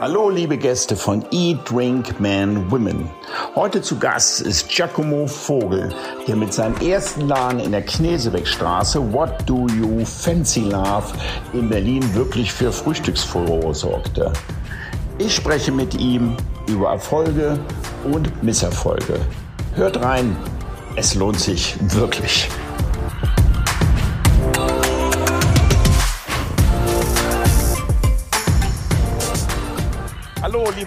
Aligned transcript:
Hallo 0.00 0.30
liebe 0.30 0.56
Gäste 0.56 0.96
von 0.96 1.26
Eat, 1.30 1.70
Drink, 1.70 2.18
Man, 2.18 2.70
Women. 2.70 3.10
Heute 3.54 3.82
zu 3.82 3.98
Gast 3.98 4.40
ist 4.40 4.66
Giacomo 4.70 5.26
Vogel, 5.26 5.94
der 6.26 6.36
mit 6.36 6.54
seinem 6.54 6.74
ersten 6.80 7.28
Laden 7.28 7.60
in 7.60 7.72
der 7.72 7.82
Knesebeckstraße 7.82 9.12
What 9.12 9.44
Do 9.44 9.66
You 9.66 10.02
Fancy 10.06 10.60
Love 10.60 11.04
in 11.52 11.68
Berlin 11.68 12.14
wirklich 12.14 12.50
für 12.50 12.72
Frühstücksfurore 12.72 13.74
sorgte. 13.74 14.32
Ich 15.18 15.34
spreche 15.34 15.70
mit 15.70 15.94
ihm 15.94 16.34
über 16.66 16.92
Erfolge 16.92 17.58
und 18.10 18.42
Misserfolge. 18.42 19.20
Hört 19.74 20.02
rein, 20.02 20.34
es 20.96 21.14
lohnt 21.14 21.40
sich 21.40 21.76
wirklich. 21.94 22.48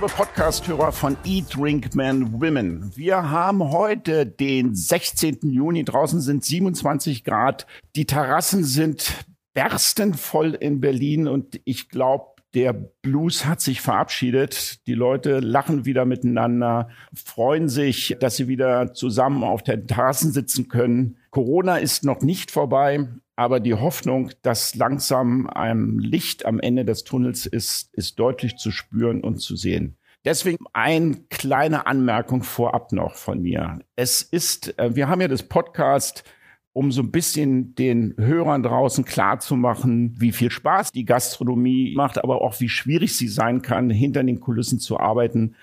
Liebe 0.04 0.16
Podcast-Hörer 0.16 0.92
von 0.92 1.16
Eat, 1.24 1.56
Drink, 1.56 1.96
Man, 1.96 2.34
Women. 2.34 2.92
Wir 2.94 3.30
haben 3.30 3.72
heute 3.72 4.26
den 4.26 4.76
16. 4.76 5.38
Juni. 5.44 5.86
Draußen 5.86 6.20
sind 6.20 6.44
27 6.44 7.24
Grad. 7.24 7.68
Die 7.96 8.06
Terrassen 8.06 8.66
sind 8.66 9.14
berstenvoll 9.54 10.56
in 10.56 10.82
Berlin 10.82 11.30
und 11.30 11.62
ich 11.64 11.88
glaube, 11.88 12.26
der 12.54 12.74
Blues 12.74 13.46
hat 13.46 13.62
sich 13.62 13.80
verabschiedet. 13.80 14.86
Die 14.88 14.94
Leute 14.94 15.40
lachen 15.40 15.86
wieder 15.86 16.04
miteinander, 16.04 16.90
freuen 17.14 17.70
sich, 17.70 18.18
dass 18.20 18.36
sie 18.36 18.50
wieder 18.50 18.94
zusammen 18.94 19.44
auf 19.44 19.64
den 19.64 19.88
Terrassen 19.88 20.34
sitzen 20.34 20.68
können. 20.68 21.18
Corona 21.30 21.78
ist 21.78 22.04
noch 22.04 22.22
nicht 22.22 22.52
vorbei, 22.52 23.08
aber 23.36 23.60
die 23.60 23.74
Hoffnung, 23.74 24.32
dass 24.42 24.76
langsam 24.76 25.48
ein 25.48 26.00
Licht 26.00 26.46
am 26.46 26.60
Ende 26.60 26.86
des 26.86 27.04
Tunnels 27.04 27.46
ist, 27.46 27.94
ist 27.94 28.20
deutlich 28.20 28.58
zu 28.58 28.72
spüren 28.72 29.22
und 29.22 29.40
zu 29.40 29.56
sehen. 29.56 29.98
Deswegen 30.26 30.66
eine 30.72 31.18
kleine 31.30 31.86
Anmerkung 31.86 32.44
vorab 32.44 32.94
noch 32.94 33.16
von 33.16 33.42
mir. 33.42 33.80
Es 33.96 34.22
ist, 34.22 34.78
äh, 34.80 34.96
wir 34.96 35.10
haben 35.10 35.20
ja 35.20 35.28
das 35.28 35.44
Podcast 35.44 36.24
um 36.72 36.92
so 36.92 37.02
ein 37.02 37.12
bisschen 37.12 37.76
den 37.76 38.16
Hörern 38.18 38.64
draußen 38.64 39.06
klarzumachen, 39.06 40.16
wie 40.20 40.32
viel 40.32 40.50
Spaß 40.50 40.92
die 40.92 41.06
Gastronomie 41.06 41.94
macht, 41.96 42.24
aber 42.24 42.42
auch 42.42 42.60
wie 42.60 42.70
schwierig 42.70 43.16
sie 43.16 43.28
sein 43.28 43.62
kann, 43.62 43.92
hinter 43.92 44.24
den 44.24 44.40
Kulissen 44.40 44.80
zu 44.80 45.00
arbeiten 45.00 45.56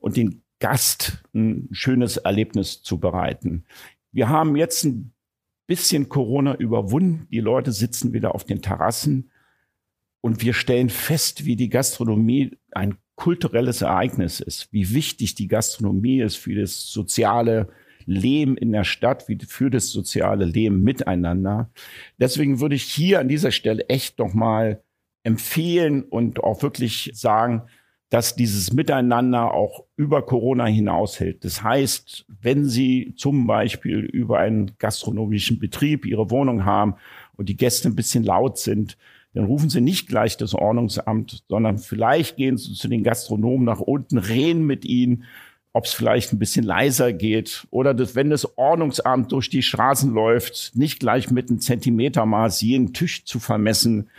und 0.00 0.16
den 0.18 0.42
Gast 0.58 1.24
ein 1.34 1.68
schönes 1.72 2.18
Erlebnis 2.18 2.82
zu 2.82 3.00
bereiten. 3.00 3.64
Wir 4.12 4.28
haben 4.28 4.54
jetzt 4.56 4.84
ein 4.84 5.14
bisschen 5.70 6.08
Corona 6.08 6.56
überwunden. 6.56 7.28
Die 7.30 7.38
Leute 7.38 7.70
sitzen 7.70 8.12
wieder 8.12 8.34
auf 8.34 8.42
den 8.42 8.60
Terrassen 8.60 9.30
und 10.20 10.42
wir 10.42 10.52
stellen 10.52 10.88
fest, 10.90 11.44
wie 11.44 11.54
die 11.54 11.68
Gastronomie 11.68 12.58
ein 12.72 12.96
kulturelles 13.14 13.80
Ereignis 13.80 14.40
ist, 14.40 14.72
wie 14.72 14.92
wichtig 14.92 15.36
die 15.36 15.46
Gastronomie 15.46 16.22
ist 16.22 16.34
für 16.34 16.56
das 16.56 16.90
soziale 16.90 17.68
Leben 18.04 18.56
in 18.56 18.72
der 18.72 18.82
Stadt, 18.82 19.28
wie 19.28 19.38
für 19.46 19.70
das 19.70 19.90
soziale 19.90 20.44
Leben 20.44 20.82
miteinander. 20.82 21.70
Deswegen 22.18 22.58
würde 22.58 22.74
ich 22.74 22.82
hier 22.82 23.20
an 23.20 23.28
dieser 23.28 23.52
Stelle 23.52 23.88
echt 23.88 24.18
noch 24.18 24.34
mal 24.34 24.82
empfehlen 25.22 26.02
und 26.02 26.42
auch 26.42 26.64
wirklich 26.64 27.12
sagen, 27.14 27.62
dass 28.10 28.34
dieses 28.34 28.72
Miteinander 28.72 29.54
auch 29.54 29.84
über 29.96 30.22
Corona 30.22 30.66
hinaushält. 30.66 31.44
Das 31.44 31.62
heißt, 31.62 32.26
wenn 32.42 32.64
Sie 32.66 33.14
zum 33.16 33.46
Beispiel 33.46 34.00
über 34.00 34.40
einen 34.40 34.72
gastronomischen 34.78 35.60
Betrieb 35.60 36.04
Ihre 36.04 36.30
Wohnung 36.30 36.64
haben 36.64 36.96
und 37.36 37.48
die 37.48 37.56
Gäste 37.56 37.88
ein 37.88 37.94
bisschen 37.94 38.24
laut 38.24 38.58
sind, 38.58 38.98
dann 39.32 39.44
rufen 39.44 39.70
Sie 39.70 39.80
nicht 39.80 40.08
gleich 40.08 40.36
das 40.36 40.54
Ordnungsamt, 40.54 41.44
sondern 41.48 41.78
vielleicht 41.78 42.36
gehen 42.36 42.58
Sie 42.58 42.74
zu 42.74 42.88
den 42.88 43.04
Gastronomen 43.04 43.64
nach 43.64 43.80
unten, 43.80 44.18
reden 44.18 44.66
mit 44.66 44.84
ihnen 44.84 45.24
ob 45.72 45.84
es 45.84 45.92
vielleicht 45.92 46.32
ein 46.32 46.38
bisschen 46.38 46.64
leiser 46.64 47.12
geht 47.12 47.66
oder 47.70 47.94
das, 47.94 48.16
wenn 48.16 48.30
das 48.30 48.58
Ordnungsamt 48.58 49.30
durch 49.32 49.50
die 49.50 49.62
Straßen 49.62 50.12
läuft, 50.12 50.72
nicht 50.74 50.98
gleich 50.98 51.30
mit 51.30 51.48
einem 51.48 51.60
Zentimetermaß 51.60 52.60
jeden 52.62 52.92
Tisch 52.92 53.24
zu 53.24 53.38
vermessen, 53.38 54.10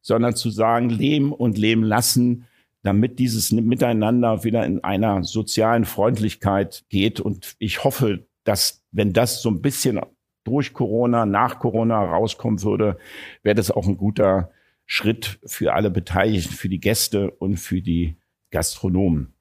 sondern 0.00 0.34
zu 0.34 0.50
sagen, 0.50 0.88
leben 0.88 1.32
und 1.32 1.58
leben 1.58 1.82
lassen, 1.82 2.46
damit 2.84 3.18
dieses 3.18 3.50
Miteinander 3.50 4.44
wieder 4.44 4.64
in 4.64 4.84
einer 4.84 5.24
sozialen 5.24 5.86
Freundlichkeit 5.86 6.84
geht. 6.90 7.18
Und 7.18 7.56
ich 7.58 7.82
hoffe, 7.82 8.26
dass 8.44 8.84
wenn 8.92 9.12
das 9.12 9.40
so 9.40 9.50
ein 9.50 9.62
bisschen 9.62 10.00
durch 10.44 10.74
Corona, 10.74 11.24
nach 11.24 11.58
Corona 11.58 12.04
rauskommen 12.04 12.62
würde, 12.62 12.98
wäre 13.42 13.54
das 13.54 13.70
auch 13.70 13.88
ein 13.88 13.96
guter 13.96 14.50
Schritt 14.84 15.38
für 15.46 15.72
alle 15.72 15.90
Beteiligten, 15.90 16.52
für 16.52 16.68
die 16.68 16.80
Gäste 16.80 17.30
und 17.30 17.56
für 17.56 17.80
die 17.80 18.18
Gastronomen. 18.50 19.32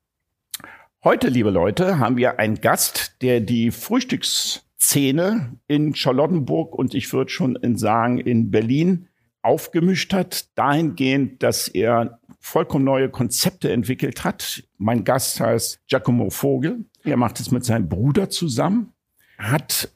Heute, 1.03 1.27
liebe 1.27 1.49
Leute, 1.49 1.99
haben 1.99 2.15
wir 2.15 2.39
einen 2.39 2.61
Gast, 2.61 3.17
der 3.21 3.41
die 3.41 3.71
Frühstücksszene 3.71 5.57
in 5.67 5.95
Charlottenburg 5.95 6.73
und 6.73 6.93
ich 6.93 7.11
würde 7.11 7.29
schon 7.29 7.59
sagen 7.75 8.19
in 8.19 8.51
Berlin 8.51 9.09
aufgemischt 9.41 10.13
hat, 10.13 10.57
dahingehend, 10.57 11.43
dass 11.43 11.67
er 11.67 12.21
vollkommen 12.43 12.83
neue 12.83 13.09
Konzepte 13.09 13.71
entwickelt 13.71 14.25
hat. 14.25 14.63
Mein 14.77 15.05
Gast 15.05 15.39
heißt 15.39 15.79
Giacomo 15.87 16.29
Vogel. 16.29 16.85
Er 17.05 17.15
macht 17.15 17.39
es 17.39 17.51
mit 17.51 17.63
seinem 17.63 17.87
Bruder 17.87 18.29
zusammen, 18.29 18.91
hat 19.37 19.89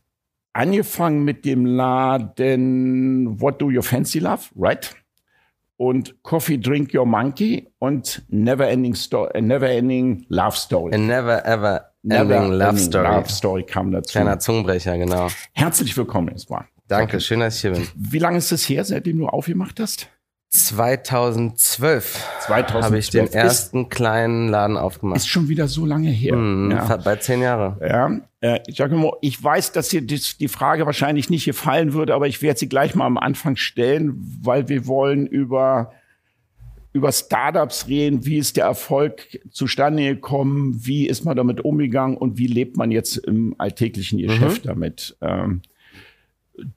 angefangen 0.54 1.24
mit 1.24 1.44
dem 1.44 1.66
Laden 1.66 3.40
What 3.42 3.62
Do 3.62 3.70
You 3.70 3.82
Fancy 3.82 4.20
Love, 4.20 4.44
right? 4.56 4.96
und 5.76 6.24
Coffee 6.24 6.58
Drink 6.58 6.94
Your 6.96 7.06
Monkey 7.06 7.68
und 7.78 8.24
Never 8.30 8.68
Ending, 8.68 8.96
Sto 8.96 9.26
äh, 9.28 9.42
Never 9.42 9.70
Ending 9.70 10.26
Love 10.30 10.58
Story. 10.58 10.96
A 10.96 10.98
never 10.98 11.46
Ever 11.46 11.92
Ending 12.04 12.28
Never 12.28 12.48
Love 12.48 12.64
Ending 12.70 12.78
Story. 12.78 13.08
Love 13.08 13.30
Story 13.30 13.64
kam 13.64 13.92
dazu. 13.92 14.12
Kleiner 14.14 14.40
Zungenbrecher, 14.40 14.98
genau. 14.98 15.28
Herzlich 15.54 15.96
willkommen 15.96 16.30
erstmal. 16.30 16.66
Danke, 16.88 17.20
schön, 17.20 17.42
dass 17.42 17.56
ich 17.58 17.62
hier 17.62 17.72
bin. 17.74 17.88
Wie 17.96 18.18
lange 18.18 18.38
ist 18.38 18.52
es 18.52 18.68
her, 18.68 18.84
seitdem 18.86 19.20
du 19.20 19.28
aufgemacht 19.28 19.80
hast? 19.80 20.10
2012 20.50 22.26
2012 22.48 22.84
habe 22.86 22.98
ich 23.00 23.10
den 23.10 23.26
ist, 23.26 23.36
ersten 23.36 23.90
kleinen 23.90 24.48
Laden 24.50 24.78
aufgemacht. 24.78 25.18
ist 25.18 25.28
schon 25.28 25.50
wieder 25.50 25.68
so 25.68 25.86
lange 25.86 26.10
her. 26.10 26.34
Hm, 26.34 26.72
ja. 26.72 26.98
Bei 26.98 27.16
zehn 27.18 27.42
Jahre. 27.42 27.78
Ja, 27.82 28.20
äh, 28.42 28.60
Giacomo, 28.72 29.18
ich 29.22 29.42
weiß, 29.44 29.72
dass 29.74 29.90
dir 29.90 30.02
die 30.02 30.48
Frage 30.48 30.86
wahrscheinlich 30.86 31.30
nicht 31.30 31.46
gefallen 31.46 31.94
würde, 31.94 32.14
aber 32.14 32.28
ich 32.28 32.42
werde 32.42 32.60
sie 32.60 32.70
gleich 32.70 32.96
mal 32.96 33.06
am 33.06 33.18
Anfang 33.18 33.56
stellen, 33.56 34.14
weil 34.42 34.70
wir 34.70 34.88
wollen 34.88 35.28
über 35.28 35.92
über 36.94 37.12
Startups 37.12 37.88
reden, 37.88 38.26
wie 38.26 38.38
ist 38.38 38.58
der 38.58 38.66
Erfolg 38.66 39.40
zustande 39.52 40.04
gekommen, 40.16 40.80
wie 40.84 41.06
ist 41.08 41.26
man 41.26 41.38
damit 41.38 41.62
umgegangen 41.62 42.18
und 42.18 42.40
wie 42.40 42.48
lebt 42.48 42.76
man 42.76 42.90
jetzt 42.90 43.18
im 43.18 43.54
alltäglichen 43.60 44.18
Geschäft 44.18 44.66
Mhm. 44.66 44.68
damit. 44.70 45.16
Ähm, 45.22 45.62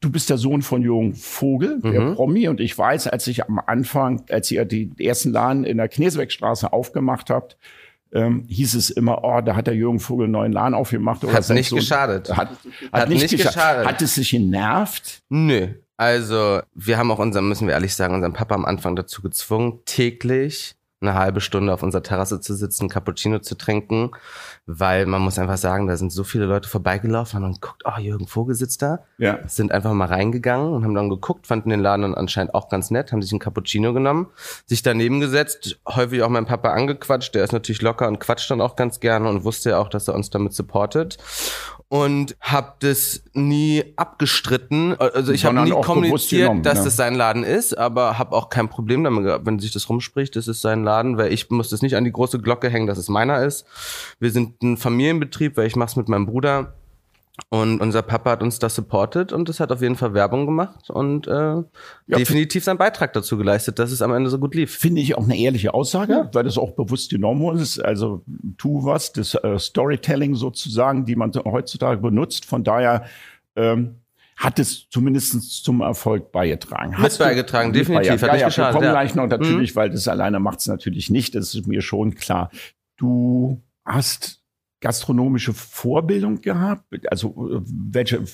du 0.01 0.11
bist 0.11 0.29
der 0.31 0.39
Sohn 0.39 0.63
von 0.63 0.83
Jürgen 0.83 1.15
Vogel, 1.15 1.81
der 1.83 2.01
Mhm. 2.01 2.15
Promi, 2.15 2.49
und 2.49 2.61
ich 2.61 2.77
weiß, 2.77 3.07
als 3.09 3.27
ich 3.27 3.47
am 3.49 3.59
Anfang, 3.67 4.25
als 4.31 4.51
ihr 4.51 4.65
die 4.65 4.91
ersten 4.99 5.33
Laden 5.33 5.65
in 5.65 5.79
der 5.79 5.89
Knesebeckstraße 5.89 6.73
aufgemacht 6.73 7.31
habt, 7.31 7.57
ähm, 8.13 8.45
hieß 8.49 8.75
es 8.75 8.91
immer, 8.91 9.23
oh, 9.23 9.41
da 9.41 9.55
hat 9.55 9.69
der 9.69 9.75
Jürgen 9.77 10.01
Vogel 10.01 10.25
einen 10.25 10.33
neuen 10.33 10.53
Laden 10.53 10.75
aufgemacht. 10.75 11.23
Oder 11.25 11.33
Hat 11.35 11.49
nicht 11.51 11.73
geschadet. 11.73 12.29
Hat, 12.37 12.49
hat, 12.51 12.59
Hat 12.93 13.09
nicht, 13.09 13.23
nicht 13.23 13.31
geschadet. 13.31 13.55
geschadet. 13.55 13.87
Hat 13.87 14.03
es 14.03 14.15
sich 14.17 14.31
genervt? 14.31 15.23
Nö. 15.29 15.69
Also, 15.97 16.61
wir 16.75 16.97
haben 16.99 17.11
auch 17.11 17.19
unseren, 17.19 17.49
müssen 17.49 17.67
wir 17.69 17.75
ehrlich 17.75 17.95
sagen, 17.95 18.15
unseren 18.15 18.33
Papa 18.33 18.55
am 18.55 18.65
Anfang 18.65 18.97
dazu 18.97 19.23
gezwungen, 19.23 19.81
täglich 19.85 20.75
eine 21.01 21.15
halbe 21.15 21.41
Stunde 21.41 21.73
auf 21.73 21.83
unserer 21.83 22.03
Terrasse 22.03 22.41
zu 22.41 22.55
sitzen, 22.55 22.89
Cappuccino 22.89 23.39
zu 23.39 23.55
trinken, 23.57 24.11
weil 24.67 25.07
man 25.07 25.23
muss 25.23 25.39
einfach 25.39 25.57
sagen, 25.57 25.87
da 25.87 25.97
sind 25.97 26.13
so 26.13 26.25
viele 26.25 26.45
Leute 26.45 26.69
vorbeigelaufen 26.69 27.43
und 27.43 27.61
geguckt, 27.61 27.85
oh, 27.87 27.99
Jürgen 27.99 28.27
Vogel 28.27 28.55
sitzt 28.55 28.83
da. 28.83 29.01
Ja. 29.19 29.39
sind 29.47 29.73
einfach 29.73 29.93
mal 29.93 30.09
reingegangen 30.09 30.73
und 30.73 30.85
haben 30.85 30.95
dann 30.95 31.09
geguckt, 31.09 31.47
fanden 31.47 31.71
den 31.71 31.81
Laden 31.81 32.03
dann 32.03 32.15
anscheinend 32.15 32.55
auch 32.55 32.69
ganz 32.69 32.91
nett, 32.91 33.13
haben 33.13 33.23
sich 33.23 33.33
einen 33.33 33.41
Cappuccino 33.41 33.95
genommen, 33.95 34.27
sich 34.67 34.83
daneben 34.83 35.21
gesetzt, 35.21 35.81
häufig 35.89 36.23
auch 36.23 36.29
meinen 36.29 36.47
Papa 36.47 36.73
angequatscht, 36.73 37.35
der 37.35 37.45
ist 37.45 37.53
natürlich 37.53 37.83
locker 37.83 38.07
und 38.07 38.21
quatscht 38.21 38.51
dann 38.51 38.61
auch 38.61 38.77
ganz 38.77 39.01
gerne 39.01 39.29
und 39.29 39.45
wusste 39.45 39.71
ja 39.71 39.79
auch, 39.79 39.89
dass 39.89 40.09
er 40.09 40.15
uns 40.15 40.29
damit 40.31 40.53
supportet 40.53 41.17
und 41.91 42.37
hab 42.41 42.79
das 42.79 43.25
nie 43.33 43.83
abgestritten, 43.97 44.95
also 44.95 45.33
ich 45.33 45.45
habe 45.45 45.61
nie 45.63 45.73
kommuniziert, 45.73 46.43
genommen, 46.43 46.63
dass 46.63 46.79
ja. 46.79 46.85
das 46.85 46.95
sein 46.95 47.17
Laden 47.17 47.43
ist, 47.43 47.77
aber 47.77 48.17
habe 48.17 48.37
auch 48.37 48.49
kein 48.49 48.69
Problem 48.69 49.03
damit 49.03 49.25
gehabt, 49.25 49.45
wenn 49.45 49.59
sich 49.59 49.73
das 49.73 49.89
rumspricht, 49.89 50.37
das 50.37 50.47
ist 50.47 50.61
sein 50.61 50.85
Laden, 50.85 51.19
weil 51.19 51.33
ich 51.33 51.51
muss 51.51 51.69
das 51.69 51.83
nicht 51.83 51.97
an 51.97 52.05
die 52.05 52.13
große 52.13 52.39
Glocke 52.39 52.71
hängen, 52.71 52.87
dass 52.87 52.97
es 52.97 53.09
meiner 53.09 53.43
ist. 53.43 53.67
Wir 54.21 54.31
sind 54.31 54.63
ein 54.63 54.77
Familienbetrieb, 54.77 55.57
weil 55.57 55.67
ich 55.67 55.75
mach's 55.75 55.97
mit 55.97 56.09
meinem 56.09 56.27
Bruder 56.27 56.75
und 57.49 57.81
unser 57.81 58.03
Papa 58.03 58.33
hat 58.33 58.43
uns 58.43 58.59
das 58.59 58.75
supportet 58.75 59.33
und 59.33 59.49
das 59.49 59.61
hat 59.61 59.73
auf 59.73 59.81
jeden 59.81 59.97
Fall 59.97 60.15
Werbung 60.15 60.47
gemacht 60.47 60.91
und 60.91 61.27
äh, 61.27 61.57
definitiv 62.07 62.65
seinen 62.65 62.79
Beitrag 62.79 63.13
dazu 63.13 63.37
geleistet, 63.39 63.79
dass 63.79 63.93
es 63.93 64.03
am 64.03 64.13
Ende 64.13 64.31
so 64.31 64.39
gut 64.39 64.55
lief. 64.55 64.77
Finde 64.77 65.01
ich 65.01 65.17
auch 65.17 65.25
eine 65.25 65.37
ehrliche 65.37 65.73
Aussage, 65.73 66.29
weil 66.33 66.45
das 66.45 66.59
auch 66.59 66.73
bewusst 66.73 67.11
genommen 67.11 67.57
ist. 67.57 67.79
Also 67.79 68.23
tu 68.59 68.85
was, 68.85 69.13
das 69.13 69.35
äh, 69.35 69.59
Storytelling 69.59 70.35
sozusagen, 70.35 71.07
die 71.07 71.17
man 71.17 71.33
heutzutage 71.33 72.01
benutzt. 72.01 72.45
Von 72.45 72.63
daher 72.63 73.05
ähm, 73.57 73.97
hat 74.37 74.59
es 74.59 74.89
zumindest 74.89 75.65
zum 75.65 75.81
Erfolg 75.81 76.33
beigetragen. 76.33 76.97
Mit 77.01 77.19
beigetragen, 77.19 77.73
definitiv. 77.73 78.13
Mit 78.13 78.21
beigetragen. 78.21 78.33
Hat 78.33 78.41
ja, 78.41 78.49
ja, 78.49 78.69
wir 78.69 78.73
kommen 78.73 78.85
ja. 78.85 78.93
gleich 78.93 79.15
noch 79.15 79.27
natürlich, 79.27 79.75
mhm. 79.75 79.77
weil 79.77 79.91
das 79.91 80.09
alleine 80.09 80.41
macht 80.41 80.61
es 80.61 80.67
natürlich 80.67 81.11
nicht. 81.11 81.35
Das 81.35 81.55
ist 81.55 81.67
mir 81.67 81.83
schon 81.83 82.15
klar. 82.15 82.51
Du 82.97 83.63
hast 83.85 84.40
gastronomische 84.81 85.53
Vorbildung 85.53 86.41
gehabt? 86.41 86.85
Also 87.11 87.35
welche 87.37 88.25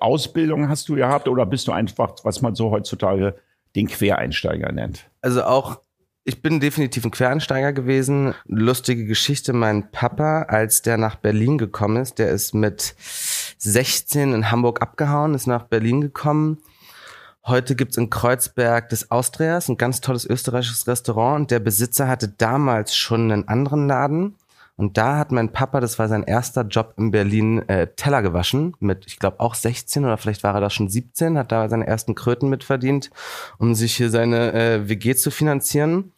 Ausbildung 0.00 0.68
hast 0.68 0.88
du 0.88 0.96
gehabt 0.96 1.28
oder 1.28 1.46
bist 1.46 1.68
du 1.68 1.72
einfach, 1.72 2.14
was 2.22 2.42
man 2.42 2.54
so 2.54 2.70
heutzutage 2.70 3.36
den 3.74 3.88
Quereinsteiger 3.88 4.70
nennt? 4.72 5.10
Also 5.22 5.44
auch 5.44 5.80
ich 6.26 6.40
bin 6.40 6.58
definitiv 6.58 7.04
ein 7.04 7.10
Quereinsteiger 7.10 7.74
gewesen. 7.74 8.34
Lustige 8.46 9.04
Geschichte, 9.04 9.52
mein 9.52 9.90
Papa, 9.90 10.42
als 10.48 10.80
der 10.80 10.96
nach 10.96 11.16
Berlin 11.16 11.58
gekommen 11.58 11.98
ist, 11.98 12.18
der 12.18 12.30
ist 12.30 12.54
mit 12.54 12.94
16 13.58 14.32
in 14.32 14.50
Hamburg 14.50 14.80
abgehauen, 14.80 15.34
ist 15.34 15.46
nach 15.46 15.64
Berlin 15.64 16.00
gekommen. 16.00 16.62
Heute 17.46 17.76
gibt's 17.76 17.98
in 17.98 18.08
Kreuzberg 18.08 18.88
des 18.88 19.10
Austrias, 19.10 19.68
ein 19.68 19.76
ganz 19.76 20.00
tolles 20.00 20.24
österreichisches 20.24 20.86
Restaurant. 20.86 21.40
Und 21.40 21.50
der 21.50 21.58
Besitzer 21.58 22.08
hatte 22.08 22.28
damals 22.28 22.96
schon 22.96 23.30
einen 23.30 23.46
anderen 23.46 23.86
Laden. 23.86 24.36
Und 24.76 24.96
da 24.96 25.18
hat 25.18 25.30
mein 25.30 25.52
Papa, 25.52 25.80
das 25.80 25.98
war 25.98 26.08
sein 26.08 26.24
erster 26.24 26.62
Job 26.62 26.94
in 26.96 27.12
Berlin, 27.12 27.68
äh, 27.68 27.88
Teller 27.94 28.22
gewaschen. 28.22 28.74
Mit, 28.80 29.06
ich 29.06 29.18
glaube, 29.18 29.38
auch 29.38 29.54
16 29.54 30.04
oder 30.04 30.16
vielleicht 30.16 30.42
war 30.42 30.54
er 30.54 30.60
da 30.60 30.70
schon 30.70 30.88
17, 30.88 31.38
hat 31.38 31.52
da 31.52 31.68
seine 31.68 31.86
ersten 31.86 32.14
Kröten 32.14 32.50
mitverdient, 32.50 33.10
um 33.58 33.74
sich 33.74 33.94
hier 33.94 34.10
seine 34.10 34.52
äh, 34.52 34.88
WG 34.88 35.14
zu 35.14 35.30
finanzieren. 35.30 36.12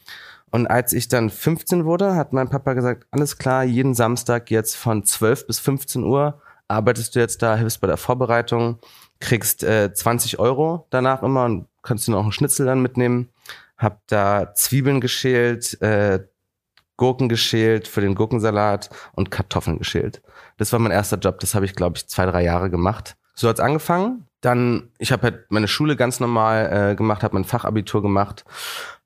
Und 0.50 0.66
als 0.68 0.94
ich 0.94 1.08
dann 1.08 1.28
15 1.28 1.84
wurde, 1.84 2.14
hat 2.14 2.32
mein 2.32 2.48
Papa 2.48 2.72
gesagt, 2.72 3.06
alles 3.10 3.36
klar, 3.36 3.64
jeden 3.64 3.94
Samstag 3.94 4.50
jetzt 4.50 4.74
von 4.76 5.04
12 5.04 5.46
bis 5.46 5.58
15 5.58 6.04
Uhr 6.04 6.40
arbeitest 6.68 7.14
du 7.14 7.20
jetzt 7.20 7.42
da, 7.42 7.56
hilfst 7.56 7.80
bei 7.80 7.86
der 7.86 7.96
Vorbereitung, 7.96 8.78
kriegst 9.20 9.62
äh, 9.64 9.92
20 9.92 10.38
Euro 10.38 10.86
danach 10.90 11.22
immer 11.22 11.44
und 11.44 11.66
kannst 11.82 12.08
du 12.08 12.12
noch 12.12 12.22
einen 12.22 12.32
Schnitzel 12.32 12.66
dann 12.66 12.82
mitnehmen. 12.82 13.28
Hab 13.76 14.06
da 14.06 14.54
Zwiebeln 14.54 15.00
geschält, 15.00 15.80
äh, 15.82 16.20
Gurken 16.96 17.28
geschält 17.28 17.88
für 17.88 18.00
den 18.00 18.14
Gurkensalat 18.14 18.90
und 19.12 19.30
Kartoffeln 19.30 19.78
geschält. 19.78 20.22
Das 20.56 20.72
war 20.72 20.78
mein 20.78 20.92
erster 20.92 21.18
Job. 21.18 21.40
Das 21.40 21.54
habe 21.54 21.64
ich, 21.64 21.74
glaube 21.74 21.96
ich, 21.96 22.08
zwei, 22.08 22.26
drei 22.26 22.42
Jahre 22.42 22.70
gemacht. 22.70 23.16
So 23.34 23.48
hat's 23.48 23.60
angefangen. 23.60 24.26
Dann, 24.40 24.90
ich 24.98 25.12
habe 25.12 25.24
halt 25.24 25.50
meine 25.50 25.68
Schule 25.68 25.96
ganz 25.96 26.20
normal 26.20 26.90
äh, 26.92 26.94
gemacht, 26.94 27.22
habe 27.22 27.34
mein 27.34 27.44
Fachabitur 27.44 28.00
gemacht, 28.00 28.44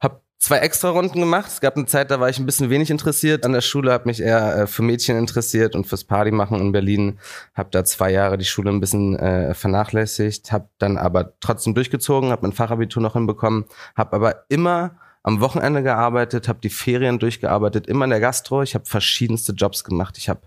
habe 0.01 0.21
zwei 0.39 0.59
extra 0.59 0.91
Runden 0.91 1.21
gemacht. 1.21 1.49
Es 1.49 1.61
gab 1.61 1.77
eine 1.77 1.87
Zeit, 1.87 2.11
da 2.11 2.21
war 2.21 2.29
ich 2.29 2.39
ein 2.39 2.47
bisschen 2.47 2.71
wenig 2.71 2.91
interessiert 2.91 3.45
an 3.45 3.53
der 3.53 3.61
Schule, 3.61 3.93
habe 3.93 4.09
mich 4.09 4.21
eher 4.21 4.57
äh, 4.57 4.67
für 4.67 4.83
Mädchen 4.83 5.17
interessiert 5.17 5.75
und 5.75 5.87
fürs 5.87 6.05
Party 6.05 6.31
machen 6.31 6.59
in 6.61 6.73
Berlin. 6.73 7.19
Habe 7.55 7.71
da 7.71 7.85
zwei 7.85 8.11
Jahre 8.11 8.39
die 8.39 8.45
Schule 8.45 8.71
ein 8.71 8.81
bisschen 8.81 9.17
äh, 9.19 9.55
vernachlässigt, 9.55 10.53
habe 10.53 10.69
dann 10.79 10.97
aber 10.97 11.35
trotzdem 11.41 11.75
durchgezogen, 11.75 12.31
habe 12.31 12.43
mein 12.43 12.53
Fachabitur 12.53 13.03
noch 13.03 13.13
hinbekommen, 13.15 13.67
habe 13.97 14.17
aber 14.17 14.45
immer 14.49 14.97
am 15.23 15.41
Wochenende 15.41 15.83
gearbeitet, 15.83 16.49
habe 16.49 16.61
die 16.61 16.71
Ferien 16.71 17.19
durchgearbeitet, 17.19 17.87
immer 17.87 18.05
in 18.05 18.11
der 18.11 18.21
Gastro. 18.21 18.63
Ich 18.63 18.75
habe 18.75 18.87
verschiedenste 18.87 19.53
Jobs 19.53 19.85
gemacht. 19.85 20.17
Ich 20.19 20.29
habe 20.29 20.41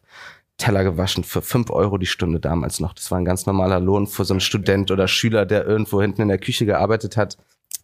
Teller 0.58 0.84
gewaschen 0.84 1.24
für 1.24 1.42
fünf 1.42 1.70
Euro 1.72 1.98
die 1.98 2.06
Stunde 2.06 2.40
damals 2.40 2.80
noch. 2.80 2.94
Das 2.94 3.12
war 3.12 3.18
ein 3.18 3.26
ganz 3.26 3.46
normaler 3.46 3.80
Lohn 3.80 4.08
für 4.08 4.26
so 4.26 4.34
einen 4.34 4.42
Student 4.42 4.92
oder 4.92 5.08
Schüler, 5.08 5.46
der 5.46 5.66
irgendwo 5.66 6.02
hinten 6.02 6.22
in 6.22 6.28
der 6.28 6.38
Küche 6.38 6.66
gearbeitet 6.66 7.18
hat. 7.18 7.38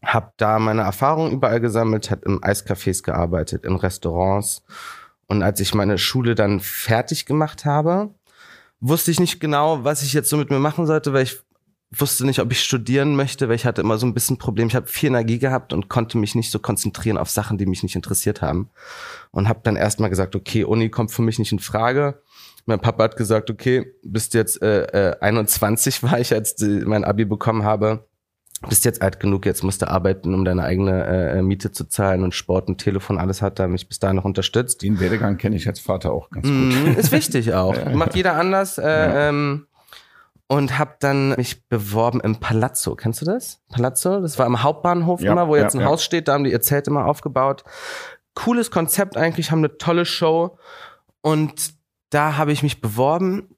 Hab 0.04 0.38
da 0.38 0.60
meine 0.60 0.84
Erfahrungen 0.84 1.32
überall 1.32 1.60
gesammelt, 1.60 2.10
hat 2.10 2.24
in 2.24 2.40
Eiscafés 2.40 3.04
gearbeitet, 3.04 3.66
in 3.66 3.76
Restaurants. 3.76 4.64
Und 5.28 5.44
als 5.44 5.60
ich 5.60 5.76
meine 5.76 5.98
Schule 5.98 6.36
dann 6.36 6.60
fertig 6.60 7.26
gemacht 7.26 7.66
habe, 7.66 8.10
wusste 8.80 9.12
ich 9.12 9.20
nicht 9.20 9.40
genau, 9.40 9.84
was 9.84 10.02
ich 10.02 10.14
jetzt 10.14 10.30
so 10.30 10.38
mit 10.38 10.50
mir 10.50 10.60
machen 10.60 10.86
sollte, 10.86 11.12
weil 11.14 11.24
ich 11.24 11.42
wusste 11.92 12.26
nicht, 12.26 12.40
ob 12.40 12.52
ich 12.52 12.62
studieren 12.62 13.16
möchte, 13.16 13.50
weil 13.50 13.56
ich 13.56 13.66
hatte 13.66 13.82
immer 13.82 13.98
so 13.98 14.06
ein 14.06 14.14
bisschen 14.14 14.38
Problem. 14.38 14.68
Ich 14.68 14.76
habe 14.76 14.88
viel 14.88 15.08
Energie 15.08 15.40
gehabt 15.40 15.74
und 15.74 15.90
konnte 15.90 16.18
mich 16.18 16.36
nicht 16.36 16.52
so 16.52 16.60
konzentrieren 16.60 17.18
auf 17.18 17.30
Sachen, 17.30 17.58
die 17.58 17.66
mich 17.66 17.82
nicht 17.82 17.96
interessiert 17.96 18.42
haben. 18.42 18.70
Und 19.32 19.50
habe 19.50 19.62
dann 19.64 19.76
erstmal 19.76 20.10
gesagt, 20.10 20.36
okay, 20.36 20.64
Uni 20.64 20.90
kommt 20.90 21.12
für 21.12 21.24
mich 21.24 21.40
nicht 21.40 21.52
in 21.52 21.60
Frage. 21.60 22.22
Mein 22.66 22.80
Papa 22.80 23.06
hat 23.06 23.18
gesagt, 23.18 23.50
okay, 23.50 23.92
bist 24.04 24.36
jetzt 24.36 24.62
äh, 24.62 25.14
äh, 25.14 25.20
21 25.20 26.04
war 26.04 26.20
ich, 26.20 26.34
als 26.34 26.56
die, 26.56 26.84
mein 26.86 27.04
Abi 27.04 27.26
bekommen 27.26 27.64
habe. 27.64 28.06
Bist 28.68 28.84
jetzt 28.84 29.02
alt 29.02 29.22
genug, 29.22 29.46
jetzt 29.46 29.64
musst 29.64 29.82
du 29.82 29.88
arbeiten, 29.88 30.34
um 30.34 30.44
deine 30.44 30.64
eigene 30.64 31.06
äh, 31.06 31.42
Miete 31.42 31.72
zu 31.72 31.86
zahlen 31.86 32.26
und 32.26 32.36
Sport 32.36 32.68
und 32.68 32.78
Telefon, 32.78 33.18
alles 33.18 33.42
hat 33.42 33.58
er 33.58 33.70
mich 33.70 33.88
bis 33.88 34.00
dahin 34.00 34.18
noch 34.18 34.26
unterstützt. 34.26 34.84
Den 34.84 35.00
Werdegang 35.00 35.38
kenne 35.38 35.56
ich 35.56 35.66
als 35.66 35.80
Vater 35.80 36.12
auch 36.12 36.30
ganz 36.30 36.46
gut. 36.46 36.54
Mm, 36.56 37.00
ist 37.00 37.14
wichtig 37.14 37.54
auch. 37.54 37.74
Macht 37.94 38.16
jeder 38.16 38.36
anders. 38.36 38.78
Äh, 38.78 38.84
ja. 38.84 39.30
ähm, 39.30 39.66
und 40.50 40.80
habe 40.80 40.96
dann 41.00 41.30
mich 41.36 41.68
beworben 41.70 42.20
im 42.22 42.40
Palazzo. 42.40 42.96
Kennst 42.96 43.22
du 43.22 43.26
das? 43.26 43.62
Palazzo, 43.70 44.20
das 44.20 44.40
war 44.40 44.48
am 44.48 44.64
Hauptbahnhof 44.64 45.22
ja, 45.22 45.32
immer, 45.32 45.48
wo 45.48 45.56
jetzt 45.56 45.76
ja, 45.76 45.80
ein 45.80 45.84
ja. 45.84 45.90
Haus 45.90 46.04
steht, 46.04 46.28
da 46.28 46.34
haben 46.34 46.44
die 46.44 46.52
ihr 46.52 46.62
Zelt 46.62 46.88
immer 46.88 47.06
aufgebaut. 47.06 47.64
Cooles 48.34 48.72
Konzept 48.72 49.16
eigentlich, 49.16 49.52
haben 49.52 49.60
eine 49.60 49.78
tolle 49.78 50.06
Show 50.06 50.58
und 51.22 51.74
da 52.10 52.38
habe 52.38 52.52
ich 52.52 52.64
mich 52.64 52.82
beworben. 52.82 53.56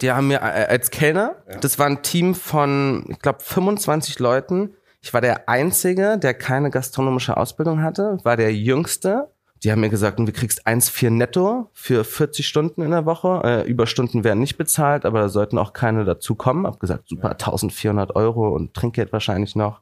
Die 0.00 0.10
haben 0.10 0.28
mir 0.28 0.38
äh, 0.38 0.66
als 0.68 0.90
Kellner, 0.90 1.36
das 1.60 1.78
war 1.78 1.86
ein 1.86 2.02
Team 2.02 2.34
von, 2.34 3.04
ich 3.08 3.18
glaube, 3.18 3.40
25 3.40 4.18
Leuten. 4.18 4.74
Ich 5.02 5.12
war 5.12 5.20
der 5.20 5.50
Einzige, 5.50 6.16
der 6.16 6.32
keine 6.32 6.70
gastronomische 6.70 7.36
Ausbildung 7.36 7.82
hatte, 7.82 8.16
war 8.22 8.38
der 8.38 8.54
Jüngste 8.54 9.28
die 9.62 9.70
haben 9.70 9.80
mir 9.80 9.90
gesagt, 9.90 10.18
du 10.18 10.32
kriegst 10.32 10.66
1,4 10.66 11.10
netto 11.10 11.70
für 11.72 12.04
40 12.04 12.46
Stunden 12.46 12.82
in 12.82 12.90
der 12.90 13.06
Woche. 13.06 13.42
Äh, 13.44 13.68
Überstunden 13.68 14.24
werden 14.24 14.40
nicht 14.40 14.56
bezahlt, 14.56 15.04
aber 15.04 15.20
da 15.20 15.28
sollten 15.28 15.58
auch 15.58 15.72
keine 15.72 16.04
dazukommen. 16.04 16.66
Hab 16.66 16.80
gesagt, 16.80 17.08
super, 17.08 17.30
1400 17.30 18.16
Euro 18.16 18.48
und 18.54 18.74
Trinkgeld 18.74 19.12
wahrscheinlich 19.12 19.54
noch. 19.54 19.80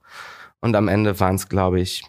Und 0.60 0.76
am 0.76 0.88
Ende 0.88 1.18
waren 1.18 1.36
es, 1.36 1.48
glaube 1.48 1.80
ich, 1.80 2.04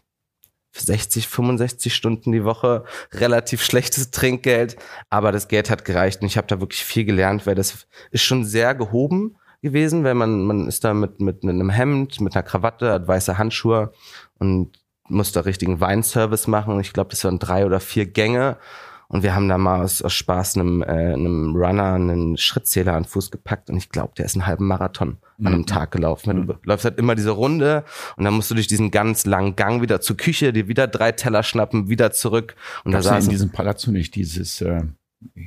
60, 0.73 1.27
65 1.27 1.93
Stunden 1.93 2.31
die 2.31 2.43
Woche, 2.43 2.83
relativ 3.13 3.63
schlechtes 3.63 4.11
Trinkgeld, 4.11 4.77
aber 5.09 5.31
das 5.31 5.47
Geld 5.47 5.69
hat 5.69 5.85
gereicht 5.85 6.21
und 6.21 6.27
ich 6.27 6.37
habe 6.37 6.47
da 6.47 6.61
wirklich 6.61 6.83
viel 6.83 7.03
gelernt, 7.03 7.45
weil 7.45 7.55
das 7.55 7.87
ist 8.11 8.23
schon 8.23 8.45
sehr 8.45 8.73
gehoben 8.73 9.35
gewesen, 9.61 10.05
weil 10.05 10.15
man 10.15 10.43
man 10.45 10.67
ist 10.67 10.85
da 10.85 10.93
mit 10.93 11.19
mit 11.19 11.43
einem 11.43 11.69
Hemd, 11.69 12.21
mit 12.21 12.35
einer 12.35 12.43
Krawatte, 12.43 12.91
hat 12.93 13.07
weiße 13.07 13.37
Handschuhe 13.37 13.91
und 14.39 14.80
musste 15.11 15.45
richtigen 15.45 15.79
Weinservice 15.79 16.47
machen. 16.47 16.79
Ich 16.79 16.93
glaube, 16.93 17.09
das 17.11 17.23
waren 17.23 17.39
drei 17.39 17.65
oder 17.65 17.79
vier 17.79 18.05
Gänge. 18.05 18.57
Und 19.11 19.23
wir 19.23 19.35
haben 19.35 19.49
da 19.49 19.57
mal 19.57 19.83
aus, 19.83 20.01
aus 20.01 20.13
Spaß 20.13 20.55
einem, 20.55 20.81
äh, 20.83 20.85
einem 20.85 21.53
Runner 21.53 21.95
einen 21.95 22.37
Schrittzähler 22.37 22.93
an 22.93 23.03
den 23.03 23.09
Fuß 23.09 23.29
gepackt 23.29 23.69
und 23.69 23.75
ich 23.75 23.89
glaube, 23.89 24.13
der 24.17 24.23
ist 24.23 24.35
einen 24.35 24.47
halben 24.47 24.67
Marathon 24.67 25.17
mhm. 25.37 25.47
an 25.47 25.53
einem 25.53 25.65
Tag 25.65 25.91
gelaufen. 25.91 26.33
Mhm. 26.33 26.47
Du 26.47 26.55
läufst 26.63 26.85
halt 26.85 26.97
immer 26.97 27.13
diese 27.13 27.31
Runde 27.31 27.83
und 28.15 28.23
dann 28.23 28.33
musst 28.33 28.49
du 28.49 28.55
durch 28.55 28.67
diesen 28.67 28.89
ganz 28.89 29.25
langen 29.25 29.57
Gang 29.57 29.81
wieder 29.81 29.99
zur 29.99 30.15
Küche, 30.15 30.53
dir 30.53 30.69
wieder 30.69 30.87
drei 30.87 31.11
Teller 31.11 31.43
schnappen, 31.43 31.89
wieder 31.89 32.13
zurück. 32.13 32.55
Und 32.85 32.93
Gab's 32.93 33.03
da 33.03 33.15
saß 33.15 33.25
in 33.25 33.31
diesem 33.31 33.51
Palazzo 33.51 33.91
nicht 33.91 34.15
dieses 34.15 34.61
äh, 34.61 34.83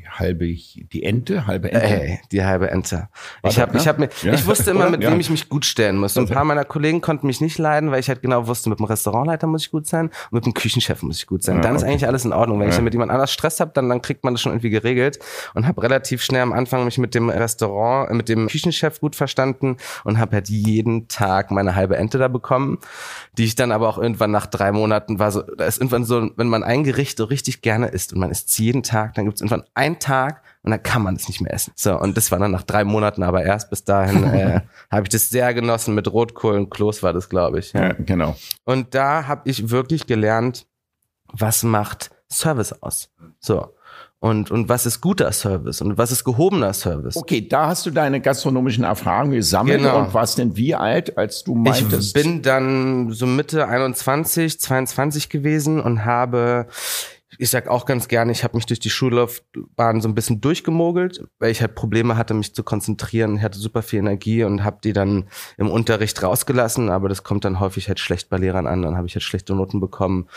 halbe 0.09 0.47
die 0.47 1.03
Ente, 1.03 1.47
halbe 1.47 1.73
Ente. 1.73 1.87
Ey, 1.87 2.21
die 2.31 2.45
halbe 2.45 2.71
Ente. 2.71 3.09
War 3.43 3.51
ich 3.51 3.59
habe 3.59 3.77
ich 3.77 3.89
habe 3.89 4.01
mir 4.01 4.09
ja. 4.23 4.33
ich 4.33 4.47
wusste 4.47 4.71
immer 4.71 4.89
mit 4.91 5.03
ja. 5.03 5.11
wem 5.11 5.21
ich 5.21 5.31
mich 5.31 5.49
gut 5.49 5.65
stellen 5.65 5.97
muss. 5.97 6.17
Und 6.17 6.31
ein 6.31 6.35
paar 6.35 6.45
meiner 6.45 6.65
Kollegen 6.65 7.01
konnten 7.01 7.27
mich 7.27 7.41
nicht 7.41 7.59
leiden, 7.59 7.91
weil 7.91 8.01
ich 8.01 8.09
halt 8.09 8.23
genau 8.23 8.47
wusste, 8.47 8.71
mit 8.71 8.79
dem 8.79 8.85
Restaurantleiter 8.85 9.47
muss 9.47 9.63
ich 9.63 9.71
gut 9.71 9.87
sein 9.87 10.07
und 10.07 10.33
mit 10.33 10.47
dem 10.47 10.55
Küchenchef 10.55 11.03
muss 11.03 11.19
ich 11.19 11.27
gut 11.27 11.43
sein. 11.43 11.57
Ja, 11.57 11.63
dann 11.63 11.73
okay. 11.73 11.83
ist 11.83 11.89
eigentlich 11.89 12.07
alles 12.07 12.25
in 12.25 12.33
Ordnung. 12.33 12.61
Wenn 12.61 12.69
ich 12.69 12.75
dann 12.75 12.85
mit 12.85 12.95
jemand 12.95 13.11
anders 13.11 13.33
Stress 13.33 13.61
habe, 13.61 13.73
dann 13.75 13.89
dann 13.89 14.03
kriegt 14.03 14.25
man 14.25 14.35
das 14.35 14.41
schon 14.41 14.53
irgendwie 14.53 14.71
geregelt 14.71 15.19
und 15.55 15.67
habe 15.67 15.83
relativ 15.83 16.23
schnell 16.23 16.43
am 16.43 16.53
Anfang 16.53 16.85
mich 16.85 16.99
mit 16.99 17.15
dem 17.15 17.29
Restaurant 17.29 18.13
mit 18.13 18.29
dem 18.29 18.47
Küchenchef 18.49 19.01
gut 19.01 19.17
verstanden 19.17 19.77
und 20.05 20.19
habe 20.19 20.37
halt 20.37 20.49
jeden 20.49 21.09
Tag 21.09 21.51
meine 21.51 21.75
halbe 21.75 21.97
Ente 21.97 22.19
da 22.19 22.29
bekommen, 22.29 22.79
die 23.37 23.45
ich 23.45 23.55
dann 23.55 23.73
aber 23.73 23.89
auch 23.89 23.99
irgendwann 23.99 24.31
nach 24.31 24.47
drei 24.47 24.73
Monaten 24.73 25.19
war 25.19 25.33
so 25.33 25.43
da 25.43 25.65
ist 25.67 25.79
irgendwann 25.79 26.05
so, 26.05 26.31
wenn 26.37 26.49
man 26.49 26.63
ein 26.63 26.85
Gericht 26.85 27.19
so 27.19 27.25
richtig 27.25 27.63
gerne 27.63 27.89
isst 27.89 28.13
und 28.13 28.21
man 28.21 28.31
isst 28.31 28.57
jeden 28.59 28.83
Tag, 28.83 29.15
dann 29.15 29.25
gibt's 29.25 29.41
irgendwann 29.41 29.64
ein 29.75 29.99
Tag 29.99 30.43
und 30.63 30.71
dann 30.71 30.83
kann 30.83 31.03
man 31.03 31.17
es 31.17 31.29
nicht 31.29 31.41
mehr 31.41 31.53
essen. 31.53 31.73
So, 31.77 31.99
und 31.99 32.17
das 32.17 32.33
war 32.33 32.39
dann 32.39 32.51
nach 32.51 32.63
drei 32.63 32.85
Monaten, 32.85 33.23
aber 33.23 33.45
erst 33.45 33.71
bis 33.71 33.85
dahin 33.85 34.25
äh, 34.25 34.61
habe 34.91 35.03
ich 35.03 35.11
das 35.11 35.29
sehr 35.29 35.53
genossen. 35.55 35.95
Mit 35.95 36.11
Rotkohl 36.11 36.57
und 36.57 36.71
Kloß 36.71 37.03
war 37.03 37.13
das, 37.13 37.29
glaube 37.29 37.59
ich. 37.59 37.73
Ja. 37.73 37.89
ja, 37.89 37.93
genau. 37.93 38.37
Und 38.65 38.95
da 38.95 39.27
habe 39.27 39.49
ich 39.49 39.71
wirklich 39.71 40.07
gelernt, 40.07 40.67
was 41.33 41.63
macht 41.63 42.11
Service 42.31 42.73
aus. 42.83 43.11
So. 43.41 43.75
Und, 44.25 44.51
und 44.51 44.71
was 44.71 44.87
ist 44.87 45.03
guter 45.03 45.31
Service 45.33 45.83
und 45.83 45.99
was 45.99 46.11
ist 46.11 46.25
gehobener 46.25 46.73
Service? 46.73 47.15
Okay, 47.15 47.47
da 47.47 47.67
hast 47.67 47.85
du 47.85 47.91
deine 47.91 48.23
gastronomischen 48.23 48.85
Erfahrungen 48.85 49.33
gesammelt 49.33 49.83
genau. 49.83 49.99
und 49.99 50.15
warst 50.15 50.39
denn 50.39 50.57
wie 50.57 50.75
alt, 50.75 51.19
als 51.19 51.45
du 51.45 51.55
meintest? 51.55 52.17
Ich 52.17 52.23
bin 52.23 52.41
dann 52.41 53.11
so 53.11 53.27
Mitte 53.27 53.69
21, 53.69 54.59
22 54.59 55.29
gewesen 55.29 55.79
und 55.79 56.07
habe 56.07 56.69
ich 57.39 57.51
sag 57.51 57.69
auch 57.69 57.87
ganz 57.87 58.09
gerne, 58.09 58.33
ich 58.33 58.45
habe 58.45 58.57
mich 58.57 58.67
durch 58.67 58.81
die 58.81 58.91
Schullaufbahn 58.91 60.01
so 60.01 60.09
ein 60.09 60.15
bisschen 60.15 60.41
durchgemogelt, 60.41 61.25
weil 61.39 61.51
ich 61.51 61.61
halt 61.61 61.75
Probleme 61.75 62.17
hatte, 62.17 62.35
mich 62.35 62.55
zu 62.55 62.63
konzentrieren. 62.63 63.37
Ich 63.37 63.43
hatte 63.43 63.59
super 63.59 63.83
viel 63.83 64.01
Energie 64.01 64.45
und 64.45 64.65
habe 64.65 64.79
die 64.83 64.93
dann 64.93 65.29
im 65.57 65.71
Unterricht 65.71 66.23
rausgelassen, 66.23 66.91
aber 66.91 67.09
das 67.09 67.23
kommt 67.23 67.45
dann 67.45 67.61
häufig 67.61 67.89
halt 67.89 68.01
schlecht 68.01 68.29
bei 68.29 68.39
Lehrern 68.39 68.67
an. 68.67 68.83
Dann 68.83 68.97
habe 68.97 69.07
ich 69.07 69.15
halt 69.15 69.23
schlechte 69.23 69.55
Noten 69.55 69.81
bekommen 69.81 70.29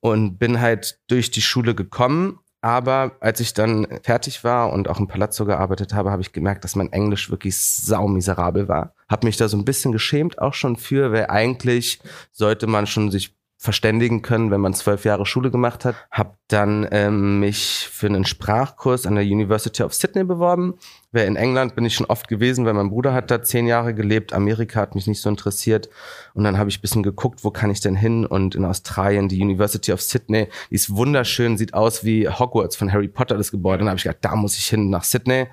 und 0.00 0.38
bin 0.38 0.60
halt 0.60 1.00
durch 1.08 1.30
die 1.30 1.42
Schule 1.42 1.74
gekommen 1.74 2.38
Aber 2.64 3.16
als 3.18 3.40
ich 3.40 3.54
dann 3.54 3.88
fertig 4.04 4.44
war 4.44 4.72
und 4.72 4.88
auch 4.88 5.00
im 5.00 5.08
Palazzo 5.08 5.44
gearbeitet 5.44 5.94
habe, 5.94 6.12
habe 6.12 6.22
ich 6.22 6.32
gemerkt, 6.32 6.62
dass 6.62 6.76
mein 6.76 6.92
Englisch 6.92 7.28
wirklich 7.28 7.58
saumiserabel 7.58 8.68
war. 8.68 8.94
Hab 9.08 9.24
mich 9.24 9.36
da 9.36 9.48
so 9.48 9.56
ein 9.56 9.64
bisschen 9.64 9.90
geschämt 9.90 10.38
auch 10.38 10.54
schon 10.54 10.76
für, 10.76 11.10
weil 11.12 11.26
eigentlich 11.26 12.00
sollte 12.30 12.68
man 12.68 12.86
schon 12.86 13.10
sich 13.10 13.34
verständigen 13.62 14.22
können, 14.22 14.50
wenn 14.50 14.60
man 14.60 14.74
zwölf 14.74 15.04
Jahre 15.04 15.24
Schule 15.24 15.52
gemacht 15.52 15.84
hat. 15.84 15.94
Hab 16.10 16.36
dann 16.48 16.84
ähm, 16.90 17.38
mich 17.38 17.88
für 17.92 18.08
einen 18.08 18.24
Sprachkurs 18.24 19.06
an 19.06 19.14
der 19.14 19.22
University 19.22 19.84
of 19.84 19.94
Sydney 19.94 20.24
beworben. 20.24 20.74
Weil 21.12 21.28
in 21.28 21.36
England 21.36 21.76
bin 21.76 21.84
ich 21.84 21.94
schon 21.94 22.06
oft 22.06 22.26
gewesen, 22.26 22.66
weil 22.66 22.72
mein 22.72 22.90
Bruder 22.90 23.14
hat 23.14 23.30
da 23.30 23.40
zehn 23.40 23.68
Jahre 23.68 23.94
gelebt. 23.94 24.32
Amerika 24.32 24.80
hat 24.80 24.96
mich 24.96 25.06
nicht 25.06 25.20
so 25.20 25.28
interessiert. 25.28 25.88
Und 26.34 26.42
dann 26.42 26.58
habe 26.58 26.70
ich 26.70 26.80
bisschen 26.80 27.04
geguckt, 27.04 27.44
wo 27.44 27.52
kann 27.52 27.70
ich 27.70 27.80
denn 27.80 27.94
hin? 27.94 28.26
Und 28.26 28.56
in 28.56 28.64
Australien, 28.64 29.28
die 29.28 29.40
University 29.40 29.92
of 29.92 30.02
Sydney, 30.02 30.48
die 30.68 30.74
ist 30.74 30.96
wunderschön, 30.96 31.56
sieht 31.56 31.72
aus 31.72 32.02
wie 32.02 32.28
Hogwarts 32.28 32.74
von 32.74 32.92
Harry 32.92 33.06
Potter, 33.06 33.36
das 33.36 33.52
Gebäude. 33.52 33.82
Und 33.82 33.86
dann 33.86 33.90
habe 33.90 33.98
ich 33.98 34.02
gedacht, 34.02 34.24
da 34.24 34.34
muss 34.34 34.58
ich 34.58 34.66
hin 34.66 34.90
nach 34.90 35.04
Sydney 35.04 35.46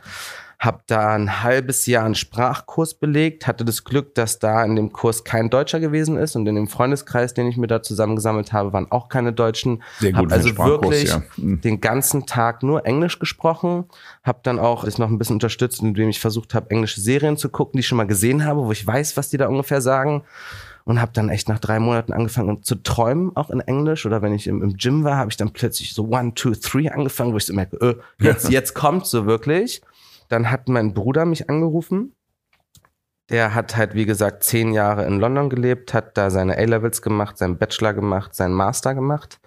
habe 0.60 0.82
da 0.88 1.16
ein 1.16 1.42
halbes 1.42 1.86
Jahr 1.86 2.04
einen 2.04 2.16
Sprachkurs 2.16 2.94
belegt, 2.94 3.48
hatte 3.48 3.63
das 3.63 3.86
Glück, 3.86 4.13
dass 4.16 4.39
da 4.39 4.62
in 4.66 4.75
dem 4.75 4.92
Kurs 4.92 5.24
kein 5.24 5.50
Deutscher 5.50 5.80
gewesen 5.80 6.18
ist 6.18 6.36
und 6.36 6.46
in 6.48 6.56
dem 6.56 6.68
Freundeskreis, 6.68 7.34
den 7.34 7.48
ich 7.48 7.56
mir 7.56 7.68
da 7.68 7.82
zusammengesammelt 7.82 8.51
habe, 8.51 8.74
waren 8.74 8.92
auch 8.92 9.08
keine 9.08 9.32
Deutschen. 9.32 9.82
Sehr 10.00 10.12
gut. 10.12 10.25
Hab 10.25 10.32
also 10.34 10.58
wirklich 10.58 11.10
ja. 11.10 11.22
Mhm. 11.38 11.62
den 11.62 11.80
ganzen 11.80 12.25
Tag 12.25 12.62
nur 12.62 12.86
Englisch 12.86 13.20
gesprochen, 13.20 13.86
habe 14.24 14.39
dann 14.44 14.60
auch 14.60 14.84
das 14.84 14.98
noch 14.98 15.10
ein 15.10 15.18
bisschen 15.18 15.38
unterstützt, 15.38 15.82
indem 15.82 16.10
ich 16.10 16.20
versucht 16.20 16.54
habe, 16.54 16.70
englische 16.72 17.00
Serien 17.00 17.38
zu 17.38 17.48
gucken, 17.48 17.78
die 17.78 17.80
ich 17.80 17.88
schon 17.88 17.98
mal 17.98 18.08
gesehen 18.08 18.44
habe, 18.44 18.66
wo 18.66 18.72
ich 18.74 18.86
weiß, 18.86 19.16
was 19.16 19.30
die 19.30 19.38
da 19.38 19.48
ungefähr 19.48 19.80
sagen 19.80 20.24
und 20.89 21.00
habe 21.00 21.12
dann 21.13 21.30
echt 21.30 21.48
nach 21.50 21.60
drei 21.60 21.80
Monaten 21.80 22.13
angefangen 22.13 22.63
zu 22.63 22.74
träumen, 22.74 23.36
auch 23.36 23.51
in 23.51 23.60
Englisch. 23.60 24.08
Oder 24.08 24.24
wenn 24.24 24.34
ich 24.34 24.48
im, 24.48 24.63
im 24.63 24.75
Gym 24.75 25.04
war, 25.04 25.18
habe 25.18 25.30
ich 25.30 25.38
dann 25.38 25.51
plötzlich 25.51 25.94
so 25.94 26.06
One, 26.06 26.34
Two, 26.34 26.56
Three 26.56 26.89
angefangen, 26.89 27.32
wo 27.32 27.38
ich 27.38 27.46
so 27.46 27.54
merke, 27.54 27.78
äh, 27.78 27.96
jetzt, 28.25 28.50
jetzt 28.50 28.74
kommt 28.74 29.06
so 29.06 29.28
wirklich. 29.28 29.82
Dann 30.30 30.50
hat 30.50 30.70
mein 30.70 30.94
Bruder 30.94 31.26
mich 31.26 31.50
angerufen. 31.50 32.16
Der 33.30 33.54
hat 33.54 33.76
halt, 33.76 33.94
wie 33.94 34.06
gesagt, 34.06 34.44
zehn 34.44 34.74
Jahre 34.74 35.06
in 35.06 35.20
London 35.20 35.50
gelebt, 35.50 35.94
hat 35.94 36.18
da 36.18 36.32
seine 36.32 36.58
A-Levels 36.58 37.02
gemacht, 37.02 37.38
seinen 37.38 37.60
Bachelor 37.60 37.94
gemacht, 37.94 38.34
seinen 38.34 38.54
Master 38.54 38.96
gemacht, 38.96 39.40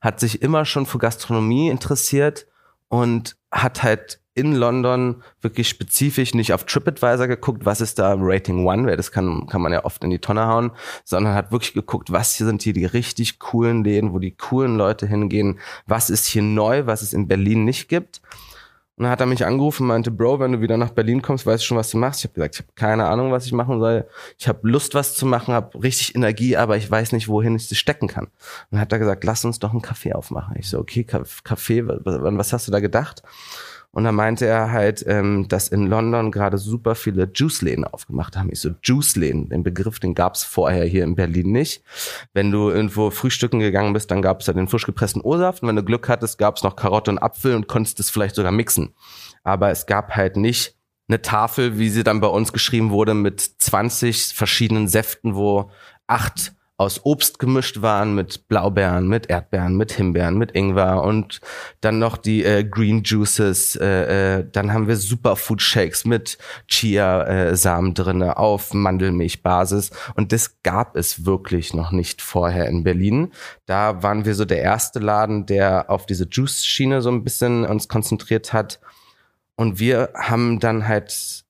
hat 0.00 0.20
sich 0.20 0.40
immer 0.40 0.64
schon 0.64 0.86
für 0.86 0.98
Gastronomie 0.98 1.68
interessiert 1.68 2.46
und 2.88 3.36
hat 3.50 3.82
halt 3.82 4.20
in 4.32 4.54
London 4.54 5.22
wirklich 5.40 5.68
spezifisch 5.68 6.34
nicht 6.34 6.52
auf 6.52 6.64
TripAdvisor 6.64 7.26
geguckt, 7.26 7.64
was 7.64 7.80
ist 7.80 7.98
da 7.98 8.14
Rating 8.18 8.66
One, 8.66 8.86
weil 8.86 8.96
das 8.96 9.10
kann, 9.10 9.46
kann 9.46 9.62
man 9.62 9.72
ja 9.72 9.84
oft 9.84 10.04
in 10.04 10.10
die 10.10 10.18
Tonne 10.18 10.46
hauen, 10.46 10.72
sondern 11.04 11.34
hat 11.34 11.52
wirklich 11.52 11.72
geguckt, 11.72 12.12
was 12.12 12.34
hier 12.34 12.46
sind 12.46 12.62
hier 12.62 12.74
die 12.74 12.84
richtig 12.84 13.38
coolen 13.38 13.82
Läden, 13.82 14.12
wo 14.12 14.18
die 14.18 14.36
coolen 14.36 14.76
Leute 14.76 15.06
hingehen, 15.06 15.58
was 15.86 16.10
ist 16.10 16.26
hier 16.26 16.42
neu, 16.42 16.86
was 16.86 17.00
es 17.02 17.14
in 17.14 17.28
Berlin 17.28 17.64
nicht 17.64 17.88
gibt 17.88 18.20
und 18.96 19.02
dann 19.02 19.12
hat 19.12 19.20
er 19.20 19.26
mich 19.26 19.44
angerufen 19.44 19.82
und 19.82 19.88
meinte, 19.88 20.10
Bro, 20.10 20.40
wenn 20.40 20.52
du 20.52 20.60
wieder 20.62 20.78
nach 20.78 20.90
Berlin 20.90 21.20
kommst, 21.20 21.44
weißt 21.44 21.62
du 21.62 21.66
schon, 21.66 21.76
was 21.76 21.90
du 21.90 21.98
machst? 21.98 22.20
Ich 22.20 22.30
habe 22.30 22.34
gesagt, 22.34 22.54
ich 22.54 22.60
habe 22.62 22.72
keine 22.74 23.06
Ahnung, 23.06 23.30
was 23.30 23.44
ich 23.44 23.52
machen 23.52 23.78
soll. 23.78 24.06
Ich 24.38 24.48
habe 24.48 24.66
Lust, 24.66 24.94
was 24.94 25.14
zu 25.14 25.26
machen, 25.26 25.52
habe 25.52 25.82
richtig 25.82 26.14
Energie, 26.14 26.56
aber 26.56 26.78
ich 26.78 26.90
weiß 26.90 27.12
nicht, 27.12 27.28
wohin 27.28 27.56
ich 27.56 27.68
sie 27.68 27.74
stecken 27.74 28.08
kann. 28.08 28.24
Und 28.24 28.32
dann 28.70 28.80
hat 28.80 28.92
er 28.92 28.98
gesagt, 28.98 29.22
lass 29.24 29.44
uns 29.44 29.58
doch 29.58 29.72
einen 29.72 29.82
Kaffee 29.82 30.14
aufmachen. 30.14 30.56
Ich 30.58 30.70
so, 30.70 30.78
okay, 30.78 31.04
Kaffee, 31.04 31.84
was 31.86 32.52
hast 32.54 32.68
du 32.68 32.72
da 32.72 32.80
gedacht? 32.80 33.22
Und 33.90 34.04
dann 34.04 34.14
meinte 34.14 34.46
er 34.46 34.72
halt, 34.72 35.04
ähm, 35.06 35.48
dass 35.48 35.68
in 35.68 35.86
London 35.86 36.30
gerade 36.30 36.58
super 36.58 36.94
viele 36.94 37.30
Juice-Läden 37.32 37.84
aufgemacht 37.84 38.36
haben. 38.36 38.50
Ich 38.52 38.60
so, 38.60 38.70
Juice-Läden, 38.82 39.48
den 39.48 39.62
Begriff, 39.62 39.98
den 39.98 40.14
gab's 40.14 40.44
vorher 40.44 40.84
hier 40.84 41.04
in 41.04 41.16
Berlin 41.16 41.52
nicht. 41.52 41.82
Wenn 42.34 42.50
du 42.50 42.70
irgendwo 42.70 43.10
frühstücken 43.10 43.60
gegangen 43.60 43.92
bist, 43.92 44.10
dann 44.10 44.22
gab's 44.22 44.46
da 44.46 44.52
den 44.52 44.68
frisch 44.68 44.86
gepressten 44.86 45.22
O-Saft. 45.22 45.62
Und 45.62 45.68
wenn 45.68 45.76
du 45.76 45.84
Glück 45.84 46.08
hattest, 46.08 46.38
gab's 46.38 46.62
noch 46.62 46.76
Karotte 46.76 47.10
und 47.10 47.18
Apfel 47.18 47.54
und 47.54 47.68
konntest 47.68 48.00
es 48.00 48.10
vielleicht 48.10 48.34
sogar 48.34 48.52
mixen. 48.52 48.94
Aber 49.44 49.70
es 49.70 49.86
gab 49.86 50.16
halt 50.16 50.36
nicht 50.36 50.76
eine 51.08 51.22
Tafel, 51.22 51.78
wie 51.78 51.88
sie 51.88 52.02
dann 52.02 52.20
bei 52.20 52.26
uns 52.26 52.52
geschrieben 52.52 52.90
wurde, 52.90 53.14
mit 53.14 53.40
20 53.40 54.34
verschiedenen 54.34 54.88
Säften, 54.88 55.36
wo 55.36 55.70
acht 56.06 56.55
aus 56.78 57.04
Obst 57.04 57.38
gemischt 57.38 57.80
waren 57.80 58.14
mit 58.14 58.48
Blaubeeren, 58.48 59.08
mit 59.08 59.30
Erdbeeren, 59.30 59.76
mit 59.76 59.92
Himbeeren, 59.92 60.36
mit 60.36 60.54
Ingwer 60.54 61.02
und 61.02 61.40
dann 61.80 61.98
noch 61.98 62.18
die 62.18 62.44
äh, 62.44 62.64
Green 62.64 63.02
Juices. 63.02 63.76
Äh, 63.76 64.40
äh, 64.40 64.46
dann 64.50 64.72
haben 64.72 64.86
wir 64.86 64.96
Superfood 64.96 65.62
Shakes 65.62 66.04
mit 66.04 66.36
Chia-Samen 66.68 67.90
äh, 67.92 67.94
drinne 67.94 68.36
auf 68.36 68.74
Mandelmilchbasis 68.74 69.90
und 70.14 70.32
das 70.32 70.62
gab 70.62 70.96
es 70.96 71.24
wirklich 71.24 71.72
noch 71.72 71.92
nicht 71.92 72.20
vorher 72.20 72.68
in 72.68 72.84
Berlin. 72.84 73.32
Da 73.64 74.02
waren 74.02 74.26
wir 74.26 74.34
so 74.34 74.44
der 74.44 74.60
erste 74.60 74.98
Laden, 74.98 75.46
der 75.46 75.90
auf 75.90 76.04
diese 76.04 76.28
Juice-Schiene 76.30 77.00
so 77.00 77.10
ein 77.10 77.24
bisschen 77.24 77.64
uns 77.64 77.88
konzentriert 77.88 78.52
hat. 78.52 78.80
Und 79.56 79.78
wir 79.78 80.10
haben 80.14 80.60
dann 80.60 80.86
halt 80.86 81.45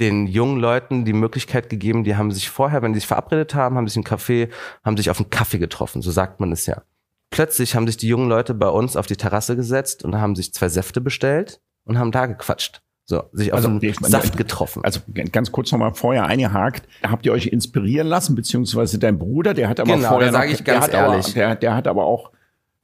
den 0.00 0.26
jungen 0.26 0.60
Leuten 0.60 1.04
die 1.04 1.12
Möglichkeit 1.12 1.70
gegeben, 1.70 2.04
die 2.04 2.16
haben 2.16 2.30
sich 2.30 2.50
vorher, 2.50 2.82
wenn 2.82 2.92
sie 2.92 3.00
sich 3.00 3.06
verabredet 3.06 3.54
haben, 3.54 3.76
haben 3.76 3.88
sich 3.88 3.96
einen 3.96 4.04
Kaffee, 4.04 4.50
haben 4.84 4.96
sich 4.96 5.10
auf 5.10 5.18
einen 5.18 5.30
Kaffee 5.30 5.58
getroffen, 5.58 6.02
so 6.02 6.10
sagt 6.10 6.40
man 6.40 6.52
es 6.52 6.66
ja. 6.66 6.82
Plötzlich 7.30 7.74
haben 7.74 7.86
sich 7.86 7.96
die 7.96 8.08
jungen 8.08 8.28
Leute 8.28 8.54
bei 8.54 8.68
uns 8.68 8.96
auf 8.96 9.06
die 9.06 9.16
Terrasse 9.16 9.56
gesetzt 9.56 10.04
und 10.04 10.16
haben 10.20 10.36
sich 10.36 10.52
zwei 10.52 10.68
Säfte 10.68 11.00
bestellt 11.00 11.60
und 11.84 11.98
haben 11.98 12.12
da 12.12 12.26
gequatscht. 12.26 12.82
So, 13.08 13.22
sich 13.32 13.52
auf 13.52 13.58
also, 13.58 13.68
einen 13.68 13.94
Saft 14.00 14.36
getroffen. 14.36 14.82
Also 14.84 15.00
ganz 15.30 15.52
kurz 15.52 15.70
nochmal 15.70 15.94
vorher 15.94 16.26
eingehakt. 16.26 16.88
Habt 17.04 17.24
ihr 17.24 17.32
euch 17.32 17.46
inspirieren 17.46 18.08
lassen, 18.08 18.34
beziehungsweise 18.34 18.98
dein 18.98 19.16
Bruder, 19.16 19.54
der 19.54 19.68
hat 19.68 19.78
aber 19.78 19.94
genau, 19.94 20.08
vorher 20.08 20.32
sage 20.32 20.50
ich 20.50 20.64
ganz 20.64 20.86
der 20.86 21.00
ehrlich. 21.00 21.26
Aber, 21.26 21.34
der, 21.34 21.54
der 21.54 21.74
hat 21.76 21.86
aber 21.86 22.04
auch 22.04 22.32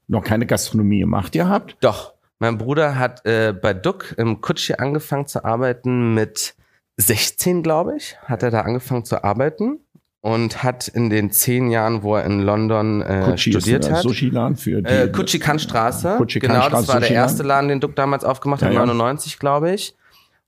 noch 0.07 0.23
keine 0.23 0.47
Gastronomie 0.47 1.01
gemacht 1.01 1.33
gehabt. 1.33 1.77
Doch. 1.81 2.15
Mein 2.39 2.57
Bruder 2.57 2.99
hat 2.99 3.27
äh, 3.27 3.53
bei 3.53 3.75
Duck 3.75 4.15
im 4.17 4.41
Kutschi 4.41 4.75
angefangen 4.75 5.27
zu 5.27 5.45
arbeiten 5.45 6.15
mit 6.15 6.55
16, 6.97 7.63
glaube 7.63 7.97
ich, 7.97 8.17
hat 8.25 8.43
er 8.43 8.51
da 8.51 8.61
angefangen 8.61 9.05
zu 9.05 9.25
arbeiten 9.25 9.81
und 10.21 10.63
hat 10.63 10.89
in 10.89 11.11
den 11.11 11.33
zehn 11.33 11.71
Jahren, 11.71 12.03
wo 12.03 12.15
er 12.17 12.25
in 12.25 12.41
London 12.41 13.03
äh, 13.03 13.37
studiert 13.37 13.91
hat, 13.91 14.03
Sushi-Laden 14.03 14.57
für 14.57 14.83
die 14.83 14.89
äh, 14.89 15.09
Kutschi-Kannstraße. 15.09 16.17
Genau, 16.39 16.69
das 16.69 16.89
war 16.89 17.01
der 17.01 17.11
erste 17.11 17.43
Laden, 17.43 17.69
den 17.69 17.81
Duck 17.81 17.97
damals 17.97 18.25
aufgemacht 18.25 18.63
hat, 18.63 18.73
ja, 18.73 18.87
99, 18.87 19.39
glaube 19.39 19.73
ich. 19.73 19.97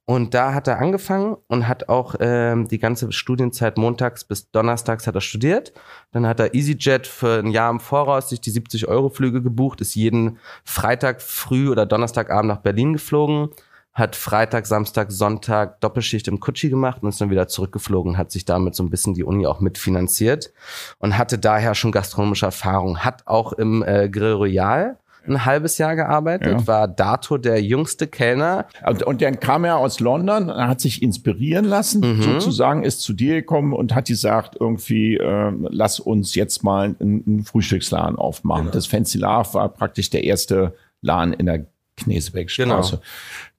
Und 0.07 0.35
da 0.35 0.53
hat 0.53 0.69
er 0.69 0.81
angefangen 0.81 1.37
und 1.49 1.67
hat 1.67 1.89
auch 1.89 2.15
ähm, 2.21 2.69
die 2.69 2.79
ganze 2.79 3.11
Studienzeit 3.11 3.79
montags 3.79 4.25
bis 4.25 4.51
donnerstags 4.51 5.07
hat 5.07 5.15
er 5.15 5.23
studiert. 5.23 5.73
Dann 6.13 6.27
hat 6.27 6.39
er 6.41 6.55
EasyJet 6.55 7.07
für 7.07 7.39
ein 7.39 7.47
Jahr 7.47 7.71
im 7.71 7.81
Voraus 7.81 8.29
sich 8.29 8.41
die 8.43 8.51
70 8.51 8.87
Euro 8.87 9.09
Flüge 9.09 9.43
gebucht, 9.43 9.81
ist 9.81 9.95
jeden 9.95 10.39
Freitag 10.63 11.23
früh 11.23 11.71
oder 11.71 11.87
Donnerstagabend 11.87 12.49
nach 12.49 12.59
Berlin 12.59 12.93
geflogen 12.93 13.49
hat 13.95 14.17
Freitag, 14.17 14.67
Samstag, 14.67 15.13
Sonntag 15.13 15.81
Doppelschicht 15.81 16.27
im 16.27 16.41
Kutschi 16.41 16.69
gemacht 16.69 17.03
und 17.03 17.09
ist 17.09 17.21
dann 17.21 17.31
wieder 17.31 17.47
zurückgeflogen, 17.47 18.19
hat 18.19 18.33
sich 18.33 18.45
damit 18.45 18.75
so 18.75 18.83
ein 18.83 18.91
bisschen 18.91 19.15
die 19.15 19.25
Uni 19.25 19.47
auch 19.47 19.61
mitfinanziert 19.61 20.53
und 20.99 21.17
hatte 21.17 21.39
daher 21.39 21.75
schon 21.77 21.93
gastronomische 21.93 22.47
Erfahrung. 22.47 22.99
Hat 22.99 23.27
auch 23.27 23.53
im 23.53 23.85
äh, 23.85 24.09
Grill 24.09 24.33
Royal 24.33 24.99
ein 25.27 25.45
halbes 25.45 25.79
Jahr 25.79 25.97
gearbeitet, 25.97 26.61
ja. 26.61 26.67
war 26.67 26.89
dato 26.89 27.39
der 27.39 27.63
jüngste 27.63 28.07
Kellner. 28.07 28.67
Und, 28.87 29.03
und 29.05 29.23
dann 29.23 29.41
kam 29.41 29.65
er 29.65 29.79
aus 29.79 30.01
London, 30.01 30.51
hat 30.51 30.81
sich 30.81 31.03
inspirieren 31.03 31.65
lassen, 31.65 32.01
mhm. 32.01 32.23
sozusagen, 32.23 32.83
ist 32.83 33.01
zu 33.01 33.13
dir 33.13 33.35
gekommen 33.35 33.73
und 33.73 33.95
hat 33.95 34.07
gesagt, 34.07 34.57
irgendwie, 34.61 35.17
äh, 35.17 35.53
lass 35.71 36.01
uns 36.01 36.35
jetzt 36.35 36.63
mal 36.63 36.97
einen, 37.01 37.25
einen 37.27 37.45
Frühstücksladen 37.45 38.17
aufmachen. 38.17 38.65
Genau. 38.65 38.75
Das 38.75 38.87
Fancy 38.87 39.19
Love 39.19 39.55
war 39.55 39.69
praktisch 39.69 40.11
der 40.11 40.25
erste 40.25 40.75
Laden 41.01 41.33
in 41.33 41.47
der 41.47 41.67
Knesebeckstraße. 41.97 42.97
Genau. 42.97 43.03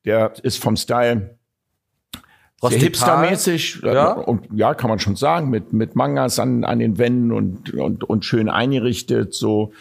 Der 0.06 0.34
ist 0.44 0.62
vom 0.62 0.76
Style 0.76 1.38
hipstermäßig 2.64 3.82
ja. 3.84 4.14
und 4.14 4.48
ja, 4.54 4.74
kann 4.74 4.90
man 4.90 5.00
schon 5.00 5.16
sagen, 5.16 5.50
mit, 5.50 5.74
mit 5.74 5.96
Mangas 5.96 6.40
an, 6.40 6.64
an 6.64 6.80
den 6.80 6.98
Wänden 6.98 7.32
und, 7.32 7.74
und, 7.74 8.04
und 8.04 8.26
schön 8.26 8.50
eingerichtet, 8.50 9.34
so 9.34 9.72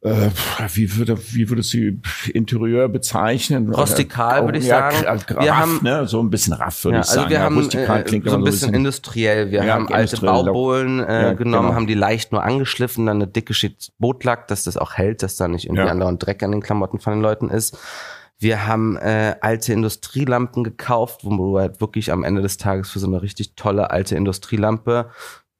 äh, 0.00 0.30
wie 0.74 0.96
würde 0.96 1.18
wie 1.32 1.48
würde 1.48 1.64
sie 1.64 2.00
Interieur 2.32 2.88
bezeichnen? 2.88 3.74
Rustikal 3.74 4.44
würde 4.44 4.58
ich 4.58 4.66
ja, 4.66 4.92
sagen. 4.92 5.26
wir 5.28 5.36
raff, 5.36 5.56
haben 5.56 5.80
ne? 5.82 6.06
so 6.06 6.22
ein 6.22 6.30
bisschen 6.30 6.52
raff 6.52 6.84
würde 6.84 6.98
ja, 6.98 7.02
ich 7.02 7.08
also 7.08 7.20
sagen. 7.20 7.30
Wir 7.30 7.40
haben 7.40 7.56
Rustikal 7.58 8.00
äh, 8.00 8.04
klingt 8.04 8.28
so 8.30 8.36
ein 8.36 8.44
bisschen, 8.44 8.68
bisschen 8.70 8.74
industriell. 8.74 9.50
Wir 9.50 9.72
haben 9.72 9.92
alte 9.92 10.20
Baubohlen 10.20 11.00
äh, 11.00 11.34
genommen, 11.36 11.66
genau. 11.66 11.74
haben 11.74 11.88
die 11.88 11.94
leicht 11.94 12.30
nur 12.30 12.44
angeschliffen, 12.44 13.06
dann 13.06 13.16
eine 13.16 13.26
dicke 13.26 13.54
Schicht 13.54 13.92
Bootlack, 13.98 14.46
dass 14.46 14.62
das 14.62 14.76
auch 14.76 14.94
hält, 14.94 15.24
dass 15.24 15.34
da 15.34 15.48
nicht 15.48 15.64
irgendwie 15.66 15.82
andauernd 15.82 16.24
Dreck 16.24 16.44
an 16.44 16.52
den 16.52 16.62
Klamotten 16.62 17.00
von 17.00 17.14
den 17.14 17.22
Leuten 17.22 17.50
ist. 17.50 17.76
Wir 18.40 18.66
haben 18.66 18.96
äh, 18.96 19.36
alte 19.40 19.72
Industrielampen 19.72 20.62
gekauft, 20.62 21.24
wo 21.24 21.36
du 21.36 21.58
halt 21.58 21.80
wirklich 21.80 22.12
am 22.12 22.22
Ende 22.22 22.40
des 22.40 22.56
Tages 22.56 22.90
für 22.90 23.00
so 23.00 23.08
eine 23.08 23.20
richtig 23.20 23.56
tolle 23.56 23.90
alte 23.90 24.14
Industrielampe 24.14 25.10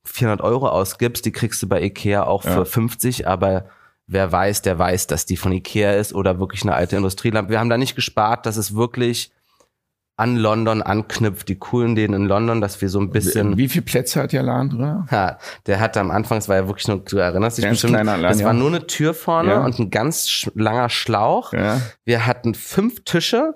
400 0.04 0.40
Euro 0.42 0.68
ausgibst. 0.68 1.25
Die 1.25 1.32
kriegst 1.32 1.62
du 1.62 1.68
bei 1.68 1.82
Ikea 1.82 2.25
auch 2.25 2.44
ja. 2.44 2.52
für 2.52 2.66
50, 2.66 3.26
aber 3.26 3.66
wer 4.06 4.30
weiß, 4.30 4.62
der 4.62 4.78
weiß, 4.78 5.08
dass 5.08 5.26
die 5.26 5.37
von 5.37 5.52
Ikea 5.52 5.92
ist 5.92 6.14
oder 6.14 6.38
wirklich 6.38 6.62
eine 6.62 6.75
alte 6.75 6.97
Industrielampe. 6.97 7.50
Wir 7.50 7.61
haben 7.61 7.68
da 7.68 7.78
nicht 7.78 7.97
gespart, 7.97 8.47
dass 8.47 8.56
es 8.56 8.75
wirklich 8.75 9.32
an 10.19 10.37
London 10.37 10.83
anknüpft, 10.83 11.49
die 11.49 11.59
coolen 11.59 11.95
Läden 11.95 12.15
in 12.15 12.25
London, 12.27 12.61
dass 12.61 12.81
wir 12.81 12.89
so 12.89 12.99
ein 13.01 13.11
bisschen. 13.11 13.57
Wie 13.57 13.69
viele 13.69 13.85
Plätze 13.85 14.21
hat 14.21 14.33
der 14.33 14.43
Laden 14.43 14.71
drin? 14.71 15.07
Ja, 15.11 15.39
der 15.67 15.79
hatte 15.79 16.01
am 16.01 16.11
Anfang, 16.11 16.39
es 16.39 16.49
war 16.49 16.57
ja 16.57 16.67
wirklich 16.67 16.89
nur, 16.89 16.99
du 16.99 17.19
erinnerst 17.19 17.57
dich 17.59 17.65
Ganz 17.65 17.75
bestimmt, 17.77 17.93
kleiner 17.95 18.17
Laden, 18.17 18.33
das 18.33 18.41
ja. 18.41 18.47
war 18.47 18.53
nur 18.53 18.69
eine 18.69 18.87
Tür 18.89 19.15
vorne 19.15 19.51
Ja. 19.53 19.65
und 19.65 19.79
ein 19.79 19.91
ganz 19.91 20.51
langer 20.55 20.89
Schlauch. 20.91 21.53
Ja. 21.53 21.81
Wir 22.05 22.27
hatten 22.27 22.55
fünf 22.55 23.05
Tische 23.05 23.55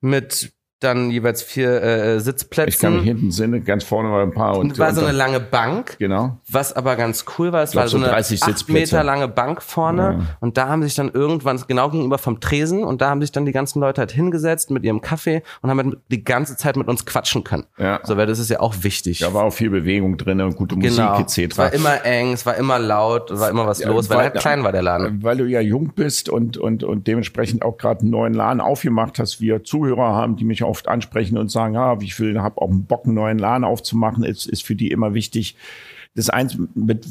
mit 0.00 0.52
dann 0.80 1.10
jeweils 1.10 1.42
vier 1.42 1.82
äh, 1.82 2.16
Ich 2.18 2.22
Sitzplätzen. 2.24 2.80
kann 2.80 2.94
mich 2.96 3.04
hinten 3.04 3.30
sehen, 3.32 3.64
ganz 3.64 3.82
vorne 3.84 4.10
war 4.10 4.22
ein 4.22 4.32
paar 4.32 4.56
und, 4.58 4.78
war 4.78 4.94
so 4.94 5.00
eine 5.02 5.10
lange 5.16 5.40
Bank. 5.40 5.96
genau. 5.98 6.38
Was 6.48 6.72
aber 6.72 6.94
ganz 6.96 7.24
cool 7.38 7.52
war, 7.52 7.62
es 7.64 7.72
glaub, 7.72 7.82
war 7.82 7.88
so 7.88 7.96
eine 7.96 8.06
30 8.06 8.42
acht 8.42 8.48
Sitzplätze. 8.50 8.94
Meter 8.96 9.04
lange 9.04 9.26
Bank 9.28 9.60
vorne 9.62 10.26
und 10.40 10.56
da 10.56 10.68
haben 10.68 10.82
sich 10.82 10.94
dann 10.94 11.10
irgendwann 11.10 11.60
genau 11.66 11.90
gegenüber 11.90 12.18
vom 12.18 12.40
Tresen 12.40 12.84
und 12.84 13.00
da 13.00 13.10
haben 13.10 13.20
sich 13.20 13.32
dann 13.32 13.44
die 13.44 13.52
ganzen 13.52 13.80
Leute 13.80 14.00
halt 14.00 14.12
hingesetzt 14.12 14.70
mit 14.70 14.84
ihrem 14.84 15.00
Kaffee 15.00 15.42
und 15.62 15.70
haben 15.70 15.78
halt 15.82 15.98
die 16.10 16.22
ganze 16.22 16.56
Zeit 16.56 16.76
mit 16.76 16.86
uns 16.88 17.04
quatschen 17.04 17.42
können. 17.42 17.64
Ja. 17.78 18.00
So, 18.04 18.16
weil 18.16 18.26
das 18.26 18.38
ist 18.38 18.48
ja 18.50 18.60
auch 18.60 18.74
wichtig. 18.82 19.18
Da 19.18 19.34
war 19.34 19.44
auch 19.44 19.52
viel 19.52 19.70
Bewegung 19.70 20.16
drin 20.16 20.40
und 20.40 20.54
gute 20.56 20.76
genau. 20.76 21.18
Musik 21.18 21.38
etc. 21.48 21.52
Es 21.52 21.58
war 21.58 21.72
immer 21.72 22.04
eng, 22.04 22.32
es 22.34 22.46
war 22.46 22.54
immer 22.56 22.78
laut, 22.78 23.30
es 23.30 23.40
war 23.40 23.50
immer 23.50 23.66
was 23.66 23.84
los, 23.84 24.08
weil, 24.10 24.18
weil- 24.18 24.24
halt 24.26 24.34
klein 24.36 24.62
war 24.62 24.72
der 24.72 24.82
Laden. 24.82 25.22
Weil 25.24 25.38
du 25.38 25.44
ja 25.44 25.60
jung 25.60 25.92
bist 25.94 26.28
und, 26.28 26.56
und, 26.56 26.84
und 26.84 27.06
dementsprechend 27.08 27.62
auch 27.62 27.76
gerade 27.78 28.02
einen 28.02 28.10
neuen 28.10 28.34
Laden 28.34 28.60
aufgemacht 28.60 29.18
hast. 29.18 29.40
Wir 29.40 29.64
Zuhörer 29.64 30.14
haben, 30.14 30.36
die 30.36 30.44
mich 30.44 30.62
oft 30.68 30.86
ansprechen 30.88 31.36
und 31.38 31.50
sagen, 31.50 31.76
ah, 31.76 31.96
ich 32.00 32.18
will, 32.20 32.40
habe 32.40 32.60
auch 32.62 32.70
einen 32.70 32.84
Bock, 32.84 33.04
einen 33.06 33.14
neuen 33.14 33.38
Laden 33.38 33.64
aufzumachen, 33.64 34.22
ist, 34.24 34.46
ist 34.46 34.64
für 34.64 34.74
die 34.76 34.90
immer 34.90 35.14
wichtig. 35.14 35.56
Das 36.14 36.30
eins, 36.30 36.56
mit 36.74 37.06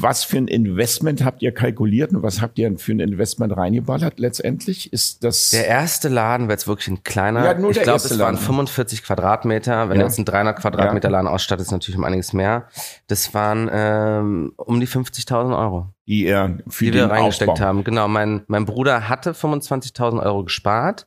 was 0.00 0.24
für 0.24 0.38
ein 0.38 0.48
Investment 0.48 1.24
habt 1.24 1.40
ihr 1.40 1.52
kalkuliert 1.52 2.12
und 2.12 2.22
was 2.24 2.40
habt 2.40 2.58
ihr 2.58 2.76
für 2.78 2.90
ein 2.90 2.98
Investment 2.98 3.56
reingeballert 3.56 4.18
letztendlich? 4.18 4.92
Ist 4.92 5.22
das 5.22 5.50
Der 5.50 5.68
erste 5.68 6.08
Laden 6.08 6.48
war 6.48 6.54
jetzt 6.54 6.66
wirklich 6.66 6.88
ein 6.88 7.04
kleiner. 7.04 7.44
Ja, 7.44 7.54
nur 7.56 7.70
ich 7.70 7.80
glaube, 7.80 7.98
es 7.98 8.10
waren 8.10 8.34
Laden. 8.34 8.38
45 8.38 9.04
Quadratmeter. 9.04 9.88
Wenn 9.88 10.00
Ja. 10.00 10.06
jetzt 10.06 10.18
ein 10.18 10.24
300 10.24 10.58
Quadratmeter 10.58 11.10
Laden 11.10 11.28
ausstattet, 11.28 11.66
ist 11.66 11.70
natürlich 11.70 11.98
um 11.98 12.02
einiges 12.04 12.32
mehr. 12.32 12.66
Das 13.06 13.34
waren 13.34 13.70
ähm, 13.72 14.52
um 14.56 14.80
die 14.80 14.88
50.000 14.88 15.56
Euro, 15.56 15.88
die 16.08 16.24
ihr 16.24 16.58
für 16.66 16.86
die 16.86 16.94
wir 16.94 17.04
reingesteckt 17.08 17.50
Aufbau? 17.52 17.64
haben. 17.64 17.84
Genau, 17.84 18.08
mein, 18.08 18.42
mein 18.48 18.64
Bruder 18.64 19.08
hatte 19.08 19.30
25.000 19.32 20.20
Euro 20.24 20.42
gespart. 20.44 21.06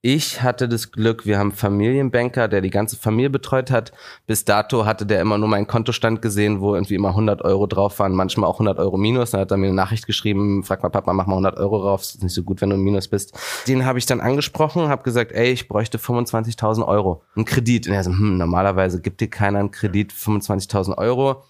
Ich 0.00 0.42
hatte 0.42 0.68
das 0.68 0.92
Glück, 0.92 1.26
wir 1.26 1.40
haben 1.40 1.48
einen 1.48 1.56
Familienbanker, 1.56 2.46
der 2.46 2.60
die 2.60 2.70
ganze 2.70 2.96
Familie 2.96 3.30
betreut 3.30 3.72
hat. 3.72 3.90
Bis 4.28 4.44
dato 4.44 4.86
hatte 4.86 5.06
der 5.06 5.20
immer 5.20 5.38
nur 5.38 5.48
meinen 5.48 5.66
Kontostand 5.66 6.22
gesehen, 6.22 6.60
wo 6.60 6.76
irgendwie 6.76 6.94
immer 6.94 7.08
100 7.08 7.42
Euro 7.42 7.66
drauf 7.66 7.98
waren, 7.98 8.12
manchmal 8.12 8.48
auch 8.48 8.60
100 8.60 8.78
Euro 8.78 8.96
minus. 8.96 9.32
Dann 9.32 9.40
hat 9.40 9.50
er 9.50 9.56
mir 9.56 9.66
eine 9.66 9.74
Nachricht 9.74 10.06
geschrieben, 10.06 10.62
frag 10.62 10.84
mal 10.84 10.90
Papa, 10.90 11.12
mach 11.12 11.26
mal 11.26 11.32
100 11.32 11.56
Euro 11.56 11.78
rauf, 11.78 12.02
ist 12.02 12.22
nicht 12.22 12.32
so 12.32 12.44
gut, 12.44 12.60
wenn 12.60 12.70
du 12.70 12.76
Minus 12.76 13.08
bist. 13.08 13.36
Den 13.66 13.84
habe 13.84 13.98
ich 13.98 14.06
dann 14.06 14.20
angesprochen, 14.20 14.88
habe 14.88 15.02
gesagt, 15.02 15.32
ey, 15.32 15.50
ich 15.50 15.66
bräuchte 15.66 15.98
25.000 15.98 16.86
Euro, 16.86 17.24
einen 17.34 17.44
Kredit. 17.44 17.88
Und 17.88 17.94
er 17.94 18.04
so, 18.04 18.12
hm, 18.12 18.36
normalerweise 18.38 19.00
gibt 19.00 19.20
dir 19.20 19.28
keiner 19.28 19.58
einen 19.58 19.72
Kredit, 19.72 20.12
25.000 20.12 20.96
Euro. 20.96 21.42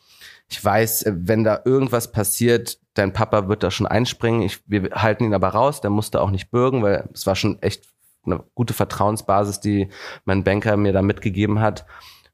Ich 0.48 0.64
weiß, 0.64 1.04
wenn 1.06 1.44
da 1.44 1.60
irgendwas 1.66 2.12
passiert, 2.12 2.78
dein 2.94 3.12
Papa 3.12 3.46
wird 3.48 3.62
da 3.62 3.70
schon 3.70 3.86
einspringen. 3.86 4.40
Ich, 4.40 4.60
wir 4.66 4.88
halten 4.92 5.24
ihn 5.24 5.34
aber 5.34 5.48
raus, 5.48 5.82
der 5.82 5.90
musste 5.90 6.22
auch 6.22 6.30
nicht 6.30 6.50
bürgen, 6.50 6.82
weil 6.82 7.10
es 7.12 7.26
war 7.26 7.36
schon 7.36 7.60
echt 7.60 7.84
eine 8.25 8.44
gute 8.54 8.75
Vertrauensbasis, 8.75 9.60
die 9.60 9.88
mein 10.25 10.44
Banker 10.44 10.76
mir 10.76 10.92
da 10.92 11.02
mitgegeben 11.02 11.60
hat. 11.60 11.87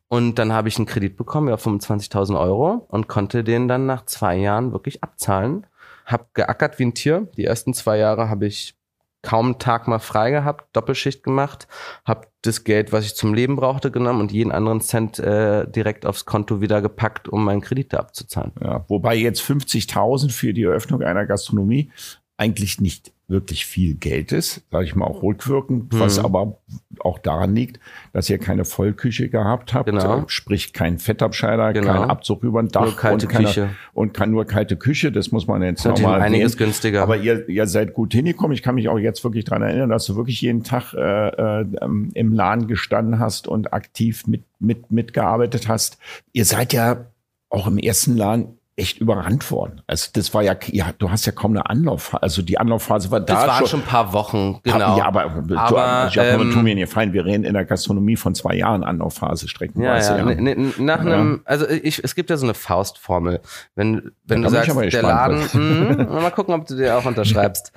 Und 0.09 0.39
dann 0.39 0.53
habe 0.53 0.69
ich 0.69 0.77
einen 0.77 0.87
Kredit 0.87 1.17
bekommen, 1.17 1.49
ja, 1.49 1.57
25.000 1.57 2.39
Euro 2.39 2.87
und 2.89 3.09
konnte 3.09 3.43
den 3.43 3.69
dann 3.69 3.87
nach 3.87 4.05
zwei 4.05 4.37
Jahren 4.37 4.73
wirklich 4.73 5.03
abzahlen. 5.03 5.67
Hab 6.05 6.35
geackert 6.35 6.79
wie 6.79 6.87
ein 6.87 6.95
Tier. 6.95 7.29
Die 7.37 7.45
ersten 7.45 7.75
zwei 7.75 7.99
Jahre 7.99 8.29
habe 8.29 8.47
ich 8.47 8.77
kaum 9.25 9.47
einen 9.47 9.59
Tag 9.59 9.89
mal 9.89 9.99
frei 9.99 10.31
gehabt, 10.31 10.77
Doppelschicht 10.77 11.25
gemacht, 11.25 11.67
habe 12.05 12.29
das 12.43 12.63
Geld, 12.63 12.93
was 12.93 13.07
ich 13.07 13.17
zum 13.17 13.35
Leben 13.35 13.57
brauchte, 13.57 13.91
genommen 13.91 14.21
und 14.21 14.31
jeden 14.31 14.53
anderen 14.53 14.83
Cent 14.83 15.19
äh, 15.19 15.67
direkt 15.67 16.07
aufs 16.07 16.27
Konto 16.27 16.61
wieder 16.61 16.83
gepackt, 16.83 17.29
um 17.29 17.45
meinen 17.45 17.63
Kredit 17.63 17.95
da 17.95 17.99
abzuzahlen. 17.99 18.53
Ja, 18.63 18.85
wobei 18.89 19.17
jetzt 19.17 19.41
50.000 19.41 20.31
für 20.31 20.53
die 20.53 20.65
Eröffnung 20.65 21.03
einer 21.03 21.27
Gastronomie 21.27 21.91
eigentlich 22.37 22.81
nicht 22.81 23.14
wirklich 23.27 23.65
viel 23.65 23.95
Geld 23.95 24.33
ist, 24.33 24.63
sage 24.71 24.85
ich 24.85 24.95
mal 24.95 25.07
auch 25.07 25.23
rückwirkend, 25.23 25.99
was 25.99 26.19
Mhm. 26.19 26.25
aber 26.27 26.59
auch 27.01 27.19
daran 27.19 27.55
liegt, 27.55 27.81
dass 28.13 28.29
ihr 28.29 28.37
keine 28.39 28.65
Vollküche 28.67 29.31
gehabt 29.31 29.73
habt, 29.73 29.87
Genau. 29.89 30.19
äh, 30.21 30.25
sprich 30.27 30.75
kein 30.75 30.99
Fettabscheider, 30.99 31.73
Genau. 31.73 31.93
kein 31.93 32.11
Abzug 32.11 32.43
über 32.45 32.61
ein 32.61 32.69
Dach 32.69 32.83
Nur 32.85 32.97
kalte 32.97 33.27
und, 33.27 33.33
keine, 33.33 33.47
Küche. 33.47 33.71
und 33.95 34.13
kann 34.13 34.31
nur 34.31 34.45
kalte 34.45 34.77
Küche, 34.77 35.11
das 35.11 35.33
muss 35.33 35.47
man 35.47 35.63
jetzt 35.63 35.85
nochmal 35.87 36.21
einiges 36.21 36.53
erwähnen. 36.55 36.67
günstiger. 36.69 37.03
Aber 37.03 37.17
ihr, 37.17 37.49
ihr 37.49 37.67
seid 37.67 37.95
gut 37.95 38.13
hingekommen. 38.13 38.53
Ich 38.55 38.63
kann 38.63 38.75
mich 38.75 38.89
auch 38.91 38.99
jetzt 38.99 39.25
wirklich 39.25 39.45
dran 39.45 39.63
erinnern, 39.63 39.89
dass 39.89 40.05
du 40.05 40.17
wirklich 40.17 40.41
jeden 40.43 40.63
Tag 40.63 40.93
äh, 40.93 41.29
äh, 41.61 41.67
ähm, 41.81 42.11
im 42.15 42.33
Laden 42.33 42.67
gestanden 42.67 43.19
hast 43.21 43.49
und 43.49 43.73
aktiv 43.73 44.27
mit, 44.27 44.45
mit, 44.61 44.91
mitgearbeitet 44.91 45.67
hast. 45.69 45.97
Ihr 46.33 46.45
seid 46.45 46.73
ja 46.75 47.07
auch 47.49 47.67
im 47.67 47.79
ersten 47.79 48.17
Laden 48.17 48.59
echt 48.77 48.99
überrannt 48.99 49.51
worden. 49.53 49.83
Also 49.87 50.11
das 50.15 50.35
war 50.35 50.43
ja, 50.43 50.57
ja 50.67 50.87
du 50.99 51.11
hast 51.11 51.27
ja 51.27 51.33
kaum 51.33 51.53
eine 51.53 51.71
Anlaufphase. 51.71 52.23
Also 52.23 52.43
die 52.43 52.59
Anlaufphase 52.59 53.11
war 53.11 53.21
da 53.21 53.35
das 53.35 53.47
waren 53.47 53.67
schon 53.67 53.81
ein 53.81 53.87
paar 53.87 54.13
Wochen, 54.13 54.61
genau. 54.65 54.99
Ja, 54.99 55.07
aber, 55.07 55.29
du, 55.47 55.57
Aber, 55.57 56.09
ich 56.09 56.19
hab, 56.19 56.25
ähm, 56.27 56.51
tu 56.53 56.59
mir 56.61 56.75
nicht 56.75 56.93
fein, 56.93 57.13
wir 57.13 57.25
reden 57.25 57.45
in 57.45 57.55
der 57.55 57.65
Gastronomie 57.65 58.17
von 58.17 58.35
zwei 58.35 58.57
Jahren 58.57 58.83
Anlaufphase 58.83 59.47
Ja, 59.47 59.51
streckenweise. 59.51 60.19
ja. 60.19 60.25
Ne, 60.25 60.57
ne, 60.57 60.73
nach 60.79 61.01
einem, 61.01 61.43
also 61.45 61.69
ich, 61.69 62.03
es 62.03 62.17
gibt 62.17 62.31
ja 62.31 62.37
so 62.37 62.47
eine 62.47 62.55
Faustformel. 62.55 63.41
Wenn, 63.77 64.11
wenn 64.25 64.43
Da 64.43 64.49
du 64.49 64.55
sagst, 64.55 64.93
der 64.93 65.03
Laden, 65.03 65.39
mh, 65.97 66.21
mal 66.21 66.31
gucken, 66.31 66.55
ob 66.55 66.67
du 66.67 66.75
dir 66.75 66.97
auch 66.99 67.05
unterschreibst. 67.05 67.73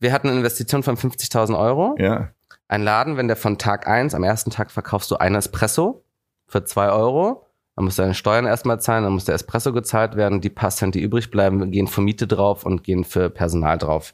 Wir 0.00 0.12
hatten 0.12 0.28
eine 0.28 0.38
Investition 0.38 0.82
von 0.82 0.96
50.000 0.96 1.56
Euro. 1.58 1.94
ja. 1.98 2.28
Ein 2.68 2.84
Laden, 2.84 3.18
wenn 3.18 3.28
der 3.28 3.36
von 3.36 3.58
Tag 3.58 3.86
eins 3.86 4.14
am 4.14 4.24
ersten 4.24 4.50
Tag 4.50 4.70
verkaufst 4.70 5.10
du 5.10 5.16
einen 5.16 5.34
Espresso 5.34 6.04
für 6.46 6.64
zwei 6.64 6.88
Euro. 6.90 7.46
Dann 7.74 7.84
musst 7.86 7.98
du 7.98 8.02
deine 8.02 8.14
Steuern 8.14 8.46
erstmal 8.46 8.80
zahlen, 8.80 9.04
dann 9.04 9.14
muss 9.14 9.24
der 9.24 9.34
Espresso 9.34 9.72
gezahlt 9.72 10.16
werden. 10.16 10.40
Die 10.40 10.50
paar 10.50 10.70
Cent, 10.70 10.94
die 10.94 11.00
übrig 11.00 11.30
bleiben, 11.30 11.70
gehen 11.70 11.86
für 11.86 12.02
Miete 12.02 12.26
drauf 12.26 12.66
und 12.66 12.84
gehen 12.84 13.04
für 13.04 13.30
Personal 13.30 13.78
drauf. 13.78 14.12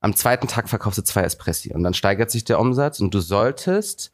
Am 0.00 0.14
zweiten 0.14 0.48
Tag 0.48 0.68
verkaufst 0.68 0.98
du 0.98 1.02
zwei 1.02 1.22
Espressi 1.22 1.74
und 1.74 1.82
dann 1.82 1.94
steigert 1.94 2.30
sich 2.30 2.44
der 2.44 2.60
Umsatz 2.60 3.00
und 3.00 3.12
du 3.12 3.20
solltest 3.20 4.12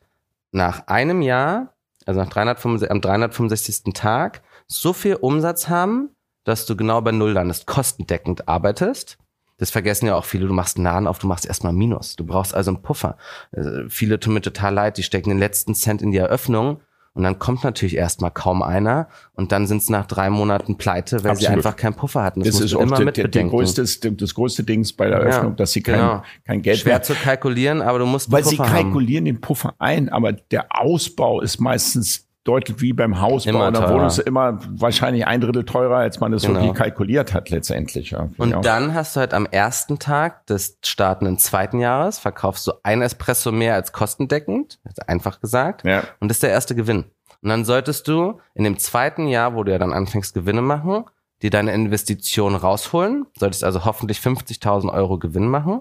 nach 0.50 0.86
einem 0.86 1.22
Jahr, 1.22 1.74
also 2.06 2.20
nach 2.20 2.28
365, 2.28 2.90
am 2.90 3.00
365. 3.00 3.92
Tag, 3.94 4.42
so 4.66 4.92
viel 4.92 5.16
Umsatz 5.16 5.68
haben, 5.68 6.10
dass 6.44 6.66
du 6.66 6.76
genau 6.76 7.00
bei 7.00 7.12
Null 7.12 7.32
landest, 7.32 7.66
kostendeckend 7.66 8.48
arbeitest. 8.48 9.18
Das 9.58 9.70
vergessen 9.70 10.06
ja 10.06 10.16
auch 10.16 10.24
viele. 10.24 10.48
Du 10.48 10.54
machst 10.54 10.76
einen 10.76 10.84
Laden 10.84 11.06
auf, 11.06 11.20
du 11.20 11.28
machst 11.28 11.46
erstmal 11.46 11.72
Minus. 11.72 12.16
Du 12.16 12.26
brauchst 12.26 12.52
also 12.52 12.72
einen 12.72 12.82
Puffer. 12.82 13.16
Äh, 13.52 13.88
viele 13.88 14.18
tun 14.18 14.34
mir 14.34 14.40
total 14.40 14.74
leid, 14.74 14.96
die 14.96 15.04
stecken 15.04 15.28
den 15.28 15.38
letzten 15.38 15.74
Cent 15.74 16.02
in 16.02 16.10
die 16.10 16.18
Eröffnung 16.18 16.80
und 17.14 17.24
dann 17.24 17.38
kommt 17.38 17.62
natürlich 17.64 17.96
erstmal 17.96 18.30
kaum 18.30 18.62
einer 18.62 19.08
und 19.34 19.52
dann 19.52 19.66
sind 19.66 19.82
es 19.82 19.90
nach 19.90 20.06
drei 20.06 20.30
Monaten 20.30 20.78
pleite, 20.78 21.24
weil 21.24 21.36
sie 21.36 21.46
Absolut. 21.46 21.58
einfach 21.66 21.76
keinen 21.76 21.94
Puffer 21.94 22.22
hatten. 22.22 22.40
Das, 22.42 22.54
musst 22.54 22.64
ist 22.66 22.72
immer 22.72 23.00
mit 23.00 23.16
die 23.16 23.22
bedenken. 23.22 23.50
größte, 23.50 23.84
das 24.14 24.34
größte 24.34 24.64
Ding 24.64 24.86
bei 24.96 25.08
der 25.08 25.18
Eröffnung, 25.18 25.52
Ja, 25.52 25.56
dass 25.56 25.72
sie 25.72 25.82
kein, 25.82 25.96
genau. 25.96 26.22
kein 26.46 26.62
Geld 26.62 26.78
Schwer 26.78 26.94
mehr 26.94 27.02
zu 27.02 27.14
kalkulieren, 27.14 27.82
aber 27.82 27.98
du 27.98 28.06
musst 28.06 28.32
Weil 28.32 28.44
sie 28.44 28.56
Puffer 28.56 28.70
haben. 28.70 28.82
kalkulieren 28.84 29.24
den 29.26 29.40
Puffer 29.40 29.74
ein, 29.78 30.08
aber 30.08 30.32
der 30.32 30.66
Ausbau 30.70 31.40
ist 31.42 31.60
meistens 31.60 32.26
deutlich 32.44 32.80
wie 32.80 32.92
beim 32.92 33.20
Hausbau 33.20 33.50
Immer 33.50 33.68
in 33.68 33.74
der 33.74 33.82
teurer. 33.82 33.94
Wohnung 33.94 34.06
ist 34.08 34.18
immer 34.18 34.58
wahrscheinlich 34.70 35.26
ein 35.26 35.40
Drittel 35.40 35.64
teurer, 35.64 35.98
als 35.98 36.18
man 36.20 36.32
es 36.32 36.42
Genau. 36.42 36.60
wirklich 36.60 36.74
kalkuliert 36.74 37.32
hat 37.34 37.50
letztendlich. 37.50 38.10
Ja. 38.10 38.28
Und 38.36 38.50
ja. 38.50 38.60
dann 38.60 38.94
hast 38.94 39.14
du 39.16 39.20
halt 39.20 39.32
am 39.34 39.46
ersten 39.46 39.98
Tag 39.98 40.46
des 40.46 40.78
startenden 40.84 41.38
zweiten 41.38 41.78
Jahres, 41.78 42.18
verkaufst 42.18 42.66
du 42.66 42.72
ein 42.82 43.00
Espresso 43.02 43.52
mehr 43.52 43.74
als 43.74 43.92
kostendeckend, 43.92 44.80
einfach 45.06 45.40
gesagt, 45.40 45.84
Ja. 45.84 46.02
und 46.20 46.28
das 46.28 46.36
ist 46.36 46.42
der 46.42 46.50
erste 46.50 46.74
Gewinn. 46.74 47.04
Und 47.42 47.48
dann 47.48 47.64
solltest 47.64 48.06
du 48.08 48.40
in 48.54 48.64
dem 48.64 48.78
zweiten 48.78 49.26
Jahr, 49.26 49.54
wo 49.54 49.64
du 49.64 49.72
ja 49.72 49.78
dann 49.78 49.92
anfängst, 49.92 50.34
Gewinne 50.34 50.62
machen, 50.62 51.04
dir 51.42 51.50
deine 51.50 51.72
Investition 51.72 52.54
rausholen, 52.54 53.26
solltest 53.36 53.64
also 53.64 53.84
hoffentlich 53.84 54.18
50.000 54.18 54.92
Euro 54.92 55.18
Gewinn 55.18 55.48
machen. 55.48 55.80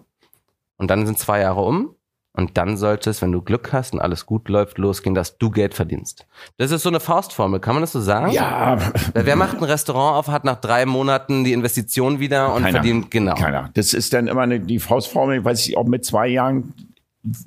Und 0.77 0.89
dann 0.89 1.05
sind 1.05 1.19
zwei 1.19 1.39
Jahre 1.41 1.61
um. 1.61 1.93
Und 2.33 2.57
dann 2.57 2.77
sollte 2.77 3.09
es, 3.09 3.21
wenn 3.21 3.33
du 3.33 3.41
Glück 3.41 3.73
hast 3.73 3.93
und 3.93 3.99
alles 3.99 4.25
gut 4.25 4.47
läuft, 4.47 4.77
losgehen, 4.77 5.13
dass 5.13 5.37
du 5.37 5.49
Geld 5.49 5.73
verdienst. 5.73 6.25
Das 6.57 6.71
ist 6.71 6.83
so 6.83 6.89
eine 6.89 7.01
Faustformel, 7.01 7.59
kann 7.59 7.75
man 7.75 7.81
das 7.81 7.91
so 7.91 7.99
sagen? 7.99 8.31
ja, 8.31 8.77
Wer 9.13 9.35
macht 9.35 9.57
ein 9.57 9.63
Restaurant 9.63 10.17
auf, 10.17 10.27
hat 10.29 10.45
nach 10.45 10.61
drei 10.61 10.85
Monaten 10.85 11.43
die 11.43 11.51
Investition 11.51 12.19
wieder 12.19 12.53
und 12.53 12.63
Keiner. 12.63 12.77
verdient, 12.77 13.11
genau. 13.11 13.35
keiner. 13.35 13.69
Das 13.73 13.93
ist 13.93 14.13
dann 14.13 14.27
immer 14.27 14.41
eine, 14.41 14.61
die 14.61 14.79
Faustformel, 14.79 15.43
weiß 15.43 15.67
ich 15.67 15.75
auch 15.75 15.85
mit 15.85 16.05
zwei 16.05 16.29
Jahren, 16.29 16.73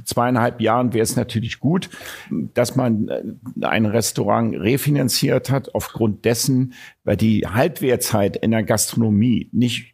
zweieinhalb 0.05 0.61
Jahren 0.61 0.93
wäre 0.93 1.03
es 1.03 1.17
natürlich 1.17 1.61
gut, 1.61 1.89
dass 2.31 2.77
man 2.77 3.09
äh, 3.09 3.23
ein 3.63 3.87
Restaurant 3.87 4.55
refinanziert 4.55 5.51
hat 5.51 5.75
aufgrund 5.75 6.27
dessen, 6.27 6.75
weil 7.05 7.17
die 7.17 7.47
Halbwertzeit 7.47 8.37
in 8.37 8.51
der 8.51 8.63
Gastronomie 8.63 9.49
nicht 9.53 9.94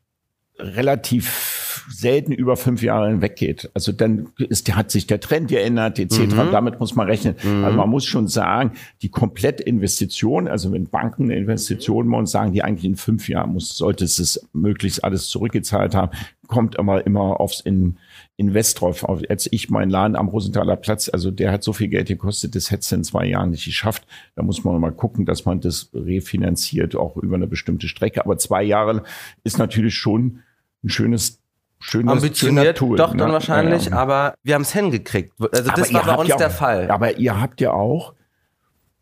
relativ 0.63 1.85
selten 1.89 2.33
über 2.33 2.57
fünf 2.57 2.83
Jahre 2.83 3.09
hinweg 3.09 3.37
geht. 3.37 3.71
Also 3.75 3.93
dann 3.93 4.29
ist, 4.39 4.75
hat 4.75 4.91
sich 4.91 5.07
der 5.07 5.21
Trend 5.21 5.49
geändert, 5.49 5.99
etc. 5.99 6.19
Mhm. 6.19 6.53
Damit 6.53 6.81
muss 6.81 6.95
man 6.95 7.09
rechnen. 7.09 7.35
Mhm. 7.43 7.65
Also 7.65 7.77
man 7.77 7.89
muss 7.89 8.05
schon 8.05 8.29
sagen, 8.29 8.73
die 9.03 9.09
komplette 9.09 9.63
Investition, 9.63 10.49
also 10.49 10.73
wenn 10.73 10.89
Banken 10.89 11.25
eine 11.25 11.37
Investition 11.37 12.07
machen 12.07 12.21
und 12.21 12.27
sagen, 12.27 12.53
die 12.53 12.63
eigentlich 12.63 12.85
in 12.85 12.97
fünf 12.97 13.29
Jahren 13.29 13.53
muss, 13.53 13.77
sollte 13.77 14.05
es 14.05 14.47
möglichst 14.53 15.03
alles 15.05 15.29
zurückgezahlt 15.29 15.95
haben, 15.95 16.13
kommt 16.47 16.77
immer, 16.77 17.05
immer 17.07 17.41
aufs 17.41 17.61
in, 17.61 17.97
Invest 18.37 18.81
drauf. 18.81 19.07
Als 19.07 19.49
ich 19.53 19.71
meinen 19.71 19.91
Laden 19.91 20.17
am 20.17 20.29
Rosenthaler 20.29 20.77
Platz, 20.77 21.11
also 21.11 21.31
der 21.31 21.53
hat 21.53 21.63
so 21.63 21.73
viel 21.73 21.89
Geld 21.89 22.09
gekostet, 22.09 22.55
das 22.55 22.71
hätte 22.71 22.81
es 22.81 22.93
in 22.93 23.05
zwei 23.05 23.27
Jahren 23.27 23.51
nicht 23.51 23.65
geschafft. 23.65 24.07
Da 24.35 24.43
muss 24.43 24.65
man 24.65 24.81
mal 24.81 24.93
gucken, 24.93 25.27
dass 25.27 25.45
man 25.45 25.61
das 25.61 25.91
refinanziert, 25.93 26.97
auch 26.97 27.17
über 27.19 27.37
eine 27.37 27.47
bestimmte 27.47 27.87
Strecke. 27.87 28.25
Aber 28.25 28.39
zwei 28.39 28.63
Jahre 28.63 29.03
ist 29.45 29.59
natürlich 29.59 29.95
schon 29.95 30.41
ein 30.83 30.89
schönes 30.89 31.41
schönes 31.81 32.13
ambitioniert 32.13 32.79
Tool, 32.79 32.97
doch 32.97 33.17
dann 33.17 33.29
ne? 33.29 33.33
wahrscheinlich, 33.33 33.87
ja, 33.87 33.93
ja. 33.93 33.97
aber 33.97 34.35
wir 34.43 34.55
haben 34.55 34.63
es 34.63 34.73
hingekriegt. 34.73 35.33
Also 35.41 35.71
das 35.73 35.93
war 35.93 36.05
bei 36.05 36.15
uns 36.15 36.29
ja 36.29 36.37
der 36.37 36.51
Fall. 36.51 36.91
Aber 36.91 37.17
ihr 37.17 37.41
habt 37.41 37.61
ja 37.61 37.73
auch, 37.73 38.15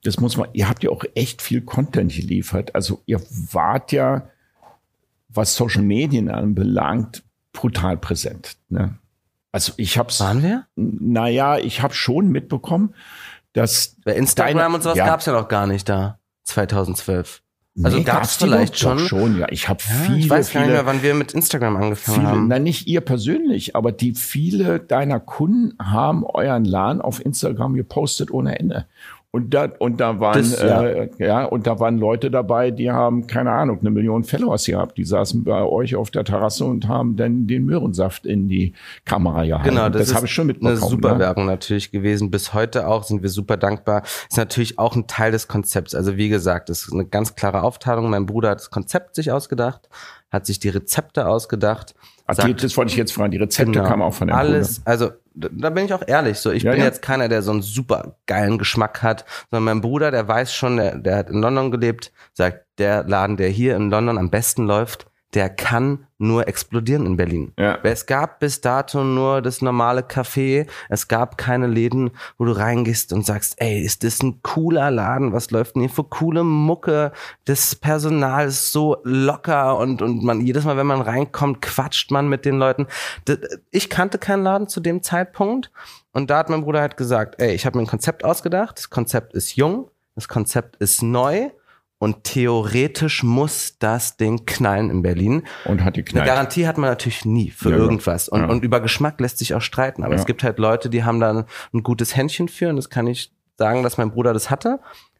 das 0.04 0.20
muss 0.20 0.36
man, 0.36 0.48
ihr 0.52 0.68
habt 0.68 0.84
ja 0.84 0.90
auch 0.90 1.04
echt 1.14 1.42
viel 1.42 1.60
Content 1.60 2.14
geliefert. 2.14 2.74
Also 2.74 3.02
ihr 3.06 3.20
wart 3.52 3.92
ja, 3.92 4.28
was 5.28 5.56
Social 5.56 5.82
Medien 5.82 6.30
anbelangt, 6.30 7.24
brutal 7.52 7.96
präsent. 7.96 8.56
Ne? 8.68 8.98
Also 9.52 9.72
ich 9.76 9.98
hab's. 9.98 10.20
Waren 10.20 10.42
wir? 10.42 10.66
Naja, 10.76 11.58
ich 11.58 11.82
habe 11.82 11.94
schon 11.94 12.28
mitbekommen, 12.28 12.94
dass. 13.52 13.96
Bei 14.04 14.14
Instagram 14.14 14.56
deine, 14.56 14.74
und 14.74 14.82
sowas 14.82 14.96
ja, 14.96 15.06
gab's 15.06 15.26
ja 15.26 15.32
noch 15.32 15.48
gar 15.48 15.66
nicht 15.66 15.88
da, 15.88 16.20
2012. 16.44 17.42
Also 17.82 17.98
nee, 17.98 18.04
gab's 18.04 18.36
vielleicht 18.36 18.78
schon. 18.78 18.98
schon. 18.98 19.38
Ja, 19.38 19.46
ich 19.50 19.68
habe 19.68 19.80
ja, 19.88 19.94
viele. 19.94 20.18
Ich 20.18 20.30
weiß 20.30 20.52
gar 20.52 20.60
nicht 20.62 20.70
mehr, 20.70 20.86
wann 20.86 21.02
wir 21.02 21.14
mit 21.14 21.32
Instagram 21.32 21.76
angefangen 21.76 22.18
viele, 22.18 22.28
haben. 22.28 22.48
Na, 22.48 22.58
nicht 22.58 22.86
ihr 22.86 23.00
persönlich, 23.00 23.76
aber 23.76 23.92
die 23.92 24.14
viele 24.14 24.80
deiner 24.80 25.20
Kunden 25.20 25.74
haben 25.80 26.24
euren 26.24 26.64
Laden 26.64 27.00
auf 27.00 27.24
Instagram 27.24 27.74
gepostet 27.74 28.30
ohne 28.30 28.58
Ende. 28.58 28.86
Und 29.38 29.54
da, 29.54 29.68
und 29.78 30.00
da 30.00 30.18
waren, 30.18 30.38
das, 30.38 30.60
ja. 30.60 30.82
Äh, 30.82 31.08
ja, 31.18 31.44
und 31.44 31.66
da 31.66 31.78
waren 31.78 31.98
Leute 31.98 32.28
dabei, 32.28 32.72
die 32.72 32.90
haben, 32.90 33.28
keine 33.28 33.52
Ahnung, 33.52 33.78
eine 33.80 33.90
Million 33.90 34.24
Followers 34.24 34.66
gehabt. 34.66 34.98
Die 34.98 35.04
saßen 35.04 35.44
bei 35.44 35.62
euch 35.62 35.94
auf 35.94 36.10
der 36.10 36.24
Terrasse 36.24 36.64
und 36.64 36.88
haben 36.88 37.16
dann 37.16 37.46
den 37.46 37.64
Möhrensaft 37.64 38.26
in 38.26 38.48
die 38.48 38.74
Kamera 39.04 39.44
gehalten. 39.44 39.68
Genau, 39.68 39.88
das, 39.88 40.08
das 40.08 40.14
habe 40.16 40.26
ich 40.26 40.32
schon 40.32 40.48
mitbekommen. 40.48 40.76
Eine 40.76 40.90
super 40.90 41.12
ne? 41.14 41.20
Werbung 41.20 41.46
natürlich 41.46 41.92
gewesen. 41.92 42.32
Bis 42.32 42.52
heute 42.52 42.88
auch 42.88 43.04
sind 43.04 43.22
wir 43.22 43.30
super 43.30 43.56
dankbar. 43.56 44.02
Ist 44.28 44.36
natürlich 44.36 44.78
auch 44.78 44.96
ein 44.96 45.06
Teil 45.06 45.30
des 45.30 45.46
Konzepts. 45.46 45.94
Also 45.94 46.16
wie 46.16 46.28
gesagt, 46.28 46.68
ist 46.68 46.92
eine 46.92 47.04
ganz 47.04 47.36
klare 47.36 47.62
Aufteilung. 47.62 48.10
Mein 48.10 48.26
Bruder 48.26 48.50
hat 48.50 48.58
das 48.58 48.70
Konzept 48.70 49.14
sich 49.14 49.30
ausgedacht, 49.30 49.88
hat 50.32 50.46
sich 50.46 50.58
die 50.58 50.68
Rezepte 50.68 51.28
ausgedacht. 51.28 51.94
Ach, 52.26 52.34
sagt, 52.34 52.62
das 52.62 52.76
wollte 52.76 52.90
ich 52.90 52.96
jetzt 52.96 53.12
fragen. 53.12 53.30
Die 53.30 53.38
Rezepte 53.38 53.72
genau, 53.72 53.88
kamen 53.88 54.02
auch 54.02 54.14
von 54.14 54.28
dem 54.28 54.36
Alles, 54.36 54.80
Bruder. 54.80 54.90
also 54.90 55.10
da 55.38 55.70
bin 55.70 55.84
ich 55.84 55.94
auch 55.94 56.02
ehrlich. 56.06 56.38
So, 56.38 56.50
ich 56.50 56.64
ja, 56.64 56.72
bin 56.72 56.80
ja. 56.80 56.86
jetzt 56.86 57.02
keiner, 57.02 57.28
der 57.28 57.42
so 57.42 57.52
einen 57.52 57.62
super 57.62 58.16
geilen 58.26 58.58
Geschmack 58.58 59.02
hat, 59.02 59.24
sondern 59.50 59.64
mein 59.64 59.80
Bruder, 59.80 60.10
der 60.10 60.26
weiß 60.26 60.52
schon, 60.52 60.76
der, 60.76 60.98
der 60.98 61.16
hat 61.16 61.30
in 61.30 61.40
London 61.40 61.70
gelebt, 61.70 62.12
sagt, 62.32 62.66
der 62.78 63.04
Laden, 63.04 63.36
der 63.36 63.48
hier 63.48 63.76
in 63.76 63.90
London 63.90 64.18
am 64.18 64.30
besten 64.30 64.66
läuft, 64.66 65.06
der 65.34 65.48
kann 65.48 66.07
nur 66.18 66.48
explodieren 66.48 67.06
in 67.06 67.16
Berlin. 67.16 67.52
Ja. 67.56 67.78
Es 67.84 68.06
gab 68.06 68.40
bis 68.40 68.60
dato 68.60 69.04
nur 69.04 69.40
das 69.40 69.62
normale 69.62 70.02
Café. 70.02 70.66
Es 70.88 71.06
gab 71.06 71.38
keine 71.38 71.68
Läden, 71.68 72.10
wo 72.36 72.44
du 72.44 72.52
reingehst 72.52 73.12
und 73.12 73.24
sagst, 73.24 73.54
ey, 73.58 73.80
ist 73.80 74.02
das 74.02 74.20
ein 74.22 74.42
cooler 74.42 74.90
Laden? 74.90 75.32
Was 75.32 75.52
läuft 75.52 75.76
denn 75.76 75.82
hier 75.82 75.90
für 75.90 76.04
coole 76.04 76.42
Mucke? 76.42 77.12
Das 77.44 77.76
Personal 77.76 78.48
ist 78.48 78.72
so 78.72 78.96
locker 79.04 79.78
und, 79.78 80.02
und 80.02 80.24
man, 80.24 80.40
jedes 80.40 80.64
Mal, 80.64 80.76
wenn 80.76 80.86
man 80.86 81.00
reinkommt, 81.00 81.62
quatscht 81.62 82.10
man 82.10 82.28
mit 82.28 82.44
den 82.44 82.58
Leuten. 82.58 82.88
Ich 83.70 83.88
kannte 83.88 84.18
keinen 84.18 84.42
Laden 84.42 84.68
zu 84.68 84.80
dem 84.80 85.02
Zeitpunkt. 85.02 85.70
Und 86.12 86.30
da 86.30 86.38
hat 86.38 86.50
mein 86.50 86.62
Bruder 86.62 86.80
halt 86.80 86.96
gesagt, 86.96 87.40
ey, 87.40 87.54
ich 87.54 87.64
habe 87.64 87.78
mir 87.78 87.84
ein 87.84 87.88
Konzept 87.88 88.24
ausgedacht. 88.24 88.78
Das 88.78 88.90
Konzept 88.90 89.34
ist 89.34 89.54
jung. 89.54 89.88
Das 90.16 90.26
Konzept 90.26 90.76
ist 90.76 91.00
neu 91.00 91.50
und 91.98 92.22
theoretisch 92.24 93.24
muss 93.24 93.78
das 93.78 94.16
Ding 94.16 94.46
knallen 94.46 94.88
in 94.88 95.02
Berlin. 95.02 95.42
Und 95.64 95.82
hat 95.82 95.96
die 95.96 96.04
knallt. 96.04 96.22
Eine 96.22 96.30
Garantie 96.30 96.66
hat 96.66 96.78
man 96.78 96.90
natürlich 96.90 97.24
nie 97.24 97.50
für 97.50 97.70
ja, 97.70 97.76
irgendwas. 97.76 98.28
Und, 98.28 98.42
ja. 98.42 98.46
und 98.48 98.64
über 98.64 98.80
Geschmack 98.80 99.20
lässt 99.20 99.38
sich 99.38 99.54
auch 99.54 99.60
streiten. 99.60 100.04
Aber 100.04 100.14
ja. 100.14 100.20
es 100.20 100.26
gibt 100.26 100.44
halt 100.44 100.58
Leute, 100.58 100.90
die 100.90 101.02
haben 101.02 101.18
da 101.18 101.44
ein 101.72 101.82
gutes 101.82 102.16
Händchen 102.16 102.48
für. 102.48 102.68
Und 102.70 102.76
das 102.76 102.88
kann 102.88 103.08
ich 103.08 103.32
sagen, 103.56 103.82
dass 103.82 103.98
mein 103.98 104.12
Bruder 104.12 104.32
das 104.32 104.48
hatte. 104.48 104.78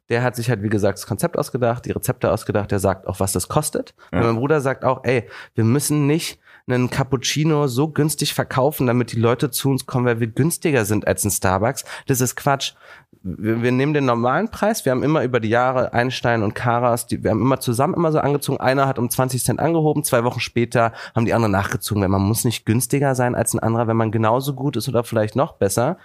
Der 0.08 0.22
hat 0.22 0.36
sich 0.36 0.48
halt, 0.48 0.62
wie 0.62 0.68
gesagt, 0.68 0.98
das 0.98 1.06
Konzept 1.06 1.36
ausgedacht, 1.36 1.84
die 1.84 1.90
Rezepte 1.90 2.30
ausgedacht. 2.30 2.70
Der 2.70 2.78
sagt 2.78 3.08
auch, 3.08 3.18
was 3.18 3.32
das 3.32 3.48
kostet. 3.48 3.94
Und 4.12 4.20
mein 4.20 4.36
Bruder 4.36 4.60
sagt 4.60 4.84
auch, 4.84 5.02
ey, 5.02 5.28
wir 5.54 5.64
müssen 5.64 6.06
nicht 6.06 6.38
einen 6.68 6.90
Cappuccino 6.90 7.66
so 7.66 7.88
günstig 7.88 8.34
verkaufen, 8.34 8.86
damit 8.86 9.12
die 9.12 9.18
Leute 9.18 9.50
zu 9.50 9.70
uns 9.70 9.86
kommen, 9.86 10.06
weil 10.06 10.20
wir 10.20 10.26
günstiger 10.26 10.84
sind 10.84 11.06
als 11.06 11.24
ein 11.24 11.30
Starbucks. 11.30 11.84
Das 12.06 12.20
ist 12.20 12.36
Quatsch 12.36 12.74
wir, 13.22 13.62
wir 13.62 13.72
nehmen 13.72 13.94
den 13.94 14.04
normalen 14.04 14.50
Preis. 14.50 14.85
Wir 14.85 14.92
haben 14.92 15.02
immer 15.02 15.22
über 15.22 15.40
die 15.40 15.48
Jahre 15.48 15.92
Einstein 15.92 16.42
und 16.42 16.54
Karas, 16.54 17.07
die, 17.07 17.22
wir 17.22 17.31
haben 17.31 17.40
immer 17.40 17.61
zusammen 17.61 17.94
immer 17.94 18.12
so 18.12 18.18
angezogen. 18.18 18.61
Einer 18.61 18.87
hat 18.87 18.98
um 18.98 19.11
20 19.11 19.42
Cent 19.42 19.61
angehoben, 19.61 20.04
zwei 20.04 20.24
Wochen 20.24 20.40
später 20.40 20.92
haben 21.14 21.24
die 21.24 21.35
anderen 21.35 21.52
nachgezogen, 21.52 22.02
weil 22.02 22.09
man 22.09 22.22
muss 22.22 22.44
nicht 22.44 22.66
günstiger 22.66 23.14
sein 23.14 23.35
als 23.35 23.54
ein 23.54 23.59
anderer, 23.59 23.87
wenn 23.88 23.96
man 23.96 24.12
genauso 24.12 24.54
gut 24.54 24.76
ist 24.76 24.88
oder 24.88 25.04
vielleicht 25.04 25.37
noch 25.37 25.52
besser. 25.52 25.98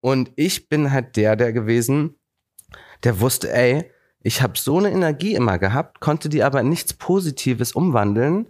Und 0.00 0.30
ich 0.36 0.68
bin 0.68 0.92
halt 0.92 1.16
der, 1.16 1.36
der 1.36 1.52
gewesen, 1.52 2.14
der 3.04 3.20
wusste, 3.20 3.52
ey, 3.52 3.90
ich 4.22 4.42
habe 4.42 4.58
so 4.58 4.78
eine 4.78 4.90
Energie 4.90 5.34
immer 5.34 5.58
gehabt, 5.58 6.00
konnte 6.00 6.28
die 6.28 6.42
aber 6.42 6.62
nichts 6.62 6.92
Positives 6.92 7.72
umwandeln. 7.72 8.48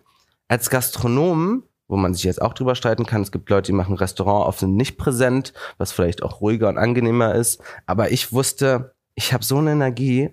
Als 0.48 0.70
Gastronom 0.70 1.64
wo 1.88 1.96
man 1.96 2.14
sich 2.14 2.24
jetzt 2.24 2.40
auch 2.40 2.54
drüber 2.54 2.74
streiten 2.74 3.06
kann. 3.06 3.22
Es 3.22 3.32
gibt 3.32 3.50
Leute, 3.50 3.66
die 3.66 3.76
machen 3.76 3.96
Restaurant 3.96 4.46
oft 4.46 4.62
nicht 4.62 4.98
präsent, 4.98 5.52
was 5.78 5.90
vielleicht 5.90 6.22
auch 6.22 6.40
ruhiger 6.40 6.68
und 6.68 6.78
angenehmer 6.78 7.34
ist. 7.34 7.60
Aber 7.86 8.12
ich 8.12 8.32
wusste, 8.32 8.94
ich 9.14 9.32
habe 9.32 9.44
so 9.44 9.58
eine 9.58 9.72
Energie, 9.72 10.30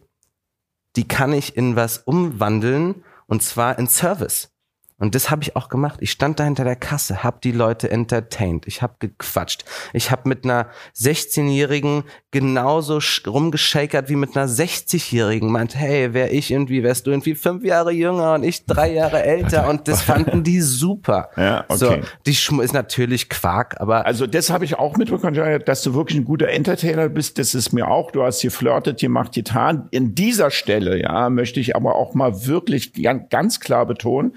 die 0.95 1.07
kann 1.07 1.33
ich 1.33 1.57
in 1.57 1.75
was 1.75 1.97
umwandeln 1.99 3.03
und 3.27 3.41
zwar 3.41 3.79
in 3.79 3.87
Service. 3.87 4.54
Und 4.97 5.13
das 5.13 5.29
habe 5.29 5.43
ich 5.43 5.57
auch 5.57 5.67
gemacht. 5.67 5.97
Ich 5.99 6.11
stand 6.11 6.39
da 6.39 6.45
hinter 6.45 6.63
der 6.63 6.77
Kasse, 6.77 7.23
habe 7.23 7.39
die 7.43 7.51
Leute 7.51 7.91
entertained, 7.91 8.65
ich 8.65 8.81
habe 8.81 8.95
gequatscht. 8.99 9.65
Ich 9.91 10.09
habe 10.09 10.29
mit 10.29 10.45
einer 10.45 10.69
16-Jährigen 10.97 12.03
genauso 12.31 12.99
rumgeschakert 13.27 14.09
wie 14.09 14.15
mit 14.15 14.37
einer 14.37 14.47
60-Jährigen. 14.47 15.51
Meint, 15.51 15.75
hey, 15.75 16.13
wär 16.13 16.33
ich 16.33 16.51
irgendwie, 16.51 16.81
wärst 16.83 17.07
du 17.07 17.11
irgendwie 17.11 17.35
fünf 17.35 17.63
Jahre 17.63 17.91
jünger 17.91 18.33
und 18.35 18.43
ich 18.43 18.65
drei 18.65 18.93
Jahre 18.93 19.23
älter. 19.23 19.67
Und 19.67 19.87
das 19.87 20.01
fanden 20.01 20.43
die 20.43 20.61
super. 20.61 21.29
Ja, 21.35 21.65
okay. 21.67 21.77
So, 21.77 21.97
die 22.25 22.35
Schm 22.35 22.61
ist 22.61 22.73
natürlich 22.73 23.29
Quark, 23.29 23.79
aber. 23.81 24.05
Also 24.05 24.27
das 24.27 24.49
habe 24.49 24.63
ich 24.63 24.77
auch 24.77 24.95
mitbekommen, 24.95 25.61
dass 25.65 25.81
du 25.81 25.93
wirklich 25.93 26.19
ein 26.19 26.25
guter 26.25 26.47
Entertainer 26.47 27.09
bist. 27.09 27.37
Das 27.37 27.53
ist 27.53 27.73
mir 27.73 27.89
auch. 27.89 28.11
Du 28.11 28.23
hast 28.23 28.39
hier 28.39 28.51
flirtet, 28.51 29.01
hier 29.01 29.09
macht 29.09 29.33
getan. 29.33 29.87
In 29.91 30.15
dieser 30.15 30.51
Stelle, 30.51 30.99
ja, 31.01 31.29
möchte 31.29 31.59
ich 31.59 31.75
aber 31.75 31.95
auch 31.95 32.13
mal 32.13 32.45
wirklich 32.45 32.93
ganz 33.29 33.59
klar 33.59 33.85
betonen, 33.85 34.35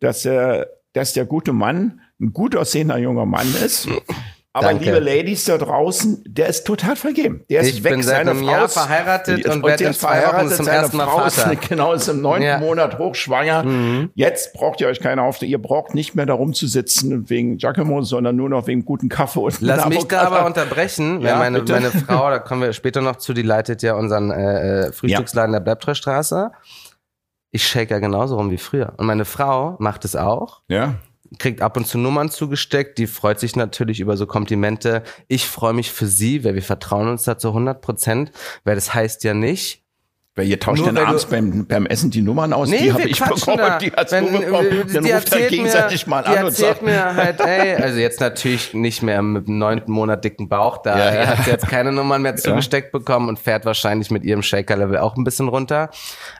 dass, 0.00 0.24
er, 0.24 0.68
dass 0.92 1.12
der 1.12 1.24
gute 1.24 1.52
Mann 1.52 2.00
ein 2.20 2.32
gut 2.32 2.56
aussehender 2.56 2.98
junger 2.98 3.26
Mann 3.26 3.52
ist. 3.64 3.88
Aber 4.56 4.68
Danke. 4.68 4.84
liebe 4.84 5.00
Ladies 5.00 5.46
da 5.46 5.58
draußen, 5.58 6.22
der 6.28 6.46
ist 6.46 6.64
total 6.64 6.94
vergeben. 6.94 7.44
Der 7.50 7.62
ist 7.62 7.70
ich 7.70 7.82
weg. 7.82 7.90
bin 7.90 8.02
seit 8.04 8.20
einem 8.20 8.38
Frau 8.38 8.52
Jahr 8.52 8.68
verheiratet 8.68 9.44
und, 9.46 9.64
und 9.64 9.64
werde 9.64 9.86
Wochen 9.86 10.48
zum 10.48 10.68
ersten 10.68 10.96
Mal 10.96 11.06
Frau 11.06 11.28
Vater. 11.28 11.52
Ist, 11.54 11.68
genau, 11.68 11.92
ist 11.92 12.06
im 12.06 12.22
neunten 12.22 12.46
ja. 12.46 12.58
Monat 12.58 12.96
hochschwanger. 12.98 13.64
Mhm. 13.64 14.10
Jetzt 14.14 14.52
braucht 14.52 14.80
ihr 14.80 14.86
euch 14.86 15.00
keine 15.00 15.22
Aufsicht. 15.22 15.50
Ihr 15.50 15.60
braucht 15.60 15.96
nicht 15.96 16.14
mehr 16.14 16.26
darum 16.26 16.54
zu 16.54 16.68
sitzen 16.68 17.28
wegen 17.28 17.58
Giacomo, 17.58 18.02
sondern 18.02 18.36
nur 18.36 18.48
noch 18.48 18.68
wegen 18.68 18.84
guten 18.84 19.08
Kaffee 19.08 19.40
und 19.40 19.60
Lass 19.60 19.88
mich 19.88 20.04
da 20.04 20.22
aber 20.22 20.46
unterbrechen. 20.46 21.20
Ja, 21.20 21.34
meine, 21.34 21.60
meine 21.60 21.90
Frau, 21.90 22.30
da 22.30 22.38
kommen 22.38 22.62
wir 22.62 22.72
später 22.74 23.00
noch 23.00 23.16
zu, 23.16 23.32
die 23.32 23.42
leitet 23.42 23.82
ja 23.82 23.94
unseren 23.94 24.30
äh, 24.30 24.86
äh 24.86 24.92
Frühstücksladen 24.92 25.52
ja. 25.52 25.58
der 25.58 25.64
Bleibtreustraße 25.64 26.52
ich 27.54 27.68
shake 27.68 27.92
ja 27.92 28.00
genauso 28.00 28.34
rum 28.34 28.50
wie 28.50 28.58
früher. 28.58 28.94
Und 28.96 29.06
meine 29.06 29.24
Frau 29.24 29.76
macht 29.78 30.04
es 30.04 30.16
auch. 30.16 30.62
Ja. 30.66 30.96
Kriegt 31.38 31.62
ab 31.62 31.76
und 31.76 31.86
zu 31.86 31.98
Nummern 31.98 32.28
zugesteckt. 32.28 32.98
Die 32.98 33.06
freut 33.06 33.38
sich 33.38 33.54
natürlich 33.54 34.00
über 34.00 34.16
so 34.16 34.26
Komplimente. 34.26 35.04
Ich 35.28 35.46
freue 35.46 35.72
mich 35.72 35.92
für 35.92 36.06
sie, 36.06 36.42
weil 36.42 36.56
wir 36.56 36.62
vertrauen 36.62 37.08
uns 37.08 37.22
da 37.22 37.38
zu 37.38 37.48
100 37.48 37.80
Prozent. 37.80 38.32
Weil 38.64 38.74
das 38.74 38.92
heißt 38.92 39.22
ja 39.22 39.34
nicht, 39.34 39.83
weil 40.36 40.48
ihr 40.48 40.58
tauscht 40.58 40.84
dann 40.84 40.98
abends 40.98 41.26
beim, 41.26 41.64
beim 41.64 41.86
Essen 41.86 42.10
die 42.10 42.20
Nummern 42.20 42.52
aus, 42.52 42.68
nee, 42.68 42.78
die 42.78 42.92
habe 42.92 43.08
ich 43.08 43.20
bekommen, 43.20 43.56
da. 43.56 43.78
die 43.78 43.92
hat 43.92 44.10
Wenn, 44.10 44.32
bekommen. 44.32 44.66
Äh, 44.66 44.92
dann 44.92 45.06
ruft 45.06 45.32
er 45.32 45.48
gegenseitig 45.48 46.08
mir, 46.08 46.10
mal 46.10 46.24
an 46.24 46.46
und 46.46 46.56
sagt. 46.56 46.82
mir 46.82 47.04
halt, 47.14 47.40
ey, 47.40 47.76
also 47.76 48.00
jetzt 48.00 48.18
natürlich 48.18 48.74
nicht 48.74 49.04
mehr 49.04 49.22
mit 49.22 49.46
einem 49.46 49.58
neunten 49.58 49.92
Monat 49.92 50.24
dicken 50.24 50.48
Bauch, 50.48 50.78
da 50.78 50.98
ja, 50.98 51.14
ja. 51.14 51.26
hat 51.28 51.46
jetzt 51.46 51.68
keine 51.68 51.92
Nummern 51.92 52.22
mehr 52.22 52.34
zugesteckt 52.36 52.92
ja. 52.92 52.98
bekommen 52.98 53.28
und 53.28 53.38
fährt 53.38 53.64
wahrscheinlich 53.64 54.10
mit 54.10 54.24
ihrem 54.24 54.42
Shaker-Level 54.42 54.98
auch 54.98 55.16
ein 55.16 55.22
bisschen 55.22 55.46
runter. 55.46 55.90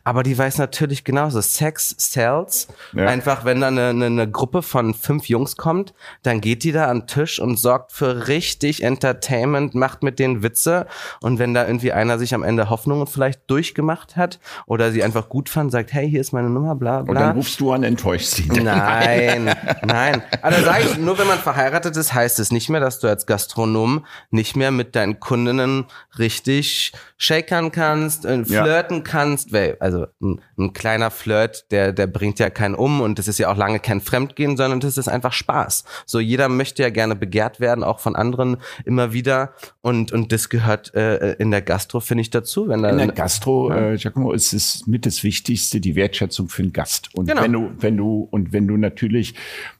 Aber 0.02 0.24
die 0.24 0.36
weiß 0.36 0.58
natürlich 0.58 1.04
genauso, 1.04 1.40
Sex 1.40 1.94
sells. 1.96 2.66
Einfach, 2.96 3.44
wenn 3.44 3.60
da 3.60 3.68
eine, 3.68 3.90
eine, 3.90 4.06
eine 4.06 4.28
Gruppe 4.28 4.62
von 4.62 4.94
fünf 4.94 5.28
Jungs 5.28 5.56
kommt, 5.56 5.94
dann 6.24 6.40
geht 6.40 6.64
die 6.64 6.72
da 6.72 6.86
an 6.86 7.02
den 7.02 7.06
Tisch 7.06 7.38
und 7.38 7.60
sorgt 7.60 7.92
für 7.92 8.26
richtig 8.26 8.82
Entertainment, 8.82 9.76
macht 9.76 10.02
mit 10.02 10.18
denen 10.18 10.42
Witze 10.42 10.86
und 11.20 11.38
wenn 11.38 11.54
da 11.54 11.64
irgendwie 11.64 11.92
einer 11.92 12.18
sich 12.18 12.34
am 12.34 12.42
Ende 12.42 12.70
Hoffnungen 12.70 13.06
vielleicht 13.06 13.48
durchgemacht 13.48 13.83
gemacht 13.84 14.16
hat 14.16 14.38
oder 14.66 14.90
sie 14.92 15.04
einfach 15.04 15.28
gut 15.28 15.48
fand, 15.48 15.70
sagt, 15.70 15.92
hey, 15.92 16.08
hier 16.08 16.20
ist 16.20 16.32
meine 16.32 16.48
Nummer, 16.48 16.74
bla 16.74 17.02
bla. 17.02 17.10
Und 17.12 17.20
dann 17.20 17.36
rufst 17.36 17.60
du 17.60 17.70
an, 17.72 17.82
enttäuscht 17.84 18.26
sie. 18.28 18.48
Nein, 18.62 19.54
nein. 19.84 20.22
Da 20.42 20.52
sage 20.62 20.84
ich, 20.84 20.98
nur 20.98 21.18
wenn 21.18 21.26
man 21.26 21.38
verheiratet 21.38 21.96
ist, 21.96 22.14
heißt 22.14 22.38
es 22.40 22.50
nicht 22.50 22.68
mehr, 22.70 22.80
dass 22.80 22.98
du 23.00 23.08
als 23.08 23.26
Gastronom 23.26 24.04
nicht 24.30 24.56
mehr 24.56 24.70
mit 24.70 24.96
deinen 24.96 25.20
Kundinnen 25.20 25.84
richtig 26.18 26.92
shakern 27.16 27.70
kannst, 27.72 28.24
äh, 28.24 28.42
Ja. 28.46 28.62
flirten 28.64 29.04
kannst. 29.04 29.52
Weil, 29.52 29.76
also 29.80 30.06
ein, 30.22 30.40
ein 30.58 30.72
kleiner 30.72 31.10
Flirt, 31.10 31.70
der, 31.70 31.92
der 31.92 32.06
bringt 32.06 32.38
ja 32.38 32.50
keinen 32.50 32.74
um 32.74 33.00
und 33.00 33.18
das 33.18 33.28
ist 33.28 33.38
ja 33.38 33.50
auch 33.50 33.56
lange 33.56 33.78
kein 33.80 34.00
Fremdgehen, 34.00 34.56
sondern 34.56 34.80
das 34.80 34.96
ist 34.98 35.08
einfach 35.08 35.32
Spaß. 35.32 35.84
So 36.06 36.20
jeder 36.20 36.48
möchte 36.48 36.82
ja 36.82 36.90
gerne 36.90 37.14
begehrt 37.16 37.60
werden, 37.60 37.84
auch 37.84 38.00
von 38.00 38.16
anderen 38.16 38.56
immer 38.84 39.12
wieder. 39.12 39.52
Und, 39.82 40.12
und 40.12 40.32
das 40.32 40.48
gehört 40.48 40.94
äh, 40.94 41.32
in 41.34 41.50
der 41.50 41.62
Gastro, 41.62 42.00
finde 42.00 42.22
ich, 42.22 42.30
dazu. 42.30 42.68
Wenn 42.68 42.82
da, 42.82 42.90
In 42.90 42.98
der 42.98 43.08
Gastro, 43.08 43.70
äh, 43.76 43.96
Giacomo, 43.96 44.32
ist 44.32 44.52
es 44.52 44.86
mit 44.86 45.06
das 45.06 45.22
Wichtigste, 45.24 45.80
die 45.80 45.94
Wertschätzung 45.94 46.48
für 46.48 46.62
den 46.62 46.72
Gast. 46.72 47.14
Und 47.14 47.26
Genau. 47.28 47.42
wenn 47.42 47.52
du, 47.52 47.70
wenn 47.78 47.96
du, 47.96 48.28
und 48.30 48.52
wenn 48.52 48.66
du 48.66 48.76
natürlich 48.76 49.34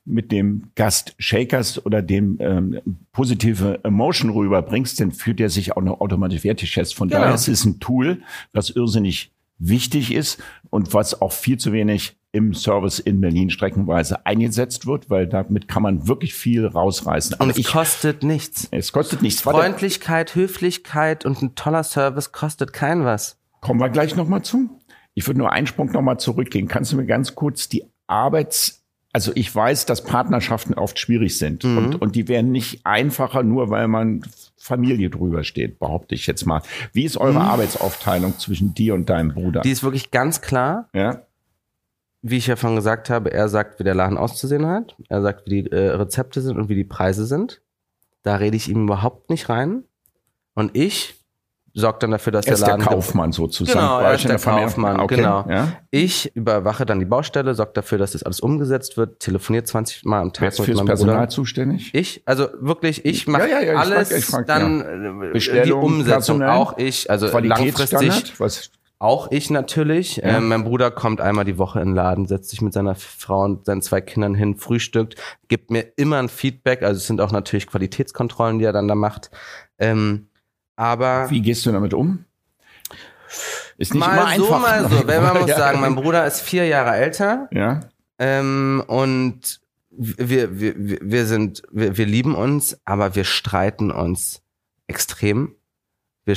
mit 0.05 0.31
dem 0.33 0.71
Gast 0.75 1.15
shakerst 1.19 1.85
oder 1.87 2.03
dem 2.03 2.37
ähm, 2.41 2.81
positive 3.13 3.81
Emotion 3.85 4.31
rüberbringst, 4.31 5.01
dann 5.01 5.13
fühlt 5.13 5.41
er 5.41 5.49
sich 5.51 5.77
auch 5.77 5.83
noch 5.83 6.01
automatisch 6.01 6.45
wertgeschätzt. 6.45 6.95
Von 6.95 7.09
Genau. 7.09 7.21
daher 7.23 7.35
es 7.35 7.49
ist 7.49 7.65
ein 7.65 7.81
Tool, 7.81 8.23
was 8.53 8.71
irrsinnig 8.71 9.33
wichtig 9.59 10.13
ist 10.13 10.43
und 10.71 10.93
was 10.95 11.21
auch 11.23 11.33
viel 11.33 11.59
zu 11.59 11.73
wenig 11.73 12.17
im 12.33 12.53
Service 12.53 12.99
in 12.99 13.21
Berlin 13.21 13.49
streckenweise 13.49 14.27
eingesetzt 14.27 14.87
wird, 14.87 15.09
weil 15.09 15.29
damit 15.29 15.69
kann 15.69 15.85
man 15.85 16.09
wirklich 16.09 16.35
viel 16.35 16.67
rausreißen. 16.67 17.35
und 17.35 17.41
Aber 17.41 17.51
es 17.53 17.59
ich, 17.59 17.69
kostet 17.69 18.25
nichts. 18.25 18.67
es 18.73 18.91
kostet 18.91 19.23
nichts. 19.23 19.43
Freundlichkeit, 19.43 20.35
Höflichkeit 20.35 21.25
und 21.25 21.41
ein 21.43 21.55
toller 21.55 21.85
Service 21.85 22.33
kostet 22.33 22.73
kein 22.73 23.05
was. 23.05 23.39
Kommen 23.65 23.81
wir 23.81 23.89
gleich 23.89 24.15
nochmal 24.15 24.43
zu. 24.43 24.69
Ich 25.15 25.27
würde 25.27 25.39
nur 25.39 25.53
einen 25.53 25.67
Sprung 25.67 25.91
nochmal 25.91 26.19
zurückgehen. 26.19 26.69
Kannst 26.69 26.93
du 26.93 26.97
mir 26.97 27.07
ganz 27.07 27.35
kurz 27.35 27.69
die 27.69 27.85
Arbeits... 28.07 28.83
Also 29.13 29.31
ich 29.37 29.55
weiß, 29.55 29.87
dass 29.87 30.03
Partnerschaften 30.03 30.75
oft 30.75 30.99
schwierig 30.99 31.39
sind 31.39 31.63
Mhm. 31.63 31.79
und, 31.79 32.03
und 32.03 32.17
die 32.17 32.27
werden 32.27 32.51
nicht 32.51 32.85
einfacher, 32.85 33.45
nur 33.45 33.71
weil 33.71 33.87
man 33.87 34.23
Familie 34.57 35.09
drüber 35.09 35.45
steht, 35.45 35.79
behaupte 35.79 36.17
ich 36.17 36.27
jetzt 36.27 36.45
mal. 36.47 36.63
Wie 36.93 37.05
ist 37.05 37.17
eure 37.17 37.41
Arbeitsaufteilung 37.43 38.39
zwischen 38.41 38.75
dir 38.75 38.93
und 38.95 39.09
deinem 39.09 39.33
Bruder? 39.33 39.61
Mhm. 39.61 39.63
Die 39.63 39.71
ist 39.71 39.85
wirklich 39.85 40.11
ganz 40.11 40.41
klar. 40.41 40.89
ja? 40.93 41.23
Wie 42.23 42.39
ich 42.39 42.49
ja 42.49 42.57
schon 42.57 42.75
gesagt 42.75 43.09
habe, 43.09 43.31
er 43.33 43.49
sagt, 43.49 43.79
wie 43.79 43.85
der 43.85 43.95
Laden 43.95 44.19
auszusehen 44.19 44.67
hat. 44.67 44.97
Er 45.09 45.23
sagt, 45.23 45.47
wie 45.47 45.63
die 45.63 45.71
äh, 45.71 45.91
Rezepte 45.91 46.41
sind 46.41 46.57
und 46.57 46.69
wie 46.69 46.75
die 46.75 46.83
Preise 46.85 47.25
sind. 47.25 47.61
Da 48.25 48.35
rede 48.37 48.57
ich 48.57 48.69
ihm 48.69 48.83
überhaupt 48.85 49.31
nicht 49.31 49.49
rein. 49.49 49.85
Und 50.55 50.77
ich 50.77 51.15
sorge 51.75 51.99
dann 52.01 52.13
dafür, 52.13 52.33
dass 52.33 52.47
Er 52.47 52.55
der 52.55 52.67
der 52.67 52.79
Laden 52.79 52.87
Kaufmann 52.87 53.33
sozusagen. 53.33 53.79
Genau, 53.79 54.01
er 54.01 54.15
ist 54.15 54.25
der? 54.25 54.39
Kaufmann, 54.39 55.01
Okay, 55.01 55.17
genau. 55.17 55.45
Ja? 55.49 55.73
Ich 55.91 56.35
überwache 56.37 56.87
dann 56.87 57.01
die 57.01 57.05
Baustelle, 57.05 57.55
sorge 57.55 57.73
dafür, 57.75 57.99
dass 57.99 58.13
das 58.13 58.23
alles 58.23 58.41
umgesetzt 58.41 58.97
wird, 58.97 59.21
telefoniert 59.21 59.67
20 59.67 60.05
Mal 60.05 60.21
am 60.21 60.29
Wer 60.29 60.33
Tag 60.33 60.49
ist 60.49 60.61
fürs 60.61 60.77
meinem 60.79 60.87
Personal 60.87 61.17
Bruder. 61.17 61.29
zuständig? 61.29 61.91
Ich, 61.93 62.23
also 62.25 62.49
wirklich, 62.61 63.05
ich 63.05 63.27
mache 63.27 63.51
Ja, 63.51 63.61
ja, 63.61 63.75
alles, 63.75 64.09
frag- 64.11 64.23
frag, 64.23 64.47
dann 64.47 65.33
äh, 65.33 65.63
die 65.65 65.73
Umsetzung 65.73 66.39
Personal, 66.39 66.51
auch 66.57 66.79
ich, 66.79 67.11
also 67.11 67.27
langfristig? 67.39 68.35
Was? 68.39 68.71
auch 69.01 69.31
ich 69.33 69.51
natürlich. 69.51 70.17
Ja. 70.17 70.39
Ähm, 70.39 70.49
mein 70.49 70.65
Bruder 70.65 70.91
kommt 70.91 71.21
einmal 71.21 71.45
die 71.45 71.59
Woche 71.59 71.81
in 71.81 71.89
den 71.89 71.95
Laden, 71.95 72.27
setzt 72.27 72.49
sich 72.51 72.63
mit 72.63 72.73
seiner 72.73 72.95
Frau 72.95 73.43
und 73.45 73.67
seinen 73.67 73.83
zwei 73.83 74.01
Kindern 74.01 74.35
hin, 74.35 74.57
frühstückt, 74.57 75.17
gibt 75.49 75.71
mir 75.71 75.85
immer 75.97 76.19
ein 76.19 76.29
Feedback. 76.31 76.83
Also 76.83 76.99
es 76.99 77.07
sind 77.07 77.21
auch 77.21 77.33
natürlich 77.33 77.67
Qualitätskontrollen, 77.67 78.59
die 78.59 78.65
er 78.65 78.73
dann 78.73 78.89
da 78.89 78.95
macht. 78.95 79.31
Ähm, 79.79 80.29
aber 80.77 81.31
Wie 81.31 81.41
gehst 81.43 81.65
du 81.67 81.73
damit 81.73 81.95
um? 81.95 82.25
Ist 83.77 83.93
nicht 83.95 84.05
immer 84.05 84.15
mal 84.15 84.27
einfach. 84.27 84.47
so, 84.47 84.59
mal 84.59 84.89
so. 84.89 85.07
Wenn 85.07 85.23
man 85.23 85.37
muss 85.41 85.49
Ja. 85.51 85.57
sagen, 85.57 85.81
mein 85.81 85.95
Bruder 85.95 86.27
ist 86.27 86.41
vier 86.41 86.67
Jahre 86.67 86.95
älter 86.97 87.49
Ja, 87.53 87.81
ähm, 88.19 88.83
und 88.87 89.61
wir, 89.91 90.59
wir, 90.61 90.75
wir, 90.77 91.27
sind, 91.27 91.63
wir, 91.71 91.97
wir 91.97 92.07
lieben 92.07 92.35
uns, 92.35 92.79
aber 92.85 93.15
wir 93.15 93.25
streiten 93.25 93.91
uns 93.91 94.43
extrem. 94.87 95.55
Wir, 96.25 96.37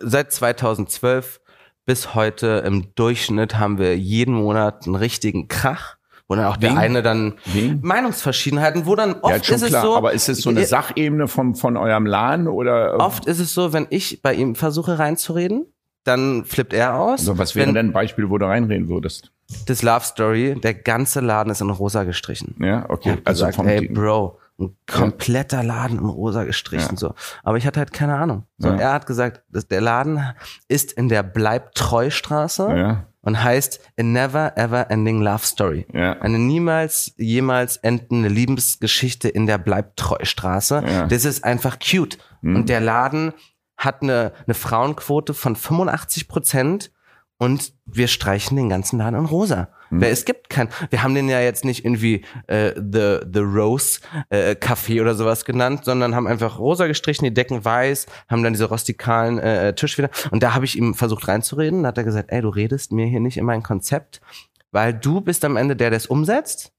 seit 0.00 0.32
2012 0.32 1.40
bis 1.86 2.14
heute 2.14 2.62
im 2.66 2.94
Durchschnitt 2.94 3.58
haben 3.58 3.78
wir 3.78 3.96
jeden 3.96 4.34
Monat 4.34 4.86
einen 4.86 4.94
richtigen 4.96 5.48
Krach, 5.48 5.96
wo 6.30 6.36
dann 6.36 6.44
auch 6.46 6.56
der 6.56 6.70
Wegen? 6.70 6.78
eine 6.78 7.02
dann 7.02 7.34
Wegen? 7.46 7.80
Meinungsverschiedenheiten, 7.82 8.86
wo 8.86 8.94
dann 8.94 9.14
oft 9.20 9.36
ja, 9.38 9.42
schon 9.42 9.56
ist 9.56 9.62
es 9.62 9.68
klar. 9.70 9.82
so, 9.82 9.96
aber 9.96 10.12
ist 10.12 10.28
es 10.28 10.42
so 10.42 10.50
eine 10.50 10.60
Ja, 10.60 10.66
Sachebene 10.66 11.26
von, 11.26 11.56
von 11.56 11.76
eurem 11.76 12.06
Laden 12.06 12.46
oder? 12.46 12.94
äh, 12.94 12.96
oft 12.98 13.26
ist 13.26 13.40
es 13.40 13.52
so, 13.52 13.72
wenn 13.72 13.88
ich 13.90 14.22
bei 14.22 14.34
ihm 14.34 14.54
versuche 14.54 14.98
reinzureden, 15.00 15.66
dann 16.04 16.44
flippt 16.44 16.72
er 16.72 16.94
aus. 17.00 17.20
Also 17.20 17.36
was 17.36 17.56
wäre 17.56 17.66
wenn 17.66 17.74
denn 17.74 17.86
ein 17.88 17.92
Beispiel, 17.92 18.30
wo 18.30 18.38
du 18.38 18.46
reinreden 18.46 18.88
würdest? 18.88 19.32
das 19.66 19.82
Love 19.82 20.04
Story, 20.04 20.54
der 20.62 20.74
ganze 20.74 21.18
Laden 21.18 21.50
ist 21.50 21.60
in 21.60 21.70
rosa 21.70 22.04
gestrichen. 22.04 22.54
Ja, 22.60 22.86
okay. 22.88 23.18
Also 23.24 23.46
Also 23.46 23.56
vom 23.56 23.66
ey, 23.66 23.88
Bro, 23.88 24.38
ein 24.60 24.76
kompletter 24.88 25.64
Laden 25.64 25.98
in 25.98 26.04
rosa 26.04 26.44
gestrichen 26.44 26.92
Ja. 26.92 26.96
so. 26.96 27.14
Aber 27.42 27.56
ich 27.58 27.66
hatte 27.66 27.80
halt 27.80 27.92
keine 27.92 28.14
Ahnung. 28.16 28.44
So, 28.58 28.68
Ja. 28.68 28.76
er 28.76 28.92
hat 28.92 29.06
gesagt, 29.06 29.42
dass 29.48 29.66
der 29.66 29.80
Laden 29.80 30.22
ist 30.68 30.92
in 30.92 31.08
der 31.08 31.24
Bleib 31.24 31.74
treu 31.74 32.10
Straße 32.10 32.68
ja, 32.76 33.06
und 33.22 33.42
heißt 33.42 33.80
A 33.98 34.02
Never 34.02 34.56
Ever 34.56 34.90
Ending 34.90 35.20
Love 35.20 35.44
Story. 35.44 35.86
ja. 35.92 36.12
Eine 36.20 36.38
niemals 36.38 37.14
jemals 37.16 37.76
endende 37.78 38.28
Liebesgeschichte 38.28 39.28
in 39.28 39.46
der 39.46 39.58
Bleib 39.58 39.96
treu 39.96 40.18
Straße. 40.22 40.82
Ja. 40.86 41.06
Das 41.06 41.24
ist 41.24 41.44
einfach 41.44 41.78
cute. 41.78 42.18
Mhm. 42.40 42.56
Und 42.56 42.68
der 42.68 42.80
Laden 42.80 43.32
hat 43.76 44.02
eine, 44.02 44.32
eine 44.46 44.54
Frauenquote 44.54 45.34
von 45.34 45.56
85 45.56 46.28
Prozent 46.28 46.92
und 47.38 47.72
wir 47.86 48.08
streichen 48.08 48.56
den 48.56 48.68
ganzen 48.68 48.98
Laden 48.98 49.18
in 49.18 49.26
rosa. 49.26 49.68
Weil 49.90 50.12
es 50.12 50.24
gibt 50.24 50.50
kein, 50.50 50.68
wir 50.90 51.02
haben 51.02 51.14
den 51.14 51.28
ja 51.28 51.40
jetzt 51.40 51.64
nicht 51.64 51.84
irgendwie 51.84 52.24
äh, 52.46 52.72
The, 52.76 53.18
The 53.32 53.40
Rose 53.40 54.00
äh, 54.30 54.52
Café 54.52 55.00
oder 55.00 55.14
sowas 55.14 55.44
genannt, 55.44 55.84
sondern 55.84 56.14
haben 56.14 56.26
einfach 56.26 56.58
rosa 56.58 56.86
gestrichen, 56.86 57.24
die 57.24 57.34
Decken 57.34 57.64
weiß, 57.64 58.06
haben 58.28 58.42
dann 58.42 58.52
diese 58.52 58.66
rustikalen 58.66 59.38
äh, 59.38 59.74
Tisch 59.74 59.98
wieder. 59.98 60.10
Und 60.30 60.42
da 60.42 60.54
habe 60.54 60.64
ich 60.64 60.78
ihm 60.78 60.94
versucht 60.94 61.26
reinzureden, 61.28 61.82
da 61.82 61.88
hat 61.88 61.98
er 61.98 62.04
gesagt, 62.04 62.30
ey, 62.30 62.40
du 62.40 62.48
redest 62.48 62.92
mir 62.92 63.06
hier 63.06 63.20
nicht 63.20 63.36
in 63.36 63.44
mein 63.44 63.62
Konzept, 63.62 64.20
weil 64.70 64.94
du 64.94 65.20
bist 65.20 65.44
am 65.44 65.56
Ende 65.56 65.76
der, 65.76 65.90
der 65.90 65.96
es 65.96 66.06
umsetzt 66.06 66.72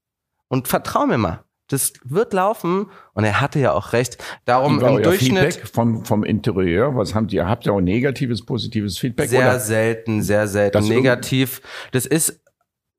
und 0.48 0.68
vertrau 0.68 1.06
mir 1.06 1.18
mal. 1.18 1.44
Das 1.68 1.94
wird 2.04 2.34
laufen 2.34 2.90
und 3.14 3.24
er 3.24 3.40
hatte 3.40 3.58
ja 3.58 3.72
auch 3.72 3.94
recht. 3.94 4.22
Darum 4.44 4.78
im 4.78 4.84
euer 4.84 5.00
Durchschnitt 5.00 5.54
Feedback 5.54 5.68
vom, 5.68 6.04
vom 6.04 6.22
Interieur? 6.22 6.94
Was 6.96 7.14
habt 7.14 7.32
ihr? 7.32 7.48
Habt 7.48 7.64
ihr 7.64 7.72
auch 7.72 7.80
negatives, 7.80 8.44
positives 8.44 8.98
Feedback? 8.98 9.30
sehr 9.30 9.40
oder? 9.40 9.58
selten, 9.58 10.22
sehr 10.22 10.48
selten 10.48 10.74
Das 10.74 10.88
negativ. 10.88 11.62
Das 11.92 12.04
ist 12.04 12.41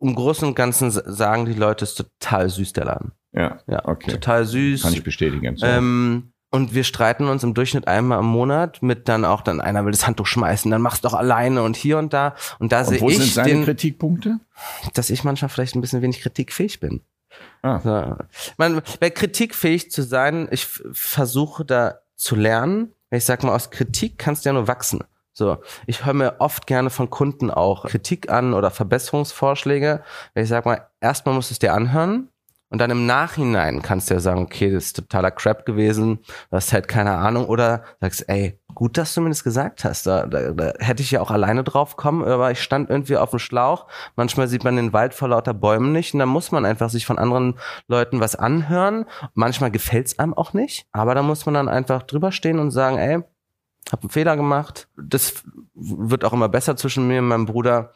im 0.03 0.15
Großen 0.15 0.47
und 0.47 0.55
Ganzen 0.55 0.91
sagen 0.91 1.45
die 1.45 1.53
Leute, 1.53 1.85
es 1.85 1.91
ist 1.91 1.97
total 2.19 2.49
süß 2.49 2.73
der 2.73 2.85
Laden. 2.85 3.11
Ja, 3.31 3.59
Ja, 3.67 3.87
okay. 3.87 4.11
total 4.11 4.45
süß. 4.45 4.83
Kann 4.83 4.93
ich 4.93 5.03
bestätigen. 5.03 5.57
So. 5.57 5.65
Ähm, 5.65 6.33
und 6.51 6.75
wir 6.75 6.83
streiten 6.83 7.27
uns 7.29 7.43
im 7.43 7.55
Durchschnitt 7.55 7.87
einmal 7.87 8.19
im 8.19 8.27
Monat 8.27 8.83
mit 8.83 9.09
dann 9.09 9.25
auch 9.25 9.41
dann 9.41 9.59
einer 9.59 9.85
will 9.85 9.91
das 9.91 10.05
Handtuch 10.05 10.27
schmeißen, 10.27 10.69
dann 10.69 10.83
mach's 10.83 11.01
doch 11.01 11.15
alleine 11.15 11.63
und 11.63 11.75
hier 11.75 11.97
und 11.97 12.13
da. 12.13 12.35
Und 12.59 12.71
da 12.71 12.83
sehe 12.85 12.99
Und 12.99 13.01
wo 13.01 13.09
sind 13.09 13.23
ich 13.23 13.33
seine 13.33 13.49
den, 13.49 13.65
Kritikpunkte? 13.65 14.39
dass 14.93 15.09
ich 15.09 15.23
manchmal 15.23 15.49
vielleicht 15.49 15.75
ein 15.75 15.81
bisschen 15.81 16.03
wenig 16.03 16.21
kritikfähig 16.21 16.79
bin. 16.79 17.01
Ah. 17.63 17.81
Ja. 17.83 18.17
Man, 18.57 18.81
bei 18.99 19.09
kritikfähig 19.09 19.89
zu 19.89 20.03
sein, 20.03 20.47
ich 20.51 20.67
versuche 20.91 21.65
da 21.65 21.99
zu 22.15 22.35
lernen. 22.35 22.93
Ich 23.09 23.25
sag 23.25 23.43
mal, 23.43 23.55
aus 23.55 23.71
Kritik 23.71 24.19
kannst 24.19 24.45
du 24.45 24.49
ja 24.49 24.53
nur 24.53 24.67
wachsen. 24.67 25.03
So, 25.33 25.57
ich 25.87 26.05
höre 26.05 26.13
mir 26.13 26.35
oft 26.39 26.67
gerne 26.67 26.91
von 26.91 27.09
Kunden 27.09 27.49
auch 27.49 27.87
Kritik 27.87 28.29
an 28.29 28.53
oder 28.53 28.69
Verbesserungsvorschläge. 28.69 30.03
Ich 30.35 30.47
sag 30.47 30.65
mal, 30.65 30.87
erstmal 31.01 31.33
musst 31.33 31.49
du 31.49 31.53
es 31.53 31.59
dir 31.59 31.73
anhören 31.73 32.29
und 32.73 32.79
dann 32.79 32.89
im 32.89 33.05
Nachhinein 33.05 33.83
kannst 33.83 34.09
du 34.09 34.15
ja 34.15 34.19
sagen, 34.19 34.41
okay, 34.41 34.71
das 34.71 34.85
ist 34.85 34.95
totaler 34.95 35.29
Crap 35.29 35.63
gewesen, 35.63 36.19
du 36.49 36.55
hast 36.55 36.73
halt 36.73 36.87
keine 36.87 37.11
Ahnung 37.11 37.45
oder 37.45 37.83
sagst, 38.01 38.27
ey, 38.27 38.59
gut, 38.73 38.97
dass 38.97 39.13
du 39.13 39.21
mir 39.21 39.29
das 39.29 39.43
gesagt 39.43 39.85
hast. 39.85 40.07
Da, 40.07 40.25
da, 40.25 40.51
da 40.51 40.73
hätte 40.79 41.03
ich 41.03 41.11
ja 41.11 41.21
auch 41.21 41.29
alleine 41.29 41.63
drauf 41.63 41.97
kommen, 41.97 42.23
aber 42.23 42.49
ich 42.49 42.63
stand 42.63 42.89
irgendwie 42.89 43.17
auf 43.17 43.29
dem 43.29 43.37
Schlauch. 43.37 43.85
Manchmal 44.15 44.47
sieht 44.47 44.63
man 44.63 44.75
den 44.75 44.91
Wald 44.91 45.13
vor 45.13 45.27
lauter 45.27 45.53
Bäumen 45.53 45.91
nicht 45.91 46.15
und 46.15 46.19
dann 46.19 46.29
muss 46.29 46.51
man 46.51 46.65
einfach 46.65 46.89
sich 46.89 47.05
von 47.05 47.19
anderen 47.19 47.59
Leuten 47.87 48.19
was 48.19 48.35
anhören. 48.35 49.05
Manchmal 49.35 49.69
gefällt's 49.69 50.17
einem 50.17 50.33
auch 50.33 50.53
nicht, 50.53 50.87
aber 50.91 51.13
da 51.13 51.21
muss 51.21 51.45
man 51.45 51.53
dann 51.53 51.69
einfach 51.69 52.01
drüber 52.01 52.31
stehen 52.31 52.57
und 52.57 52.71
sagen, 52.71 52.97
ey, 52.97 53.23
hab 53.91 54.01
einen 54.01 54.09
Fehler 54.09 54.35
gemacht. 54.35 54.87
Das 54.97 55.43
wird 55.75 56.23
auch 56.23 56.33
immer 56.33 56.49
besser 56.49 56.75
zwischen 56.75 57.07
mir 57.07 57.19
und 57.19 57.27
meinem 57.27 57.45
Bruder. 57.45 57.91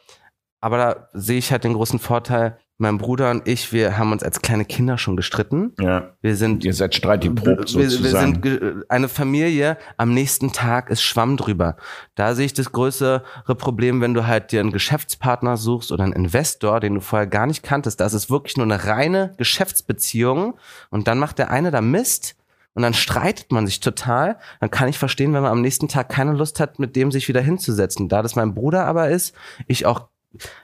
Aber 0.60 0.76
da 0.76 1.08
sehe 1.12 1.38
ich 1.38 1.52
halt 1.52 1.64
den 1.64 1.74
großen 1.74 1.98
Vorteil, 1.98 2.58
mein 2.80 2.98
Bruder 2.98 3.32
und 3.32 3.46
ich, 3.48 3.72
wir 3.72 3.98
haben 3.98 4.12
uns 4.12 4.22
als 4.22 4.40
kleine 4.40 4.64
Kinder 4.64 4.98
schon 4.98 5.16
gestritten. 5.16 5.72
Ja. 5.80 6.14
Wir 6.20 6.36
sind 6.36 6.64
Ihr 6.64 6.74
seid 6.74 6.94
streitgeprobt 6.94 7.74
wir, 7.74 7.80
wir 7.80 7.90
sozusagen. 7.90 8.40
sind 8.40 8.84
eine 8.88 9.08
Familie, 9.08 9.76
am 9.96 10.14
nächsten 10.14 10.52
Tag 10.52 10.88
ist 10.88 11.02
Schwamm 11.02 11.36
drüber. 11.36 11.76
Da 12.14 12.36
sehe 12.36 12.46
ich 12.46 12.54
das 12.54 12.70
größere 12.70 13.24
Problem, 13.58 14.00
wenn 14.00 14.14
du 14.14 14.28
halt 14.28 14.52
dir 14.52 14.60
einen 14.60 14.70
Geschäftspartner 14.70 15.56
suchst 15.56 15.90
oder 15.90 16.04
einen 16.04 16.12
Investor, 16.12 16.78
den 16.78 16.94
du 16.94 17.00
vorher 17.00 17.26
gar 17.26 17.46
nicht 17.46 17.64
kanntest. 17.64 17.98
Da 17.98 18.06
ist 18.06 18.12
es 18.12 18.30
wirklich 18.30 18.56
nur 18.56 18.66
eine 18.66 18.84
reine 18.84 19.34
Geschäftsbeziehung 19.38 20.56
und 20.90 21.08
dann 21.08 21.18
macht 21.18 21.38
der 21.38 21.50
eine 21.50 21.72
da 21.72 21.80
Mist 21.80 22.36
und 22.78 22.82
dann 22.82 22.94
streitet 22.94 23.50
man 23.50 23.66
sich 23.66 23.80
total, 23.80 24.38
dann 24.60 24.70
kann 24.70 24.88
ich 24.88 24.98
verstehen, 24.98 25.34
wenn 25.34 25.42
man 25.42 25.50
am 25.50 25.62
nächsten 25.62 25.88
Tag 25.88 26.10
keine 26.10 26.32
Lust 26.32 26.60
hat, 26.60 26.78
mit 26.78 26.94
dem 26.94 27.10
sich 27.10 27.26
wieder 27.26 27.40
hinzusetzen. 27.40 28.08
Da 28.08 28.22
das 28.22 28.36
mein 28.36 28.54
Bruder 28.54 28.84
aber 28.84 29.08
ist, 29.08 29.34
ich 29.66 29.84
auch 29.84 30.06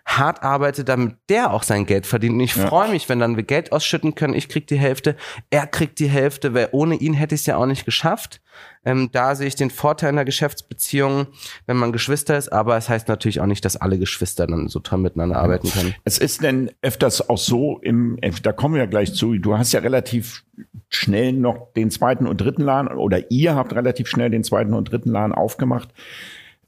hart 0.04 0.42
arbeite, 0.42 0.84
damit 0.84 1.16
der 1.28 1.52
auch 1.52 1.62
sein 1.62 1.86
Geld 1.86 2.06
verdient. 2.06 2.34
Und 2.34 2.40
ich 2.40 2.54
ja. 2.54 2.66
freue 2.66 2.90
mich, 2.90 3.08
wenn 3.08 3.18
dann 3.18 3.36
wir 3.36 3.44
Geld 3.44 3.72
ausschütten 3.72 4.14
können. 4.14 4.34
Ich 4.34 4.48
krieg 4.48 4.66
die 4.66 4.78
Hälfte, 4.78 5.16
er 5.50 5.66
kriegt 5.66 5.98
die 5.98 6.08
Hälfte, 6.08 6.54
weil 6.54 6.68
ohne 6.72 6.96
ihn 6.96 7.14
hätte 7.14 7.34
ich 7.34 7.42
es 7.42 7.46
ja 7.46 7.56
auch 7.56 7.66
nicht 7.66 7.84
geschafft. 7.84 8.40
Ähm, 8.84 9.08
da 9.10 9.34
sehe 9.34 9.48
ich 9.48 9.56
den 9.56 9.70
Vorteil 9.70 10.10
in 10.10 10.16
der 10.16 10.24
Geschäftsbeziehung, 10.24 11.26
wenn 11.66 11.76
man 11.76 11.90
Geschwister 11.90 12.36
ist, 12.36 12.52
aber 12.52 12.76
es 12.76 12.88
heißt 12.88 13.08
natürlich 13.08 13.40
auch 13.40 13.46
nicht, 13.46 13.64
dass 13.64 13.76
alle 13.76 13.98
Geschwister 13.98 14.46
dann 14.46 14.68
so 14.68 14.78
toll 14.78 14.98
miteinander 14.98 15.36
arbeiten 15.36 15.70
können. 15.70 15.94
Es 16.04 16.18
ist 16.18 16.42
denn 16.42 16.70
öfters 16.82 17.28
auch 17.28 17.38
so, 17.38 17.78
im, 17.82 18.18
da 18.42 18.52
kommen 18.52 18.74
wir 18.74 18.82
ja 18.82 18.86
gleich 18.86 19.14
zu, 19.14 19.36
du 19.38 19.56
hast 19.56 19.72
ja 19.72 19.80
relativ 19.80 20.44
schnell 20.88 21.32
noch 21.32 21.72
den 21.72 21.90
zweiten 21.90 22.26
und 22.26 22.40
dritten 22.40 22.62
Laden 22.62 22.88
oder 22.88 23.30
ihr 23.30 23.56
habt 23.56 23.74
relativ 23.74 24.08
schnell 24.08 24.30
den 24.30 24.44
zweiten 24.44 24.74
und 24.74 24.92
dritten 24.92 25.10
Laden 25.10 25.32
aufgemacht. 25.32 25.88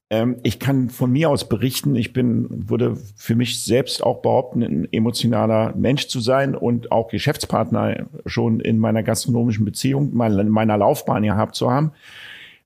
Ähm, 0.08 0.36
ich 0.44 0.60
kann 0.60 0.88
von 0.88 1.10
mir 1.10 1.30
aus 1.30 1.48
berichten, 1.48 1.96
ich 1.96 2.12
bin, 2.12 2.68
würde 2.68 2.96
für 3.16 3.34
mich 3.34 3.62
selbst 3.62 4.02
auch 4.02 4.22
behaupten, 4.22 4.62
ein 4.62 4.92
emotionaler 4.92 5.74
Mensch 5.76 6.06
zu 6.06 6.20
sein 6.20 6.54
und 6.54 6.92
auch 6.92 7.08
Geschäftspartner 7.08 8.06
schon 8.24 8.60
in 8.60 8.78
meiner 8.78 9.02
gastronomischen 9.02 9.64
Beziehung, 9.64 10.12
in 10.12 10.48
meiner 10.48 10.78
Laufbahn 10.78 11.24
gehabt 11.24 11.56
zu 11.56 11.70
haben. 11.70 11.92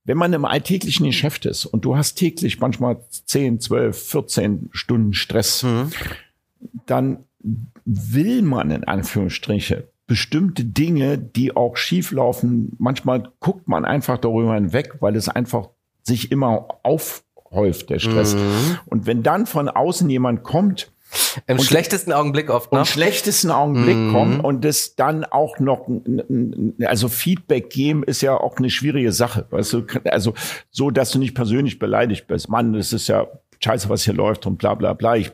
Wenn 0.05 0.19
man 0.19 0.33
im 0.33 0.45
alltäglichen 0.45 1.07
Geschäft 1.07 1.47
ist 1.47 1.67
und 1.67 1.85
du 1.85 1.97
hast 1.97 2.15
täglich 2.15 2.61
manchmal 2.61 2.99
10, 3.11 3.61
12, 3.61 4.03
14 4.09 4.69
Stunden 4.73 5.13
Stress, 5.13 5.63
mhm. 5.63 5.93
dann 6.87 7.25
will 7.85 8.43
man 8.43 8.71
in 8.71 8.85
Anführungsstriche 8.85 9.89
bestimmte 10.07 10.65
Dinge, 10.65 11.19
die 11.19 11.57
auch 11.57 11.77
schief 11.77 12.11
laufen. 12.11 12.73
Manchmal 12.79 13.31
guckt 13.39 13.69
man 13.69 13.85
einfach 13.85 14.19
darüber 14.19 14.55
hinweg, 14.55 14.97
weil 15.01 15.17
es 15.17 15.29
einfach 15.29 15.69
sich 16.03 16.33
immer 16.33 16.67
auf, 16.83 17.23
häuft, 17.51 17.91
der 17.91 17.99
Stress. 17.99 18.35
Mhm. 18.35 18.79
Und 18.87 19.07
wenn 19.07 19.23
dann 19.23 19.47
von 19.47 19.69
außen 19.69 20.09
jemand 20.09 20.43
kommt, 20.43 20.91
im 21.49 21.59
schlechtesten 21.59 22.13
Augenblick 22.13 22.51
oft, 22.51 22.73
ne? 22.73 22.81
Im 22.81 22.85
schlechtesten 22.85 23.51
Augenblick 23.51 23.97
mhm. 23.97 24.13
kommt 24.13 24.45
und 24.45 24.65
das 24.65 24.95
dann 24.95 25.25
auch 25.25 25.59
noch, 25.59 25.89
also 26.85 27.09
Feedback 27.09 27.71
geben 27.71 28.05
ist 28.05 28.21
ja 28.21 28.37
auch 28.37 28.59
eine 28.59 28.71
schwierige 28.71 29.11
Sache. 29.11 29.47
Weißt 29.51 29.73
du, 29.73 29.87
also 30.05 30.35
so, 30.71 30.91
dass 30.91 31.11
du 31.11 31.19
nicht 31.19 31.35
persönlich 31.35 31.81
beleidigt 31.81 32.29
bist. 32.29 32.49
Mann, 32.49 32.73
das 32.73 32.93
ist 32.93 33.09
ja 33.09 33.27
scheiße, 33.63 33.89
was 33.89 34.05
hier 34.05 34.15
läuft 34.15 34.47
und 34.47 34.57
bla 34.57 34.75
bla 34.75 34.95
bla. 34.95 35.17
Ich 35.17 35.33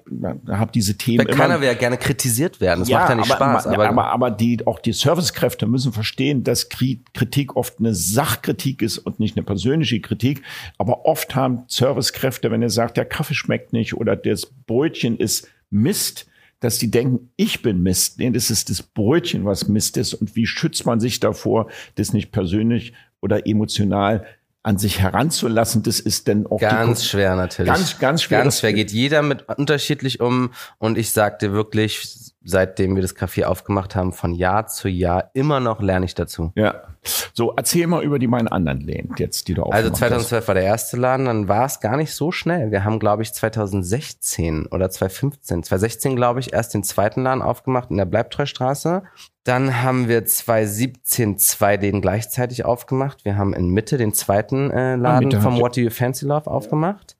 habe 0.48 0.72
diese 0.72 0.96
Themen. 0.98 1.26
Weil 1.26 1.34
keiner 1.34 1.60
will 1.60 1.68
ja 1.68 1.74
gerne 1.74 1.96
kritisiert 1.96 2.60
werden. 2.60 2.80
Das 2.80 2.88
ja, 2.88 2.98
macht 2.98 3.10
ja 3.10 3.14
nicht 3.14 3.30
aber, 3.30 3.60
Spaß. 3.60 3.66
Aber, 3.68 3.88
aber, 3.88 4.06
aber 4.06 4.30
die, 4.30 4.66
auch 4.66 4.80
die 4.80 4.92
Servicekräfte 4.92 5.66
müssen 5.66 5.92
verstehen, 5.92 6.42
dass 6.42 6.68
Kritik 6.68 7.56
oft 7.56 7.78
eine 7.78 7.94
Sachkritik 7.94 8.82
ist 8.82 8.98
und 8.98 9.20
nicht 9.20 9.36
eine 9.36 9.44
persönliche 9.44 10.00
Kritik. 10.00 10.42
Aber 10.76 11.06
oft 11.06 11.34
haben 11.34 11.64
Servicekräfte, 11.68 12.50
wenn 12.50 12.62
er 12.62 12.70
sagt, 12.70 12.96
der 12.96 13.04
Kaffee 13.04 13.34
schmeckt 13.34 13.72
nicht 13.72 13.94
oder 13.94 14.16
das 14.16 14.46
Brötchen 14.66 15.16
ist 15.18 15.48
Mist, 15.70 16.26
dass 16.60 16.78
die 16.78 16.90
denken, 16.90 17.30
ich 17.36 17.62
bin 17.62 17.82
Mist. 17.82 18.18
Nee, 18.18 18.30
das 18.30 18.50
ist 18.50 18.70
das 18.70 18.82
Brötchen, 18.82 19.44
was 19.44 19.68
Mist 19.68 19.96
ist. 19.96 20.14
Und 20.14 20.34
wie 20.34 20.46
schützt 20.46 20.84
man 20.84 21.00
sich 21.00 21.20
davor, 21.20 21.68
das 21.94 22.12
nicht 22.12 22.32
persönlich 22.32 22.92
oder 23.20 23.46
emotional 23.46 24.26
an 24.66 24.78
sich 24.78 25.00
heranzulassen, 25.00 25.84
das 25.84 26.00
ist 26.00 26.26
dann 26.26 26.44
auch 26.48 26.58
ganz 26.58 27.04
schwer 27.04 27.36
natürlich. 27.36 27.72
Ganz, 27.72 27.98
ganz 28.00 28.22
schwer. 28.22 28.42
Ganz 28.42 28.58
schwer 28.58 28.72
geht 28.72 28.90
jeder 28.90 29.22
mit 29.22 29.48
unterschiedlich 29.48 30.20
um 30.20 30.50
und 30.78 30.98
ich 30.98 31.12
sagte 31.12 31.52
wirklich, 31.52 32.34
seitdem 32.42 32.96
wir 32.96 33.02
das 33.02 33.14
Café 33.14 33.44
aufgemacht 33.44 33.94
haben, 33.94 34.12
von 34.12 34.34
Jahr 34.34 34.66
zu 34.66 34.88
Jahr 34.88 35.30
immer 35.34 35.60
noch 35.60 35.80
lerne 35.80 36.04
ich 36.04 36.16
dazu. 36.16 36.52
Ja. 36.56 36.82
So, 37.32 37.52
erzähl 37.56 37.86
mal 37.86 38.02
über 38.02 38.18
die 38.18 38.26
meinen 38.26 38.48
anderen 38.48 38.80
Läden 38.80 39.14
jetzt, 39.18 39.48
die 39.48 39.54
du 39.54 39.62
Also 39.64 39.90
2012 39.90 40.40
hast. 40.40 40.48
war 40.48 40.54
der 40.54 40.64
erste 40.64 40.96
Laden, 40.96 41.26
dann 41.26 41.48
war 41.48 41.66
es 41.66 41.80
gar 41.80 41.96
nicht 41.96 42.12
so 42.12 42.32
schnell. 42.32 42.70
Wir 42.70 42.84
haben, 42.84 42.98
glaube 42.98 43.22
ich, 43.22 43.32
2016 43.32 44.66
oder 44.66 44.90
2015, 44.90 45.62
2016, 45.62 46.16
glaube 46.16 46.40
ich, 46.40 46.52
erst 46.52 46.74
den 46.74 46.82
zweiten 46.82 47.22
Laden 47.22 47.42
aufgemacht 47.42 47.90
in 47.90 47.96
der 47.96 48.04
Bleibtreustraße. 48.04 49.02
Dann 49.44 49.82
haben 49.82 50.08
wir 50.08 50.24
2017 50.24 51.38
zwei 51.38 51.76
Läden 51.76 52.00
gleichzeitig 52.00 52.64
aufgemacht. 52.64 53.24
Wir 53.24 53.36
haben 53.36 53.54
in 53.54 53.68
Mitte 53.68 53.96
den 53.96 54.12
zweiten 54.12 54.70
äh, 54.70 54.96
Laden 54.96 55.34
ah, 55.34 55.40
vom 55.40 55.60
What 55.60 55.76
Do 55.76 55.82
You 55.82 55.90
Fancy 55.90 56.26
Love 56.26 56.50
aufgemacht. 56.50 57.16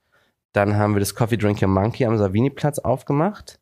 Dann 0.53 0.77
haben 0.77 0.94
wir 0.94 1.01
das 1.01 1.14
Coffee 1.14 1.37
Drink 1.37 1.62
Your 1.62 1.68
Monkey 1.68 2.07
am 2.07 2.16
Savini-Platz 2.16 2.79
aufgemacht. 2.79 3.61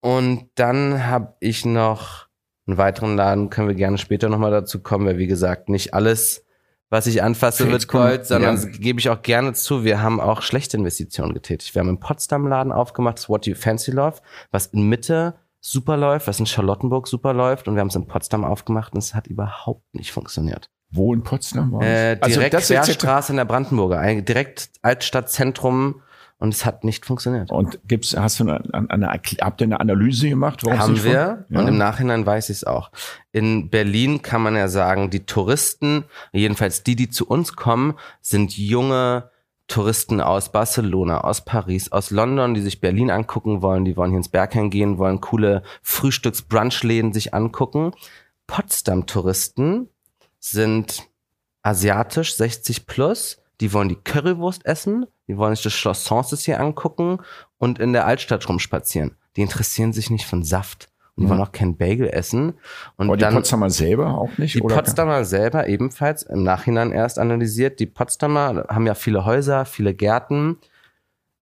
Und 0.00 0.48
dann 0.56 1.06
habe 1.06 1.34
ich 1.38 1.64
noch 1.64 2.26
einen 2.66 2.78
weiteren 2.78 3.16
Laden, 3.16 3.50
können 3.50 3.68
wir 3.68 3.74
gerne 3.74 3.98
später 3.98 4.28
nochmal 4.28 4.50
dazu 4.50 4.80
kommen, 4.80 5.06
weil 5.06 5.18
wie 5.18 5.26
gesagt, 5.26 5.68
nicht 5.68 5.94
alles, 5.94 6.44
was 6.90 7.06
ich 7.06 7.22
anfasse, 7.22 7.70
wird 7.70 7.88
Gold, 7.88 8.26
sondern 8.26 8.56
ja. 8.56 8.68
gebe 8.68 9.00
ich 9.00 9.08
auch 9.08 9.22
gerne 9.22 9.54
zu. 9.54 9.84
Wir 9.84 10.02
haben 10.02 10.20
auch 10.20 10.42
schlechte 10.42 10.76
Investitionen 10.76 11.34
getätigt. 11.34 11.74
Wir 11.74 11.80
haben 11.80 11.88
im 11.88 12.00
Potsdam 12.00 12.46
Laden 12.46 12.72
aufgemacht, 12.72 13.18
das 13.18 13.28
What 13.28 13.46
Do 13.46 13.50
You 13.50 13.56
Fancy 13.56 13.90
Love, 13.90 14.18
was 14.50 14.66
in 14.66 14.88
Mitte 14.88 15.34
super 15.60 15.96
läuft, 15.96 16.26
was 16.26 16.38
in 16.38 16.46
Charlottenburg 16.46 17.08
super 17.08 17.32
läuft 17.32 17.68
und 17.68 17.74
wir 17.74 17.80
haben 17.80 17.88
es 17.88 17.94
in 17.94 18.06
Potsdam 18.06 18.44
aufgemacht 18.44 18.92
und 18.92 18.98
es 18.98 19.14
hat 19.14 19.26
überhaupt 19.26 19.94
nicht 19.94 20.12
funktioniert. 20.12 20.68
Wo 20.90 21.14
in 21.14 21.22
Potsdam 21.22 21.72
war 21.72 21.80
es? 21.80 21.86
Äh, 21.86 22.16
direkt 22.16 22.54
also 22.54 22.74
Querstraße 22.74 23.32
in 23.32 23.38
der 23.38 23.44
Brandenburger, 23.46 24.02
direkt 24.20 24.70
Altstadtzentrum 24.82 26.02
und 26.42 26.52
es 26.52 26.64
hat 26.64 26.82
nicht 26.82 27.06
funktioniert. 27.06 27.52
Und 27.52 27.78
gibt's, 27.86 28.16
hast 28.16 28.40
du 28.40 28.48
eine, 28.48 28.90
eine, 28.90 29.06
habt 29.12 29.60
ihr 29.60 29.64
eine 29.64 29.78
Analyse 29.78 30.28
gemacht? 30.28 30.64
Warum 30.64 30.76
Haben 30.76 31.04
wir 31.04 31.46
ja. 31.48 31.60
und 31.60 31.68
im 31.68 31.78
Nachhinein 31.78 32.26
weiß 32.26 32.50
ich 32.50 32.56
es 32.56 32.64
auch. 32.64 32.90
In 33.30 33.70
Berlin 33.70 34.22
kann 34.22 34.42
man 34.42 34.56
ja 34.56 34.66
sagen, 34.66 35.08
die 35.08 35.24
Touristen, 35.24 36.02
jedenfalls 36.32 36.82
die, 36.82 36.96
die 36.96 37.08
zu 37.08 37.28
uns 37.28 37.54
kommen, 37.54 37.94
sind 38.20 38.58
junge 38.58 39.30
Touristen 39.68 40.20
aus 40.20 40.50
Barcelona, 40.50 41.20
aus 41.20 41.44
Paris, 41.44 41.92
aus 41.92 42.10
London, 42.10 42.54
die 42.54 42.60
sich 42.60 42.80
Berlin 42.80 43.12
angucken 43.12 43.62
wollen, 43.62 43.84
die 43.84 43.96
wollen 43.96 44.10
hier 44.10 44.18
ins 44.18 44.28
Berghain 44.28 44.68
gehen, 44.68 44.98
wollen 44.98 45.20
coole 45.20 45.62
Frühstücks-Brunchläden 45.82 47.12
sich 47.12 47.34
angucken. 47.34 47.92
Potsdam-Touristen 48.48 49.88
sind 50.40 51.04
asiatisch, 51.62 52.34
60 52.34 52.86
plus, 52.88 53.41
die 53.62 53.72
wollen 53.72 53.88
die 53.88 53.94
Currywurst 53.96 54.66
essen, 54.66 55.06
die 55.28 55.36
wollen 55.36 55.54
sich 55.54 55.62
das 55.62 55.72
Schloss 55.72 56.04
Sances 56.04 56.44
hier 56.44 56.58
angucken 56.58 57.18
und 57.58 57.78
in 57.78 57.92
der 57.92 58.06
Altstadt 58.06 58.48
rumspazieren. 58.48 59.16
Die 59.36 59.42
interessieren 59.42 59.92
sich 59.92 60.10
nicht 60.10 60.26
von 60.26 60.42
Saft. 60.42 60.88
Und 61.14 61.24
die 61.24 61.30
wollen 61.30 61.40
auch 61.40 61.52
kein 61.52 61.76
Bagel 61.76 62.08
essen. 62.08 62.54
Und 62.96 63.06
Aber 63.06 63.16
die 63.16 63.20
dann, 63.20 63.34
Potsdamer 63.34 63.70
selber 63.70 64.18
auch 64.18 64.36
nicht? 64.36 64.56
Die 64.56 64.62
oder? 64.62 64.74
Potsdamer 64.74 65.24
selber 65.24 65.68
ebenfalls 65.68 66.24
im 66.24 66.42
Nachhinein 66.42 66.90
erst 66.90 67.20
analysiert. 67.20 67.78
Die 67.78 67.86
Potsdamer 67.86 68.66
haben 68.68 68.86
ja 68.86 68.94
viele 68.94 69.24
Häuser, 69.24 69.64
viele 69.64 69.94
Gärten. 69.94 70.56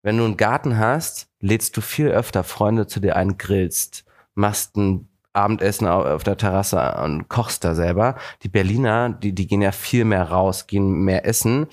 Wenn 0.03 0.17
du 0.19 0.25
einen 0.25 0.37
Garten 0.37 0.77
hast, 0.77 1.29
lädst 1.39 1.77
du 1.77 1.83
viel 1.83 2.09
öfter 2.09 2.43
Freunde 2.43 2.89
zu 2.89 2.99
dir 2.99 3.15
ein, 3.15 3.39
grillst, 3.39 4.05
machst 4.35 4.77
ein 4.77 5.08
Abendessen 5.39 5.87
auf 5.87 6.25
der 6.25 6.37
Terrasse 6.37 7.01
und 7.03 7.29
kochst 7.29 7.65
da 7.65 7.75
selber. 7.75 8.17
Die 8.43 8.49
Berliner, 8.49 9.11
die, 9.11 9.33
die 9.33 9.47
gehen 9.47 9.63
ja 9.63 9.73
viel 9.73 10.05
mehr 10.05 10.25
raus, 10.25 10.67
gehen 10.67 11.05
mehr 11.05 11.27
essen. 11.27 11.67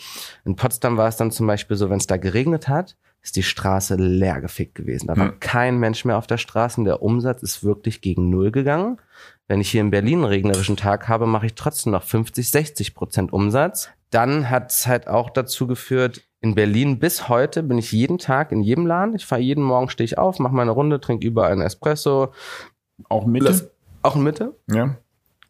In 0.46 0.56
Potsdam 0.56 0.98
war 0.98 1.08
es 1.08 1.18
dann 1.18 1.32
zum 1.32 1.48
Beispiel 1.48 1.76
so, 1.76 1.90
wenn 1.90 1.98
es 1.98 2.08
da 2.08 2.18
geregnet 2.18 2.68
hat, 2.68 2.96
ist 3.22 3.36
die 3.36 3.44
Straße 3.44 3.96
leer 3.96 4.40
gefickt 4.40 4.76
gewesen. 4.76 5.08
Da 5.08 5.18
war 5.18 5.30
hm. 5.30 5.40
kein 5.40 5.80
Mensch 5.80 6.06
mehr 6.06 6.18
auf 6.18 6.28
der 6.28 6.38
Straße. 6.38 6.84
Der 6.84 7.02
Umsatz 7.02 7.42
ist 7.42 7.64
wirklich 7.64 8.02
gegen 8.02 8.30
Null 8.30 8.52
gegangen. 8.52 9.02
Wenn 9.48 9.62
ich 9.62 9.72
hier 9.72 9.82
in 9.82 9.90
Berlin 9.90 10.20
einen 10.20 10.26
regnerischen 10.26 10.78
Tag 10.78 11.08
habe, 11.08 11.26
mache 11.26 11.48
ich 11.48 11.56
trotzdem 11.56 11.92
noch 11.92 12.04
50, 12.04 12.50
60 12.50 12.94
Prozent 12.94 13.34
Umsatz. 13.34 13.90
Dann 14.12 14.52
hat 14.52 14.72
es 14.72 14.86
halt 14.86 15.08
auch 15.08 15.32
dazu 15.32 15.66
geführt, 15.66 16.22
in 16.42 16.54
Berlin 16.54 17.00
bis 17.00 17.28
heute 17.28 17.64
bin 17.64 17.80
ich 17.80 17.92
jeden 17.92 18.20
Tag 18.20 18.52
in 18.52 18.62
jedem 18.62 18.86
Laden. 18.86 19.16
Ich 19.16 19.26
fahre 19.26 19.42
jeden 19.42 19.64
Morgen, 19.64 19.90
stehe 19.90 20.06
ich 20.06 20.20
auf, 20.20 20.38
mache 20.38 20.54
meine 20.54 20.70
Runde, 20.70 21.00
trinke 21.00 21.26
überall 21.26 21.52
einen 21.52 21.62
Espresso. 21.62 22.32
Auch 23.10 23.26
Mitte? 23.26 23.72
Auch 24.02 24.16
in 24.16 24.24
Mitte? 24.24 24.56
Ja. 24.72 24.98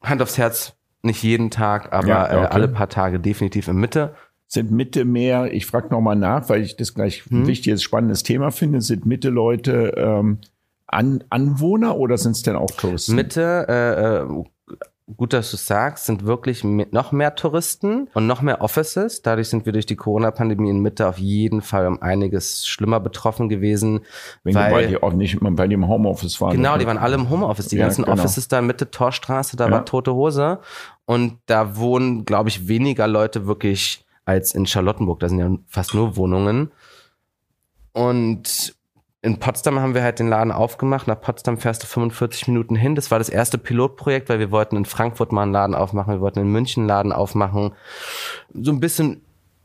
Hand 0.02 0.22
aufs 0.22 0.38
Herz, 0.38 0.76
nicht 1.02 1.24
jeden 1.24 1.52
Tag, 1.52 1.94
aber 1.94 2.08
ja, 2.08 2.26
okay. 2.26 2.44
äh, 2.44 2.48
alle 2.48 2.68
paar 2.68 2.90
Tage 2.90 3.20
definitiv 3.20 3.68
in 3.68 3.78
Mitte 3.78 4.16
sind 4.48 4.72
Mitte 4.72 5.06
mehr, 5.06 5.54
ich 5.54 5.66
frage 5.66 5.90
nochmal 5.90 6.16
nach, 6.16 6.50
weil 6.50 6.62
ich 6.62 6.76
das 6.76 6.94
gleich 6.94 7.26
ein 7.32 7.42
hm. 7.42 7.48
wichtiges, 7.48 7.84
spannendes 7.84 8.24
Thema 8.24 8.52
finde, 8.52 8.82
sind 8.82 9.06
Mitte 9.06 9.30
Leute 9.30 9.94
ähm, 9.98 10.40
An 10.88 11.24
Anwohner 11.30 11.98
oder 11.98 12.18
sind 12.18 12.36
es 12.36 12.44
denn 12.44 12.56
auch 12.56 12.72
Touristen? 12.72 13.16
Mitte, 13.16 13.66
äh, 13.68 14.24
äh, 14.24 14.44
gut, 15.18 15.34
dass 15.34 15.52
du 15.52 15.58
sagst, 15.58 16.06
sind 16.06 16.26
wirklich 16.26 16.64
noch 16.64 17.12
mehr 17.12 17.36
Touristen 17.36 18.08
und 18.14 18.26
noch 18.26 18.42
mehr 18.42 18.62
Offices. 18.62 19.22
Dadurch 19.22 19.50
sind 19.50 19.66
wir 19.66 19.74
durch 19.74 19.86
die 19.86 19.96
Corona-Pandemie 19.96 20.70
in 20.70 20.80
Mitte 20.80 21.08
auf 21.08 21.20
jeden 21.20 21.62
Fall 21.62 21.86
um 21.88 22.02
einiges 22.02 22.66
schlimmer 22.68 23.00
betroffen 23.00 23.48
gewesen. 23.48 24.02
Wenn 24.44 24.56
weil, 24.56 24.72
bei 24.72 24.86
dir 24.88 25.04
auch 25.04 25.14
nicht 25.14 25.38
bei 25.40 25.68
dem 25.68 25.88
Homeoffice 25.88 26.42
waren. 26.42 26.58
Genau, 26.58 26.78
die 26.78 26.88
waren 26.88 26.98
alle 26.98 27.16
im 27.16 27.30
Homeoffice. 27.30 27.68
Die 27.68 27.78
ja, 27.78 27.86
ganzen 27.86 28.06
genau. 28.06 28.18
Offices 28.18 28.48
da 28.48 28.62
Mitte 28.62 28.90
Torstraße, 28.90 29.58
da 29.58 29.66
ja. 29.66 29.72
war 29.72 29.86
tote 29.86 30.14
Hose. 30.14 30.60
Und 31.06 31.38
da 31.46 31.78
wohnen, 31.78 32.26
glaube 32.26 32.50
ich, 32.50 32.68
weniger 32.68 33.08
Leute 33.08 33.46
wirklich 33.46 34.04
als 34.26 34.56
in 34.56 34.66
Charlottenburg. 34.66 35.20
Da 35.20 35.30
sind 35.30 35.40
ja 35.40 35.52
fast 35.68 35.94
nur 35.94 36.18
Wohnungen. 36.18 36.72
Und 37.94 38.76
in 39.26 39.40
Potsdam 39.40 39.80
haben 39.80 39.96
wir 39.96 40.04
halt 40.04 40.20
den 40.20 40.28
Laden 40.28 40.52
aufgemacht. 40.52 41.08
Nach 41.08 41.20
Potsdam 41.20 41.58
fährst 41.58 41.82
du 41.82 41.88
45 41.88 42.48
Minuten 42.48 42.76
hin. 42.76 42.94
Das 42.94 43.10
war 43.10 43.18
das 43.18 43.30
erste 43.30 43.58
Pilotprojekt, 43.58 44.30
weil 44.30 44.38
wir 44.38 44.52
wollten 44.52 44.78
in 44.78 44.86
Frankfurt 44.86 45.32
mal 45.32 45.42
einen 45.42 45.52
Laden 45.52 45.74
aufmachen, 45.74 46.14
wir 46.14 46.22
wollten 46.22 46.40
in 46.40 46.52
München 46.52 46.82
einen 46.82 46.90
Laden 46.90 47.12
aufmachen. 47.12 47.74
So 48.54 48.72
ein 48.72 48.80
bisschen 48.80 49.22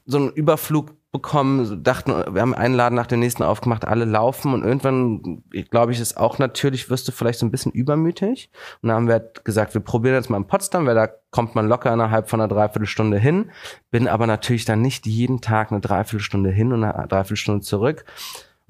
so 0.07 0.16
einen 0.16 0.31
Überflug 0.31 0.94
bekommen, 1.12 1.83
dachten, 1.83 2.12
wir 2.12 2.40
haben 2.40 2.55
einen 2.55 2.75
Laden 2.75 2.94
nach 2.94 3.07
dem 3.07 3.20
nächsten 3.20 3.43
aufgemacht, 3.43 3.85
alle 3.85 4.05
laufen 4.07 4.55
und 4.55 4.64
irgendwann, 4.64 5.43
glaube 5.70 5.93
ich, 5.93 6.01
ist 6.01 6.16
auch 6.16 6.39
natürlich, 6.39 6.89
wirst 6.89 7.07
du 7.09 7.12
vielleicht 7.12 7.41
so 7.41 7.47
ein 7.47 7.51
bisschen 7.51 7.72
übermütig. 7.72 8.51
Und 8.80 8.89
dann 8.89 8.97
haben 8.97 9.07
wir 9.09 9.14
halt 9.14 9.45
gesagt, 9.45 9.74
wir 9.74 9.80
probieren 9.82 10.14
jetzt 10.14 10.30
mal 10.30 10.37
in 10.37 10.47
Potsdam, 10.47 10.87
weil 10.87 10.95
da 10.95 11.09
kommt 11.30 11.55
man 11.55 11.68
locker 11.68 11.93
innerhalb 11.93 12.30
von 12.30 12.41
einer 12.41 12.49
Dreiviertelstunde 12.49 13.18
hin. 13.18 13.51
Bin 13.91 14.09
aber 14.09 14.26
natürlich 14.26 14.64
dann 14.64 14.80
nicht 14.80 15.05
jeden 15.07 15.41
Tag 15.41 15.70
eine 15.70 15.80
Dreiviertelstunde 15.80 16.51
hin 16.51 16.72
und 16.72 16.85
eine 16.85 17.09
Dreiviertelstunde 17.09 17.62
zurück. 17.62 18.05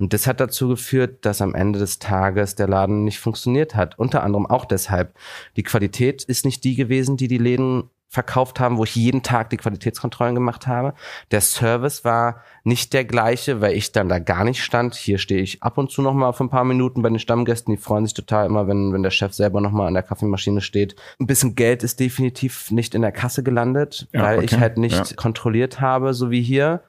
Und 0.00 0.14
das 0.14 0.26
hat 0.26 0.40
dazu 0.40 0.68
geführt, 0.68 1.26
dass 1.26 1.42
am 1.42 1.54
Ende 1.54 1.78
des 1.78 1.98
Tages 1.98 2.54
der 2.54 2.68
Laden 2.68 3.04
nicht 3.04 3.20
funktioniert 3.20 3.74
hat. 3.76 3.98
Unter 3.98 4.22
anderem 4.22 4.46
auch 4.46 4.64
deshalb. 4.64 5.14
Die 5.56 5.62
Qualität 5.62 6.24
ist 6.24 6.46
nicht 6.46 6.64
die 6.64 6.74
gewesen, 6.74 7.18
die 7.18 7.28
die 7.28 7.38
Läden 7.38 7.90
verkauft 8.08 8.58
haben, 8.58 8.76
wo 8.76 8.82
ich 8.82 8.96
jeden 8.96 9.22
Tag 9.22 9.50
die 9.50 9.56
Qualitätskontrollen 9.56 10.34
gemacht 10.34 10.66
habe. 10.66 10.94
Der 11.30 11.40
Service 11.40 12.04
war 12.04 12.42
nicht 12.64 12.92
der 12.92 13.04
gleiche, 13.04 13.60
weil 13.60 13.74
ich 13.74 13.92
dann 13.92 14.08
da 14.08 14.18
gar 14.18 14.42
nicht 14.42 14.64
stand. 14.64 14.96
Hier 14.96 15.18
stehe 15.18 15.42
ich 15.42 15.62
ab 15.62 15.78
und 15.78 15.92
zu 15.92 16.02
noch 16.02 16.12
mal 16.12 16.32
für 16.32 16.42
ein 16.42 16.50
paar 16.50 16.64
Minuten 16.64 17.02
bei 17.02 17.08
den 17.08 17.20
Stammgästen. 17.20 17.72
Die 17.72 17.80
freuen 17.80 18.04
sich 18.06 18.14
total 18.14 18.46
immer, 18.46 18.66
wenn, 18.66 18.92
wenn 18.92 19.04
der 19.04 19.10
Chef 19.10 19.32
selber 19.32 19.60
noch 19.60 19.70
mal 19.70 19.86
an 19.86 19.94
der 19.94 20.02
Kaffeemaschine 20.02 20.60
steht. 20.60 20.96
Ein 21.20 21.28
bisschen 21.28 21.54
Geld 21.54 21.84
ist 21.84 22.00
definitiv 22.00 22.72
nicht 22.72 22.96
in 22.96 23.02
der 23.02 23.12
Kasse 23.12 23.44
gelandet, 23.44 24.08
ja, 24.12 24.22
weil 24.22 24.38
okay. 24.38 24.46
ich 24.46 24.58
halt 24.58 24.76
nicht 24.76 25.10
ja. 25.10 25.16
kontrolliert 25.16 25.80
habe, 25.80 26.12
so 26.12 26.32
wie 26.32 26.42
hier. 26.42 26.82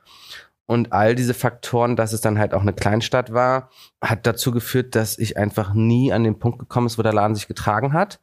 Und 0.66 0.94
all 0.94 1.16
diese 1.16 1.34
Faktoren, 1.34 1.96
dass 1.96 2.14
es 2.14 2.22
dann 2.22 2.40
halt 2.40 2.54
auch 2.54 2.62
eine 2.62 2.74
Kleinstadt 2.74 3.34
war, 3.34 3.70
hat 4.02 4.26
dazu 4.26 4.52
geführt, 4.52 4.96
dass 4.96 5.18
ich 5.18 5.36
einfach 5.38 5.74
nie 5.74 6.14
an 6.14 6.24
den 6.24 6.40
Punkt 6.40 6.60
gekommen 6.60 6.88
ist, 6.88 6.98
wo 6.98 7.02
der 7.02 7.14
Laden 7.14 7.36
sich 7.36 7.48
getragen 7.48 7.94
hat. 7.94 8.20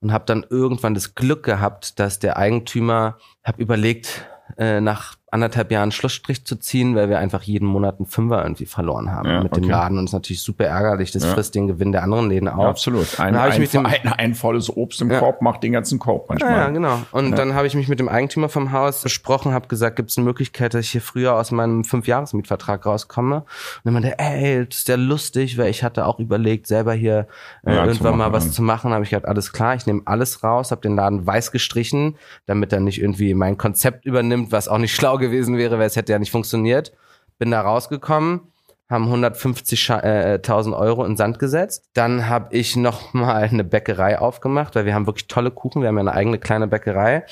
Und 0.00 0.12
habe 0.12 0.24
dann 0.26 0.44
irgendwann 0.48 0.94
das 0.94 1.14
Glück 1.14 1.44
gehabt, 1.44 1.98
dass 1.98 2.18
der 2.18 2.36
Eigentümer, 2.36 3.18
habe 3.44 3.62
überlegt, 3.62 4.26
äh, 4.58 4.80
nach 4.80 5.16
anderthalb 5.32 5.72
Jahren 5.72 5.92
Schlussstrich 5.92 6.44
zu 6.44 6.56
ziehen, 6.56 6.94
weil 6.94 7.08
wir 7.08 7.18
einfach 7.18 7.42
jeden 7.42 7.66
Monat 7.66 7.98
einen 7.98 8.06
Fünfer 8.06 8.42
irgendwie 8.42 8.66
verloren 8.66 9.10
haben 9.10 9.28
ja, 9.28 9.42
mit 9.42 9.52
okay. 9.52 9.62
dem 9.62 9.70
Laden. 9.70 9.98
Und 9.98 10.04
das 10.04 10.10
ist 10.10 10.14
natürlich 10.14 10.42
super 10.42 10.66
ärgerlich. 10.66 11.10
Das 11.10 11.24
ja. 11.24 11.32
frisst 11.32 11.54
den 11.54 11.68
Gewinn 11.68 11.90
der 11.90 12.02
anderen 12.02 12.28
Läden 12.28 12.48
auch. 12.48 12.64
Ja, 12.64 12.68
absolut. 12.68 13.18
Ein, 13.18 13.34
ein, 13.34 13.66
dem, 13.66 13.86
ein, 13.86 14.08
ein, 14.08 14.34
volles 14.34 14.68
Obst 14.68 15.00
im 15.00 15.08
Korb 15.08 15.40
macht 15.40 15.62
den 15.62 15.72
ganzen 15.72 15.98
Korb 15.98 16.28
manchmal. 16.28 16.52
Ja, 16.52 16.68
genau. 16.68 16.98
Und 17.12 17.32
dann 17.38 17.54
habe 17.54 17.66
ich 17.66 17.74
mich 17.74 17.88
mit 17.88 17.98
dem 17.98 18.10
Eigentümer 18.10 18.50
vom 18.50 18.72
Haus 18.72 19.02
besprochen, 19.02 19.52
habe 19.54 19.68
gesagt, 19.68 19.96
gibt 19.96 20.10
es 20.10 20.18
eine 20.18 20.26
Möglichkeit, 20.26 20.74
dass 20.74 20.84
ich 20.84 20.90
hier 20.90 21.00
früher 21.00 21.34
aus 21.34 21.50
meinem 21.50 21.84
Fünfjahresmietvertrag 21.84 22.84
rauskomme? 22.84 23.36
Und 23.36 23.44
dann 23.84 23.94
meinte 23.94 24.18
ey, 24.18 24.66
das 24.66 24.78
ist 24.78 24.88
ja 24.88 24.96
lustig, 24.96 25.56
weil 25.56 25.70
ich 25.70 25.82
hatte 25.82 26.06
auch 26.06 26.18
überlegt, 26.18 26.66
selber 26.66 26.92
hier 26.92 27.26
äh, 27.64 27.74
irgendwann 27.74 28.18
mal 28.18 28.32
was 28.32 28.52
zu 28.52 28.60
machen. 28.60 28.92
Habe 28.92 29.04
ich 29.04 29.10
gesagt, 29.10 29.26
alles 29.26 29.52
klar, 29.52 29.76
ich 29.76 29.86
nehme 29.86 30.02
alles 30.04 30.44
raus, 30.44 30.72
habe 30.72 30.82
den 30.82 30.94
Laden 30.94 31.26
weiß 31.26 31.52
gestrichen, 31.52 32.16
damit 32.44 32.70
er 32.74 32.80
nicht 32.80 33.00
irgendwie 33.00 33.32
mein 33.32 33.56
Konzept 33.56 34.04
übernimmt, 34.04 34.52
was 34.52 34.68
auch 34.68 34.76
nicht 34.76 34.94
schlau 34.94 35.21
gewesen 35.22 35.56
wäre, 35.56 35.78
weil 35.78 35.86
es 35.86 35.96
hätte 35.96 36.12
ja 36.12 36.18
nicht 36.18 36.30
funktioniert. 36.30 36.92
Bin 37.38 37.50
da 37.50 37.62
rausgekommen, 37.62 38.42
haben 38.90 39.10
150.000 39.10 40.70
äh, 40.70 40.74
Euro 40.74 41.06
in 41.06 41.16
Sand 41.16 41.38
gesetzt. 41.38 41.88
Dann 41.94 42.28
habe 42.28 42.54
ich 42.54 42.76
noch 42.76 43.14
mal 43.14 43.36
eine 43.42 43.64
Bäckerei 43.64 44.18
aufgemacht, 44.18 44.74
weil 44.74 44.84
wir 44.84 44.94
haben 44.94 45.06
wirklich 45.06 45.28
tolle 45.28 45.50
Kuchen. 45.50 45.80
Wir 45.80 45.88
haben 45.88 45.96
ja 45.96 46.02
eine 46.02 46.12
eigene 46.12 46.38
kleine 46.38 46.68
Bäckerei. 46.68 47.24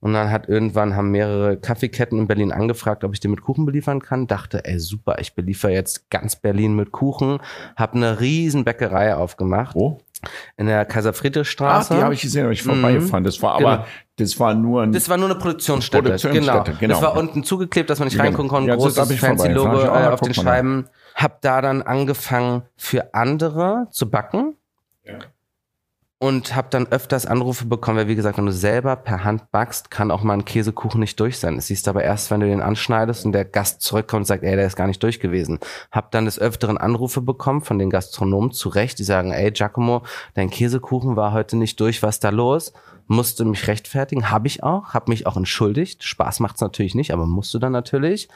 Und 0.00 0.14
dann 0.14 0.30
hat 0.30 0.48
irgendwann 0.48 0.96
haben 0.96 1.10
mehrere 1.10 1.58
Kaffeeketten 1.58 2.18
in 2.18 2.26
Berlin 2.26 2.52
angefragt, 2.52 3.04
ob 3.04 3.12
ich 3.12 3.20
die 3.20 3.28
mit 3.28 3.42
Kuchen 3.42 3.66
beliefern 3.66 4.00
kann. 4.00 4.26
Dachte, 4.26 4.64
ey 4.64 4.78
super, 4.78 5.18
ich 5.18 5.34
beliefer 5.34 5.68
jetzt 5.68 6.08
ganz 6.08 6.36
Berlin 6.36 6.74
mit 6.74 6.90
Kuchen. 6.90 7.38
Hab 7.76 7.94
eine 7.94 8.20
riesen 8.20 8.64
Bäckerei 8.64 9.14
aufgemacht. 9.14 9.76
Oh. 9.76 9.98
In 10.56 10.66
der 10.66 10.84
Kaiser-Friedrich-Straße. 10.84 11.94
Ah, 11.94 11.96
die 11.96 12.02
habe 12.02 12.14
ich 12.14 12.20
gesehen, 12.20 12.44
habe 12.44 12.52
ich 12.52 12.62
vorbeigefahren. 12.62 13.24
Das 13.24 13.40
war 13.42 13.54
aber, 13.54 13.76
genau. 13.76 13.86
das 14.16 14.38
war 14.40 14.54
nur 14.54 14.82
ein 14.82 14.92
Das 14.92 15.08
war 15.08 15.16
nur 15.16 15.30
eine 15.30 15.38
Produktionsstätte. 15.38 16.02
Produktionsstätte 16.02 16.72
genau. 16.72 16.78
genau. 16.78 16.94
Das 16.94 17.02
war 17.02 17.16
unten 17.16 17.44
zugeklebt, 17.44 17.88
dass 17.90 17.98
man 17.98 18.06
nicht 18.06 18.14
genau. 18.14 18.24
reingucken 18.24 18.48
konnte. 18.48 18.68
Ja, 18.68 18.76
großes 18.76 19.18
fancy 19.18 19.48
Logo 19.48 19.80
äh, 19.80 20.08
auf 20.08 20.20
den 20.20 20.34
Scheiben. 20.34 20.88
Hab 21.14 21.40
da 21.40 21.60
dann 21.60 21.82
angefangen, 21.82 22.62
für 22.76 23.14
andere 23.14 23.88
zu 23.90 24.10
backen. 24.10 24.56
Ja 25.04 25.18
und 26.22 26.54
habe 26.54 26.68
dann 26.70 26.86
öfters 26.88 27.24
Anrufe 27.24 27.64
bekommen, 27.64 27.96
weil 27.96 28.08
wie 28.08 28.14
gesagt, 28.14 28.36
wenn 28.36 28.44
du 28.44 28.52
selber 28.52 28.94
per 28.94 29.24
Hand 29.24 29.50
backst, 29.52 29.90
kann 29.90 30.10
auch 30.10 30.22
mal 30.22 30.34
ein 30.34 30.44
Käsekuchen 30.44 31.00
nicht 31.00 31.18
durch 31.18 31.38
sein. 31.38 31.56
Das 31.56 31.68
siehst 31.68 31.86
du 31.86 31.90
aber 31.90 32.04
erst, 32.04 32.30
wenn 32.30 32.40
du 32.40 32.46
den 32.46 32.60
anschneidest 32.60 33.24
und 33.24 33.32
der 33.32 33.46
Gast 33.46 33.80
zurückkommt 33.80 34.20
und 34.20 34.26
sagt, 34.26 34.44
ey, 34.44 34.54
der 34.54 34.66
ist 34.66 34.76
gar 34.76 34.86
nicht 34.86 35.02
durch 35.02 35.18
gewesen. 35.18 35.60
Hab 35.90 36.10
dann 36.10 36.26
des 36.26 36.38
Öfteren 36.38 36.76
Anrufe 36.76 37.22
bekommen 37.22 37.62
von 37.62 37.78
den 37.78 37.88
Gastronomen 37.88 38.52
zu 38.52 38.68
Recht, 38.68 38.98
die 38.98 39.04
sagen, 39.04 39.32
ey, 39.32 39.50
Giacomo, 39.50 40.02
dein 40.34 40.50
Käsekuchen 40.50 41.16
war 41.16 41.32
heute 41.32 41.56
nicht 41.56 41.80
durch, 41.80 42.02
was 42.02 42.20
da 42.20 42.28
los? 42.28 42.74
Musste 43.06 43.46
mich 43.46 43.66
rechtfertigen, 43.66 44.30
habe 44.30 44.46
ich 44.46 44.62
auch, 44.62 44.92
habe 44.92 45.10
mich 45.10 45.26
auch 45.26 45.38
entschuldigt. 45.38 46.04
Spaß 46.04 46.38
macht's 46.40 46.60
natürlich 46.60 46.94
nicht, 46.94 47.14
aber 47.14 47.24
musst 47.24 47.52
du 47.54 47.58
dann 47.58 47.72
natürlich 47.72 48.28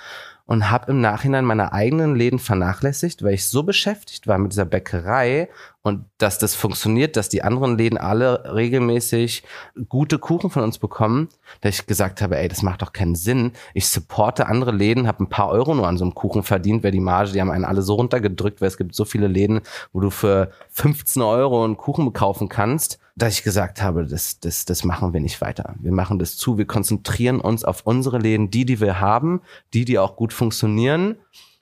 und 0.47 0.71
habe 0.71 0.91
im 0.91 1.01
Nachhinein 1.01 1.45
meine 1.45 1.73
eigenen 1.73 2.17
Läden 2.17 2.39
vernachlässigt, 2.39 3.23
weil 3.23 3.35
ich 3.35 3.49
so 3.49 3.63
beschäftigt 3.63 4.27
war 4.27 4.39
mit 4.39 4.53
dieser 4.53 4.65
Bäckerei 4.65 5.49
und 5.85 6.07
dass 6.17 6.39
das 6.39 6.55
funktioniert, 6.55 7.17
dass 7.17 7.29
die 7.29 7.45
anderen 7.45 7.77
Läden 7.77 7.99
alle 7.99 8.55
regelmäßig 8.55 9.45
gute 9.91 10.19
Kuchen 10.19 10.49
von 10.49 10.63
uns 10.63 10.79
bekommen, 10.79 11.29
dass 11.61 11.79
ich 11.79 11.87
gesagt 11.87 12.23
habe, 12.23 12.39
ey, 12.39 12.49
das 12.49 12.63
macht 12.63 12.81
doch 12.81 12.95
keinen 12.95 13.15
Sinn. 13.15 13.53
Ich 13.75 13.87
supporte 13.89 14.47
andere 14.47 14.73
Läden, 14.73 15.07
habe 15.07 15.23
ein 15.23 15.29
paar 15.29 15.51
Euro 15.51 15.75
nur 15.75 15.87
an 15.87 15.99
so 15.99 16.05
einem 16.05 16.15
Kuchen 16.15 16.43
verdient, 16.43 16.83
weil 16.83 16.91
die 16.91 17.01
Marge, 17.01 17.33
die 17.33 17.41
haben 17.43 17.51
einen 17.51 17.67
alle 17.67 17.83
so 17.83 17.97
runtergedrückt, 17.97 18.63
weil 18.63 18.69
es 18.69 18.79
gibt 18.79 18.95
so 18.95 19.05
viele 19.05 19.29
Läden, 19.29 19.61
wo 19.93 20.01
du 20.01 20.09
für 20.09 20.53
15 20.71 21.21
Euro 21.21 21.63
einen 21.63 21.77
Kuchen 21.77 22.15
kaufen 22.15 22.49
kannst 22.49 22.99
dass 23.17 23.35
ich 23.35 23.45
gesagt 23.45 23.81
habe, 23.81 24.07
das, 24.07 24.41
das, 24.41 24.65
das 24.65 24.83
machen 24.83 25.13
wir 25.13 25.21
nicht 25.21 25.41
weiter. 25.41 25.77
Wir 25.79 25.93
machen 25.93 26.19
das 26.19 26.37
zu. 26.37 26.59
Wir 26.59 26.67
konzentrieren 26.67 27.41
uns 27.41 27.65
auf 27.65 27.83
unsere 27.85 28.19
Läden, 28.19 28.51
die, 28.51 28.65
die 28.65 28.81
wir 28.81 29.01
haben, 29.01 29.41
die, 29.73 29.85
die 29.85 30.01
auch 30.01 30.17
gut 30.17 30.33
funktionieren. 30.33 31.15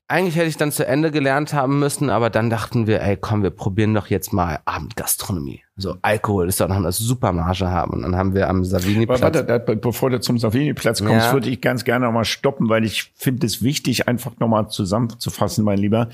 Eigentlich 0.09 0.37
hätte 0.37 0.49
ich 0.49 0.59
dann 0.59 0.73
zu 0.73 0.87
Ende 0.87 1.11
gelernt 1.11 1.55
haben 1.55 1.79
müssen, 1.79 2.11
aber 2.11 2.29
dann 2.29 2.51
dachten 2.51 2.87
wir, 2.87 3.01
ey, 3.01 3.17
komm, 3.17 3.43
wir 3.43 3.51
probieren 3.51 3.95
doch 3.95 4.09
jetzt 4.09 4.33
mal 4.33 4.61
Abendgastronomie. 4.67 5.63
So 5.77 5.97
Alkohol 6.03 6.49
ist 6.49 6.61
doch 6.61 6.69
noch 6.69 6.77
eine 6.77 6.93
super 6.93 7.33
Marge 7.33 7.71
haben. 7.71 7.93
Und 7.95 8.03
dann 8.03 8.17
haben 8.17 8.35
wir 8.35 8.51
am 8.51 8.63
Savini-Platz. 8.63 9.23
Warte, 9.23 9.49
warte, 9.49 9.77
bevor 9.77 10.11
du 10.11 10.21
zum 10.21 10.39
Savini-Platz 10.39 11.03
kommst, 11.03 11.27
ja. 11.27 11.33
würde 11.33 11.49
ich 11.49 11.63
ganz 11.63 11.85
gerne 11.85 12.05
nochmal 12.05 12.27
stoppen, 12.27 12.69
weil 12.69 12.85
ich 12.85 13.13
finde 13.15 13.47
es 13.47 13.63
wichtig, 13.63 14.07
einfach 14.07 14.33
nochmal 14.39 14.69
zusammenzufassen, 14.69 15.65
mein 15.65 15.79
Lieber. 15.79 16.11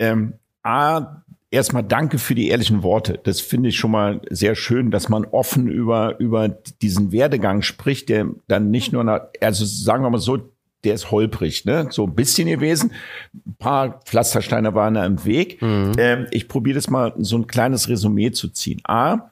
Ähm, 0.00 0.34
A, 0.64 1.22
erstmal 1.54 1.84
danke 1.84 2.18
für 2.18 2.34
die 2.34 2.48
ehrlichen 2.48 2.82
Worte. 2.82 3.20
Das 3.22 3.40
finde 3.40 3.68
ich 3.68 3.76
schon 3.76 3.92
mal 3.92 4.20
sehr 4.28 4.56
schön, 4.56 4.90
dass 4.90 5.08
man 5.08 5.24
offen 5.24 5.68
über, 5.68 6.18
über 6.18 6.48
diesen 6.48 7.12
Werdegang 7.12 7.62
spricht, 7.62 8.08
der 8.08 8.26
dann 8.48 8.70
nicht 8.70 8.92
nur, 8.92 9.04
nach, 9.04 9.20
also 9.40 9.64
sagen 9.64 10.02
wir 10.02 10.10
mal 10.10 10.18
so, 10.18 10.50
der 10.84 10.94
ist 10.94 11.10
holprig, 11.10 11.64
ne? 11.64 11.88
So 11.90 12.04
ein 12.04 12.14
bisschen 12.14 12.48
gewesen. 12.48 12.92
Ein 13.34 13.56
paar 13.58 14.00
Pflastersteine 14.04 14.74
waren 14.74 14.94
da 14.94 15.04
im 15.04 15.24
Weg. 15.24 15.60
Mhm. 15.60 15.92
Ähm, 15.98 16.26
ich 16.30 16.48
probiere 16.48 16.76
das 16.76 16.88
mal 16.88 17.12
so 17.18 17.36
ein 17.36 17.46
kleines 17.46 17.88
Resümee 17.88 18.30
zu 18.32 18.48
ziehen. 18.48 18.80
A, 18.84 19.30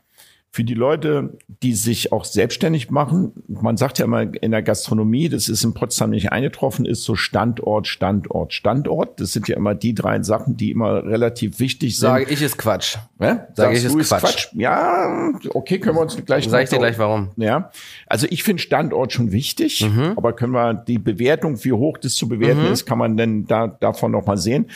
für 0.54 0.64
die 0.64 0.74
Leute, 0.74 1.38
die 1.62 1.72
sich 1.72 2.12
auch 2.12 2.26
selbstständig 2.26 2.90
machen, 2.90 3.32
man 3.48 3.78
sagt 3.78 3.98
ja 3.98 4.04
immer 4.04 4.20
in 4.20 4.50
der 4.50 4.62
Gastronomie, 4.62 5.30
das 5.30 5.48
ist 5.48 5.64
in 5.64 5.72
Potsdam 5.72 6.10
nicht 6.10 6.30
eingetroffen, 6.30 6.84
ist 6.84 7.04
so 7.04 7.14
Standort, 7.14 7.86
Standort, 7.86 8.52
Standort. 8.52 9.18
Das 9.18 9.32
sind 9.32 9.48
ja 9.48 9.56
immer 9.56 9.74
die 9.74 9.94
drei 9.94 10.22
Sachen, 10.22 10.58
die 10.58 10.70
immer 10.70 11.04
relativ 11.04 11.58
wichtig 11.58 11.98
sind. 11.98 12.06
Sage 12.06 12.26
ich 12.28 12.42
ist 12.42 12.58
Quatsch. 12.58 12.98
Ja? 13.18 13.46
Sage 13.54 13.78
ich 13.78 13.84
ist 13.84 13.96
Quatsch. 13.96 14.20
Quatsch. 14.20 14.48
Ja, 14.52 15.32
okay, 15.54 15.78
können 15.78 15.96
wir 15.96 16.02
uns 16.02 16.22
gleich. 16.22 16.46
Sag 16.46 16.64
ich 16.64 16.68
dir 16.68 16.78
gleich 16.78 16.98
warum. 16.98 17.30
Ja, 17.36 17.70
also 18.06 18.26
ich 18.28 18.42
finde 18.42 18.60
Standort 18.60 19.14
schon 19.14 19.32
wichtig, 19.32 19.80
mhm. 19.80 20.12
aber 20.16 20.34
können 20.34 20.52
wir 20.52 20.74
die 20.74 20.98
Bewertung, 20.98 21.64
wie 21.64 21.72
hoch 21.72 21.96
das 21.96 22.14
zu 22.14 22.28
bewerten 22.28 22.66
mhm. 22.66 22.72
ist, 22.72 22.84
kann 22.84 22.98
man 22.98 23.16
denn 23.16 23.46
da 23.46 23.68
davon 23.68 24.12
noch 24.12 24.26
mal 24.26 24.36
sehen. 24.36 24.66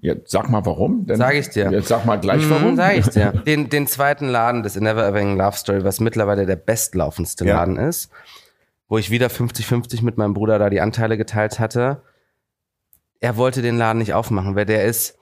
Ja, 0.00 0.14
sag 0.24 0.48
mal 0.48 0.64
warum. 0.64 1.06
Denn, 1.06 1.16
sag 1.16 1.34
ich 1.34 1.50
dir. 1.50 1.70
Jetzt 1.72 1.88
sag 1.88 2.06
mal 2.06 2.16
gleich 2.16 2.44
mhm, 2.44 2.50
warum. 2.50 2.76
Sag 2.76 2.96
ich 2.96 3.08
dir. 3.08 3.32
Den, 3.46 3.68
den 3.68 3.86
zweiten 3.88 4.28
Laden 4.28 4.62
des 4.62 4.76
Never 4.76 5.06
Everything 5.06 5.36
Love 5.36 5.56
Story, 5.56 5.82
was 5.82 5.98
mittlerweile 5.98 6.46
der 6.46 6.56
bestlaufendste 6.56 7.44
ja. 7.44 7.56
Laden 7.56 7.76
ist, 7.76 8.10
wo 8.88 8.98
ich 8.98 9.10
wieder 9.10 9.26
50-50 9.26 10.04
mit 10.04 10.16
meinem 10.16 10.34
Bruder 10.34 10.58
da 10.58 10.70
die 10.70 10.80
Anteile 10.80 11.16
geteilt 11.16 11.58
hatte. 11.58 12.02
Er 13.18 13.36
wollte 13.36 13.60
den 13.60 13.76
Laden 13.76 13.98
nicht 13.98 14.14
aufmachen, 14.14 14.54
weil 14.54 14.66
der 14.66 14.84
ist 14.84 15.18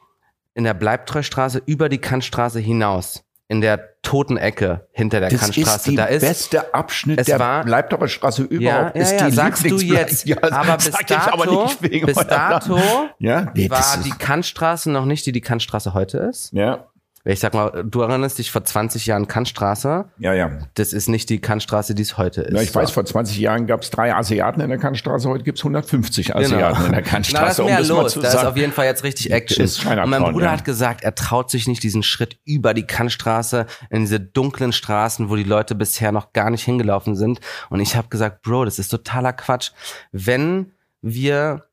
in 0.53 0.65
der 0.65 0.75
Bleibtreustraße 0.75 1.63
über 1.65 1.89
die 1.89 1.99
Kantstraße 1.99 2.61
hinaus 2.61 3.26
in 3.49 3.61
der 3.61 4.01
toten 4.03 4.37
Ecke 4.37 4.87
hinter 4.93 5.21
der 5.21 5.31
das 5.31 5.41
Kantstraße. 5.41 5.91
Ist 5.91 5.99
da 5.99 6.05
ist 6.07 6.21
beste 6.21 6.75
Abschnitt 6.75 7.21
es 7.21 7.27
der 7.27 7.39
war, 7.39 7.65
Bleibdorfer 7.65 8.09
Straße 8.09 8.43
überhaupt. 8.43 8.63
Ja, 8.63 9.01
ja, 9.01 9.03
ist 9.03 9.21
ja, 9.21 9.29
die 9.29 9.35
sagst 9.35 9.65
du 9.65 9.79
jetzt. 9.79 10.27
Ja, 10.27 10.37
aber 10.43 10.77
bis 10.77 10.91
dato, 10.91 11.43
aber 11.43 11.69
bis 11.81 12.15
dato 12.27 12.77
war 13.71 13.99
die 14.05 14.11
Kantstraße 14.11 14.91
noch 14.91 15.05
nicht, 15.05 15.27
die 15.27 15.33
die 15.33 15.41
Kantstraße 15.41 15.95
heute 15.95 16.19
ist. 16.19 16.53
Ja. 16.53 16.87
Ich 17.29 17.41
sag 17.41 17.55
mal, 17.55 17.85
du 17.85 18.03
erinnerst 18.03 18.39
dich 18.39 18.53
vor 18.53 18.63
20 18.63 19.07
Jahren 19.07 19.27
Kantstraße. 19.27 20.05
Ja, 20.19 20.33
ja. 20.33 20.59
Das 20.75 20.93
ist 20.93 21.09
nicht 21.09 21.29
die 21.29 21.41
Kantstraße, 21.41 21.97
die 21.97 22.03
es 22.03 22.17
heute 22.17 22.43
ist. 22.43 22.55
Ja, 22.55 22.63
ich 22.63 22.73
weiß, 22.73 22.93
vor 22.93 23.05
20 23.05 23.39
Jahren 23.39 23.67
gab 23.67 23.83
es 23.83 23.91
drei 23.91 24.15
Asiaten 24.15 24.61
in 24.61 24.69
der 24.69 24.79
Kantstraße, 24.79 25.29
heute 25.29 25.43
gibt 25.43 25.59
es 25.59 25.65
150 25.65 26.37
Asiaten 26.37 26.87
in 26.87 26.93
der 26.93 27.03
Kantstraße. 27.03 27.63
Na, 27.67 27.71
da 27.71 27.79
ist 27.81 27.89
mehr 27.89 27.97
um 27.97 28.05
los. 28.05 28.15
da 28.15 28.29
ist 28.29 28.45
auf 28.45 28.57
jeden 28.57 28.73
Fall 28.73 28.87
jetzt 28.87 29.03
richtig 29.03 29.33
Action. 29.33 29.65
Ist 29.65 29.85
und 29.85 30.09
mein 30.09 30.23
Bruder 30.23 30.47
ja. 30.47 30.53
hat 30.53 30.65
gesagt, 30.65 31.03
er 31.03 31.17
traut 31.17 31.51
sich 31.51 31.67
nicht 31.67 31.83
diesen 31.83 32.05
Schritt 32.05 32.39
über 32.45 32.75
die 32.75 32.87
Kantstraße 32.87 33.67
in 33.91 34.03
diese 34.03 34.21
dunklen 34.21 34.73
Straßen, 34.73 35.29
wo 35.29 35.35
die 35.35 35.43
Leute 35.43 35.75
bisher 35.75 36.13
noch 36.13 36.33
gar 36.33 36.51
nicht 36.51 36.63
hingelaufen 36.63 37.17
sind. 37.17 37.41
Und 37.71 37.81
ich 37.81 37.97
habe 37.97 38.07
gesagt, 38.09 38.43
Bro, 38.43 38.67
das 38.67 38.79
ist 38.79 38.89
totaler 38.89 39.33
Quatsch. 39.33 39.73
Wenn 40.13 40.73
wir 41.03 41.66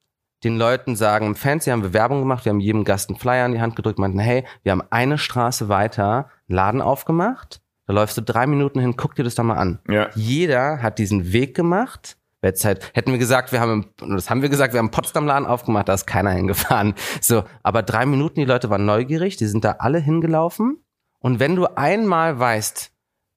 den 0.44 0.58
Leuten 0.58 0.96
sagen, 0.96 1.28
im 1.28 1.36
Fancy 1.36 1.70
haben 1.70 1.84
wir 1.84 1.94
Werbung 1.94 2.20
gemacht, 2.20 2.46
wir 2.46 2.52
haben 2.52 2.60
jedem 2.60 2.84
Gast 2.84 3.10
einen 3.10 3.18
Flyer 3.18 3.46
in 3.46 3.54
die 3.54 3.62
Hand 3.62 3.76
gedrückt, 3.76 4.00
meinten, 4.00 4.20
hey, 4.20 4.44
wir 4.64 4.72
haben 4.72 4.84
eine 4.90 5.18
Straße 5.18 5.70
weiter 5.70 6.30
einen 6.48 6.56
Laden 6.56 6.82
aufgemacht, 6.82 7.62
da 7.88 7.94
läufst 7.94 8.18
du 8.18 8.22
drei 8.22 8.48
Minuten 8.48 8.80
hin, 8.80 8.96
guck 8.96 9.16
dir 9.16 9.24
das 9.24 9.36
doch 9.36 9.44
mal 9.44 9.56
an. 9.56 9.80
Ja. 9.90 10.10
Jeder 10.16 10.82
hat 10.82 11.00
diesen 11.00 11.34
Weg 11.34 11.56
gemacht. 11.56 12.18
Halt, 12.42 12.92
hätten 12.94 13.12
wir 13.12 13.20
gesagt, 13.20 13.54
wir 13.54 13.62
haben, 13.62 13.86
im, 14.02 14.16
das 14.16 14.30
haben 14.30 14.42
wir 14.42 14.50
gesagt, 14.50 14.74
wir 14.74 14.80
haben 14.80 14.92
Potsdam-Laden 14.92 15.48
aufgemacht, 15.48 15.88
da 15.88 15.94
ist 15.94 16.06
keiner 16.06 16.32
hingefahren. 16.32 16.94
So, 17.22 17.44
aber 17.62 17.84
drei 17.84 18.06
Minuten, 18.06 18.42
die 18.42 18.46
Leute 18.46 18.70
waren 18.70 18.86
neugierig, 18.86 19.38
die 19.38 19.46
sind 19.46 19.64
da 19.64 19.78
alle 19.80 20.00
hingelaufen. 20.00 20.84
Und 21.20 21.40
wenn 21.40 21.56
du 21.56 21.68
einmal 21.78 22.38
weißt, 22.38 22.93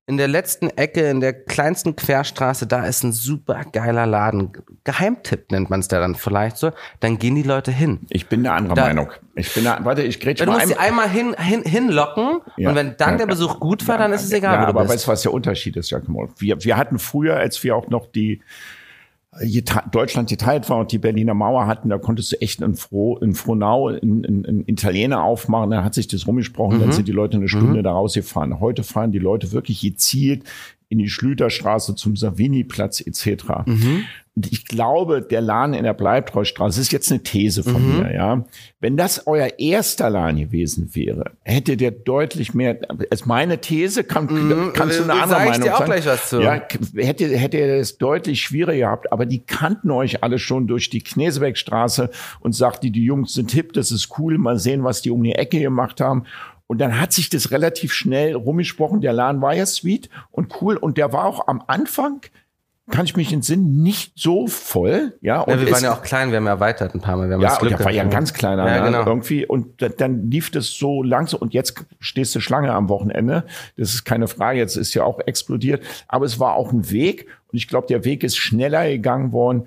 in 0.08 0.18
der 0.18 0.28
letzten 0.28 0.70
Ecke, 0.70 1.08
in 1.10 1.18
der 1.20 1.32
kleinsten 1.32 1.96
Querstraße, 1.96 2.68
da 2.68 2.86
ist 2.86 3.02
ein 3.02 3.12
super 3.12 3.62
geiler 3.72 4.06
Laden. 4.06 4.52
Geheimtipp 4.84 5.50
nennt 5.50 5.68
man 5.68 5.80
es 5.80 5.88
da 5.88 5.98
dann 5.98 6.14
vielleicht 6.14 6.58
so. 6.58 6.70
Dann 7.00 7.18
gehen 7.18 7.34
die 7.34 7.42
Leute 7.42 7.72
hin. 7.72 8.00
Ich 8.10 8.28
bin 8.28 8.46
eine 8.46 8.52
andere 8.54 8.74
Da- 8.76 8.84
Meinung. 8.86 9.10
Ich 9.34 9.52
bin 9.52 9.64
da, 9.64 9.80
warte, 9.84 10.02
ich 10.02 10.20
grätsch 10.20 10.40
Du 10.40 10.46
mal 10.46 10.52
musst 10.52 10.62
ein. 10.62 10.68
sie 10.68 10.76
einmal 10.78 11.10
hin, 11.10 11.34
hin, 11.36 11.62
hinlocken 11.64 12.40
Ja. 12.56 12.68
und 12.70 12.76
wenn 12.76 12.96
dann 12.96 13.10
Ja. 13.12 13.16
der 13.18 13.26
Besuch 13.26 13.58
gut 13.58 13.86
war, 13.88 13.98
dann 13.98 14.12
ist 14.12 14.22
es 14.22 14.32
egal, 14.32 14.54
ja, 14.54 14.60
wo 14.60 14.64
du 14.66 14.70
aber 14.70 14.82
bist. 14.82 14.94
weißt 14.94 15.06
du, 15.06 15.10
was 15.10 15.22
der 15.22 15.32
Unterschied 15.34 15.76
ist, 15.76 15.88
Giacomo? 15.88 16.28
Wir, 16.38 16.62
wir 16.62 16.76
hatten 16.76 16.98
früher, 17.00 17.36
als 17.36 17.62
wir 17.64 17.74
auch 17.74 17.88
noch 17.88 18.06
die 18.06 18.42
Deutschland 19.90 20.28
geteilt 20.28 20.68
war 20.70 20.78
und 20.78 20.92
die 20.92 20.98
Berliner 20.98 21.34
Mauer 21.34 21.66
hatten, 21.66 21.88
da 21.88 21.98
konntest 21.98 22.32
du 22.32 22.40
echt 22.40 22.60
in, 22.62 22.74
Froh, 22.74 23.18
in 23.18 23.34
Frohnau 23.34 23.90
in, 23.90 24.24
in, 24.24 24.44
in 24.44 24.66
Italiener 24.66 25.22
aufmachen, 25.22 25.70
da 25.70 25.84
hat 25.84 25.94
sich 25.94 26.08
das 26.08 26.26
rumgesprochen, 26.26 26.78
Mhm. 26.78 26.80
dann 26.80 26.92
sind 26.92 27.08
die 27.08 27.12
Leute 27.12 27.36
eine 27.36 27.48
Stunde 27.48 27.82
da 27.82 27.92
rausgefahren. 27.92 28.60
Heute 28.60 28.82
fahren 28.82 29.12
die 29.12 29.18
Leute 29.18 29.52
wirklich 29.52 29.80
gezielt 29.80 30.44
in 30.88 30.98
die 30.98 31.08
Schlüterstraße 31.08 31.94
zum 31.96 32.16
Savini-Platz 32.16 33.00
etc. 33.00 33.44
Mhm. 33.66 34.04
Und 34.36 34.52
ich 34.52 34.66
glaube, 34.66 35.22
der 35.22 35.40
Laden 35.40 35.72
in 35.72 35.84
der 35.84 35.94
Bleibtreustraße, 35.94 36.78
ist 36.78 36.92
jetzt 36.92 37.10
eine 37.10 37.22
These 37.22 37.62
von 37.62 37.82
Mhm. 37.82 38.02
mir, 38.02 38.14
ja. 38.14 38.44
Wenn 38.80 38.98
das 38.98 39.26
euer 39.26 39.48
erster 39.58 40.10
Laden 40.10 40.38
gewesen 40.38 40.90
wäre, 40.94 41.32
hättet 41.42 41.80
ihr 41.80 41.90
deutlich 41.90 42.52
mehr, 42.52 42.78
als 43.10 43.24
meine 43.24 43.62
These, 43.62 44.04
kann, 44.04 44.28
kannst 44.74 44.98
du 44.98 45.04
eine 45.04 45.14
andere 45.14 45.38
Meinung 45.40 45.62
dir 45.62 45.74
auch 45.74 45.78
sagen. 45.78 45.90
gleich 45.90 46.06
was 46.06 46.28
zu. 46.28 46.42
Ja, 46.42 46.60
hätte, 46.96 47.34
hätte 47.34 47.56
er 47.56 47.78
es 47.80 47.96
deutlich 47.96 48.42
schwieriger 48.42 48.78
gehabt, 48.88 49.10
aber 49.10 49.24
die 49.24 49.38
kannten 49.40 49.90
euch 49.90 50.22
alle 50.22 50.38
schon 50.38 50.66
durch 50.66 50.90
die 50.90 51.00
Knesebeckstraße 51.00 52.10
und 52.40 52.54
sagten, 52.54 52.92
die 52.92 53.04
Jungs 53.04 53.32
sind 53.32 53.52
hip, 53.52 53.72
das 53.72 53.90
ist 53.90 54.18
cool, 54.18 54.36
mal 54.36 54.58
sehen, 54.58 54.84
was 54.84 55.00
die 55.00 55.10
um 55.10 55.22
die 55.24 55.32
Ecke 55.34 55.60
gemacht 55.60 56.00
haben. 56.02 56.24
Und 56.66 56.78
dann 56.78 57.00
hat 57.00 57.12
sich 57.12 57.30
das 57.30 57.50
relativ 57.50 57.92
schnell 57.92 58.34
rumgesprochen. 58.34 59.00
Der 59.00 59.12
Laden 59.12 59.40
war 59.40 59.54
ja 59.54 59.66
sweet 59.66 60.10
und 60.30 60.60
cool 60.60 60.76
und 60.76 60.98
der 60.98 61.12
war 61.12 61.24
auch 61.26 61.46
am 61.48 61.62
Anfang, 61.66 62.20
kann 62.88 63.04
ich 63.04 63.16
mich 63.16 63.32
entsinnen, 63.32 63.82
nicht 63.82 64.12
so 64.14 64.46
voll. 64.46 65.18
Ja, 65.20 65.40
und 65.40 65.52
Ja, 65.52 65.60
wir 65.60 65.72
waren 65.72 65.82
ja 65.82 65.92
auch 65.92 66.02
klein, 66.02 66.30
wir 66.30 66.36
haben 66.36 66.46
erweitert 66.46 66.94
ein 66.94 67.00
paar 67.00 67.16
Mal. 67.16 67.28
Wir 67.28 67.34
haben 67.34 67.40
ja, 67.42 67.58
und 67.58 67.68
der 67.70 67.84
war 67.84 67.90
ja 67.90 68.02
ein 68.02 68.10
ganz 68.10 68.32
kleiner 68.32 68.64
Ja, 68.68 68.84
genau. 68.84 69.04
irgendwie. 69.04 69.44
Und 69.44 69.82
da- 69.82 69.88
dann 69.88 70.30
lief 70.30 70.52
das 70.52 70.68
so 70.70 71.02
langsam. 71.02 71.40
Und 71.40 71.52
jetzt 71.52 71.84
stehst 71.98 72.32
du 72.36 72.40
Schlange 72.40 72.72
am 72.72 72.88
Wochenende. 72.88 73.44
Das 73.76 73.92
ist 73.92 74.04
keine 74.04 74.28
Frage. 74.28 74.60
Jetzt 74.60 74.76
ist 74.76 74.94
ja 74.94 75.02
auch 75.02 75.18
explodiert. 75.26 75.82
Aber 76.06 76.26
es 76.26 76.38
war 76.38 76.54
auch 76.54 76.70
ein 76.72 76.88
Weg. 76.92 77.26
Und 77.50 77.56
ich 77.58 77.66
glaube, 77.66 77.88
der 77.88 78.04
Weg 78.04 78.22
ist 78.22 78.36
schneller 78.36 78.88
gegangen 78.88 79.32
worden. 79.32 79.66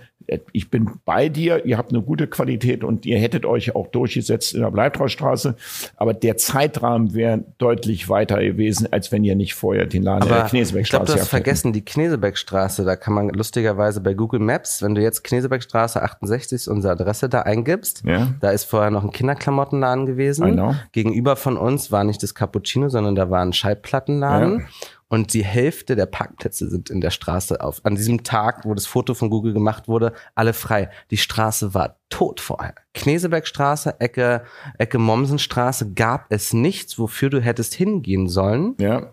Ich 0.51 0.69
bin 0.69 0.89
bei 1.05 1.29
dir. 1.29 1.65
Ihr 1.65 1.77
habt 1.77 1.91
eine 1.91 2.01
gute 2.01 2.27
Qualität 2.27 2.83
und 2.83 3.05
ihr 3.05 3.17
hättet 3.19 3.45
euch 3.45 3.75
auch 3.75 3.87
durchgesetzt 3.87 4.53
in 4.53 4.61
der 4.61 4.71
Bleibtreustraße. 4.71 5.55
Aber 5.97 6.13
der 6.13 6.37
Zeitrahmen 6.37 7.13
wäre 7.13 7.43
deutlich 7.57 8.09
weiter 8.09 8.39
gewesen, 8.41 8.87
als 8.91 9.11
wenn 9.11 9.23
ihr 9.23 9.35
nicht 9.35 9.53
vorher 9.55 9.85
den 9.85 10.03
Laden 10.03 10.23
in 10.23 10.29
der 10.29 10.37
Aber 10.37 10.45
ich 10.45 10.51
glaube, 10.51 10.57
Knesebeckstraße 10.59 11.13
du 11.13 11.19
hast 11.19 11.27
vergessen, 11.29 11.73
die 11.73 11.83
Knesebeckstraße, 11.83 12.85
da 12.85 12.95
kann 12.95 13.13
man 13.13 13.29
lustigerweise 13.29 14.01
bei 14.01 14.13
Google 14.13 14.39
Maps, 14.39 14.81
wenn 14.81 14.95
du 14.95 15.01
jetzt 15.01 15.23
Knesebeckstraße 15.23 16.01
68 16.01 16.55
ist 16.55 16.67
unsere 16.67 16.93
Adresse 16.93 17.29
da 17.29 17.41
eingibst, 17.41 18.03
Ja. 18.05 18.27
da 18.41 18.51
ist 18.51 18.65
vorher 18.65 18.91
noch 18.91 19.03
ein 19.03 19.11
Kinderklamottenladen 19.11 20.05
gewesen. 20.05 20.45
Genau. 20.45 20.75
Gegenüber 20.91 21.35
von 21.35 21.57
uns 21.57 21.91
war 21.91 22.03
nicht 22.03 22.21
das 22.23 22.35
Cappuccino, 22.35 22.89
sondern 22.89 23.15
da 23.15 23.29
war 23.29 23.41
ein 23.41 23.53
Schallplattenladen. 23.53 24.59
Ja. 24.59 24.65
Und 25.09 25.33
die 25.33 25.43
Hälfte 25.43 25.95
der 25.95 26.05
Parkplätze 26.05 26.69
sind 26.69 26.91
in 26.91 27.01
der 27.01 27.09
Straße 27.09 27.61
auf. 27.61 27.83
An 27.83 27.95
diesem 27.95 28.23
Tag, 28.23 28.63
wo 28.63 28.75
das 28.75 28.85
Foto 28.85 29.15
von 29.15 29.31
Google 29.31 29.53
gemacht 29.53 29.87
wurde, 29.87 30.13
alle 30.35 30.53
frei. 30.53 30.89
Die 31.09 31.17
Straße 31.17 31.73
war 31.73 31.97
tot 32.09 32.39
vorher. 32.39 32.75
Knesebeckstraße, 32.93 33.99
Ecke, 33.99 34.43
Ecke 34.77 34.99
Mommsenstraße 34.99 35.93
gab 35.93 36.27
es 36.29 36.53
nichts, 36.53 36.99
wofür 36.99 37.29
du 37.31 37.41
hättest 37.41 37.73
hingehen 37.73 38.27
sollen. 38.27 38.75
Ja. 38.79 39.11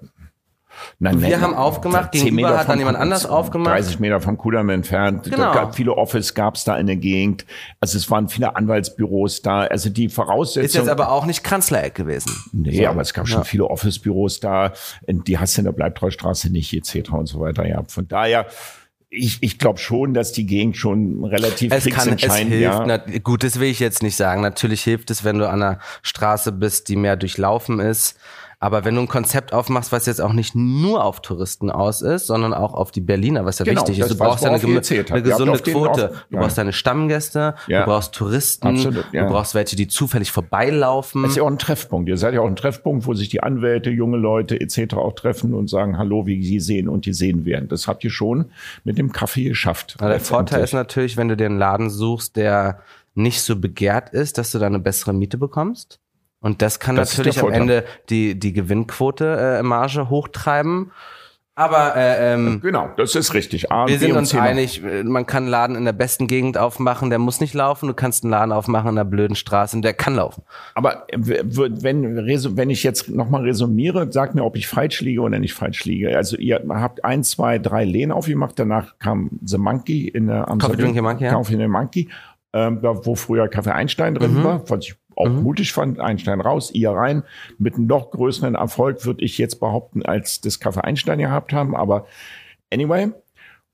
Nein, 0.99 1.20
Wir 1.20 1.31
nein, 1.31 1.41
haben 1.41 1.55
aufgemacht, 1.55 2.12
10 2.12 2.24
gegenüber 2.24 2.49
Meter 2.49 2.59
hat 2.61 2.68
dann 2.68 2.79
jemand 2.79 2.97
anders 2.99 3.27
aufgemacht. 3.27 3.74
30 3.74 3.99
Meter 4.01 4.20
vom 4.20 4.37
Kudamm 4.39 4.68
entfernt. 4.70 5.24
Genau. 5.24 5.37
Da 5.37 5.53
gab 5.55 5.74
viele 5.77 5.93
Office 5.97 6.35
gab's 6.35 6.64
da 6.64 6.77
in 6.77 6.87
der 6.87 6.97
Gegend. 6.97 7.45
Also 7.81 7.99
es 7.99 8.11
waren 8.11 8.29
viele 8.29 8.57
Anwaltsbüros 8.57 9.43
da. 9.43 9.61
Also 9.62 9.91
die 9.91 10.09
Voraussetzungen. 10.09 10.66
Ist 10.66 10.74
jetzt 10.74 10.89
aber 10.89 11.11
auch 11.12 11.27
nicht 11.27 11.43
Kanzlereck 11.45 11.95
gewesen. 11.95 12.33
Nee, 12.53 12.83
So. 12.83 12.89
aber 12.89 13.01
es 13.03 13.12
gab 13.14 13.29
schon 13.29 13.39
Ja. 13.41 13.45
viele 13.45 13.64
Office-Büros 13.66 14.41
da. 14.41 14.72
Die 15.07 15.39
hast 15.39 15.57
du 15.57 15.61
in 15.62 15.64
der 15.66 15.72
Bleibtreustraße 15.72 16.51
nicht, 16.51 16.72
etc. 16.72 17.11
und 17.12 17.27
so 17.27 17.41
weiter. 17.41 17.66
Ja, 17.66 17.83
von 17.89 18.07
daher, 18.09 18.47
ich, 19.09 19.39
ich 19.43 19.59
glaube 19.59 19.79
schon, 19.79 20.14
dass 20.14 20.33
die 20.33 20.47
Gegend 20.47 20.77
schon 20.77 21.24
relativ 21.24 21.72
Es 21.72 21.87
kann, 21.87 22.16
es 22.18 22.35
hilft. 22.35 22.53
ja. 22.61 22.85
Na, 22.87 22.97
gut, 23.22 23.45
das 23.45 23.61
will 23.61 23.68
ich 23.68 23.79
jetzt 23.79 24.03
nicht 24.03 24.16
sagen. 24.16 24.43
Natürlich 24.43 24.83
hilft 24.83 25.11
es, 25.11 25.24
wenn 25.24 25.39
du 25.39 25.49
an 25.49 25.62
einer 25.62 25.79
Straße 26.03 26.53
bist, 26.53 26.89
die 26.89 26.97
mehr 26.97 27.16
durchlaufen 27.16 27.79
ist. 27.79 28.18
Aber 28.59 28.86
wenn 28.86 28.94
du 28.94 29.02
ein 29.02 29.09
Konzept 29.09 29.52
aufmachst, 29.52 29.92
was 29.92 30.07
jetzt 30.07 30.20
auch 30.20 30.32
nicht 30.32 30.54
nur 30.54 31.04
auf 31.04 31.20
Touristen 31.20 31.70
aus 31.70 32.00
ist, 32.00 32.26
sondern 32.26 32.54
auch 32.54 32.72
auf 32.72 32.90
die 32.90 33.02
Berliner, 33.02 33.44
was 33.44 33.59
ja 33.59 33.66
Genau, 33.66 33.82
wichtig 33.82 33.98
ist. 33.98 34.11
Du 34.11 34.16
brauchst 34.16 34.42
ja 34.44 34.50
eine, 34.50 34.59
eine 34.62 35.22
gesunde 35.22 35.59
Quote. 35.61 36.11
auf- 36.11 36.26
Du 36.30 36.38
brauchst 36.38 36.57
deine 36.57 36.72
Stammgäste, 36.72 37.54
Ja. 37.66 37.80
du 37.80 37.86
brauchst 37.90 38.14
Touristen, 38.14 38.68
Absolut, 38.68 39.04
ja. 39.12 39.24
du 39.26 39.30
brauchst 39.32 39.54
welche, 39.54 39.76
die 39.76 39.88
zufällig 39.88 40.32
vorbeilaufen. 40.32 41.22
Das 41.22 41.32
ist 41.32 41.36
ja 41.36 41.42
auch 41.42 41.48
ein 41.50 41.59
Treffpunkt. 41.59 42.09
Ihr 42.09 42.16
seid 42.16 42.32
ja 42.32 42.40
auch 42.40 42.46
ein 42.46 42.57
Treffpunkt, 42.57 43.07
wo 43.07 43.12
sich 43.12 43.28
die 43.28 43.42
Anwälte, 43.42 43.90
junge 43.90 44.16
Leute 44.16 44.59
etc. 44.59 44.94
auch 44.94 45.12
treffen 45.12 45.52
und 45.52 45.68
sagen, 45.68 45.98
hallo, 45.98 46.24
wie 46.26 46.42
sie 46.42 46.59
sehen 46.61 46.88
und 46.88 47.04
die 47.04 47.12
sehen 47.12 47.44
werden. 47.44 47.68
Das 47.68 47.86
habt 47.86 48.04
ihr 48.04 48.11
schon 48.11 48.46
mit 48.84 48.96
dem 48.96 49.12
Kaffee 49.12 49.44
geschafft. 49.44 49.96
Der 50.00 50.18
Vorteil 50.20 50.64
ist 50.64 50.72
natürlich, 50.72 51.18
wenn 51.18 51.28
du 51.28 51.36
dir 51.36 51.44
einen 51.46 51.59
Laden 51.59 51.90
suchst, 51.90 52.36
der 52.36 52.80
nicht 53.14 53.42
so 53.42 53.57
begehrt 53.57 54.11
ist, 54.11 54.38
dass 54.38 54.50
du 54.50 54.59
da 54.59 54.66
eine 54.66 54.78
bessere 54.78 55.12
Miete 55.12 55.36
bekommst. 55.38 56.00
Und 56.41 56.62
das 56.62 56.78
kann 56.80 56.97
Das 56.97 57.16
natürlich 57.16 57.37
der 57.37 57.45
am. 57.45 57.53
Ende 57.53 57.84
die, 58.11 58.39
die 58.39 58.53
Gewinnquote 58.53 59.59
äh, 59.61 59.62
Marge 59.62 60.11
hochtreiben. 60.11 60.93
Aber 61.59 61.97
äh, 61.97 62.34
ähm, 62.34 62.61
Genau, 62.61 62.91
das 62.99 63.14
ist 63.14 63.32
richtig. 63.32 63.72
A, 63.72 63.87
wir 63.89 63.99
sind 63.99 64.12
uns 64.14 64.34
einig, 64.34 64.84
äh, 64.84 65.03
man 65.05 65.24
kann 65.24 65.45
einen 65.45 65.49
Laden 65.51 65.74
in 65.74 65.87
der 65.87 65.95
besten 65.95 66.26
Gegend 66.26 66.59
aufmachen, 66.59 67.09
der 67.09 67.18
muss 67.18 67.41
nicht 67.41 67.55
laufen. 67.55 67.87
Du 67.89 67.95
kannst 67.95 68.24
einen 68.24 68.30
Laden 68.32 68.53
aufmachen 68.53 68.91
in 68.91 68.99
einer 68.99 69.07
blöden 69.07 69.34
Straße 69.37 69.74
und 69.74 69.80
der 69.80 69.95
kann 69.95 70.16
laufen. 70.16 70.43
Aber 70.74 71.07
w- 71.16 71.41
wenn, 71.47 72.14
wenn 72.26 72.68
ich 72.68 72.82
jetzt 72.82 73.09
nochmal 73.09 73.41
resumiere, 73.45 74.12
sag 74.12 74.34
mir, 74.34 74.45
ob 74.45 74.55
ich 74.57 74.66
falsch 74.68 75.01
liege 75.01 75.22
oder 75.22 75.39
nicht 75.39 75.55
falsch 75.55 75.87
liege. 75.87 76.14
Also 76.14 76.37
ihr 76.37 76.62
habt 76.68 77.07
ein, 77.07 77.24
zwei, 77.24 77.59
drei 77.59 77.84
Lehnen 77.84 78.12
aufgemacht, 78.12 78.59
danach 78.59 78.99
kam 78.99 79.30
The 79.43 79.57
Monkey 79.57 80.09
in 80.09 80.26
der 80.26 80.49
am 80.49 80.59
Coffee 80.59 80.72
Sonntag- 80.74 80.93
Drink 80.93 81.03
Monkey, 81.03 81.24
ja. 81.24 81.32
Coffee 81.32 81.66
Monkey, 81.68 82.09
ähm, 82.53 82.80
wo 82.82 83.14
früher 83.14 83.49
Kaffee 83.49 83.72
Einstein 83.72 84.14
drin 84.14 84.34
Mhm. 84.34 84.45
war, 84.45 84.68
was 84.68 84.84
ich 84.84 84.95
auch 85.16 85.28
mutig 85.28 85.72
fand, 85.72 85.98
Einstein 85.98 86.40
raus, 86.40 86.70
ihr 86.72 86.90
rein. 86.90 87.22
Mit 87.58 87.74
einem 87.74 87.86
noch 87.86 88.10
größeren 88.10 88.54
Erfolg 88.54 89.04
würde 89.04 89.24
ich 89.24 89.38
jetzt 89.38 89.60
behaupten, 89.60 90.04
als 90.04 90.40
das 90.40 90.60
Kaffee 90.60 90.82
Einstein 90.84 91.18
gehabt 91.18 91.52
haben. 91.52 91.74
Aber 91.74 92.06
anyway, 92.72 93.10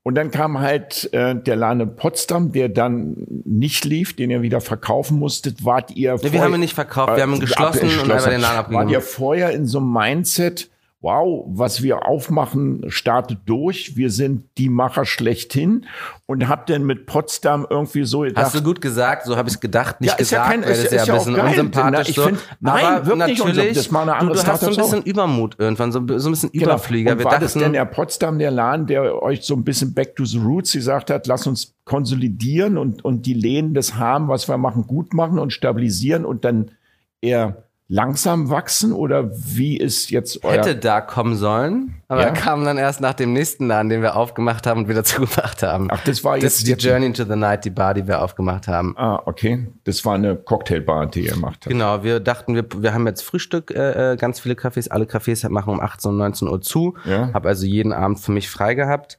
und 0.05 0.17
dann 0.17 0.33
kam 0.33 0.59
halt 0.59 1.13
äh, 1.13 1.37
der 1.37 1.55
Laden 1.55 1.81
in 1.81 1.97
Potsdam, 1.97 2.51
der 2.51 2.69
dann 2.69 3.15
nicht 3.45 3.85
lief, 3.85 4.17
den 4.17 4.31
ihr 4.31 4.43
wieder 4.43 4.61
verkaufen 4.61 5.19
musstet. 5.19 5.65
Wart 5.65 5.93
ihr 5.93 6.17
Nee, 6.23 6.33
wir 6.33 6.43
haben 6.43 6.55
ihn 6.55 6.61
nicht 6.61 6.75
verkauft, 6.75 7.15
wir 7.15 7.23
haben 7.23 7.35
ihn 7.35 7.41
geschlossen 7.41 7.89
und 8.01 8.11
einfach 8.11 8.31
den 8.31 8.41
Laden 8.41 8.59
abgegeben. 8.59 8.85
Wart 8.85 8.91
ihr 8.91 9.01
vorher 9.01 9.53
in 9.53 9.67
so 9.67 9.79
einem 9.79 9.93
Mindset, 9.93 10.72
wow, 11.03 11.45
was 11.49 11.83
wir 11.83 12.07
aufmachen, 12.07 12.85
startet 12.89 13.39
durch. 13.47 13.97
Wir 13.97 14.09
sind 14.11 14.45
die 14.57 14.69
Macher 14.69 15.05
schlechthin. 15.05 15.85
Und 16.27 16.49
habt 16.49 16.69
denn 16.71 16.85
mit 16.87 17.05
Potsdam 17.07 17.67
irgendwie 17.69 18.05
so 18.05 18.21
gedacht, 18.21 18.47
Hast 18.47 18.55
du 18.55 18.63
gut 18.63 18.81
gesagt, 18.81 19.27
so 19.27 19.37
habe 19.37 19.49
ich 19.49 19.57
es 19.57 19.61
gedacht, 19.61 20.01
nicht 20.01 20.11
Ja, 20.13 20.17
ist 20.17 20.31
ja 20.31 20.39
gesagt, 20.39 20.51
kein- 20.51 20.65
weil 20.65 20.71
ist- 20.71 20.85
das 20.85 20.93
ja 20.93 21.01
ist 21.03 21.07
ja 21.09 21.13
ein 21.15 21.19
auch 21.19 21.25
bisschen 21.25 21.35
geil. 21.37 21.47
unsympathisch 21.49 22.09
Ich 22.09 22.15
so. 22.15 22.23
find- 22.23 22.39
nein, 22.61 22.85
Aber 22.87 23.07
wirklich 23.07 23.39
natürlich. 23.45 23.77
Das 23.77 23.91
machen 23.91 24.09
eine 24.11 24.19
andere 24.19 24.37
du, 24.39 24.43
du 24.45 24.49
hast 24.49 24.61
so 24.61 24.71
ein 24.71 24.77
bisschen 24.77 25.03
Übermut 25.03 25.57
irgendwann, 25.59 25.93
so, 25.93 25.99
so 26.19 26.29
ein 26.29 26.33
bisschen 26.33 26.53
Genau. 26.53 26.65
Überflieger. 26.67 27.13
Und 27.13 27.19
Wir 27.19 27.25
war 27.25 27.39
das 27.39 27.53
dachten, 27.53 27.65
denn 27.65 27.73
der 27.75 27.85
Potsdam, 27.85 28.39
der 28.39 28.51
Laden, 28.53 28.87
der 28.87 29.21
euch 29.23 29.43
so 29.43 29.55
ein 29.55 29.65
bisschen 29.65 29.93
back 29.93 30.15
to 30.17 30.25
the 30.25 30.39
roots 30.39 30.73
gesagt 30.73 31.11
hat, 31.11 31.27
lass 31.27 31.47
uns 31.47 31.75
konsolidieren 31.85 32.79
und, 32.79 33.05
und 33.05 33.27
die 33.27 33.35
Lehnen 33.35 33.75
des 33.75 33.97
haben, 33.97 34.29
was 34.29 34.49
wir 34.49 34.57
machen, 34.57 34.87
gut 34.87 35.13
machen 35.13 35.39
und 35.41 35.53
stabilisieren 35.53 36.25
und 36.25 36.45
dann 36.45 36.71
eher 37.21 37.65
langsam 37.93 38.49
wachsen 38.49 38.95
oder 38.95 39.31
wie 39.35 39.77
ist 39.77 40.11
jetzt 40.11 40.43
euer... 40.45 40.53
Hätte 40.53 40.77
da 40.77 41.03
kommen 41.03 41.37
sollen, 41.37 41.95
aber 42.09 42.23
ja? 42.23 42.31
kam 42.31 42.65
dann 42.65 42.79
erst 42.79 43.03
nach 43.03 43.13
dem 43.13 43.35
nächsten 43.35 43.67
Laden, 43.67 43.91
den 43.91 44.01
wir 44.01 44.17
aufgemacht 44.17 44.67
haben 44.67 44.81
und 44.81 44.89
wieder 44.89 45.05
zugemacht 45.05 45.63
haben. 45.63 45.89
Ach, 45.91 46.03
das 46.03 46.25
war 46.25 46.39
jetzt... 46.39 46.61
Das 46.61 46.65
die 46.65 46.73
Journey 46.73 47.05
into 47.05 47.25
the 47.25 47.37
Night, 47.37 47.67
die 47.67 47.71
Bar, 47.71 47.93
die 47.93 48.07
wir 48.07 48.23
aufgemacht 48.23 48.67
haben. 48.67 48.97
Ah, 48.97 49.21
okay. 49.27 49.67
Das 49.85 50.03
war 50.07 50.15
eine 50.15 50.37
Cocktailbar, 50.37 51.07
die 51.09 51.27
ihr 51.27 51.33
gemacht 51.33 51.57
habt. 51.57 51.69
Genau, 51.69 52.03
wir 52.03 52.21
dachten, 52.21 52.55
wir, 52.55 52.65
wir 52.75 52.95
haben 52.95 53.07
jetzt 53.07 53.23
Frühstück, 53.23 53.71
äh, 53.71 54.13
äh 54.13 54.17
ganz 54.17 54.41
viele 54.41 54.55
Cafés, 54.55 54.89
alle 54.89 55.05
Cafés 55.05 55.47
machen 55.51 55.71
um 55.71 55.79
18 55.81 56.13
und 56.13 56.17
19 56.17 56.49
Uhr 56.49 56.63
zu. 56.63 56.97
Ja. 57.05 57.31
Habe 57.35 57.51
also 57.51 57.67
jeden 57.67 57.93
Abend 57.93 58.21
für 58.21 58.33
mich 58.33 58.49
frei 58.49 58.73
gehabt. 58.73 59.19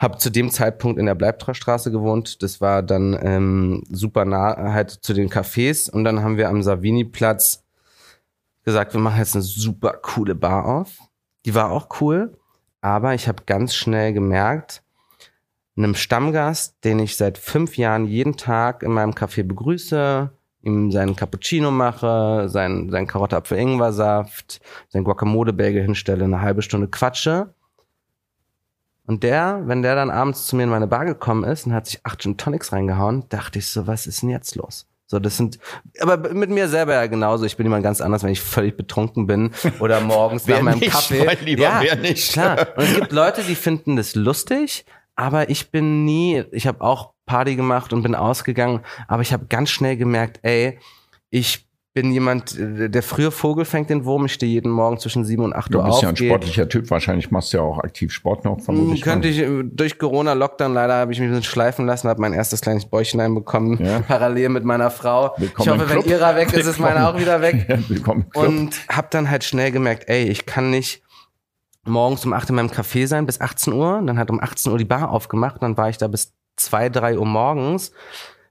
Habe 0.00 0.18
zu 0.18 0.30
dem 0.30 0.50
Zeitpunkt 0.50 0.98
in 0.98 1.06
der 1.06 1.14
Bleibtreustraße 1.14 1.92
gewohnt. 1.92 2.42
Das 2.42 2.60
war 2.60 2.82
dann 2.82 3.16
ähm, 3.22 3.84
super 3.88 4.24
nah 4.24 4.72
halt 4.72 4.90
zu 4.90 5.12
den 5.12 5.28
Cafés. 5.28 5.88
Und 5.88 6.02
dann 6.02 6.24
haben 6.24 6.38
wir 6.38 6.48
am 6.48 6.60
Savini-Platz 6.60 7.62
gesagt, 8.64 8.94
wir 8.94 9.00
machen 9.00 9.18
jetzt 9.18 9.34
eine 9.34 9.42
super 9.42 9.94
coole 10.02 10.34
Bar 10.34 10.66
auf. 10.66 10.98
Die 11.44 11.54
war 11.54 11.70
auch 11.70 12.00
cool, 12.00 12.38
aber 12.80 13.14
ich 13.14 13.28
habe 13.28 13.44
ganz 13.46 13.74
schnell 13.74 14.12
gemerkt, 14.12 14.82
einem 15.76 15.94
Stammgast, 15.94 16.84
den 16.84 16.98
ich 16.98 17.16
seit 17.16 17.38
fünf 17.38 17.76
Jahren 17.76 18.06
jeden 18.06 18.36
Tag 18.36 18.82
in 18.82 18.92
meinem 18.92 19.12
Café 19.12 19.42
begrüße, 19.42 20.30
ihm 20.62 20.90
seinen 20.90 21.16
Cappuccino 21.16 21.70
mache, 21.70 22.48
seinen, 22.48 22.90
seinen 22.90 23.06
Karotte-Apfel-Ingwer-Saft, 23.06 24.60
sein 24.88 25.04
Guacamole-Bagel 25.04 25.82
hinstelle, 25.82 26.24
eine 26.24 26.42
halbe 26.42 26.62
Stunde 26.62 26.88
quatsche. 26.88 27.54
Und 29.06 29.22
der, 29.22 29.62
wenn 29.64 29.82
der 29.82 29.94
dann 29.94 30.10
abends 30.10 30.46
zu 30.46 30.56
mir 30.56 30.64
in 30.64 30.68
meine 30.68 30.86
Bar 30.86 31.04
gekommen 31.04 31.44
ist 31.44 31.66
und 31.66 31.72
hat 31.72 31.86
sich 31.86 32.04
acht 32.04 32.20
Gin 32.20 32.36
Tonics 32.36 32.72
reingehauen, 32.72 33.24
dachte 33.28 33.58
ich 33.58 33.68
so, 33.68 33.86
was 33.86 34.06
ist 34.06 34.22
denn 34.22 34.28
jetzt 34.28 34.54
los? 34.54 34.89
So, 35.10 35.18
das 35.18 35.36
sind, 35.36 35.58
aber 35.98 36.32
mit 36.32 36.50
mir 36.50 36.68
selber 36.68 36.94
ja 36.94 37.06
genauso. 37.06 37.44
Ich 37.44 37.56
bin 37.56 37.66
jemand 37.66 37.82
ganz 37.82 38.00
anders, 38.00 38.22
wenn 38.22 38.30
ich 38.30 38.40
völlig 38.40 38.76
betrunken 38.76 39.26
bin 39.26 39.50
oder 39.80 40.00
morgens 40.00 40.46
nach 40.46 40.62
meinem 40.62 40.78
nicht, 40.78 40.92
Kaffee. 40.92 41.24
Mein 41.24 41.44
Lieber, 41.44 41.62
ja, 41.62 41.80
wer 41.82 41.96
nicht. 41.96 42.32
Klar. 42.32 42.68
Und 42.76 42.84
es 42.84 42.94
gibt 42.94 43.10
Leute, 43.10 43.42
die 43.42 43.56
finden 43.56 43.96
das 43.96 44.14
lustig, 44.14 44.84
aber 45.16 45.50
ich 45.50 45.72
bin 45.72 46.04
nie, 46.04 46.44
ich 46.52 46.68
habe 46.68 46.80
auch 46.80 47.10
Party 47.26 47.56
gemacht 47.56 47.92
und 47.92 48.04
bin 48.04 48.14
ausgegangen, 48.14 48.82
aber 49.08 49.22
ich 49.22 49.32
habe 49.32 49.46
ganz 49.46 49.70
schnell 49.70 49.96
gemerkt, 49.96 50.38
ey, 50.42 50.78
ich 51.28 51.66
bin 51.92 52.12
jemand, 52.12 52.56
äh, 52.56 52.88
der 52.88 53.02
früher 53.02 53.32
Vogel 53.32 53.64
fängt 53.64 53.90
den 53.90 54.04
Wurm. 54.04 54.26
Ich 54.26 54.34
stehe 54.34 54.52
jeden 54.52 54.70
Morgen 54.70 54.98
zwischen 54.98 55.24
sieben 55.24 55.42
und 55.42 55.54
acht 55.54 55.74
Uhr 55.74 55.84
auf. 55.84 55.86
Du 55.86 55.90
bist 55.90 56.02
ja 56.02 56.08
ein 56.10 56.16
sportlicher 56.16 56.68
Typ. 56.68 56.90
Wahrscheinlich 56.90 57.30
machst 57.30 57.52
du 57.52 57.58
ja 57.58 57.62
auch 57.64 57.78
aktiv 57.78 58.12
Sport 58.12 58.44
noch, 58.44 58.60
vermutlich. 58.60 59.02
Könnte 59.02 59.28
ich, 59.28 59.38
äh, 59.38 59.64
durch 59.64 59.98
Corona-Lockdown 59.98 60.72
leider 60.72 60.94
habe 60.94 61.12
ich 61.12 61.18
mich 61.18 61.28
ein 61.28 61.32
bisschen 61.32 61.50
schleifen 61.50 61.86
lassen, 61.86 62.08
habe 62.08 62.20
mein 62.20 62.32
erstes 62.32 62.60
kleines 62.60 62.86
Bäuchlein 62.86 63.34
bekommen, 63.34 63.78
ja. 63.84 64.00
parallel 64.06 64.50
mit 64.50 64.64
meiner 64.64 64.90
Frau. 64.90 65.34
Willkommen 65.36 65.68
ich 65.68 65.82
hoffe, 65.82 65.90
wenn 65.90 66.04
ihrer 66.08 66.36
weg 66.36 66.52
ist, 66.52 66.66
ist 66.66 66.78
meine 66.78 67.08
auch 67.08 67.18
wieder 67.18 67.40
weg. 67.40 67.50
Ja, 67.70 67.78
willkommen 67.88 68.26
und 68.34 68.88
habe 68.88 69.08
dann 69.10 69.30
halt 69.30 69.44
schnell 69.44 69.70
gemerkt, 69.70 70.08
ey, 70.08 70.24
ich 70.24 70.46
kann 70.46 70.70
nicht 70.70 71.02
morgens 71.84 72.24
um 72.24 72.32
acht 72.32 72.48
in 72.48 72.56
meinem 72.56 72.70
Café 72.70 73.06
sein 73.06 73.26
bis 73.26 73.40
18 73.40 73.72
Uhr. 73.72 74.02
Dann 74.04 74.18
hat 74.18 74.30
um 74.30 74.40
18 74.40 74.72
Uhr 74.72 74.78
die 74.78 74.84
Bar 74.84 75.10
aufgemacht. 75.10 75.62
Dann 75.62 75.76
war 75.76 75.88
ich 75.88 75.98
da 75.98 76.08
bis 76.08 76.32
zwei, 76.56 76.88
drei 76.88 77.18
Uhr 77.18 77.26
morgens 77.26 77.92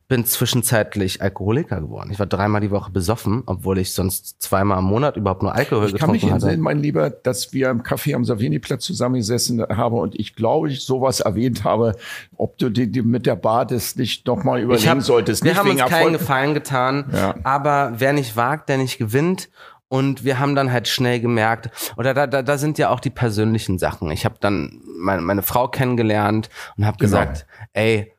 bin 0.09 0.25
zwischenzeitlich 0.25 1.21
Alkoholiker 1.21 1.79
geworden. 1.79 2.09
Ich 2.11 2.17
war 2.17 2.25
dreimal 2.25 2.61
die 2.61 2.71
Woche 2.71 2.91
besoffen, 2.91 3.43
obwohl 3.45 3.77
ich 3.77 3.93
sonst 3.93 4.41
zweimal 4.41 4.79
im 4.79 4.85
Monat 4.85 5.15
überhaupt 5.17 5.43
nur 5.43 5.53
Alkohol 5.53 5.85
ich 5.85 5.93
getrunken 5.93 6.13
hatte. 6.13 6.17
Ich 6.17 6.29
kann 6.29 6.31
mich 6.31 6.43
erinnern, 6.43 6.61
mein 6.61 6.79
Lieber, 6.79 7.11
dass 7.11 7.53
wir 7.53 7.69
im 7.69 7.83
Café 7.83 8.15
am 8.15 8.25
Savini-Platz 8.25 8.83
zusammengesessen 8.83 9.61
haben 9.61 9.95
und 9.99 10.19
ich 10.19 10.35
glaube, 10.35 10.71
ich 10.71 10.83
sowas 10.83 11.19
erwähnt 11.19 11.63
habe, 11.63 11.95
ob 12.35 12.57
du 12.57 12.71
die, 12.71 12.91
die 12.91 13.03
mit 13.03 13.27
der 13.27 13.35
Bar 13.35 13.67
das 13.67 13.95
nicht 13.97 14.25
noch 14.25 14.43
mal 14.43 14.59
überlegen 14.59 14.89
hab, 14.89 15.01
solltest. 15.01 15.43
Wir 15.43 15.51
nicht 15.51 15.59
haben 15.59 15.69
uns 15.69 15.79
Erfolg. 15.79 16.01
keinen 16.01 16.13
Gefallen 16.13 16.53
getan, 16.55 17.05
ja. 17.13 17.35
aber 17.43 17.93
wer 17.97 18.11
nicht 18.11 18.35
wagt, 18.35 18.67
der 18.67 18.79
nicht 18.79 18.97
gewinnt. 18.97 19.49
Und 19.91 20.23
wir 20.23 20.37
haben 20.37 20.53
dann 20.53 20.71
halt 20.71 20.87
schnell 20.87 21.19
gemerkt, 21.19 21.71
oder 21.97 22.13
da, 22.13 22.27
da, 22.27 22.43
da 22.43 22.57
sind 22.59 22.77
ja 22.77 22.89
auch 22.89 22.99
die 22.99 23.09
persönlichen 23.09 23.79
Sachen. 23.79 24.11
Ich 24.11 24.23
habe 24.23 24.35
dann 24.39 24.81
meine, 24.85 25.23
meine 25.23 25.41
Frau 25.41 25.67
kennengelernt 25.67 26.49
und 26.77 26.85
habe 26.85 26.97
genau. 26.97 27.09
gesagt, 27.09 27.47
ey, 27.73 28.13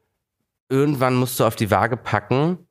irgendwann 0.70 1.14
musst 1.14 1.38
du 1.40 1.44
auf 1.44 1.56
die 1.56 1.70
Waage 1.70 1.96
packen, 1.96 2.66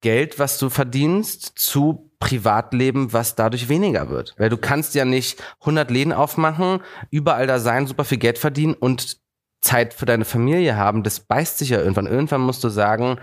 Geld, 0.00 0.38
was 0.38 0.58
du 0.58 0.68
verdienst, 0.68 1.52
zu 1.56 2.10
Privatleben, 2.18 3.12
was 3.12 3.36
dadurch 3.36 3.68
weniger 3.68 4.10
wird. 4.10 4.34
Weil 4.36 4.48
du 4.48 4.56
kannst 4.56 4.94
ja 4.94 5.04
nicht 5.04 5.42
100 5.60 5.90
Läden 5.90 6.12
aufmachen, 6.12 6.80
überall 7.10 7.46
da 7.46 7.60
sein, 7.60 7.86
super 7.86 8.04
viel 8.04 8.18
Geld 8.18 8.38
verdienen 8.38 8.74
und 8.74 9.20
Zeit 9.60 9.94
für 9.94 10.06
deine 10.06 10.24
Familie 10.24 10.76
haben. 10.76 11.04
Das 11.04 11.20
beißt 11.20 11.58
sich 11.58 11.70
ja 11.70 11.78
irgendwann. 11.78 12.06
Irgendwann 12.06 12.40
musst 12.40 12.64
du 12.64 12.68
sagen, 12.68 13.18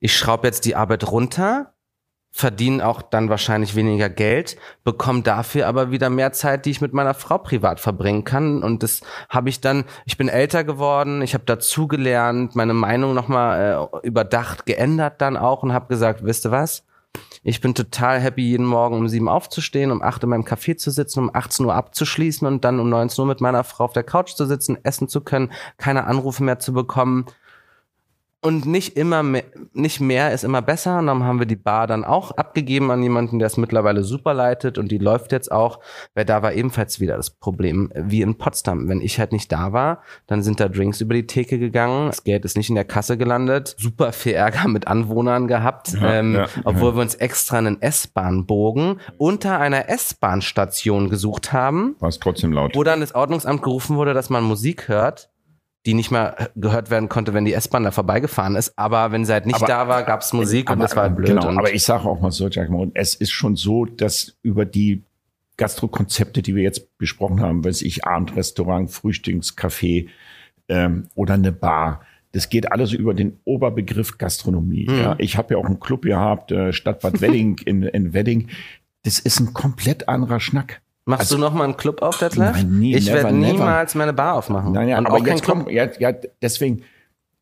ich 0.00 0.16
schraube 0.16 0.46
jetzt 0.46 0.64
die 0.64 0.74
Arbeit 0.74 1.10
runter 1.10 1.74
verdienen 2.38 2.80
auch 2.80 3.02
dann 3.02 3.30
wahrscheinlich 3.30 3.74
weniger 3.74 4.08
Geld, 4.08 4.56
bekomme 4.84 5.22
dafür 5.22 5.66
aber 5.66 5.90
wieder 5.90 6.08
mehr 6.08 6.32
Zeit, 6.32 6.66
die 6.66 6.70
ich 6.70 6.80
mit 6.80 6.92
meiner 6.92 7.14
Frau 7.14 7.38
privat 7.38 7.80
verbringen 7.80 8.22
kann. 8.22 8.62
Und 8.62 8.84
das 8.84 9.00
habe 9.28 9.48
ich 9.48 9.60
dann, 9.60 9.84
ich 10.06 10.16
bin 10.16 10.28
älter 10.28 10.62
geworden, 10.62 11.20
ich 11.20 11.34
habe 11.34 11.42
dazugelernt, 11.44 12.54
meine 12.54 12.74
Meinung 12.74 13.12
nochmal 13.12 13.90
äh, 13.92 14.06
überdacht, 14.06 14.66
geändert 14.66 15.20
dann 15.20 15.36
auch 15.36 15.64
und 15.64 15.72
habe 15.72 15.88
gesagt, 15.88 16.24
wisst 16.24 16.46
ihr 16.46 16.52
was? 16.52 16.84
Ich 17.42 17.60
bin 17.60 17.74
total 17.74 18.20
happy, 18.20 18.42
jeden 18.42 18.66
Morgen 18.66 18.96
um 18.96 19.08
sieben 19.08 19.28
aufzustehen, 19.28 19.90
um 19.90 20.00
acht 20.00 20.22
in 20.22 20.28
meinem 20.28 20.44
Café 20.44 20.76
zu 20.76 20.92
sitzen, 20.92 21.18
um 21.18 21.30
18 21.34 21.66
Uhr 21.66 21.74
abzuschließen 21.74 22.46
und 22.46 22.64
dann 22.64 22.78
um 22.78 22.88
19 22.88 23.22
Uhr 23.22 23.26
mit 23.26 23.40
meiner 23.40 23.64
Frau 23.64 23.84
auf 23.84 23.94
der 23.94 24.04
Couch 24.04 24.34
zu 24.34 24.46
sitzen, 24.46 24.78
essen 24.84 25.08
zu 25.08 25.22
können, 25.22 25.50
keine 25.76 26.04
Anrufe 26.04 26.44
mehr 26.44 26.60
zu 26.60 26.72
bekommen 26.72 27.26
und 28.40 28.66
nicht 28.66 28.96
immer 28.96 29.22
mehr, 29.24 29.44
nicht 29.72 30.00
mehr 30.00 30.32
ist 30.32 30.44
immer 30.44 30.62
besser. 30.62 30.98
Und 30.98 31.08
dann 31.08 31.24
haben 31.24 31.40
wir 31.40 31.46
die 31.46 31.56
Bar 31.56 31.86
dann 31.86 32.04
auch 32.04 32.30
abgegeben 32.32 32.90
an 32.90 33.02
jemanden, 33.02 33.38
der 33.38 33.46
es 33.46 33.56
mittlerweile 33.56 34.04
super 34.04 34.32
leitet 34.32 34.78
und 34.78 34.92
die 34.92 34.98
läuft 34.98 35.32
jetzt 35.32 35.50
auch. 35.50 35.80
Weil 36.14 36.24
da 36.24 36.42
war 36.42 36.52
ebenfalls 36.52 37.00
wieder 37.00 37.16
das 37.16 37.30
Problem, 37.30 37.92
wie 37.94 38.22
in 38.22 38.38
Potsdam. 38.38 38.88
Wenn 38.88 39.00
ich 39.00 39.18
halt 39.18 39.32
nicht 39.32 39.50
da 39.50 39.72
war, 39.72 40.02
dann 40.26 40.42
sind 40.42 40.60
da 40.60 40.68
Drinks 40.68 41.00
über 41.00 41.14
die 41.14 41.26
Theke 41.26 41.58
gegangen. 41.58 42.06
Das 42.06 42.22
Geld 42.22 42.44
ist 42.44 42.56
nicht 42.56 42.68
in 42.68 42.76
der 42.76 42.84
Kasse 42.84 43.18
gelandet. 43.18 43.74
Super 43.78 44.12
viel 44.12 44.34
Ärger 44.34 44.68
mit 44.68 44.86
Anwohnern 44.86 45.48
gehabt, 45.48 45.94
ja, 45.94 46.14
ähm, 46.14 46.34
ja, 46.34 46.46
obwohl 46.64 46.90
ja. 46.90 46.96
wir 46.96 47.02
uns 47.02 47.16
extra 47.16 47.58
einen 47.58 47.82
S-Bahn-Bogen 47.82 49.00
unter 49.16 49.58
einer 49.58 49.88
S-Bahn-Station 49.88 51.10
gesucht 51.10 51.52
haben. 51.52 51.96
War 51.98 52.08
es 52.08 52.20
trotzdem 52.20 52.52
laut. 52.52 52.76
Wo 52.76 52.84
dann 52.84 53.00
das 53.00 53.14
Ordnungsamt 53.14 53.62
gerufen 53.62 53.96
wurde, 53.96 54.14
dass 54.14 54.30
man 54.30 54.44
Musik 54.44 54.88
hört 54.88 55.30
die 55.88 55.94
nicht 55.94 56.10
mehr 56.10 56.50
gehört 56.54 56.90
werden 56.90 57.08
konnte, 57.08 57.32
wenn 57.32 57.46
die 57.46 57.54
S-Bahn 57.54 57.82
da 57.82 57.90
vorbeigefahren 57.90 58.56
ist. 58.56 58.78
Aber 58.78 59.10
wenn 59.10 59.24
sie 59.24 59.32
halt 59.32 59.46
nicht 59.46 59.56
aber, 59.56 59.66
da 59.66 59.88
war, 59.88 60.02
gab 60.02 60.20
es 60.20 60.34
Musik 60.34 60.68
aber, 60.68 60.74
und 60.74 60.82
das 60.82 60.94
war 60.94 61.04
halt 61.04 61.16
blöd. 61.16 61.28
Genau, 61.28 61.48
aber 61.48 61.72
ich 61.72 61.82
sage 61.82 62.04
auch 62.04 62.20
mal 62.20 62.30
so, 62.30 62.46
Jack, 62.48 62.68
es 62.92 63.14
ist 63.14 63.30
schon 63.30 63.56
so, 63.56 63.86
dass 63.86 64.36
über 64.42 64.66
die 64.66 65.02
Gastrokonzepte, 65.56 66.42
die 66.42 66.54
wir 66.54 66.62
jetzt 66.62 66.98
besprochen 66.98 67.40
haben, 67.40 67.64
weiß 67.64 67.80
ich, 67.80 68.04
Abendrestaurant, 68.04 68.90
Frühstückscafé 68.90 70.08
ähm, 70.68 71.08
oder 71.14 71.34
eine 71.34 71.52
Bar, 71.52 72.02
das 72.32 72.50
geht 72.50 72.70
alles 72.70 72.92
über 72.92 73.14
den 73.14 73.40
Oberbegriff 73.44 74.18
Gastronomie. 74.18 74.88
Hm. 74.88 75.00
Ja, 75.00 75.16
ich 75.16 75.38
habe 75.38 75.54
ja 75.54 75.58
auch 75.58 75.64
einen 75.64 75.80
Club 75.80 76.02
gehabt, 76.02 76.52
äh, 76.52 76.74
Stadtbad 76.74 77.22
Wedding 77.22 77.56
in, 77.64 77.82
in 77.82 78.12
Wedding. 78.12 78.48
Das 79.04 79.18
ist 79.18 79.40
ein 79.40 79.54
komplett 79.54 80.06
anderer 80.06 80.38
Schnack. 80.38 80.82
Machst 81.08 81.32
also, 81.32 81.36
du 81.36 81.40
noch 81.40 81.54
mal 81.54 81.64
einen 81.64 81.78
Club 81.78 82.02
auf, 82.02 82.18
Detlef? 82.18 82.52
Nein, 82.52 82.78
nie, 82.78 82.94
ich 82.94 83.10
werde 83.10 83.34
niemals 83.34 83.94
meine 83.94 84.12
Bar 84.12 84.34
aufmachen. 84.34 84.72
Nein, 84.72 84.88
ja, 84.90 84.98
aber 84.98 85.26
jetzt 85.26 85.42
kommt, 85.42 85.70
ja, 85.70 85.88
ja, 85.98 86.12
deswegen, 86.42 86.82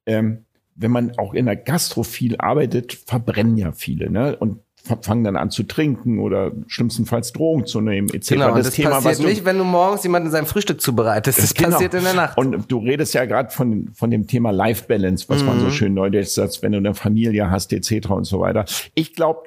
ähm, 0.06 0.44
wenn 0.76 0.92
man 0.92 1.18
auch 1.18 1.34
in 1.34 1.46
der 1.46 1.56
Gastro 1.56 2.04
viel 2.04 2.36
arbeitet, 2.38 2.92
verbrennen 2.92 3.56
ja 3.56 3.72
viele, 3.72 4.08
ne? 4.08 4.36
Und 4.36 4.60
fangen 5.02 5.24
dann 5.24 5.36
an 5.36 5.50
zu 5.50 5.64
trinken 5.64 6.20
oder 6.20 6.52
schlimmstenfalls 6.68 7.32
Drogen 7.32 7.66
zu 7.66 7.80
nehmen, 7.80 8.08
etc. 8.14 8.28
Genau, 8.28 8.54
das, 8.54 8.66
das 8.66 8.74
Thema, 8.74 8.90
passiert 9.00 9.18
du, 9.18 9.24
nicht, 9.24 9.44
wenn 9.44 9.58
du 9.58 9.64
morgens 9.64 10.04
jemanden 10.04 10.30
sein 10.30 10.46
Frühstück 10.46 10.80
zubereitest. 10.80 11.42
Das 11.42 11.52
genau. 11.52 11.70
passiert 11.70 11.94
in 11.94 12.04
der 12.04 12.14
Nacht. 12.14 12.38
Und 12.38 12.70
du 12.70 12.78
redest 12.78 13.14
ja 13.14 13.24
gerade 13.24 13.50
von, 13.50 13.90
von 13.94 14.12
dem 14.12 14.28
Thema 14.28 14.52
Life 14.52 14.84
Balance, 14.86 15.24
was 15.26 15.40
mhm. 15.40 15.46
man 15.48 15.58
so 15.58 15.66
mhm. 15.66 15.70
schön 15.72 15.94
neudeutsch 15.94 16.28
sagt, 16.28 16.62
wenn 16.62 16.70
du 16.70 16.78
eine 16.78 16.94
Familie 16.94 17.50
hast, 17.50 17.72
etc. 17.72 18.10
und 18.10 18.26
so 18.26 18.38
weiter. 18.38 18.64
Ich 18.94 19.14
glaube, 19.14 19.40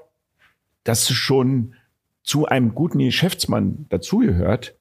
dass 0.83 1.05
du 1.05 1.13
schon 1.13 1.73
zu 2.23 2.45
einem 2.45 2.75
guten 2.75 2.99
Geschäftsmann 2.99 3.85
dazugehört, 3.89 4.75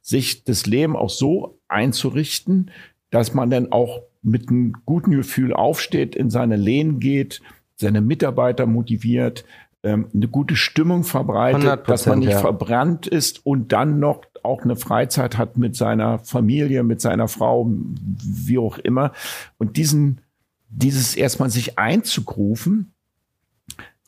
sich 0.00 0.44
das 0.44 0.66
Leben 0.66 0.96
auch 0.96 1.10
so 1.10 1.58
einzurichten, 1.68 2.70
dass 3.10 3.34
man 3.34 3.50
dann 3.50 3.70
auch 3.72 4.02
mit 4.22 4.48
einem 4.48 4.74
guten 4.84 5.12
Gefühl 5.12 5.52
aufsteht, 5.52 6.14
in 6.14 6.30
seine 6.30 6.56
Lehnen 6.56 7.00
geht, 7.00 7.42
seine 7.76 8.00
Mitarbeiter 8.00 8.66
motiviert, 8.66 9.44
ähm, 9.82 10.08
eine 10.14 10.28
gute 10.28 10.56
Stimmung 10.56 11.02
verbreitet, 11.02 11.88
dass 11.88 12.06
man 12.06 12.20
nicht 12.20 12.30
ja. 12.30 12.38
verbrannt 12.38 13.06
ist 13.06 13.44
und 13.44 13.72
dann 13.72 13.98
noch 13.98 14.22
auch 14.42 14.62
eine 14.62 14.76
Freizeit 14.76 15.38
hat 15.38 15.56
mit 15.56 15.76
seiner 15.76 16.18
Familie, 16.20 16.82
mit 16.82 17.00
seiner 17.00 17.28
Frau, 17.28 17.68
wie 17.68 18.58
auch 18.58 18.78
immer. 18.78 19.12
Und 19.58 19.76
diesen, 19.76 20.20
dieses 20.68 21.16
erstmal 21.16 21.50
sich 21.50 21.78
einzugrufen, 21.78 22.91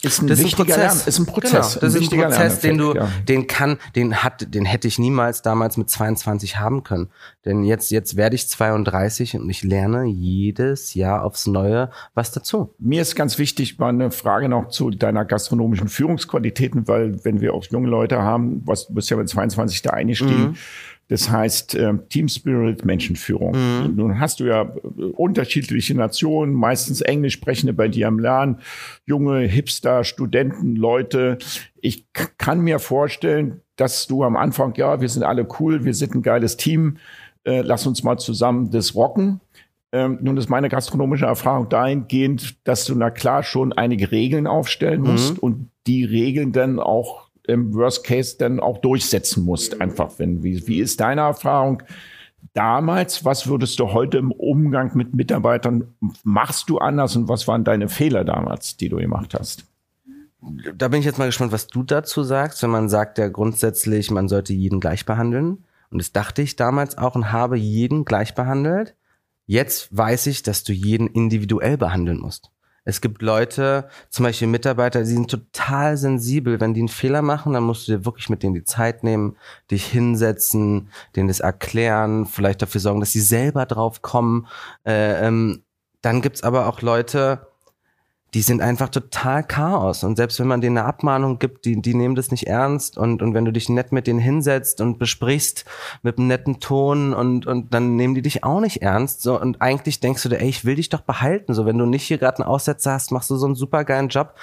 Ist 0.05 0.23
ein 0.23 0.27
das 0.29 0.39
ist 0.39 0.45
ein 0.45 0.47
wichtiger 0.47 0.75
Prozess. 0.75 0.97
Lern, 0.97 1.09
ist 1.09 1.19
ein 1.19 1.27
Prozess. 1.27 1.51
Genau, 1.51 1.81
das 1.81 1.95
ist 1.95 2.13
ein 2.13 2.21
Prozess, 2.21 2.61
den 2.61 2.79
du, 2.79 2.95
ja. 2.95 3.09
den 3.29 3.47
kann, 3.47 3.79
den 3.97 4.17
hat, 4.23 4.55
den 4.55 4.65
hätte 4.65 4.89
ich 4.89 4.99
niemals 4.99 5.43
damals 5.43 5.77
mit 5.77 5.91
22 5.91 6.59
haben 6.59 6.83
können. 6.83 7.09
Denn 7.45 7.65
jetzt, 7.65 7.91
jetzt 7.91 8.17
werde 8.17 8.37
ich 8.37 8.49
32 8.49 9.37
und 9.37 9.49
ich 9.51 9.63
lerne 9.63 10.05
jedes 10.07 10.95
Jahr 10.95 11.25
aufs 11.25 11.47
Neue 11.47 11.91
was 12.15 12.33
dazu. 12.33 12.75
Mir 12.79 13.03
ist 13.03 13.17
ganz 13.17 13.39
wichtig, 13.39 13.79
mal 13.79 13.89
eine 13.89 14.11
Frage 14.11 14.49
noch 14.49 14.69
zu 14.69 14.91
deiner 14.91 15.25
gastronomischen 15.25 15.89
Führungsqualitäten, 15.89 16.87
weil 16.89 17.25
wenn 17.25 17.41
wir 17.41 17.55
auch 17.55 17.65
junge 17.65 17.89
Leute 17.89 18.23
haben, 18.23 18.63
was 18.65 18.87
du 18.87 18.95
bist 18.95 19.11
ja 19.11 19.17
mit 19.17 19.29
22 19.29 19.83
da 19.83 19.91
eingestiegen, 19.91 20.35
Mhm. 20.35 20.57
Das 21.09 21.31
heißt 21.31 21.75
ähm, 21.75 22.09
Team 22.09 22.29
Spirit, 22.29 22.85
Menschenführung. 22.85 23.53
Mhm. 23.53 23.97
Nun 23.97 24.21
hast 24.21 24.41
du 24.41 24.45
ja 24.45 24.63
äh, 24.63 25.03
unterschiedliche 25.13 25.95
Nationen, 25.95 26.55
meistens 26.55 27.01
Englisch 27.01 27.35
sprechende 27.35 27.73
bei 27.73 27.89
dir 27.89 28.09
am 28.09 28.19
Lernen, 28.19 28.61
junge 29.05 29.41
Hipster, 29.41 30.05
Studenten, 30.05 30.77
Leute. 30.77 31.39
Ich 31.81 32.07
kann 32.39 32.61
mir 32.61 32.79
vorstellen, 32.79 33.61
dass 33.77 34.07
du 34.07 34.25
am 34.25 34.37
Anfang, 34.37 34.75
ja, 34.77 35.01
wir 35.01 35.09
sind 35.09 35.25
alle 35.25 35.47
cool, 35.59 35.85
wir 35.85 35.95
sind 35.95 36.15
ein 36.15 36.23
geiles 36.23 36.57
Team, 36.57 36.97
äh, 37.45 37.61
lass 37.61 37.87
uns 37.87 38.03
mal 38.03 38.19
zusammen 38.19 38.71
das 38.71 38.95
rocken. 38.95 39.41
Ähm, 39.93 40.19
nun 40.23 40.37
ist 40.37 40.49
meine 40.49 40.69
gastronomische 40.69 41.27
Erfahrung 41.27 41.69
dahingehend, 41.69 42.57
dass 42.67 42.85
du 42.85 42.95
na 42.95 43.11
klar 43.11 43.43
schon 43.43 43.73
einige 43.73 44.11
Regeln 44.11 44.47
aufstellen 44.47 45.03
musst 45.03 45.39
und 45.39 45.71
die 45.87 46.05
Regeln 46.05 46.51
dann 46.53 46.81
auch 46.81 47.24
im 47.47 47.75
Worst 47.75 48.05
Case 48.05 48.37
dann 48.39 48.61
auch 48.61 48.79
durchsetzen 48.79 49.45
musst. 49.45 49.81
Einfach, 49.81 50.13
wenn, 50.19 50.43
wie, 50.43 50.67
wie 50.67 50.81
ist 50.81 51.01
deine 51.01 51.23
Erfahrung 51.23 51.83
damals? 52.53 53.25
Was 53.25 53.47
würdest 53.47 53.79
du 53.79 53.93
heute 53.93 54.19
im 54.19 54.33
Umgang 54.33 54.93
mit 54.95 55.15
Mitarbeitern 55.15 55.95
machst 56.23 56.69
du 56.71 56.79
anders 56.79 57.17
und 57.17 57.29
was 57.29 57.47
waren 57.49 57.65
deine 57.65 57.89
Fehler 57.89 58.25
damals, 58.25 58.77
die 58.77 58.89
du 58.89 58.97
gemacht 58.97 59.35
hast? 59.35 59.65
Da 60.75 60.89
bin 60.89 61.01
ich 61.01 61.07
jetzt 61.07 61.19
mal 61.19 61.27
gespannt, 61.27 61.53
was 61.53 61.69
du 61.69 61.83
dazu 61.83 62.23
sagst, 62.23 62.63
wenn 62.63 62.71
man 62.71 62.89
sagt 62.89 63.19
ja 63.19 63.29
grundsätzlich, 63.29 64.11
man 64.11 64.29
sollte 64.29 64.53
jeden 64.53 64.81
gleich 64.81 65.07
behandeln. 65.07 65.65
Und 65.91 65.99
das 65.99 66.13
dachte 66.13 66.43
ich 66.43 66.57
damals 66.57 66.99
auch 66.99 67.15
und 67.15 67.33
habe 67.33 67.57
jeden 67.57 68.05
gleich 68.05 68.35
behandelt. 68.35 68.95
Jetzt 69.47 69.97
weiß 69.97 70.27
ich, 70.27 70.43
dass 70.43 70.65
du 70.65 70.73
jeden 70.73 71.07
individuell 71.07 71.79
behandeln 71.79 72.19
musst. 72.19 72.51
Es 72.85 73.01
gibt 73.01 73.23
Leute, 73.23 73.89
zum 74.11 74.25
Beispiel 74.25 74.49
Mitarbeiter, 74.49 75.01
die 75.01 75.07
sind 75.07 75.31
total 75.31 75.97
sensibel. 75.97 76.61
Wenn 76.61 76.75
die 76.75 76.81
einen 76.81 76.89
Fehler 76.89 77.23
machen, 77.23 77.55
dann 77.55 77.65
musst 77.65 77.89
du 77.89 77.93
dir 77.93 78.05
wirklich 78.05 78.29
mit 78.29 78.43
denen 78.43 78.55
die 78.55 78.65
Zeit 78.65 79.05
nehmen, 79.05 79.37
dich 79.71 79.87
hinsetzen, 79.87 80.91
denen 81.17 81.29
das 81.29 81.41
erklären, 81.41 82.27
vielleicht 82.27 82.61
dafür 82.61 82.81
sorgen, 82.81 83.01
dass 83.01 83.13
sie 83.13 83.21
selber 83.21 83.65
drauf 83.67 84.03
kommen. 84.03 84.47
Äh, 84.85 85.27
ähm, 85.27 85.63
dann 86.03 86.21
gibt's 86.21 86.43
aber 86.43 86.67
auch 86.67 86.83
Leute, 86.83 87.47
die 88.35 88.43
sind 88.43 88.61
einfach 88.61 88.89
total 88.89 89.45
Chaos. 89.45 90.03
Und 90.03 90.17
selbst 90.17 90.41
wenn 90.41 90.49
man 90.49 90.61
denen 90.61 90.77
eine 90.77 90.87
Abmahnung 90.87 91.39
gibt, 91.39 91.65
die, 91.65 91.81
die 91.81 91.95
nehmen 91.95 92.17
das 92.17 92.33
nicht 92.33 92.49
ernst. 92.49 92.99
Und, 92.99 93.23
und 93.23 93.33
wenn 93.33 93.45
du 93.45 93.53
dich 93.53 93.69
nett 93.69 93.93
mit 93.93 94.09
denen 94.09 94.19
hinsetzt 94.19 94.81
und 94.81 94.99
besprichst 94.99 95.65
mit 96.03 96.19
einem 96.19 96.27
netten 96.27 96.59
Ton 96.59 97.15
und, 97.15 97.47
und 97.47 97.73
dann 97.73 97.95
nehmen 97.95 98.17
die 98.17 98.23
dich 98.23 98.43
auch 98.43 98.61
nicht 98.61 98.83
ernst. 98.83 99.23
So, 99.23 99.41
und 99.41 99.63
eigentlich 99.63 100.01
denkst 100.01 100.25
du 100.25 100.29
dir, 100.29 100.41
ey, 100.41 100.49
ich 100.49 100.65
will 100.65 100.75
dich 100.75 100.89
doch 100.89 101.03
behalten. 101.03 101.55
So, 101.55 101.65
wenn 101.65 101.79
du 101.79 101.87
nicht 101.87 102.03
hier 102.03 102.19
gerade 102.19 102.39
einen 102.39 102.49
Aussetzer 102.49 102.93
hast, 102.93 103.13
machst 103.13 103.31
du 103.31 103.37
so 103.37 103.47
einen 103.47 103.55
super 103.55 103.85
geilen 103.85 104.09
Job. 104.09 104.35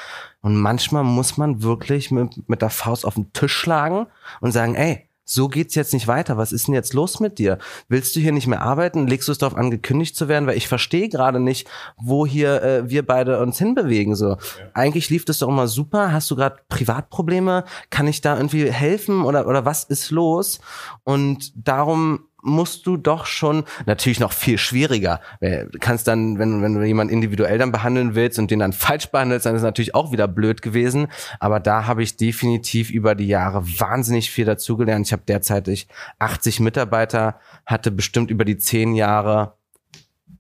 Und 0.42 0.56
manchmal 0.56 1.04
muss 1.04 1.38
man 1.38 1.62
wirklich 1.62 2.12
mit, 2.12 2.48
mit 2.48 2.62
der 2.62 2.70
Faust 2.70 3.06
auf 3.06 3.16
den 3.16 3.34
Tisch 3.34 3.54
schlagen 3.54 4.08
und 4.40 4.54
sagen, 4.54 4.76
ey, 4.76 5.06
so 5.34 5.48
geht's 5.48 5.76
jetzt 5.76 5.94
nicht 5.94 6.08
weiter. 6.08 6.38
Was 6.38 6.52
ist 6.52 6.68
denn 6.68 6.74
jetzt 6.74 6.94
los 6.94 7.20
mit 7.20 7.40
dir? 7.40 7.58
Willst 7.88 8.16
du 8.16 8.20
hier 8.20 8.32
nicht 8.32 8.48
mehr 8.48 8.62
arbeiten? 8.62 9.08
Legst 9.08 9.28
du 9.28 9.32
es 9.32 9.38
darauf 9.38 9.56
an, 9.56 9.72
gekündigt 9.72 10.16
zu 10.16 10.28
werden? 10.28 10.48
Weil 10.48 10.58
ich 10.58 10.68
verstehe 10.68 11.08
gerade 11.10 11.40
nicht, 11.40 11.68
wo 11.98 12.26
hier 12.26 12.62
äh, 12.62 12.90
wir 12.90 13.06
beide 13.06 13.40
uns 13.40 13.58
hinbewegen. 13.58 14.16
So, 14.16 14.38
eigentlich 14.74 15.10
lief 15.10 15.26
das 15.26 15.40
doch 15.40 15.48
immer 15.48 15.68
super. 15.68 16.12
Hast 16.12 16.30
du 16.32 16.36
gerade 16.36 16.58
Privatprobleme? 16.68 17.64
Kann 17.90 18.08
ich 18.08 18.22
da 18.22 18.36
irgendwie 18.36 18.70
helfen 18.70 19.24
oder 19.24 19.48
oder 19.48 19.66
was 19.66 19.86
ist 19.86 20.12
los? 20.12 20.60
Und 21.04 21.54
darum 21.56 22.28
musst 22.42 22.88
du 22.88 22.98
doch 22.98 23.26
schon 23.26 23.64
natürlich 23.86 24.20
noch 24.20 24.34
viel 24.34 24.58
schwieriger. 24.58 25.22
Du 25.40 25.80
kannst 25.80 26.08
dann, 26.08 26.40
wenn, 26.40 26.62
wenn 26.62 26.76
du 26.76 26.86
jemanden 26.86 27.14
individuell 27.14 27.58
dann 27.58 27.72
behandeln 27.72 28.16
willst 28.16 28.40
und 28.40 28.52
den 28.52 28.60
dann 28.60 28.74
falsch 28.74 29.08
behandelst, 29.08 29.46
dann 29.46 29.56
ist 29.56 29.62
natürlich 29.62 29.96
auch 29.96 30.12
wieder 30.12 30.28
blöd 30.28 30.62
gewesen. 30.62 31.08
Aber 31.40 31.60
da 31.60 31.86
habe 31.88 32.04
ich 32.04 32.18
definitiv 32.18 32.90
über 32.90 33.16
die 33.16 33.28
Jahre 33.28 33.64
wahnsinnig 33.80 34.32
viel 34.32 34.46
dazugelernt. 34.46 35.08
Ich 35.08 35.14
habe 35.14 35.24
derzeit 35.28 35.68
ich 35.68 35.88
80 36.20 36.60
Mitarbeiter, 36.60 37.40
hatte 37.66 37.92
bestimmt 37.92 38.32
über 38.32 38.46
die 38.46 38.58
zehn 38.58 38.96
Jahre 38.96 39.56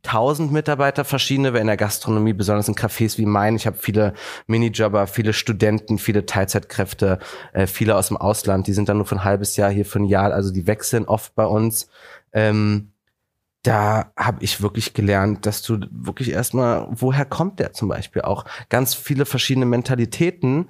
1000 0.03 0.51
Mitarbeiter 0.51 1.05
verschiedene, 1.05 1.53
weil 1.53 1.61
in 1.61 1.67
der 1.67 1.77
Gastronomie, 1.77 2.33
besonders 2.33 2.67
in 2.67 2.75
Cafés 2.75 3.17
wie 3.17 3.25
mein, 3.25 3.55
ich 3.55 3.67
habe 3.67 3.77
viele 3.77 4.13
Minijobber, 4.47 5.07
viele 5.07 5.33
Studenten, 5.33 5.99
viele 5.99 6.25
Teilzeitkräfte, 6.25 7.19
äh, 7.53 7.67
viele 7.67 7.95
aus 7.95 8.07
dem 8.07 8.17
Ausland, 8.17 8.67
die 8.67 8.73
sind 8.73 8.89
dann 8.89 8.97
nur 8.97 9.05
für 9.05 9.15
ein 9.15 9.23
halbes 9.23 9.57
Jahr 9.57 9.69
hier 9.69 9.85
für 9.85 9.99
ein 9.99 10.05
Jahr, 10.05 10.33
also 10.33 10.51
die 10.51 10.67
wechseln 10.67 11.05
oft 11.05 11.35
bei 11.35 11.45
uns. 11.45 11.87
Ähm, 12.33 12.91
da 13.63 14.11
habe 14.17 14.43
ich 14.43 14.61
wirklich 14.61 14.93
gelernt, 14.93 15.45
dass 15.45 15.61
du 15.61 15.79
wirklich 15.91 16.31
erstmal, 16.31 16.87
woher 16.89 17.25
kommt 17.25 17.59
der 17.59 17.73
zum 17.73 17.89
Beispiel 17.89 18.23
auch? 18.23 18.45
Ganz 18.69 18.95
viele 18.95 19.25
verschiedene 19.25 19.67
Mentalitäten. 19.67 20.69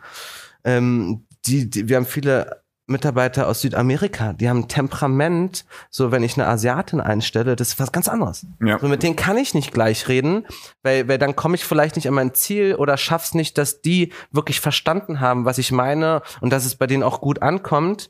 Ähm, 0.66 1.26
die, 1.46 1.70
die, 1.70 1.88
wir 1.88 1.96
haben 1.96 2.06
viele 2.06 2.62
Mitarbeiter 2.92 3.48
aus 3.48 3.62
Südamerika, 3.62 4.34
die 4.34 4.50
haben 4.50 4.60
ein 4.60 4.68
Temperament, 4.68 5.66
so 5.89 6.12
wenn 6.12 6.24
ich 6.24 6.38
eine 6.38 6.48
Asiatin 6.48 7.02
einstelle, 7.02 7.56
das 7.56 7.70
ist 7.70 7.80
was 7.80 7.92
ganz 7.92 8.08
anderes. 8.08 8.46
Ja. 8.64 8.78
So 8.80 8.88
mit 8.88 9.02
denen 9.04 9.16
kann 9.16 9.38
ich 9.38 9.54
nicht 9.54 9.74
gleich 9.74 10.08
reden, 10.08 10.46
weil, 10.84 11.08
weil 11.08 11.18
dann 11.18 11.36
komme 11.36 11.56
ich 11.56 11.64
vielleicht 11.66 11.96
nicht 11.96 12.08
an 12.08 12.14
mein 12.14 12.34
Ziel 12.34 12.76
oder 12.76 12.98
schaff's 12.98 13.34
nicht, 13.34 13.58
dass 13.58 13.82
die 13.82 14.12
wirklich 14.32 14.60
verstanden 14.60 15.20
haben, 15.20 15.46
was 15.46 15.58
ich 15.58 15.72
meine 15.72 16.22
und 16.42 16.52
dass 16.54 16.66
es 16.66 16.76
bei 16.76 16.88
denen 16.88 17.04
auch 17.04 17.22
gut 17.22 17.42
ankommt. 17.42 18.10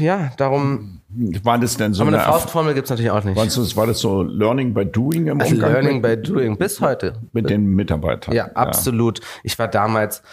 Ja, 0.00 0.32
darum, 0.38 1.02
War 1.44 1.56
das 1.60 1.76
denn 1.76 1.94
so 1.94 2.02
aber 2.02 2.08
eine 2.08 2.20
eine, 2.20 2.32
Faustformel 2.32 2.74
gibt's 2.74 2.90
natürlich 2.90 3.12
auch 3.12 3.22
nicht. 3.22 3.36
war 3.36 3.44
das, 3.44 3.76
war 3.76 3.86
das 3.86 4.00
so 4.00 4.22
Learning 4.22 4.74
by 4.74 4.84
Doing 4.84 5.28
im 5.28 5.40
Also 5.40 5.54
Umgang 5.54 5.70
Learning 5.72 6.02
by 6.02 6.16
doing 6.16 6.58
bis 6.58 6.80
heute. 6.80 7.12
mit 7.32 7.48
den 7.48 7.64
Mitarbeitern? 7.66 8.34
Ja, 8.34 8.46
absolut. 8.54 9.20
Ich 9.44 9.56
war 9.56 9.68
damals, 9.68 10.24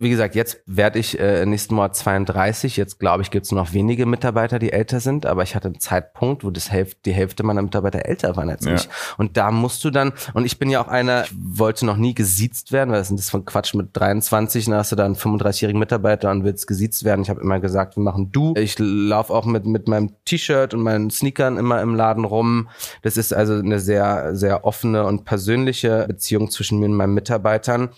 wie 0.00 0.08
gesagt, 0.08 0.34
jetzt 0.34 0.62
werde 0.64 0.98
ich 0.98 1.20
äh, 1.20 1.44
nächsten 1.44 1.74
Monat 1.74 1.94
32. 1.94 2.78
Jetzt 2.78 2.98
glaube 2.98 3.22
ich, 3.22 3.30
gibt 3.30 3.44
es 3.44 3.52
noch 3.52 3.74
wenige 3.74 4.06
Mitarbeiter, 4.06 4.58
die 4.58 4.72
älter 4.72 4.98
sind, 4.98 5.26
aber 5.26 5.42
ich 5.42 5.54
hatte 5.54 5.68
einen 5.68 5.78
Zeitpunkt, 5.78 6.42
wo 6.42 6.50
das 6.50 6.70
Hälfte, 6.70 6.98
die 7.04 7.12
Hälfte 7.12 7.42
meiner 7.42 7.60
Mitarbeiter 7.60 8.06
älter 8.06 8.34
waren 8.34 8.48
als 8.48 8.64
Ja. 8.64 8.74
ich. 8.74 8.88
Und 9.18 9.36
da 9.36 9.50
musst 9.50 9.84
du 9.84 9.90
dann, 9.90 10.12
und 10.32 10.46
ich 10.46 10.58
bin 10.58 10.70
ja 10.70 10.82
auch 10.82 10.88
einer, 10.88 11.24
ich 11.24 11.32
wollte 11.38 11.84
noch 11.84 11.98
nie 11.98 12.14
gesiezt 12.14 12.72
werden, 12.72 12.90
weil 12.90 12.98
das 12.98 13.10
ist 13.10 13.18
das 13.18 13.28
von 13.30 13.44
Quatsch 13.44 13.74
mit 13.74 13.90
23, 13.92 14.64
dann 14.64 14.74
hast 14.76 14.90
du 14.90 14.96
da 14.96 15.04
einen 15.04 15.16
35-jährigen 15.16 15.78
Mitarbeiter 15.78 16.30
und 16.30 16.44
willst 16.44 16.66
gesiezt 16.66 17.04
werden. 17.04 17.20
Ich 17.20 17.28
habe 17.28 17.42
immer 17.42 17.60
gesagt, 17.60 17.96
wir 17.96 18.02
machen 18.02 18.32
du. 18.32 18.54
Ich 18.56 18.76
laufe 18.78 19.34
auch 19.34 19.44
mit, 19.44 19.66
mit 19.66 19.86
meinem 19.86 20.12
T-Shirt 20.24 20.72
und 20.72 20.82
meinen 20.82 21.10
Sneakern 21.10 21.58
immer 21.58 21.82
im 21.82 21.94
Laden 21.94 22.24
rum. 22.24 22.68
Das 23.02 23.18
ist 23.18 23.34
also 23.34 23.52
eine 23.54 23.78
sehr, 23.80 24.34
sehr 24.34 24.64
offene 24.64 25.04
und 25.04 25.26
persönliche 25.26 26.06
Beziehung 26.08 26.50
zwischen 26.50 26.78
mir 26.80 26.86
und 26.86 26.94
meinen 26.94 27.12
Mitarbeitern 27.12 27.90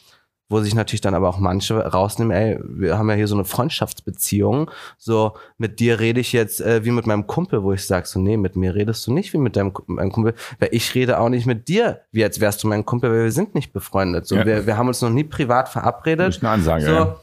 wo 0.48 0.60
sich 0.60 0.74
natürlich 0.74 1.00
dann 1.00 1.14
aber 1.14 1.28
auch 1.28 1.38
manche 1.38 1.78
rausnehmen, 1.78 2.36
ey, 2.36 2.58
wir 2.62 2.98
haben 2.98 3.08
ja 3.08 3.16
hier 3.16 3.26
so 3.26 3.34
eine 3.34 3.44
Freundschaftsbeziehung, 3.44 4.70
so 4.98 5.32
mit 5.56 5.80
dir 5.80 5.98
rede 5.98 6.20
ich 6.20 6.32
jetzt 6.32 6.60
äh, 6.60 6.84
wie 6.84 6.90
mit 6.90 7.06
meinem 7.06 7.26
Kumpel, 7.26 7.62
wo 7.62 7.72
ich 7.72 7.86
sag 7.86 8.06
so, 8.06 8.20
nee, 8.20 8.36
mit 8.36 8.54
mir 8.56 8.74
redest 8.74 9.06
du 9.06 9.12
nicht 9.12 9.32
wie 9.32 9.38
mit 9.38 9.56
deinem, 9.56 9.72
meinem 9.86 10.12
Kumpel, 10.12 10.34
weil 10.58 10.68
ich 10.72 10.94
rede 10.94 11.18
auch 11.18 11.28
nicht 11.30 11.46
mit 11.46 11.68
dir, 11.68 12.00
wie 12.12 12.22
als 12.22 12.40
wärst 12.40 12.62
du 12.62 12.68
mein 12.68 12.84
Kumpel, 12.84 13.10
weil 13.10 13.24
wir 13.24 13.32
sind 13.32 13.54
nicht 13.54 13.72
befreundet, 13.72 14.26
so, 14.26 14.36
Ja. 14.36 14.44
wir, 14.46 14.66
wir 14.66 14.76
haben 14.76 14.88
uns 14.88 15.00
noch 15.00 15.10
nie 15.10 15.24
privat 15.24 15.68
verabredet, 15.68 16.38
eine 16.42 16.50
Ansage, 16.50 16.84
so, 16.84 16.92
ja. 16.92 17.16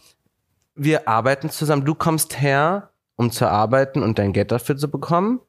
wir 0.76 1.08
arbeiten 1.08 1.50
zusammen, 1.50 1.86
du 1.86 1.94
kommst 1.96 2.42
her, 2.42 2.90
um 3.16 3.32
zu 3.32 3.48
arbeiten 3.48 4.02
und 4.02 4.18
dein 4.18 4.34
Geld 4.34 4.52
dafür 4.52 4.78
zu 4.78 4.90
bekommen 4.90 5.40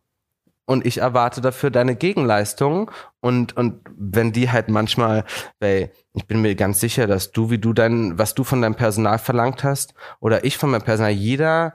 und 0.71 0.87
ich 0.87 0.99
erwarte 0.99 1.41
dafür 1.41 1.73
deine 1.73 1.97
Gegenleistung 1.97 2.93
und 3.19 3.57
und 3.57 3.81
wenn 3.97 4.31
die 4.31 4.53
halt 4.53 4.69
manchmal, 4.69 5.25
weil 5.59 5.91
ich 6.15 6.29
bin 6.29 6.43
mir 6.43 6.55
ganz 6.55 6.79
sicher, 6.79 7.09
dass 7.09 7.33
du 7.33 7.51
wie 7.51 7.59
du 7.59 7.73
dein 7.73 8.17
was 8.19 8.35
du 8.35 8.45
von 8.45 8.63
deinem 8.63 8.77
Personal 8.77 9.19
verlangt 9.19 9.65
hast 9.65 9.95
oder 10.21 10.45
ich 10.45 10.57
von 10.57 10.71
meinem 10.71 10.83
Personal 10.83 11.11
jeder 11.11 11.75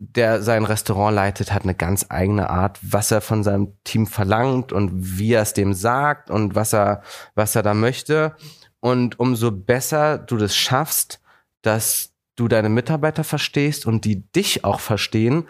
der 0.00 0.42
sein 0.42 0.64
Restaurant 0.64 1.14
leitet, 1.14 1.52
hat 1.52 1.62
eine 1.62 1.76
ganz 1.76 2.06
eigene 2.08 2.50
Art, 2.50 2.80
was 2.82 3.12
er 3.12 3.20
von 3.20 3.44
seinem 3.44 3.74
Team 3.84 4.08
verlangt 4.08 4.72
und 4.72 4.90
wie 4.92 5.34
er 5.34 5.42
es 5.42 5.52
dem 5.52 5.74
sagt 5.74 6.28
und 6.28 6.56
was 6.56 6.72
er, 6.74 7.02
was 7.36 7.54
er 7.54 7.62
da 7.62 7.72
möchte. 7.72 8.34
Und 8.80 9.20
umso 9.20 9.52
besser 9.52 10.18
du 10.18 10.36
das 10.36 10.56
schaffst, 10.56 11.20
dass 11.62 12.14
du 12.34 12.48
deine 12.48 12.68
Mitarbeiter 12.68 13.22
verstehst 13.22 13.86
und 13.86 14.04
die 14.04 14.28
dich 14.32 14.64
auch 14.64 14.80
verstehen, 14.80 15.46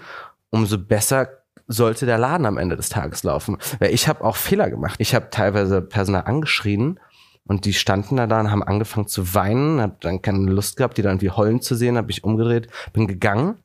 umso 0.50 0.76
besser 0.76 1.41
sollte 1.72 2.06
der 2.06 2.18
Laden 2.18 2.46
am 2.46 2.58
Ende 2.58 2.76
des 2.76 2.88
Tages 2.88 3.22
laufen. 3.22 3.56
Weil 3.78 3.92
ich 3.92 4.08
habe 4.08 4.24
auch 4.24 4.36
Fehler 4.36 4.70
gemacht. 4.70 4.96
Ich 4.98 5.14
habe 5.14 5.30
teilweise 5.30 5.82
Personal 5.82 6.24
angeschrien 6.24 7.00
und 7.46 7.64
die 7.64 7.72
standen 7.72 8.16
da, 8.16 8.26
da 8.26 8.40
und 8.40 8.50
haben 8.50 8.62
angefangen 8.62 9.08
zu 9.08 9.34
weinen, 9.34 9.80
habe 9.80 9.96
dann 10.00 10.22
keine 10.22 10.50
Lust 10.50 10.76
gehabt, 10.76 10.96
die 10.98 11.02
dann 11.02 11.12
irgendwie 11.12 11.30
heulen 11.30 11.60
zu 11.60 11.74
sehen, 11.74 11.96
habe 11.96 12.10
ich 12.10 12.24
umgedreht, 12.24 12.68
bin 12.92 13.06
gegangen. 13.06 13.56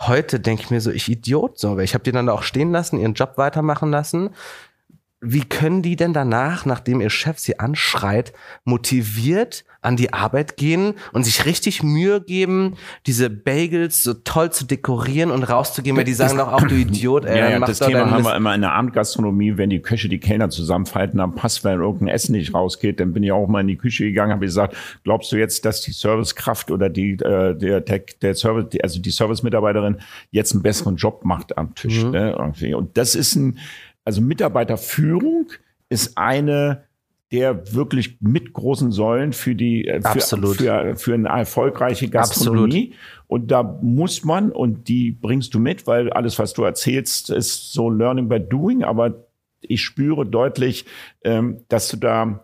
Heute 0.00 0.38
denke 0.38 0.62
ich 0.62 0.70
mir 0.70 0.80
so, 0.80 0.90
ich 0.90 1.08
Idiot, 1.08 1.58
so, 1.58 1.76
weil 1.76 1.84
ich 1.84 1.94
habe 1.94 2.04
die 2.04 2.12
dann 2.12 2.26
da 2.26 2.32
auch 2.32 2.42
stehen 2.42 2.70
lassen, 2.70 3.00
ihren 3.00 3.14
Job 3.14 3.32
weitermachen 3.36 3.90
lassen. 3.90 4.30
Wie 5.20 5.44
können 5.44 5.82
die 5.82 5.96
denn 5.96 6.12
danach, 6.12 6.64
nachdem 6.64 7.00
ihr 7.00 7.10
Chef 7.10 7.38
sie 7.38 7.58
anschreit, 7.58 8.32
motiviert 8.64 9.64
an 9.80 9.96
die 9.96 10.12
Arbeit 10.12 10.56
gehen 10.56 10.94
und 11.12 11.24
sich 11.24 11.44
richtig 11.44 11.82
Mühe 11.82 12.20
geben, 12.20 12.76
diese 13.06 13.30
Bagels 13.30 14.02
so 14.02 14.14
toll 14.14 14.50
zu 14.50 14.64
dekorieren 14.64 15.30
und 15.30 15.44
rauszugehen, 15.44 15.96
weil 15.96 16.04
die 16.04 16.14
sagen 16.14 16.36
doch 16.36 16.52
auch, 16.52 16.62
du 16.62 16.74
Idiot, 16.74 17.24
ey, 17.24 17.38
Ja, 17.38 17.50
ja, 17.50 17.60
das 17.60 17.78
Thema 17.78 18.10
haben 18.10 18.24
wir 18.24 18.34
immer 18.34 18.54
in 18.54 18.60
der 18.60 18.72
Abendgastronomie, 18.72 19.56
wenn 19.56 19.70
die 19.70 19.80
Köche 19.80 20.08
die 20.08 20.18
Kellner 20.18 20.50
zusammenfalten, 20.50 21.18
dann 21.18 21.34
passt, 21.34 21.62
wenn 21.64 21.80
irgendein 21.80 22.08
Essen 22.08 22.32
nicht 22.32 22.54
rausgeht, 22.54 22.98
dann 22.98 23.12
bin 23.12 23.22
ich 23.22 23.30
auch 23.30 23.46
mal 23.46 23.60
in 23.60 23.68
die 23.68 23.76
Küche 23.76 24.04
gegangen, 24.04 24.32
habe 24.32 24.46
gesagt, 24.46 24.76
glaubst 25.04 25.30
du 25.30 25.36
jetzt, 25.36 25.64
dass 25.64 25.80
die 25.80 25.92
Servicekraft 25.92 26.70
oder 26.72 26.90
die 26.90 27.12
äh, 27.12 27.56
der, 27.56 27.80
der, 27.80 28.02
der 28.20 28.34
Service, 28.34 28.78
also 28.82 29.00
die 29.00 29.10
Service-Mitarbeiterin 29.10 29.98
jetzt 30.32 30.52
einen 30.52 30.62
besseren 30.62 30.96
Job 30.96 31.24
macht 31.24 31.56
am 31.56 31.74
Tisch? 31.76 32.04
Mhm. 32.04 32.10
Ne, 32.10 32.36
irgendwie. 32.36 32.74
Und 32.74 32.96
das 32.96 33.14
ist 33.14 33.36
ein, 33.36 33.58
also 34.08 34.22
Mitarbeiterführung 34.22 35.52
ist 35.90 36.16
eine 36.16 36.88
der 37.30 37.74
wirklich 37.74 38.22
mit 38.22 38.54
großen 38.54 38.90
Säulen 38.90 39.34
für 39.34 39.54
die 39.54 39.86
äh, 39.86 40.00
für, 40.00 40.08
Absolut. 40.08 40.56
für, 40.56 40.96
für 40.96 41.12
eine 41.12 41.28
erfolgreiche 41.28 42.08
Gastronomie. 42.08 42.94
Und 43.26 43.50
da 43.50 43.62
muss 43.62 44.24
man, 44.24 44.50
und 44.50 44.88
die 44.88 45.12
bringst 45.12 45.52
du 45.52 45.58
mit, 45.58 45.86
weil 45.86 46.10
alles, 46.10 46.38
was 46.38 46.54
du 46.54 46.62
erzählst, 46.62 47.28
ist 47.28 47.74
so 47.74 47.90
Learning 47.90 48.30
by 48.30 48.40
Doing, 48.40 48.82
aber 48.82 49.26
ich 49.60 49.82
spüre 49.82 50.24
deutlich, 50.24 50.86
ähm, 51.22 51.58
dass 51.68 51.88
du 51.88 51.98
da 51.98 52.42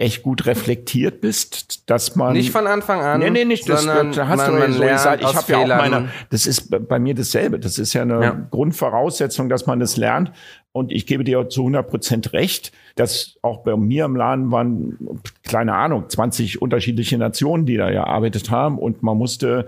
echt 0.00 0.22
gut 0.22 0.46
reflektiert 0.46 1.20
bist, 1.20 1.88
dass 1.90 2.16
man 2.16 2.32
Nicht 2.32 2.50
von 2.52 2.66
Anfang 2.66 3.00
an. 3.00 3.20
Nee, 3.20 3.28
nee, 3.28 3.44
nicht. 3.44 3.68
Das, 3.68 3.84
das 3.84 3.94
hast 3.94 4.36
man, 4.38 4.52
du 4.52 4.52
ja 4.54 4.58
man 4.58 4.72
so 4.72 4.82
gesagt. 4.82 5.22
Ich 5.22 5.34
habe 5.34 5.52
ja 5.52 5.58
auch 5.58 5.66
meine, 5.66 6.08
das 6.30 6.46
ist 6.46 6.70
bei- 6.88 6.98
mir 6.98 7.14
dasselbe. 7.14 7.58
Das 7.58 7.78
ist 7.78 7.92
ja 7.92 8.02
eine 8.02 8.22
Ja. 8.22 8.46
Grundvoraussetzung, 8.50 9.50
dass 9.50 9.66
man 9.66 9.78
das 9.78 9.98
lernt. 9.98 10.32
Und 10.72 10.90
ich 10.90 11.06
gebe 11.06 11.22
dir 11.22 11.48
zu 11.50 11.62
100 11.62 11.86
Prozent 11.88 12.32
recht, 12.32 12.72
dass 12.96 13.36
auch 13.42 13.62
bei 13.62 13.76
mir 13.76 14.06
im 14.06 14.16
Laden 14.16 14.50
waren, 14.50 14.96
keine 15.42 15.74
Ahnung, 15.74 16.08
20 16.08 16.62
unterschiedliche 16.62 17.18
Nationen, 17.18 17.66
die 17.66 17.76
da 17.76 17.90
gearbeitet 17.90 18.50
haben. 18.50 18.78
Und 18.78 19.02
man 19.02 19.18
musste 19.18 19.66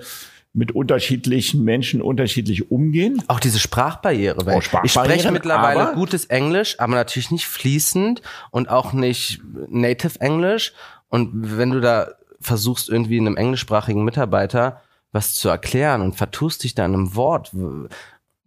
mit 0.55 0.73
unterschiedlichen 0.73 1.65
Menschen 1.65 2.03
unterschiedlich 2.03 2.71
umgehen. 2.71 3.23
Auch 3.29 3.41
diese 3.41 3.59
Sprachbarriere. 3.59 4.45
Weil 4.45 4.55
Auch 4.55 4.59
ich 4.59 4.67
Sprachbarrieren, 4.67 5.19
spreche 5.19 5.33
mittlerweile 5.33 5.95
gutes 5.95 6.27
Englisch, 6.27 6.79
aber 6.79 6.95
natürlich 6.95 7.31
nicht 7.31 7.47
fließend 7.47 8.21
und 8.51 8.69
auch 8.69 8.93
nicht 8.93 9.41
Native 9.69 10.21
Englisch. 10.21 10.75
Und 11.09 11.59
wenn 11.59 11.71
du 11.71 11.81
da 11.81 12.09
versuchst, 12.41 12.91
irgendwie 12.91 13.19
einem 13.19 13.37
englischsprachigen 13.37 14.05
Mitarbeiter 14.05 14.83
was 15.11 15.35
zu 15.35 15.49
erklären 15.49 16.03
und 16.03 16.17
vertust 16.17 16.65
dich 16.65 16.75
da 16.75 16.85
in 16.85 16.95
einem 16.95 17.15
Wort, 17.15 17.53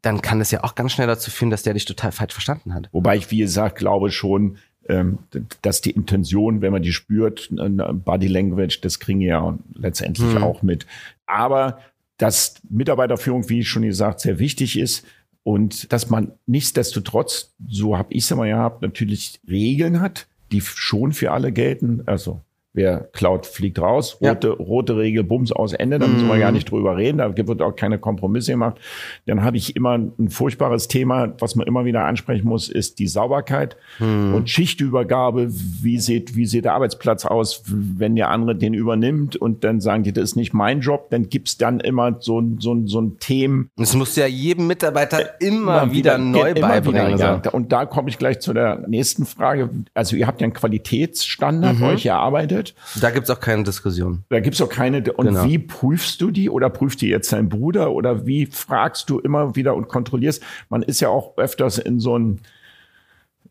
dann 0.01 0.22
kann 0.22 0.41
es 0.41 0.51
ja 0.51 0.64
auch 0.64 0.76
ganz 0.76 0.91
schnell 0.91 1.08
dazu 1.08 1.32
führen, 1.32 1.49
dass 1.49 1.64
der 1.64 1.74
dich 1.74 1.86
total 1.86 2.12
falsch 2.12 2.34
verstanden 2.34 2.74
hat. 2.74 2.89
Wobei 2.91 3.18
ich, 3.18 3.32
wie 3.32 3.39
gesagt, 3.39 3.78
glaube 3.78 4.12
schon, 4.12 4.58
ähm, 4.88 5.20
dass 5.64 5.82
die 5.82 5.91
Intention, 5.91 6.62
wenn 6.62 6.72
man 6.72 6.84
die 6.84 6.93
spürt, 6.93 7.49
Body 7.51 8.28
Language, 8.28 8.82
das 8.82 8.99
kriegen 8.99 9.20
wir 9.22 9.28
ja 9.28 9.58
letztendlich 9.74 10.36
Hm. 10.36 10.43
auch 10.43 10.62
mit. 10.62 10.86
Aber 11.26 11.80
dass 12.18 12.55
Mitarbeiterführung, 12.70 13.49
wie 13.49 13.63
schon 13.63 13.84
gesagt, 13.84 14.22
sehr 14.22 14.39
wichtig 14.39 14.80
ist 14.80 15.05
und 15.43 15.91
dass 15.91 16.09
man 16.09 16.32
nichtsdestotrotz, 16.45 17.53
so 17.68 17.97
habe 17.97 18.13
ich 18.13 18.24
es 18.24 18.32
immer 18.32 18.45
gehabt, 18.45 18.82
natürlich 18.82 19.39
Regeln 19.47 20.01
hat, 20.01 20.28
die 20.51 20.61
schon 20.61 21.13
für 21.13 21.32
alle 21.32 21.51
gelten. 21.51 22.03
Also 22.05 22.41
wer 22.76 23.10
klaut, 23.14 23.46
fliegt 23.46 23.80
raus. 23.80 24.18
Ja. 24.20 24.32
Rote, 24.32 24.50
rote 24.50 24.98
Regel, 24.98 25.24
Bums 25.24 25.52
aus 25.52 25.74
Ende, 25.74 26.00
da 26.00 26.08
müssen 26.08 26.28
wir 26.28 26.38
gar 26.38 26.52
nicht 26.52 26.70
drüber 26.70 26.98
reden. 26.98 27.18
Da 27.18 27.36
wird 27.36 27.62
auch 27.62 27.76
keine 27.76 27.98
Kompromisse 27.98 28.52
gemacht. 28.52 28.78
Dann 29.26 29.44
habe 29.44 29.58
ich 29.58 29.76
immer 29.76 29.98
ein 29.98 30.30
furchtbares 30.30 30.88
Thema, 30.88 31.34
was 31.40 31.56
man 31.56 31.66
immer 31.68 31.86
wieder 31.86 32.06
ansprechen 32.06 32.48
muss, 32.48 32.70
ist 32.70 33.00
die 33.00 33.08
Sauberkeit 33.08 33.78
und 34.00 34.50
Schichtübergabe. 34.50 35.48
Wie 35.50 36.00
sieht, 36.00 36.36
wie 36.36 36.46
sieht 36.46 36.66
der 36.66 36.74
Arbeitsplatz 36.74 37.26
aus, 37.26 37.64
wenn 37.68 38.16
der 38.16 38.30
andere 38.30 38.56
den 38.56 38.74
übernimmt 38.74 39.36
und 39.36 39.64
dann 39.64 39.80
sagen 39.80 40.04
die, 40.04 40.14
das 40.14 40.24
ist 40.26 40.36
nicht 40.36 40.54
mein 40.54 40.82
Job, 40.82 41.10
dann 41.10 41.30
gibt's 41.30 41.58
dann 41.58 41.80
immer 41.80 42.18
so, 42.20 42.40
ein 42.40 42.58
so, 42.60 42.76
so 42.86 43.02
ein 43.02 43.18
Themen, 43.20 43.70
Das 43.78 43.96
musst 43.96 44.18
du 44.18 44.22
ja 44.22 44.28
jedem 44.28 44.68
Mitarbeiter 44.68 45.40
immer, 45.42 45.92
wieder, 45.92 46.16
immer 46.16 46.26
neu 46.26 46.56
wieder, 46.56 46.68
beibringen. 46.68 47.18
ja. 47.18 47.42
so. 47.44 47.52
Und 47.52 47.72
da 47.72 47.86
komme 47.86 48.10
ich 48.10 48.18
gleich 48.18 48.40
zu 48.40 48.54
der 48.54 48.84
nächsten 48.88 49.26
Frage. 49.26 49.70
Also 49.94 50.16
ihr 50.16 50.28
habt 50.28 50.42
ja 50.42 50.46
einen 50.46 50.54
Qualitätsstandard 50.54 51.80
bei 51.80 51.94
euch 51.94 52.06
erarbeitet. 52.06 52.64
Da 53.01 53.11
gibt's 53.11 53.30
auch 53.30 53.39
keine 53.39 53.63
Diskussion. 53.63 54.24
Da 54.30 54.39
gibt's 54.39 54.61
auch 54.61 54.70
keine. 54.70 55.03
Und 55.13 55.28
Genau. 55.28 55.43
wie 55.45 55.59
prüfst 55.59 56.20
du 56.22 56.32
die? 56.32 56.49
Oder 56.49 56.70
prüft 56.70 57.01
die 57.01 57.07
jetzt 57.09 57.32
dein 57.34 57.49
Bruder? 57.49 57.91
Oder 57.91 58.26
wie 58.26 58.45
fragst 58.47 59.09
du 59.09 59.20
immer 59.20 59.55
wieder 59.55 59.76
und 59.76 59.88
kontrollierst? 59.88 60.41
Man 60.70 60.82
ist 60.82 60.99
ja 61.01 61.09
auch 61.09 61.38
öfters 61.38 61.78
in 61.78 61.99
so 61.99 62.18
ein 62.18 62.41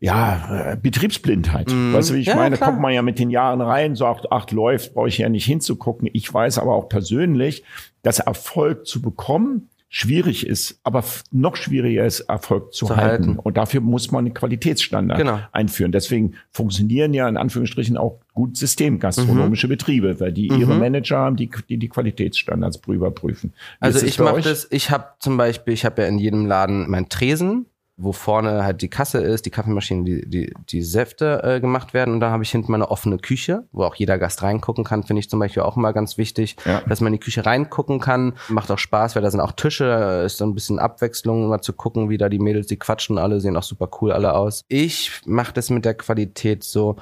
ja, 0.01 0.73
äh, 0.73 0.77
Betriebsblindheit. 0.77 1.67
Weißt 1.71 2.09
du, 2.09 2.15
wie 2.15 2.19
ich 2.19 2.27
Mhm. 2.27 2.31
Ja, 2.31 2.35
meine? 2.35 2.57
klar. 2.57 2.69
Kommt 2.71 2.81
man 2.81 2.93
ja 2.93 3.01
mit 3.01 3.17
den 3.17 3.29
Jahren 3.29 3.61
rein, 3.61 3.95
sagt, 3.95 4.27
ach, 4.31 4.51
läuft, 4.51 4.93
brauche 4.93 5.07
ich 5.07 5.17
ja 5.17 5.29
nicht 5.29 5.45
hinzugucken. 5.45 6.09
Ich 6.11 6.31
weiß 6.31 6.57
aber 6.59 6.73
auch 6.75 6.89
persönlich, 6.89 7.63
dass 8.03 8.19
Erfolg 8.19 8.85
zu 8.85 9.01
bekommen 9.01 9.69
schwierig 9.97 10.45
ist, 10.45 10.77
aber 10.83 11.05
noch 11.31 11.55
schwieriger 11.55 12.05
ist, 12.05 12.19
Erfolg 12.19 12.73
zu, 12.73 12.87
Zu 12.87 12.97
halten. 12.97 13.27
halten. 13.27 13.39
Und 13.39 13.55
dafür 13.55 13.79
muss 13.79 14.11
man 14.11 14.25
einen 14.25 14.33
Qualitätsstandard 14.33 15.17
Genau. 15.17 15.39
einführen. 15.53 15.93
Deswegen 15.93 16.33
funktionieren 16.51 17.13
ja 17.13 17.29
in 17.29 17.37
Anführungsstrichen 17.37 17.95
auch 17.95 18.19
gut 18.33 18.57
systemgastronomische 18.57 19.69
Betriebe, 19.69 20.19
weil 20.19 20.33
die 20.33 20.47
ihre 20.47 20.75
Manager 20.75 21.19
haben, 21.19 21.37
die 21.37 21.49
die, 21.69 21.77
die 21.77 21.87
Qualitätsstandards 21.87 22.81
überprüfen. 22.85 23.53
Wie 23.79 23.85
Also 23.85 24.05
ich 24.05 24.19
mache 24.19 24.41
das, 24.41 24.67
ich 24.69 24.91
habe 24.91 25.05
zum 25.19 25.37
Beispiel, 25.37 25.73
ich 25.73 25.85
habe 25.85 26.01
ja 26.01 26.09
in 26.09 26.19
jedem 26.19 26.45
Laden 26.45 26.89
meinen 26.89 27.07
Tresen, 27.07 27.65
wo 27.97 28.11
vorne 28.11 28.63
halt 28.65 28.81
die 28.81 28.89
Kasse 28.89 29.19
ist, 29.19 29.45
die 29.45 29.51
Kaffeemaschine, 29.51 30.03
die, 30.03 30.29
die, 30.29 30.53
die 30.69 30.81
Säfte 30.81 31.41
äh, 31.43 31.59
gemacht 31.61 31.93
werden. 31.93 32.13
Und 32.15 32.19
da 32.19 32.29
habe 32.29 32.43
ich 32.43 32.51
hinten 32.51 32.71
meine 32.71 32.91
offene 32.91 33.17
Küche, 33.17 33.63
wo 33.71 33.83
auch 33.83 33.95
jeder 33.95 34.17
Gast 34.17 34.43
reingucken 34.43 34.83
kann, 34.83 35.03
finde 35.03 35.21
ich 35.21 35.29
zum 35.29 35.39
Beispiel 35.39 35.63
auch 35.63 35.77
immer 35.77 35.93
ganz 35.93 36.17
wichtig, 36.17 36.57
Ja. 36.65 36.81
dass 36.81 36.99
man 36.99 37.13
in 37.13 37.19
die 37.19 37.23
Küche 37.23 37.45
reingucken 37.45 37.99
kann. 38.01 38.33
Macht 38.49 38.69
auch 38.69 38.77
Spaß, 38.79 39.15
weil 39.15 39.23
da 39.23 39.31
sind 39.31 39.39
auch 39.39 39.53
Tische, 39.53 39.85
da 39.85 40.23
ist 40.23 40.37
so 40.37 40.45
ein 40.45 40.53
bisschen 40.53 40.77
Abwechslung, 40.77 41.47
mal 41.47 41.61
zu 41.61 41.71
gucken, 41.73 42.09
wie 42.09 42.17
da 42.17 42.27
die 42.27 42.39
Mädels, 42.39 42.67
die 42.67 42.77
quatschen 42.77 43.17
alle, 43.17 43.39
sehen 43.39 43.55
auch 43.55 43.63
super 43.63 43.89
cool 44.01 44.11
alle 44.11 44.33
aus. 44.35 44.63
Ich 44.67 45.21
mache 45.25 45.53
das 45.53 45.69
mit 45.69 45.85
der 45.85 45.93
Qualität 45.93 46.63
so, 46.65 46.97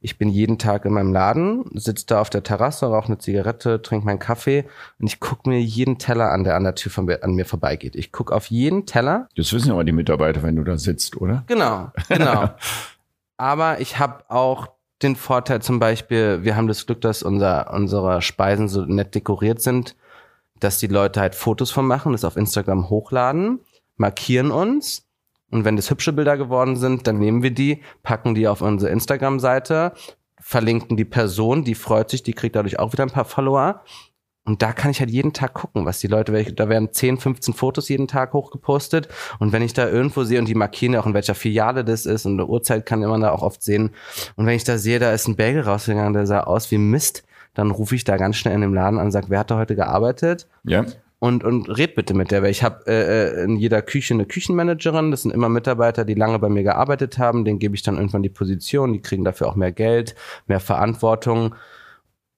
ich 0.00 0.16
bin 0.16 0.28
jeden 0.28 0.58
Tag 0.58 0.84
in 0.84 0.92
meinem 0.92 1.12
Laden, 1.12 1.64
sitze 1.74 2.06
da 2.06 2.20
auf 2.20 2.30
der 2.30 2.42
Terrasse, 2.42 2.86
rauche 2.86 3.08
eine 3.08 3.18
Zigarette, 3.18 3.82
trinke 3.82 4.06
meinen 4.06 4.20
Kaffee 4.20 4.64
und 5.00 5.06
ich 5.06 5.18
gucke 5.18 5.48
mir 5.48 5.60
jeden 5.60 5.98
Teller 5.98 6.30
an, 6.30 6.44
der 6.44 6.54
an 6.54 6.64
der 6.64 6.76
Tür 6.76 6.92
von 6.92 7.06
mir, 7.06 7.24
an 7.24 7.34
mir 7.34 7.44
vorbeigeht. 7.44 7.96
Ich 7.96 8.12
gucke 8.12 8.34
auf 8.34 8.46
jeden 8.46 8.86
Teller. 8.86 9.28
Das 9.36 9.52
wissen 9.52 9.72
aber 9.72 9.84
die 9.84 9.92
Mitarbeiter, 9.92 10.42
wenn 10.42 10.56
du 10.56 10.62
da 10.62 10.78
sitzt, 10.78 11.16
oder? 11.16 11.44
Genau, 11.46 11.90
genau. 12.08 12.50
Aber 13.40 13.80
ich 13.80 14.00
habe 14.00 14.24
auch 14.28 14.66
den 15.00 15.14
Vorteil 15.14 15.62
zum 15.62 15.78
Beispiel, 15.78 16.42
wir 16.42 16.56
haben 16.56 16.66
das 16.66 16.86
Glück, 16.86 17.00
dass 17.00 17.22
unser, 17.22 17.72
unsere 17.72 18.20
Speisen 18.20 18.68
so 18.68 18.84
nett 18.84 19.14
dekoriert 19.14 19.62
sind, 19.62 19.94
dass 20.58 20.78
die 20.78 20.88
Leute 20.88 21.20
halt 21.20 21.36
Fotos 21.36 21.70
von 21.70 21.86
machen, 21.86 22.10
das 22.10 22.24
auf 22.24 22.36
Instagram 22.36 22.90
hochladen, 22.90 23.60
markieren 23.96 24.50
uns 24.50 25.07
und 25.50 25.64
wenn 25.64 25.76
das 25.76 25.90
hübsche 25.90 26.12
Bilder 26.12 26.36
geworden 26.36 26.76
sind, 26.76 27.06
dann 27.06 27.18
nehmen 27.18 27.42
wir 27.42 27.50
die, 27.50 27.82
packen 28.02 28.34
die 28.34 28.48
auf 28.48 28.60
unsere 28.60 28.90
Instagram-Seite, 28.92 29.92
verlinken 30.40 30.96
die 30.96 31.04
Person, 31.04 31.64
die 31.64 31.74
freut 31.74 32.10
sich, 32.10 32.22
die 32.22 32.34
kriegt 32.34 32.56
dadurch 32.56 32.78
auch 32.78 32.92
wieder 32.92 33.04
ein 33.04 33.10
paar 33.10 33.24
Follower. 33.24 33.82
Und 34.44 34.62
da 34.62 34.72
kann 34.72 34.90
ich 34.90 35.00
halt 35.00 35.10
jeden 35.10 35.34
Tag 35.34 35.52
gucken, 35.52 35.84
was 35.84 36.00
die 36.00 36.06
Leute, 36.06 36.32
da 36.54 36.68
werden 36.70 36.90
10, 36.90 37.18
15 37.18 37.52
Fotos 37.52 37.90
jeden 37.90 38.08
Tag 38.08 38.32
hochgepostet. 38.32 39.08
Und 39.38 39.52
wenn 39.52 39.60
ich 39.60 39.74
da 39.74 39.86
irgendwo 39.86 40.24
sehe, 40.24 40.38
und 40.38 40.48
die 40.48 40.54
markieren 40.54 40.96
auch, 40.96 41.04
in 41.04 41.12
welcher 41.12 41.34
Filiale 41.34 41.84
das 41.84 42.06
ist, 42.06 42.24
und 42.24 42.32
eine 42.32 42.46
Uhrzeit 42.46 42.86
kann 42.86 43.00
man 43.00 43.20
da 43.20 43.30
auch 43.30 43.42
oft 43.42 43.62
sehen. 43.62 43.90
Und 44.36 44.46
wenn 44.46 44.56
ich 44.56 44.64
da 44.64 44.78
sehe, 44.78 44.98
da 44.98 45.12
ist 45.12 45.28
ein 45.28 45.36
Bagel 45.36 45.62
rausgegangen, 45.62 46.14
der 46.14 46.26
sah 46.26 46.40
aus 46.40 46.70
wie 46.70 46.78
Mist, 46.78 47.24
dann 47.52 47.70
rufe 47.70 47.94
ich 47.94 48.04
da 48.04 48.16
ganz 48.16 48.36
schnell 48.36 48.54
in 48.54 48.62
dem 48.62 48.72
Laden 48.72 48.98
an 48.98 49.06
und 49.06 49.12
sage, 49.12 49.26
wer 49.28 49.40
hat 49.40 49.50
da 49.50 49.58
heute 49.58 49.76
gearbeitet? 49.76 50.48
Ja. 50.64 50.86
Und, 51.20 51.42
und 51.42 51.68
red 51.68 51.94
bitte 51.94 52.14
mit 52.14 52.30
der, 52.30 52.42
weil 52.42 52.50
ich 52.50 52.62
habe 52.62 52.86
äh, 52.86 53.40
äh, 53.40 53.44
in 53.44 53.56
jeder 53.56 53.82
Küche 53.82 54.14
eine 54.14 54.26
Küchenmanagerin, 54.26 55.10
das 55.10 55.22
sind 55.22 55.32
immer 55.32 55.48
Mitarbeiter, 55.48 56.04
die 56.04 56.14
lange 56.14 56.38
bei 56.38 56.48
mir 56.48 56.62
gearbeitet 56.62 57.18
haben, 57.18 57.44
denen 57.44 57.58
gebe 57.58 57.74
ich 57.74 57.82
dann 57.82 57.96
irgendwann 57.96 58.22
die 58.22 58.28
Position, 58.28 58.92
die 58.92 59.02
kriegen 59.02 59.24
dafür 59.24 59.48
auch 59.48 59.56
mehr 59.56 59.72
Geld, 59.72 60.14
mehr 60.46 60.60
Verantwortung. 60.60 61.56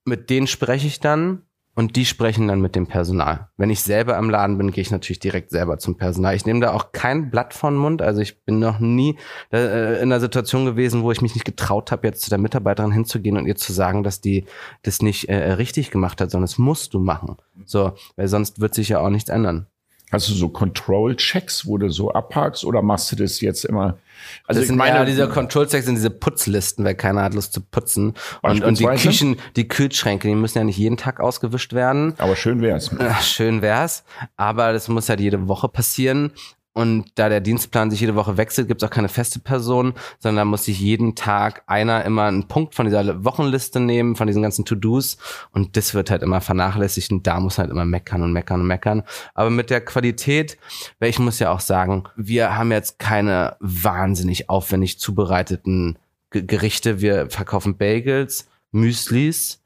Mit 0.07 0.31
denen 0.31 0.47
spreche 0.47 0.87
ich 0.87 1.01
dann 1.01 1.43
und 1.81 1.97
die 1.97 2.05
sprechen 2.05 2.47
dann 2.47 2.61
mit 2.61 2.77
dem 2.77 2.87
Personal. 2.87 3.49
Wenn 3.57 3.71
ich 3.71 3.81
selber 3.81 4.19
am 4.19 4.29
Laden 4.29 4.59
bin, 4.59 4.71
gehe 4.71 4.83
ich 4.83 4.91
natürlich 4.91 5.19
direkt 5.19 5.51
selber 5.51 5.79
zum 5.79 5.97
Personal. 5.97 6.37
Ich 6.37 6.45
nehme 6.45 6.61
da 6.61 6.75
auch 6.75 6.93
kein 6.93 7.31
Blatt 7.31 7.55
vor 7.55 7.71
den 7.71 7.79
Mund. 7.79 8.03
Also 8.03 8.21
ich 8.21 8.45
bin 8.45 8.59
noch 8.59 8.81
nie 8.81 9.17
äh, 9.51 9.95
in 9.95 10.13
einer 10.13 10.21
Situation 10.21 10.67
gewesen, 10.67 11.03
wo 11.03 11.11
ich 11.11 11.23
mich 11.23 11.35
nicht 11.35 11.47
getraut 11.47 11.91
habe, 11.91 12.07
jetzt 12.07 12.21
zu 12.21 12.29
der 12.29 12.39
Mitarbeiterin 12.39 12.93
hinzugehen 12.93 13.39
und 13.39 13.47
ihr 13.47 13.57
zu 13.57 13.73
sagen, 13.73 14.03
dass 14.03 14.21
die 14.21 14.45
das 14.83 15.01
nicht 15.01 15.31
äh, 15.31 15.53
richtig 15.53 15.91
gemacht 15.91 16.21
hat, 16.21 16.31
sondern 16.31 16.49
das 16.49 16.59
musst 16.59 16.93
du 16.93 17.01
machen. 17.01 17.39
So, 17.65 17.95
weil 18.15 18.29
sonst 18.29 18.61
wird 18.61 18.75
sich 18.75 18.91
ja 18.91 19.01
auch 19.01 19.09
nichts 19.09 19.31
ändern. 19.31 19.67
Hast 20.11 20.29
du 20.29 20.33
so 20.33 20.49
Control-Checks, 20.49 21.67
wo 21.67 21.79
du 21.79 21.89
so 21.89 22.11
abhakst 22.13 22.65
oder 22.65 22.83
machst 22.83 23.13
du 23.13 23.17
das 23.17 23.41
jetzt 23.41 23.65
immer? 23.65 23.99
Also 24.47 24.61
das 24.61 24.69
sind 24.69 24.77
meine, 24.77 24.99
eher 24.99 25.05
diese 25.05 25.29
Control-Checks 25.29 25.87
sind 25.87 25.95
diese 25.95 26.11
Putzlisten, 26.11 26.85
weil 26.85 26.95
keiner 26.95 27.23
hat 27.23 27.35
Lust 27.35 27.53
zu 27.53 27.61
putzen. 27.61 28.15
Und, 28.43 28.63
und 28.65 28.79
die? 28.79 28.87
Küchen, 28.87 29.37
die 29.57 29.69
Kühlschränke, 29.69 30.29
die 30.29 30.35
müssen 30.35 30.59
ja 30.59 30.65
nicht 30.65 30.79
jeden 30.79 30.97
Tag 30.97 31.21
ausgewischt 31.21 31.73
werden. 31.73 32.15
aber 32.19 32.37
schön 32.37 32.61
wär's. 32.61 32.91
Ach, 32.99 33.23
schön 33.23 33.63
wär's, 33.63 34.05
aber 34.37 34.73
das 34.73 34.89
muss 34.89 35.09
halt 35.09 35.21
jede 35.21 35.49
Woche 35.49 35.69
passieren. 35.69 36.33
Und 36.73 37.07
da 37.17 37.29
der 37.29 37.41
Dienstplan 37.41 37.91
sich 37.91 38.01
jede 38.01 38.15
Woche 38.15 38.37
wechselt, 38.37 38.69
gibt 38.69 38.81
es 38.83 38.89
auch 38.89 38.93
keine 38.93 39.09
feste 39.09 39.41
Person, 39.41 39.95
sondern 40.21 40.37
da 40.37 40.45
muss 40.45 40.67
sich 40.67 40.79
jeden 40.79 41.17
Tag 41.17 41.65
einer 41.67 42.05
immer 42.05 42.27
einen 42.27 42.47
Punkt 42.47 42.77
von 42.77 42.87
dieser 42.87 43.25
Wochenliste 43.25 43.81
nehmen, 43.81 44.15
von 44.15 44.29
diesen 44.29 44.43
ganzen 44.43 44.65
To-Dos. 44.65 45.19
Und 45.51 45.77
das 45.77 45.95
wird 45.95 46.11
halt 46.11 46.23
immer 46.23 46.41
vernachlässigt 46.41 47.11
und 47.11 47.27
da 47.27 47.41
muss 47.41 47.59
halt 47.59 47.71
immer 47.71 47.85
meckern 47.85 48.23
und 48.23 48.33
meckern 48.33 48.61
und 48.61 48.69
meckern. 48.69 49.03
Aber 49.35 49.51
mit 49.51 49.69
der 49.71 49.81
Qualität, 49.81 50.59
weil 51.01 51.11
ich 51.11 51.19
muss 51.19 51.41
ja 51.41 51.51
auch 51.51 51.61
sagen, 51.61 52.05
wir 52.15 52.57
haben 52.57 52.71
jetzt 52.71 53.01
keine 53.01 53.57
wahnsinnig 53.59 54.49
aufwendig 54.49 55.01
zubereiteten 55.01 55.99
G 56.31 56.43
Gerichte. 56.43 57.01
Wir 57.01 57.29
verkaufen 57.31 57.77
Bagels, 57.79 58.49
Müslis 58.71 59.61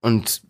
und 0.00 0.42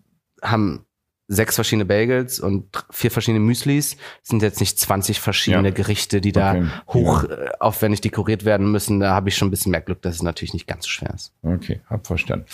haben 0.43 0.85
sechs 1.29 1.55
verschiedene 1.55 1.85
Bagels 1.85 2.41
und 2.41 2.67
vier 2.91 3.11
verschiedene 3.11 3.41
Müslis. 3.41 3.97
Das 4.21 4.31
sind 4.31 4.43
jetzt 4.43 4.61
nicht 4.61 4.79
20 4.81 5.21
verschiedene 5.21 5.69
ja. 5.69 5.75
Gerichte, 5.75 6.21
die 6.21 6.33
da 6.33 6.53
okay. 6.53 6.67
hoch. 6.89 7.25
Äh, 7.25 7.51
aufwendig 7.61 8.01
dekoriert 8.01 8.45
werden 8.45 8.73
müssen. 8.73 9.01
Da 9.01 9.11
habe 9.11 9.29
ich 9.29 9.37
schon 9.37 9.49
ein 9.49 9.51
bisschen 9.51 9.71
mehr 9.73 9.83
Glück, 9.83 10.01
dass 10.03 10.17
es 10.17 10.23
natürlich 10.23 10.55
nicht 10.55 10.67
ganz 10.67 10.85
so 10.85 10.91
schwer 10.91 11.13
ist. 11.15 11.33
Okay, 11.43 11.81
hab 11.89 12.07
verstanden. 12.07 12.47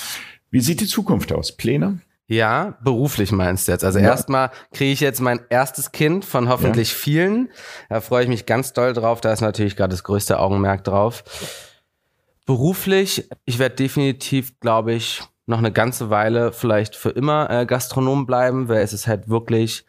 Wie 0.50 0.60
sieht 0.60 0.80
die 0.80 0.86
Zukunft 0.86 1.32
aus? 1.32 1.52
Pläne? 1.52 2.00
Ja, 2.26 2.78
beruflich 2.82 3.32
meinst 3.32 3.68
du 3.68 3.72
jetzt. 3.72 3.84
Also 3.84 3.98
ja. 3.98 4.06
erstmal 4.06 4.50
kriege 4.72 4.92
ich 4.92 5.00
jetzt 5.00 5.20
mein 5.20 5.40
erstes 5.50 5.92
Kind 5.92 6.24
von 6.24 6.48
hoffentlich 6.48 6.90
ja. 6.90 6.96
vielen. 6.96 7.50
Da 7.90 8.00
freue 8.00 8.24
ich 8.24 8.28
mich 8.28 8.46
ganz 8.46 8.72
doll 8.72 8.92
drauf. 8.92 9.20
Da 9.20 9.32
ist 9.32 9.42
natürlich 9.42 9.76
gerade 9.76 9.90
das 9.92 10.04
größte 10.04 10.38
Augenmerk 10.40 10.84
drauf. 10.84 11.22
Beruflich, 12.46 13.28
ich 13.44 13.58
werde 13.58 13.76
definitiv, 13.76 14.58
glaube 14.60 14.94
ich, 14.94 15.22
noch 15.46 15.58
eine 15.58 15.72
ganze 15.72 16.10
Weile 16.10 16.52
vielleicht 16.52 16.96
für 16.96 17.10
immer 17.10 17.50
äh, 17.50 17.66
Gastronom 17.66 18.26
bleiben, 18.26 18.68
weil 18.68 18.82
es 18.82 18.92
ist 18.92 19.06
halt 19.06 19.28
wirklich 19.28 19.84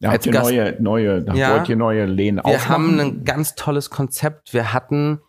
ja, 0.00 0.10
habt 0.12 0.26
ihr 0.26 0.32
neue, 0.32 0.76
neue, 0.82 1.24
ja, 1.34 1.54
wollt 1.54 1.68
ihr 1.68 1.76
neue 1.76 2.06
Läden 2.06 2.36
Wir 2.38 2.44
aufmachen? 2.44 2.68
haben 2.68 3.00
ein 3.00 3.24
ganz 3.24 3.54
tolles 3.54 3.88
Konzept. 3.90 4.52
Wir 4.52 4.72
hatten 4.72 5.20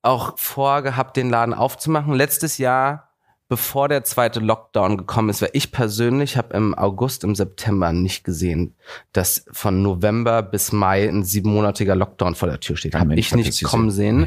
auch 0.00 0.38
vorgehabt, 0.38 1.16
den 1.16 1.28
Laden 1.28 1.52
aufzumachen. 1.52 2.14
Letztes 2.14 2.56
Jahr 2.58 3.13
bevor 3.54 3.88
der 3.88 4.02
zweite 4.02 4.40
Lockdown 4.40 4.96
gekommen 4.96 5.28
ist, 5.28 5.40
weil 5.40 5.50
ich 5.52 5.70
persönlich 5.70 6.36
habe 6.36 6.56
im 6.56 6.74
August, 6.74 7.22
im 7.22 7.36
September 7.36 7.92
nicht 7.92 8.24
gesehen, 8.24 8.74
dass 9.12 9.44
von 9.52 9.80
November 9.80 10.42
bis 10.42 10.72
Mai 10.72 11.08
ein 11.08 11.22
siebenmonatiger 11.22 11.94
Lockdown 11.94 12.34
vor 12.34 12.48
der 12.48 12.58
Tür 12.58 12.76
steht. 12.76 12.96
Habe 12.96 13.14
ich 13.14 13.32
nicht 13.32 13.62
kommen 13.62 13.92
sehen. 13.92 14.26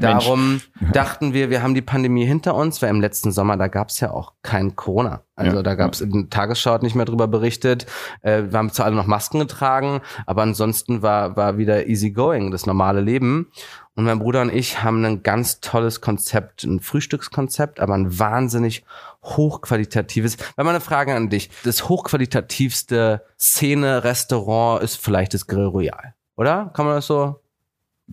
Darum 0.00 0.60
Mensch. 0.78 0.92
dachten 0.92 1.32
wir, 1.32 1.50
wir 1.50 1.60
haben 1.60 1.74
die 1.74 1.82
Pandemie 1.82 2.24
hinter 2.24 2.54
uns, 2.54 2.80
weil 2.80 2.90
im 2.90 3.00
letzten 3.00 3.32
Sommer, 3.32 3.56
da 3.56 3.66
gab 3.66 3.88
es 3.88 3.98
ja 3.98 4.12
auch 4.12 4.34
kein 4.42 4.76
Corona. 4.76 5.22
Also 5.34 5.56
ja, 5.56 5.62
da 5.62 5.74
gab 5.74 5.92
es 5.92 6.00
in 6.00 6.30
Tagesschau 6.30 6.78
nicht 6.78 6.94
mehr 6.94 7.04
drüber 7.04 7.28
berichtet. 7.28 7.86
Äh, 8.22 8.44
wir 8.50 8.58
haben 8.58 8.72
zwar 8.72 8.86
alle 8.86 8.96
noch 8.96 9.06
Masken 9.06 9.40
getragen, 9.40 10.00
aber 10.26 10.42
ansonsten 10.42 11.02
war, 11.02 11.36
war 11.36 11.58
wieder 11.58 11.86
easy 11.86 12.10
going, 12.10 12.52
das 12.52 12.66
normale 12.66 13.00
Leben. 13.00 13.50
Und 13.98 14.04
mein 14.04 14.20
Bruder 14.20 14.42
und 14.42 14.54
ich 14.54 14.84
haben 14.84 15.04
ein 15.04 15.24
ganz 15.24 15.58
tolles 15.58 16.00
Konzept, 16.00 16.62
ein 16.62 16.78
Frühstückskonzept, 16.78 17.80
aber 17.80 17.94
ein 17.94 18.16
wahnsinnig 18.16 18.84
hochqualitatives. 19.24 20.36
Weil 20.54 20.64
meine 20.64 20.80
Frage 20.80 21.16
an 21.16 21.30
dich, 21.30 21.50
das 21.64 21.88
hochqualitativste 21.88 23.24
Szene-Restaurant 23.40 24.84
ist 24.84 25.02
vielleicht 25.02 25.34
das 25.34 25.48
Grill 25.48 25.64
Royal, 25.64 26.14
oder? 26.36 26.70
Kann 26.74 26.86
man 26.86 26.94
das 26.94 27.08
so? 27.08 27.40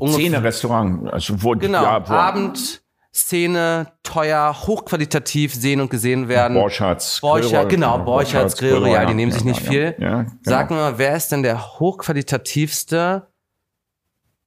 Szene-Restaurant, 0.03 1.13
also 1.13 1.43
wo, 1.43 1.51
genau, 1.51 1.83
ja, 1.83 2.09
wo, 2.09 2.13
Abend, 2.13 2.81
Szene, 3.13 3.91
teuer, 4.01 4.55
hochqualitativ 4.65 5.53
sehen 5.53 5.81
und 5.81 5.91
gesehen 5.91 6.27
werden. 6.27 6.55
Borchards. 6.55 7.21
Borchardt, 7.21 7.69
genau, 7.69 7.99
Borchards, 7.99 8.57
Grill 8.57 8.77
Royal, 8.77 9.05
die 9.05 9.13
nehmen 9.13 9.31
sich 9.31 9.43
nicht 9.43 9.61
viel. 9.61 9.93
Ja, 9.99 10.07
ja, 10.07 10.21
genau. 10.23 10.33
Sag 10.41 10.71
mir 10.71 10.77
mal, 10.77 10.97
wer 10.97 11.15
ist 11.15 11.31
denn 11.31 11.43
der 11.43 11.77
hochqualitativste, 11.77 13.27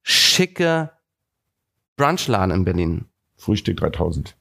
schicke 0.03 0.98
Brunchladen 1.99 2.55
in 2.55 2.65
Berlin. 2.65 3.05
Frühstück 3.37 3.77
3000. 3.77 4.35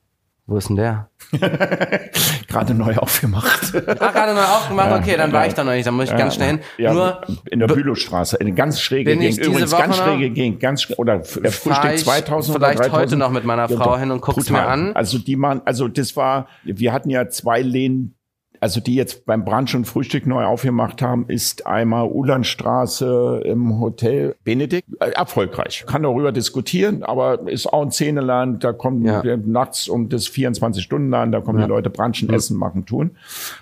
Wo 0.45 0.55
ist 0.55 0.69
denn 0.69 0.77
der? 0.77 1.09
gerade 2.47 2.73
neu 2.73 2.95
aufgemacht. 2.95 3.75
Ah, 3.75 4.11
gerade 4.11 4.33
neu 4.33 4.43
aufgemacht? 4.43 5.01
Okay, 5.01 5.17
dann 5.17 5.33
war 5.33 5.45
ich 5.45 5.53
da 5.53 5.65
noch 5.65 5.73
nicht, 5.73 5.85
dann 5.85 5.95
muss 5.95 6.05
ich 6.05 6.11
ja, 6.11 6.17
ganz 6.17 6.35
schnell 6.35 6.47
hin. 6.47 6.59
Ja, 6.77 6.93
Nur 6.93 7.21
in 7.51 7.59
der 7.59 7.67
Bülowstraße, 7.67 8.39
eine 8.39 8.53
ganz 8.53 8.79
schräge 8.79 9.17
Gegend. 9.17 9.45
Übrigens 9.45 9.71
ganz 9.71 9.97
schräge 9.97 10.29
Gegend, 10.29 10.61
ganz 10.61 10.87
oder 10.95 11.21
Frühstück 11.25 11.99
2000 11.99 12.57
vielleicht 12.57 12.79
oder 12.79 12.91
heute 12.93 13.17
noch 13.17 13.31
mit 13.31 13.43
meiner 13.43 13.67
Frau 13.67 13.95
ja, 13.95 13.99
hin 13.99 14.11
und 14.11 14.21
guck's 14.21 14.49
mir 14.49 14.65
an. 14.65 14.95
Also 14.95 15.17
die 15.17 15.35
man, 15.35 15.61
also 15.65 15.89
das 15.89 16.15
war, 16.15 16.47
wir 16.63 16.93
hatten 16.93 17.09
ja 17.09 17.27
zwei 17.27 17.61
Läden, 17.61 18.16
also 18.59 18.79
die 18.79 18.95
jetzt 18.95 19.25
beim 19.25 19.45
Brunch 19.45 19.75
und 19.75 19.85
Frühstück 19.85 20.25
neu 20.25 20.45
aufgemacht 20.45 21.01
haben, 21.01 21.25
ist 21.27 21.65
einmal 21.65 22.07
Ulandstraße 22.07 23.41
im 23.45 23.79
Hotel 23.79 24.35
Benedikt. 24.43 24.87
Äh, 24.99 25.11
erfolgreich. 25.11 25.85
Kann 25.87 26.03
darüber 26.03 26.31
diskutieren, 26.31 27.03
aber 27.03 27.47
ist 27.47 27.67
auch 27.67 27.81
ein 27.81 27.91
Szeneland. 27.91 28.63
Da 28.63 28.73
kommen 28.73 29.05
ja. 29.05 29.21
nachts 29.37 29.87
um 29.87 30.09
das 30.09 30.27
24 30.27 30.83
Stunden 30.83 31.13
an, 31.13 31.31
da 31.31 31.41
kommen 31.41 31.59
ja. 31.59 31.65
die 31.65 31.69
Leute 31.69 31.89
brunchen, 31.89 32.29
essen, 32.29 32.57
machen, 32.57 32.85
tun. 32.85 33.11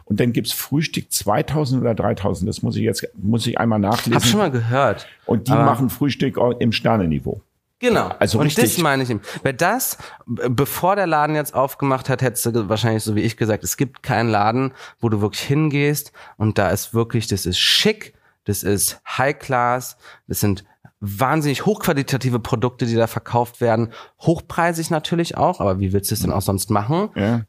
Und 0.06 0.20
dann 0.20 0.34
gibt's 0.34 0.52
Frühstück 0.52 1.12
2000 1.12 1.82
oder 1.82 1.96
3000. 1.96 2.48
Das 2.48 2.62
muss 2.62 2.76
ich 2.76 2.84
jetzt, 2.84 3.08
muss 3.16 3.46
ich 3.48 3.60
einmal 3.60 3.80
nachlesen. 3.80 4.16
Hab 4.16 4.24
schon 4.24 4.40
mal 4.40 4.52
gehört. 4.52 5.08
Und 5.26 5.48
die 5.48 5.52
machen 5.52 5.90
Frühstück 5.90 6.40
im 6.60 6.72
Sternenniveau. 6.72 7.42
Genau. 7.80 8.10
Also 8.20 8.40
und 8.40 8.46
richtig. 8.46 8.76
das 8.76 8.78
meine 8.78 9.04
ich 9.04 9.10
ihm. 9.10 9.20
Weil 9.44 9.54
das, 9.54 9.98
bevor 10.26 10.96
der 10.96 11.08
Laden 11.08 11.36
jetzt 11.36 11.54
aufgemacht 11.54 12.10
hat, 12.10 12.22
hättest 12.22 12.46
du 12.46 12.70
wahrscheinlich 12.70 13.04
so 13.04 13.16
wie 13.16 13.22
ich 13.22 13.38
gesagt, 13.38 13.64
es 13.64 13.78
gibt 13.78 14.02
keinen 14.02 14.30
Laden, 14.30 14.74
wo 15.00 15.10
du 15.10 15.22
wirklich 15.22 15.42
hingehst 15.42 16.12
und 16.38 16.58
da 16.58 16.70
ist 16.70 16.94
wirklich, 16.94 17.28
das 17.28 17.46
ist 17.46 17.60
schick, 17.60 18.14
das 18.46 18.64
ist 18.64 19.02
High 19.06 19.38
Class, 19.38 19.98
das 20.28 20.40
sind 20.40 20.64
wahnsinnig 21.02 21.66
hochqualitative 21.66 22.40
Produkte, 22.40 22.86
die 22.86 22.96
da 22.96 23.08
verkauft 23.08 23.62
werden. 23.62 23.92
Hochpreisig 24.22 24.90
natürlich 24.90 25.38
auch, 25.38 25.60
aber 25.60 25.80
wie 25.80 25.94
willst 25.94 26.12
du 26.12 26.16
es 26.16 26.22
denn 26.22 26.32
auch 26.32 26.42
sonst 26.42 26.70
machen? 26.70 27.10
Ja. 27.16 27.44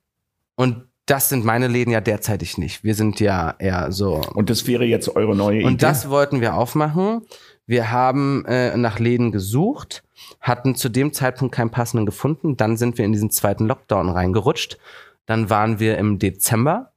Und 0.57 0.89
das 1.07 1.29
sind 1.29 1.45
meine 1.45 1.69
Läden 1.69 1.93
ja 1.93 2.01
derzeitig 2.01 2.59
nicht. 2.59 2.83
Wir 2.83 2.97
sind 2.97 3.21
ja 3.21 3.55
eher 3.59 3.93
so. 3.93 4.21
Und 4.35 4.51
das 4.51 4.67
wäre 4.67 4.85
jetzt 4.85 5.15
eure 5.15 5.37
neue 5.37 5.59
Idee? 5.59 5.67
Und 5.67 5.83
das 5.83 6.11
wollten 6.11 6.41
wir 6.41 6.55
aufmachen. 6.55 7.23
Wir 7.67 7.91
haben 7.91 8.45
äh, 8.47 8.77
nach 8.77 8.99
Läden 8.99 9.33
gesucht, 9.33 10.05
hatten 10.41 10.75
zu 10.77 10.89
dem 10.89 11.13
Zeitpunkt 11.13 11.55
keinen 11.55 11.71
passenden 11.71 12.07
gefunden. 12.07 12.57
Dann 12.57 12.77
sind 12.77 12.97
wir 12.99 13.05
in 13.05 13.13
diesen 13.13 13.31
zweiten 13.31 13.67
Lockdown 13.67 14.09
reingerutscht. 14.09 14.79
Dann 15.27 15.51
waren 15.51 15.81
wir 15.81 15.99
im 15.99 16.21
Dezember 16.21 16.93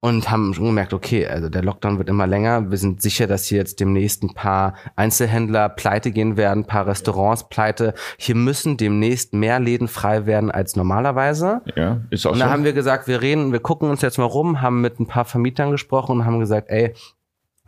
und 0.00 0.30
haben 0.30 0.54
schon 0.54 0.64
gemerkt, 0.64 0.94
okay, 0.94 1.26
also 1.26 1.50
der 1.50 1.62
Lockdown 1.62 1.98
wird 1.98 2.08
immer 2.08 2.26
länger. 2.26 2.70
Wir 2.70 2.78
sind 2.78 3.02
sicher, 3.02 3.26
dass 3.26 3.44
hier 3.44 3.58
jetzt 3.58 3.80
demnächst 3.80 4.22
ein 4.22 4.32
paar 4.32 4.72
Einzelhändler 4.96 5.68
pleite 5.68 6.10
gehen 6.10 6.38
werden, 6.38 6.60
ein 6.60 6.66
paar 6.66 6.86
Restaurants 6.86 7.50
pleite. 7.50 7.92
Hier 8.16 8.34
müssen 8.34 8.78
demnächst 8.78 9.34
mehr 9.34 9.60
Läden 9.60 9.88
frei 9.88 10.24
werden 10.24 10.50
als 10.50 10.74
normalerweise. 10.74 11.60
Ja, 11.76 12.00
ist 12.08 12.26
auch 12.26 12.32
Und 12.32 12.38
da 12.38 12.46
so. 12.46 12.50
haben 12.50 12.64
wir 12.64 12.72
gesagt, 12.72 13.06
wir 13.08 13.20
reden, 13.20 13.52
wir 13.52 13.60
gucken 13.60 13.90
uns 13.90 14.00
jetzt 14.00 14.16
mal 14.16 14.24
rum, 14.24 14.62
haben 14.62 14.80
mit 14.80 14.98
ein 14.98 15.06
paar 15.06 15.26
Vermietern 15.26 15.70
gesprochen 15.70 16.12
und 16.20 16.24
haben 16.24 16.40
gesagt, 16.40 16.70
ey, 16.70 16.94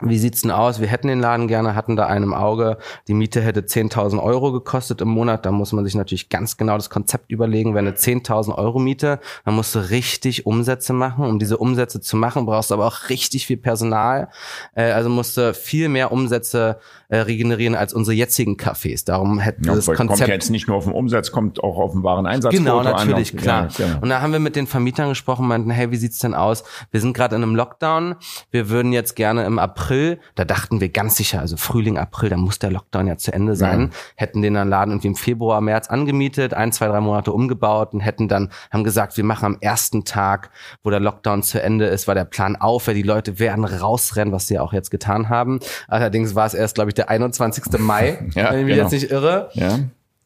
wie 0.01 0.17
sieht's 0.17 0.41
denn 0.41 0.51
aus? 0.51 0.81
Wir 0.81 0.87
hätten 0.87 1.07
den 1.07 1.19
Laden 1.19 1.47
gerne, 1.47 1.75
hatten 1.75 1.95
da 1.95 2.07
einen 2.07 2.23
im 2.23 2.33
Auge. 2.33 2.77
Die 3.07 3.13
Miete 3.13 3.41
hätte 3.41 3.61
10.000 3.61 4.21
Euro 4.21 4.51
gekostet 4.51 5.01
im 5.01 5.07
Monat. 5.07 5.45
Da 5.45 5.51
muss 5.51 5.71
man 5.71 5.85
sich 5.85 5.95
natürlich 5.95 6.29
ganz 6.29 6.57
genau 6.57 6.75
das 6.75 6.89
Konzept 6.89 7.31
überlegen. 7.31 7.75
Wenn 7.75 7.87
eine 7.87 7.95
10.000 7.95 8.55
Euro 8.55 8.79
Miete, 8.79 9.19
dann 9.45 9.55
musst 9.55 9.75
du 9.75 9.79
richtig 9.79 10.45
Umsätze 10.45 10.93
machen. 10.93 11.25
Um 11.25 11.39
diese 11.39 11.57
Umsätze 11.57 12.01
zu 12.01 12.17
machen, 12.17 12.45
brauchst 12.45 12.71
du 12.71 12.75
aber 12.75 12.87
auch 12.87 13.09
richtig 13.09 13.45
viel 13.45 13.57
Personal. 13.57 14.29
Äh, 14.75 14.91
also 14.91 15.09
musst 15.09 15.37
du 15.37 15.53
viel 15.53 15.89
mehr 15.89 16.11
Umsätze 16.11 16.79
äh, 17.13 17.19
regenerieren 17.19 17.75
als 17.75 17.93
unsere 17.93 18.15
jetzigen 18.15 18.55
Cafés. 18.55 19.05
Darum 19.05 19.37
hätten 19.37 19.65
ja, 19.65 19.75
das 19.75 19.85
Konzept 19.85 20.07
kommt 20.07 20.19
ja 20.19 20.27
jetzt 20.27 20.49
nicht 20.49 20.67
nur 20.67 20.77
auf 20.77 20.85
den 20.85 20.93
Umsatz, 20.93 21.31
kommt 21.31 21.63
auch 21.63 21.77
auf 21.77 21.91
den 21.91 22.01
wahren 22.01 22.25
Einsatz. 22.25 22.51
Genau, 22.51 22.81
natürlich, 22.81 23.33
an. 23.33 23.39
klar. 23.39 23.67
Ja, 23.77 23.85
genau. 23.85 23.99
Und 24.01 24.09
da 24.09 24.21
haben 24.21 24.33
wir 24.33 24.39
mit 24.39 24.55
den 24.55 24.65
Vermietern 24.65 25.09
gesprochen, 25.09 25.47
meinten, 25.47 25.69
hey, 25.69 25.91
wie 25.91 25.95
sieht's 25.95 26.17
denn 26.17 26.33
aus? 26.33 26.63
Wir 26.89 27.01
sind 27.01 27.13
gerade 27.13 27.35
in 27.35 27.43
einem 27.43 27.55
Lockdown. 27.55 28.15
Wir 28.49 28.69
würden 28.69 28.93
jetzt 28.93 29.15
gerne 29.15 29.45
im 29.45 29.59
April, 29.59 30.17
da 30.33 30.43
dachten 30.43 30.81
wir 30.81 30.89
ganz 30.89 31.15
sicher, 31.15 31.39
also 31.39 31.55
Frühling, 31.55 31.99
April, 31.99 32.29
da 32.29 32.37
muss 32.37 32.57
der 32.57 32.71
Lockdown 32.71 33.05
ja 33.05 33.15
zu 33.15 33.31
Ende 33.31 33.55
sein. 33.55 33.81
Ja. 33.91 33.97
Hätten 34.15 34.41
den 34.41 34.55
dann 34.55 34.69
Laden 34.69 34.89
irgendwie 34.93 35.09
im 35.09 35.15
Februar, 35.15 35.61
März 35.61 35.89
angemietet, 35.89 36.55
ein, 36.55 36.71
zwei, 36.71 36.87
drei 36.87 36.99
Monate 36.99 37.31
umgebaut 37.31 37.93
und 37.93 37.99
hätten 37.99 38.27
dann, 38.27 38.49
haben 38.71 38.83
gesagt, 38.83 39.17
wir 39.17 39.23
machen 39.23 39.45
am 39.45 39.57
ersten 39.61 40.03
Tag, 40.03 40.49
wo 40.81 40.89
der 40.89 40.99
Lockdown 40.99 41.43
zu 41.43 41.61
Ende 41.61 41.85
ist, 41.85 42.07
war 42.07 42.15
der 42.15 42.25
Plan 42.25 42.55
auf, 42.55 42.87
weil 42.87 42.95
die 42.95 43.03
Leute 43.03 43.37
werden 43.37 43.65
rausrennen, 43.65 44.33
was 44.33 44.47
sie 44.47 44.57
auch 44.57 44.73
jetzt 44.73 44.89
getan 44.89 45.29
haben. 45.29 45.59
Allerdings 45.87 46.33
war 46.33 46.47
es 46.47 46.55
erst, 46.55 46.73
glaube 46.73 46.89
ich, 46.89 46.95
der 46.95 47.02
der 47.03 47.09
21. 47.09 47.79
Mai, 47.79 48.29
ja, 48.35 48.51
wenn 48.51 48.59
ich 48.59 48.65
mich 48.65 48.75
genau. 48.75 48.83
jetzt 48.83 48.91
nicht 48.91 49.11
irre. 49.11 49.49
Ja. 49.53 49.79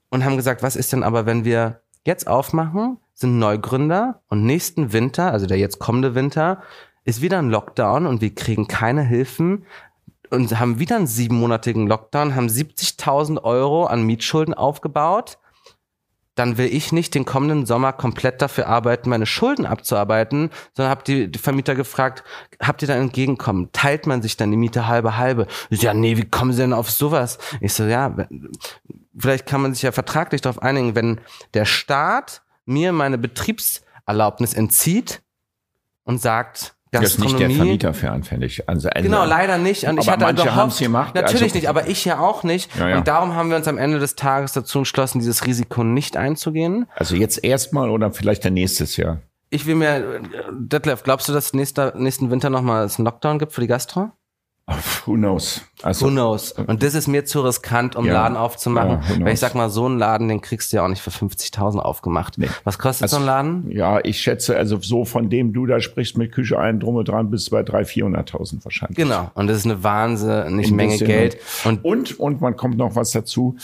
Und 0.09 0.23
haben 0.23 0.37
gesagt, 0.37 0.63
was 0.63 0.75
ist 0.75 0.93
denn 0.93 1.03
aber, 1.03 1.25
wenn 1.25 1.43
wir 1.43 1.81
jetzt 2.05 2.27
aufmachen, 2.27 2.97
sind 3.13 3.39
Neugründer 3.39 4.21
und 4.29 4.45
nächsten 4.45 4.93
Winter, 4.93 5.31
also 5.31 5.45
der 5.47 5.57
jetzt 5.57 5.79
kommende 5.79 6.15
Winter, 6.15 6.61
ist 7.03 7.21
wieder 7.21 7.39
ein 7.39 7.49
Lockdown 7.49 8.05
und 8.05 8.21
wir 8.21 8.33
kriegen 8.33 8.67
keine 8.67 9.01
Hilfen 9.01 9.65
und 10.29 10.59
haben 10.59 10.79
wieder 10.79 10.97
einen 10.97 11.07
siebenmonatigen 11.07 11.87
Lockdown, 11.87 12.35
haben 12.35 12.47
70.000 12.47 13.43
Euro 13.43 13.85
an 13.85 14.03
Mietschulden 14.03 14.53
aufgebaut 14.53 15.39
dann 16.37 16.57
will 16.57 16.67
ich 16.67 16.91
nicht 16.91 17.15
den 17.15 17.25
kommenden 17.25 17.65
Sommer 17.65 17.93
komplett 17.93 18.41
dafür 18.41 18.67
arbeiten, 18.67 19.09
meine 19.09 19.25
Schulden 19.25 19.65
abzuarbeiten, 19.65 20.51
sondern 20.73 20.91
habe 20.91 21.03
die, 21.03 21.37
Vermieter 21.37 21.73
gefragt, 21.73 22.23
habt 22.61 22.83
ihr 22.83 22.87
da 22.87 22.95
entgegenkommen? 22.95 23.69
Teilt 23.73 24.05
man 24.05 24.21
sich 24.21 24.37
dann 24.37 24.51
die 24.51 24.57
Miete 24.57 24.87
halbe 24.87 25.17
halbe? 25.17 25.47
Ja, 25.71 25.93
nee, 25.93 26.15
wie 26.15 26.29
kommen 26.29 26.53
sie 26.53 26.61
denn 26.61 26.73
auf 26.73 26.91
sowas? 26.91 27.39
Ich 27.59 27.73
so, 27.73 27.85
ja, 27.85 28.15
vielleicht 29.17 29.47
kann 29.47 29.61
man 29.61 29.73
sich 29.73 29.81
ja 29.81 29.91
vertraglich 29.91 30.41
darauf 30.41 30.61
einigen, 30.61 30.95
wenn 30.95 31.19
der 31.55 31.65
Staat 31.65 32.43
mir 32.65 32.91
meine 32.91 33.17
Betriebserlaubnis 33.17 34.53
entzieht 34.53 35.23
und 36.03 36.21
sagt, 36.21 36.76
das 36.91 37.03
ist 37.03 37.19
nicht 37.19 37.39
der 37.39 37.49
Vermieter 37.49 37.93
für 37.93 38.11
anfällig. 38.11 38.67
Also, 38.67 38.89
also 38.89 39.03
genau, 39.03 39.25
leider 39.25 39.57
nicht. 39.57 39.83
Und 39.83 39.99
ich 39.99 40.09
hatte 40.09 40.25
manche 40.25 40.43
gehofft, 40.43 40.79
gemacht. 40.79 41.15
Natürlich 41.15 41.43
also, 41.43 41.55
nicht, 41.55 41.69
aber 41.69 41.87
ich 41.87 42.05
ja 42.05 42.19
auch 42.19 42.43
nicht. 42.43 42.75
Ja, 42.77 42.89
ja. 42.89 42.97
Und 42.97 43.07
darum 43.07 43.35
haben 43.35 43.49
wir 43.49 43.57
uns 43.57 43.67
am 43.67 43.77
Ende 43.77 43.99
des 43.99 44.15
Tages 44.15 44.53
dazu 44.53 44.79
entschlossen, 44.79 45.19
dieses 45.19 45.45
Risiko 45.45 45.83
nicht 45.83 46.17
einzugehen. 46.17 46.87
Also 46.95 47.15
jetzt 47.15 47.43
erstmal 47.43 47.89
oder 47.89 48.11
vielleicht 48.11 48.43
der 48.43 48.51
nächstes 48.51 48.97
Jahr? 48.97 49.21
Ich 49.49 49.65
will 49.65 49.75
mir, 49.75 50.21
Detlef, 50.51 51.03
glaubst 51.03 51.29
du, 51.29 51.33
dass 51.33 51.53
nächster, 51.53 51.93
nächsten 51.95 52.31
Winter 52.31 52.49
nochmal 52.49 52.85
es 52.85 52.97
einen 52.97 53.05
Lockdown 53.05 53.39
gibt 53.39 53.53
für 53.53 53.61
die 53.61 53.67
Gastro? 53.67 54.11
Who 55.05 55.13
knows? 55.13 55.61
Also, 55.81 56.05
Who 56.05 56.09
knows? 56.11 56.51
Und 56.51 56.83
das 56.83 56.93
ist 56.93 57.07
mir 57.07 57.23
zu 57.23 57.39
riskant, 57.39 57.95
um 57.95 58.05
ja, 58.05 58.13
Laden 58.13 58.35
aufzumachen. 58.35 58.99
Ja, 59.19 59.25
weil 59.25 59.33
ich 59.33 59.39
sag 59.39 59.55
mal, 59.55 59.69
so 59.69 59.85
einen 59.85 59.97
Laden, 59.97 60.27
den 60.27 60.41
kriegst 60.41 60.73
du 60.73 60.77
ja 60.77 60.83
auch 60.83 60.89
nicht 60.89 61.01
für 61.01 61.09
50.000 61.09 61.79
aufgemacht. 61.79 62.37
Nee. 62.37 62.49
Was 62.65 62.77
kostet 62.77 63.03
also, 63.03 63.15
so 63.15 63.21
ein 63.21 63.25
Laden? 63.25 63.71
Ja, 63.71 64.01
ich 64.03 64.19
schätze, 64.19 64.57
also 64.57 64.77
so 64.81 65.05
von 65.05 65.29
dem 65.29 65.53
du 65.53 65.65
da 65.65 65.79
sprichst 65.79 66.17
mit 66.17 66.33
Küche 66.33 66.59
ein, 66.59 66.81
drum 66.81 66.95
und 66.95 67.07
dran, 67.07 67.29
bis 67.29 67.49
bei 67.49 67.61
300.000, 67.61 67.85
400.000 67.85 68.65
wahrscheinlich. 68.65 68.97
Genau. 68.97 69.31
Und 69.35 69.47
das 69.47 69.57
ist 69.57 69.65
eine 69.65 69.83
wahnsinnige 69.83 70.73
Menge 70.73 70.97
Geld. 70.97 71.37
Und, 71.63 71.85
und, 71.85 72.19
und 72.19 72.41
man 72.41 72.57
kommt 72.57 72.77
noch 72.77 72.97
was 72.97 73.11
dazu. 73.11 73.55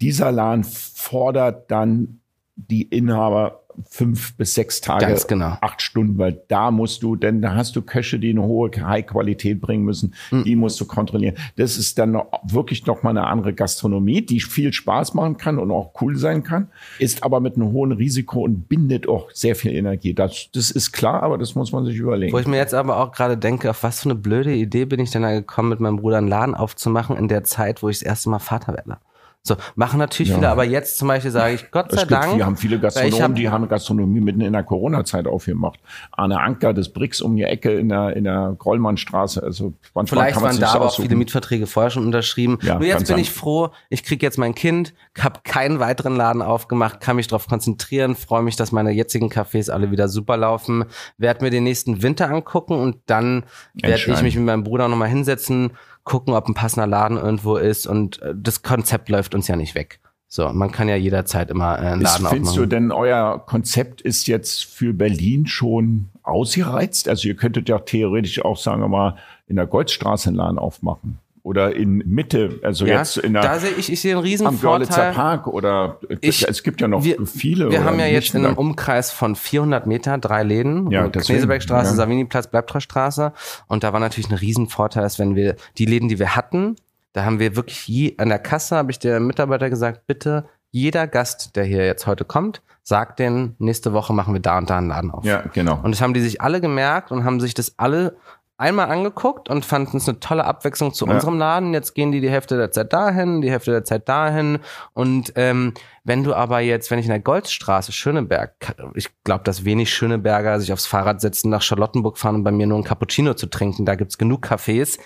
Dieser 0.00 0.32
Laden 0.32 0.64
fordert 0.64 1.70
dann 1.70 2.20
die 2.56 2.82
Inhaber 2.82 3.62
fünf 3.88 4.34
bis 4.36 4.54
sechs 4.54 4.80
Tage, 4.80 5.16
genau. 5.26 5.56
acht 5.60 5.82
Stunden, 5.82 6.18
weil 6.18 6.40
da 6.48 6.70
musst 6.70 7.02
du, 7.02 7.16
denn 7.16 7.42
da 7.42 7.54
hast 7.54 7.76
du 7.76 7.82
Köche, 7.82 8.18
die 8.18 8.30
eine 8.30 8.42
hohe 8.42 8.70
High-Qualität 8.70 9.60
bringen 9.60 9.84
müssen, 9.84 10.14
mhm. 10.30 10.44
die 10.44 10.56
musst 10.56 10.80
du 10.80 10.86
kontrollieren. 10.86 11.36
Das 11.56 11.76
ist 11.76 11.98
dann 11.98 12.12
noch, 12.12 12.26
wirklich 12.44 12.86
noch 12.86 13.02
mal 13.02 13.10
eine 13.10 13.26
andere 13.26 13.54
Gastronomie, 13.54 14.22
die 14.22 14.40
viel 14.40 14.72
Spaß 14.72 15.14
machen 15.14 15.36
kann 15.36 15.58
und 15.58 15.70
auch 15.70 15.92
cool 16.00 16.16
sein 16.16 16.42
kann, 16.42 16.68
ist 16.98 17.22
aber 17.22 17.40
mit 17.40 17.56
einem 17.56 17.72
hohen 17.72 17.92
Risiko 17.92 18.42
und 18.42 18.68
bindet 18.68 19.08
auch 19.08 19.30
sehr 19.32 19.56
viel 19.56 19.72
Energie. 19.72 20.14
Das, 20.14 20.48
das 20.52 20.70
ist 20.70 20.92
klar, 20.92 21.22
aber 21.22 21.38
das 21.38 21.54
muss 21.54 21.72
man 21.72 21.84
sich 21.84 21.96
überlegen. 21.96 22.32
Wo 22.32 22.38
ich 22.38 22.46
mir 22.46 22.56
jetzt 22.56 22.74
aber 22.74 22.98
auch 22.98 23.12
gerade 23.12 23.36
denke, 23.36 23.70
auf 23.70 23.82
was 23.82 24.00
für 24.02 24.10
eine 24.10 24.18
blöde 24.18 24.54
Idee 24.54 24.84
bin 24.84 25.00
ich 25.00 25.10
denn 25.10 25.22
da 25.22 25.32
gekommen, 25.32 25.68
mit 25.68 25.80
meinem 25.80 25.96
Bruder 25.96 26.18
einen 26.18 26.28
Laden 26.28 26.54
aufzumachen 26.54 27.16
in 27.16 27.28
der 27.28 27.44
Zeit, 27.44 27.82
wo 27.82 27.88
ich 27.88 27.98
das 27.98 28.06
erste 28.06 28.30
Mal 28.30 28.38
Vater 28.38 28.72
werde. 28.74 28.98
So, 29.44 29.56
machen 29.76 29.98
natürlich 29.98 30.30
ja. 30.30 30.36
viele, 30.36 30.48
aber 30.48 30.64
jetzt 30.64 30.98
zum 30.98 31.08
Beispiel 31.08 31.30
sage 31.30 31.54
ich, 31.54 31.70
Gott 31.70 31.90
sei 31.90 32.00
gibt, 32.00 32.10
Dank. 32.10 32.36
Wir 32.36 32.44
haben 32.44 32.56
viele 32.56 32.78
Gastronomen, 32.78 33.22
hab, 33.22 33.34
die 33.34 33.48
haben 33.48 33.68
Gastronomie 33.68 34.20
mitten 34.20 34.40
in 34.42 34.52
der 34.52 34.62
Corona-Zeit 34.62 35.26
aufgemacht. 35.26 35.80
Arne 36.12 36.38
Anker, 36.40 36.74
das 36.74 36.90
Brix 36.90 37.22
um 37.22 37.34
die 37.36 37.44
Ecke 37.44 37.72
in 37.72 37.88
der, 37.88 38.14
in 38.14 38.24
der 38.24 38.54
Grollmannstraße. 38.58 39.42
Also 39.42 39.72
Vielleicht 40.06 40.40
waren 40.40 40.60
da 40.60 40.72
aber 40.72 40.86
auch 40.86 40.96
viele 40.96 41.16
Mietverträge 41.16 41.66
vorher 41.66 41.90
schon 41.90 42.04
unterschrieben. 42.04 42.58
Ja, 42.62 42.74
Nur 42.74 42.84
jetzt 42.84 42.98
bin 42.98 43.06
sein. 43.06 43.18
ich 43.20 43.30
froh, 43.30 43.70
ich 43.88 44.04
kriege 44.04 44.26
jetzt 44.26 44.38
mein 44.38 44.54
Kind, 44.54 44.92
habe 45.18 45.40
keinen 45.44 45.80
weiteren 45.80 46.16
Laden 46.16 46.42
aufgemacht, 46.42 47.00
kann 47.00 47.16
mich 47.16 47.28
darauf 47.28 47.46
konzentrieren, 47.46 48.16
freue 48.16 48.42
mich, 48.42 48.56
dass 48.56 48.70
meine 48.72 48.90
jetzigen 48.90 49.30
Cafés 49.30 49.70
alle 49.70 49.90
wieder 49.90 50.08
super 50.08 50.36
laufen, 50.36 50.84
werde 51.16 51.44
mir 51.44 51.50
den 51.50 51.64
nächsten 51.64 52.02
Winter 52.02 52.28
angucken 52.30 52.74
und 52.74 52.96
dann 53.06 53.44
werde 53.72 54.12
ich 54.12 54.22
mich 54.22 54.36
mit 54.36 54.44
meinem 54.44 54.64
Bruder 54.64 54.88
nochmal 54.88 55.08
hinsetzen, 55.08 55.70
gucken, 56.08 56.34
ob 56.34 56.48
ein 56.48 56.54
passender 56.54 56.86
Laden 56.86 57.16
irgendwo 57.16 57.56
ist 57.56 57.86
und 57.86 58.20
äh, 58.22 58.34
das 58.36 58.62
Konzept 58.62 59.08
läuft 59.08 59.34
uns 59.34 59.46
ja 59.46 59.56
nicht 59.56 59.74
weg. 59.74 60.00
So, 60.30 60.48
man 60.52 60.70
kann 60.72 60.88
ja 60.88 60.96
jederzeit 60.96 61.50
immer 61.50 61.76
äh, 61.76 61.92
einen 61.92 62.02
Laden 62.02 62.24
ist, 62.26 62.30
Findest 62.30 62.56
du 62.56 62.66
denn, 62.66 62.90
euer 62.92 63.42
Konzept 63.46 64.00
ist 64.00 64.26
jetzt 64.26 64.64
für 64.64 64.92
Berlin 64.92 65.46
schon 65.46 66.08
ausgereizt? 66.22 67.08
Also 67.08 67.28
ihr 67.28 67.36
könntet 67.36 67.68
ja 67.68 67.78
theoretisch 67.78 68.44
auch, 68.44 68.58
sagen 68.58 68.82
wir 68.82 68.88
mal, 68.88 69.16
in 69.46 69.56
der 69.56 69.66
Goldstraße 69.66 70.28
einen 70.28 70.36
Laden 70.36 70.58
aufmachen 70.58 71.18
oder 71.48 71.74
in 71.74 72.02
Mitte, 72.04 72.60
also 72.62 72.84
ja, 72.84 72.98
jetzt 72.98 73.16
in 73.16 73.32
der 73.32 73.40
da 73.40 73.58
sehe 73.58 73.70
ich, 73.70 73.90
ich 73.90 74.02
sehe 74.02 74.12
einen 74.12 74.22
riesen 74.22 74.46
am 74.46 74.58
Vorteil. 74.58 75.14
Park 75.14 75.46
oder 75.46 75.98
ich, 76.20 76.46
es 76.46 76.62
gibt 76.62 76.82
ja 76.82 76.88
noch 76.88 77.02
wir, 77.04 77.16
viele. 77.26 77.70
Wir 77.70 77.84
haben 77.84 77.98
ja 77.98 78.04
jetzt 78.04 78.34
in 78.34 78.44
einem 78.44 78.58
Umkreis 78.58 79.10
von 79.10 79.34
400 79.34 79.86
Meter 79.86 80.18
drei 80.18 80.42
Läden, 80.42 80.90
ja, 80.90 81.08
Knesebergstraße, 81.08 81.92
ja. 81.92 81.96
Saviniplatz, 81.96 82.48
Bleibtreustraße 82.48 83.32
und 83.66 83.82
da 83.82 83.94
war 83.94 84.00
natürlich 84.00 84.28
ein 84.28 84.36
riesen 84.36 84.68
Vorteil, 84.68 85.02
dass 85.02 85.18
wenn 85.18 85.36
wir 85.36 85.56
die 85.78 85.86
Läden, 85.86 86.10
die 86.10 86.18
wir 86.18 86.36
hatten, 86.36 86.76
da 87.14 87.24
haben 87.24 87.38
wir 87.38 87.56
wirklich 87.56 87.88
je, 87.88 88.14
an 88.18 88.28
der 88.28 88.38
Kasse 88.38 88.76
habe 88.76 88.90
ich 88.90 88.98
der 88.98 89.18
Mitarbeiter 89.18 89.70
gesagt, 89.70 90.06
bitte 90.06 90.44
jeder 90.70 91.06
Gast, 91.06 91.56
der 91.56 91.64
hier 91.64 91.86
jetzt 91.86 92.06
heute 92.06 92.26
kommt, 92.26 92.60
sagt 92.82 93.18
denen, 93.18 93.54
nächste 93.58 93.92
Woche 93.92 94.12
machen 94.12 94.34
wir 94.34 94.40
da 94.40 94.58
und 94.58 94.70
da 94.70 94.78
einen 94.78 94.88
Laden 94.88 95.10
auf. 95.10 95.24
Ja, 95.24 95.42
genau. 95.52 95.78
Und 95.82 95.92
das 95.92 96.00
haben 96.00 96.14
die 96.14 96.20
sich 96.20 96.40
alle 96.40 96.60
gemerkt 96.60 97.10
und 97.10 97.24
haben 97.24 97.40
sich 97.40 97.54
das 97.54 97.78
alle 97.78 98.16
einmal 98.58 98.90
angeguckt 98.90 99.48
und 99.48 99.64
fanden 99.64 99.96
es 99.96 100.08
eine 100.08 100.20
tolle 100.20 100.44
Abwechslung 100.44 100.92
zu 100.92 101.06
ja. 101.06 101.14
unserem 101.14 101.38
Laden. 101.38 101.72
Jetzt 101.72 101.94
gehen 101.94 102.12
die 102.12 102.20
die 102.20 102.28
Hälfte 102.28 102.56
der 102.56 102.72
Zeit 102.72 102.92
dahin, 102.92 103.40
die 103.40 103.50
Hälfte 103.50 103.70
der 103.70 103.84
Zeit 103.84 104.08
dahin. 104.08 104.58
Und 104.92 105.32
ähm, 105.36 105.72
wenn 106.04 106.24
du 106.24 106.34
aber 106.34 106.60
jetzt, 106.60 106.90
wenn 106.90 106.98
ich 106.98 107.06
in 107.06 107.10
der 107.10 107.20
Goldstraße, 107.20 107.92
Schöneberg, 107.92 108.74
ich 108.94 109.10
glaube, 109.24 109.44
dass 109.44 109.64
wenig 109.64 109.92
Schöneberger 109.92 110.60
sich 110.60 110.72
aufs 110.72 110.86
Fahrrad 110.86 111.20
setzen, 111.20 111.50
nach 111.50 111.62
Charlottenburg 111.62 112.18
fahren 112.18 112.36
und 112.36 112.44
bei 112.44 112.52
mir 112.52 112.66
nur 112.66 112.78
ein 112.78 112.84
Cappuccino 112.84 113.34
zu 113.34 113.46
trinken, 113.46 113.84
da 113.84 113.94
gibt's 113.94 114.18
genug 114.18 114.46
Cafés, 114.46 114.98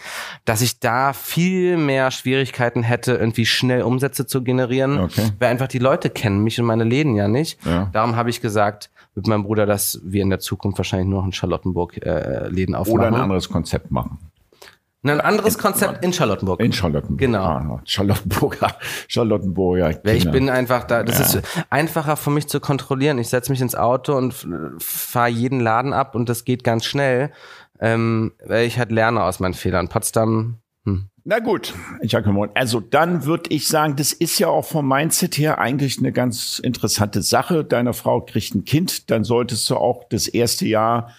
dass 0.45 0.61
ich 0.61 0.80
da 0.80 1.12
viel 1.12 1.76
mehr 1.76 2.11
Schwierigkeiten 2.11 2.82
hätte, 2.82 3.12
irgendwie 3.14 3.47
schnell 3.47 3.82
Umsätze 3.82 4.26
zu 4.26 4.43
generieren, 4.43 4.99
okay. 4.99 5.30
weil 5.38 5.51
einfach 5.51 5.68
die 5.68 5.78
Leute 5.78 6.11
kennen 6.11 6.43
mich 6.43 6.61
und 6.61 6.66
meine 6.66 6.84
Läden 6.84 7.14
ja 7.14 7.28
nicht. 7.28 7.64
Ja. 7.64 7.90
Darum 7.93 8.16
habe 8.16 8.30
ich 8.30 8.40
gesagt, 8.40 8.90
mit 9.14 9.26
meinem 9.26 9.43
Bruder, 9.43 9.66
dass 9.66 10.01
wir 10.05 10.22
in 10.22 10.30
der 10.30 10.38
Zukunft 10.38 10.78
wahrscheinlich 10.78 11.09
nur 11.09 11.20
noch 11.20 11.26
in 11.26 11.32
Charlottenburg 11.32 11.99
äh, 11.99 12.49
Läden 12.49 12.74
aufmachen. 12.74 13.01
Oder 13.01 13.09
ein 13.09 13.14
anderes 13.14 13.49
Konzept 13.49 13.90
machen. 13.90 14.18
Ein 15.05 15.20
anderes 15.20 15.59
Konzept 15.59 16.05
in 16.05 16.12
Charlottenburg. 16.12 16.61
In 16.61 16.72
Charlottenburg. 16.72 17.18
Genau. 17.18 17.42
Ah, 17.42 17.82
Charlottenburger, 17.84 18.76
Charlottenburger. 19.09 19.94
Kinder. 19.94 20.14
Ich 20.14 20.30
bin 20.30 20.48
einfach 20.48 20.84
da, 20.84 21.03
das 21.03 21.18
ja. 21.18 21.40
ist 21.40 21.66
einfacher 21.70 22.16
für 22.16 22.30
mich 22.30 22.46
zu 22.46 22.61
kontrollieren. 22.61 23.18
Ich 23.18 23.28
setze 23.28 23.50
mich 23.50 23.61
ins 23.61 23.74
Auto 23.74 24.16
und 24.16 24.32
fahre 24.78 25.28
jeden 25.28 25.59
Laden 25.59 25.92
ab 25.92 26.14
und 26.14 26.28
das 26.28 26.44
geht 26.44 26.62
ganz 26.62 26.84
schnell, 26.84 27.32
ähm, 27.80 28.32
weil 28.46 28.64
ich 28.64 28.78
halt 28.78 28.92
lerne 28.92 29.24
aus 29.24 29.40
meinen 29.40 29.55
Fehlern. 29.55 29.88
Potsdam, 29.88 30.59
hm. 30.84 31.09
Na 31.24 31.40
gut, 31.40 31.74
Giacomo. 32.03 32.46
Also 32.55 32.80
dann 32.80 33.24
würde 33.24 33.50
ich 33.50 33.66
sagen, 33.66 33.96
das 33.96 34.12
ist 34.12 34.38
ja 34.38 34.48
auch 34.48 34.64
vom 34.64 34.88
Mindset 34.88 35.36
her 35.36 35.59
eigentlich 35.59 35.98
eine 35.98 36.12
ganz 36.12 36.61
interessante 36.61 37.22
Sache. 37.22 37.64
Deine 37.64 37.92
Frau 37.92 38.20
kriegt 38.20 38.55
ein 38.55 38.64
Kind, 38.64 39.11
dann 39.11 39.22
solltest 39.22 39.68
du 39.70 39.76
auch 39.76 40.05
das 40.11 40.26
erste 40.28 40.66
Jahr 40.66 41.11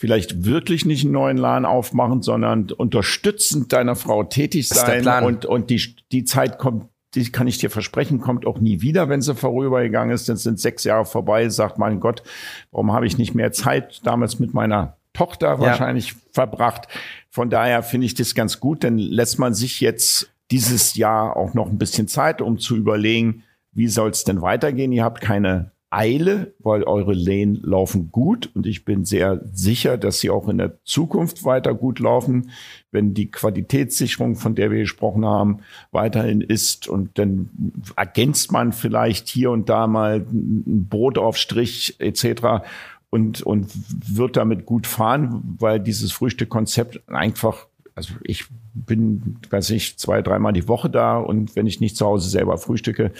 vielleicht 0.00 0.46
wirklich 0.46 0.86
nicht 0.86 1.04
einen 1.04 1.12
neuen 1.12 1.36
Laden 1.36 1.66
aufmachen, 1.66 2.22
sondern 2.22 2.70
unterstützend 2.72 3.70
deiner 3.74 3.96
Frau 3.96 4.24
tätig 4.24 4.66
sein 4.66 5.06
und, 5.22 5.44
und 5.44 5.68
die, 5.68 5.94
die 6.10 6.24
Zeit 6.24 6.58
kommt 6.58 6.86
die 7.14 7.30
kann 7.30 7.48
ich 7.48 7.58
dir 7.58 7.70
versprechen, 7.70 8.20
kommt 8.20 8.46
auch 8.46 8.60
nie 8.60 8.82
wieder, 8.82 9.08
wenn 9.08 9.20
sie 9.20 9.34
vorübergegangen 9.34 10.14
ist. 10.14 10.28
Dann 10.28 10.36
sind 10.36 10.60
sechs 10.60 10.84
Jahre 10.84 11.04
vorbei, 11.04 11.48
sagt, 11.48 11.76
mein 11.76 11.98
Gott, 11.98 12.22
warum 12.70 12.92
habe 12.92 13.04
ich 13.04 13.18
nicht 13.18 13.34
mehr 13.34 13.50
Zeit 13.50 14.00
damals 14.06 14.38
mit 14.38 14.54
meiner 14.54 14.96
Tochter 15.12 15.58
wahrscheinlich 15.58 16.10
ja. 16.10 16.16
verbracht. 16.32 16.86
Von 17.28 17.50
daher 17.50 17.82
finde 17.82 18.06
ich 18.06 18.14
das 18.14 18.36
ganz 18.36 18.60
gut, 18.60 18.84
denn 18.84 18.96
lässt 18.96 19.40
man 19.40 19.54
sich 19.54 19.80
jetzt 19.80 20.30
dieses 20.52 20.94
Jahr 20.94 21.36
auch 21.36 21.52
noch 21.52 21.68
ein 21.68 21.78
bisschen 21.78 22.06
Zeit, 22.06 22.40
um 22.40 22.58
zu 22.58 22.76
überlegen, 22.76 23.42
wie 23.72 23.88
soll 23.88 24.10
es 24.10 24.22
denn 24.22 24.40
weitergehen? 24.40 24.92
Ihr 24.92 25.02
habt 25.02 25.20
keine 25.20 25.72
Eile, 25.90 26.54
weil 26.60 26.84
eure 26.84 27.14
Lane 27.14 27.58
laufen 27.62 28.12
gut 28.12 28.48
und 28.54 28.64
ich 28.64 28.84
bin 28.84 29.04
sehr 29.04 29.40
sicher, 29.52 29.98
dass 29.98 30.20
sie 30.20 30.30
auch 30.30 30.48
in 30.48 30.58
der 30.58 30.78
Zukunft 30.84 31.44
weiter 31.44 31.74
gut 31.74 31.98
laufen, 31.98 32.50
wenn 32.92 33.12
die 33.12 33.30
Qualitätssicherung, 33.30 34.36
von 34.36 34.54
der 34.54 34.70
wir 34.70 34.78
gesprochen 34.78 35.24
haben, 35.24 35.58
weiterhin 35.90 36.40
ist 36.42 36.86
und 36.86 37.18
dann 37.18 37.50
ergänzt 37.96 38.52
man 38.52 38.72
vielleicht 38.72 39.28
hier 39.28 39.50
und 39.50 39.68
da 39.68 39.88
mal 39.88 40.24
ein 40.30 40.86
Brotaufstrich 40.88 41.96
etc. 41.98 42.64
Und, 43.10 43.42
und 43.42 43.68
wird 44.14 44.36
damit 44.36 44.66
gut 44.66 44.86
fahren, 44.86 45.56
weil 45.58 45.80
dieses 45.80 46.12
Frühstückkonzept 46.12 47.08
einfach 47.08 47.66
also 47.94 48.14
ich 48.22 48.44
bin, 48.74 49.38
weiß 49.50 49.70
ich, 49.70 49.98
zwei, 49.98 50.22
dreimal 50.22 50.52
die 50.52 50.68
Woche 50.68 50.90
da 50.90 51.18
und 51.18 51.56
wenn 51.56 51.66
ich 51.66 51.80
nicht 51.80 51.96
zu 51.96 52.06
Hause 52.06 52.28
selber 52.28 52.58
frühstücke 52.58 53.12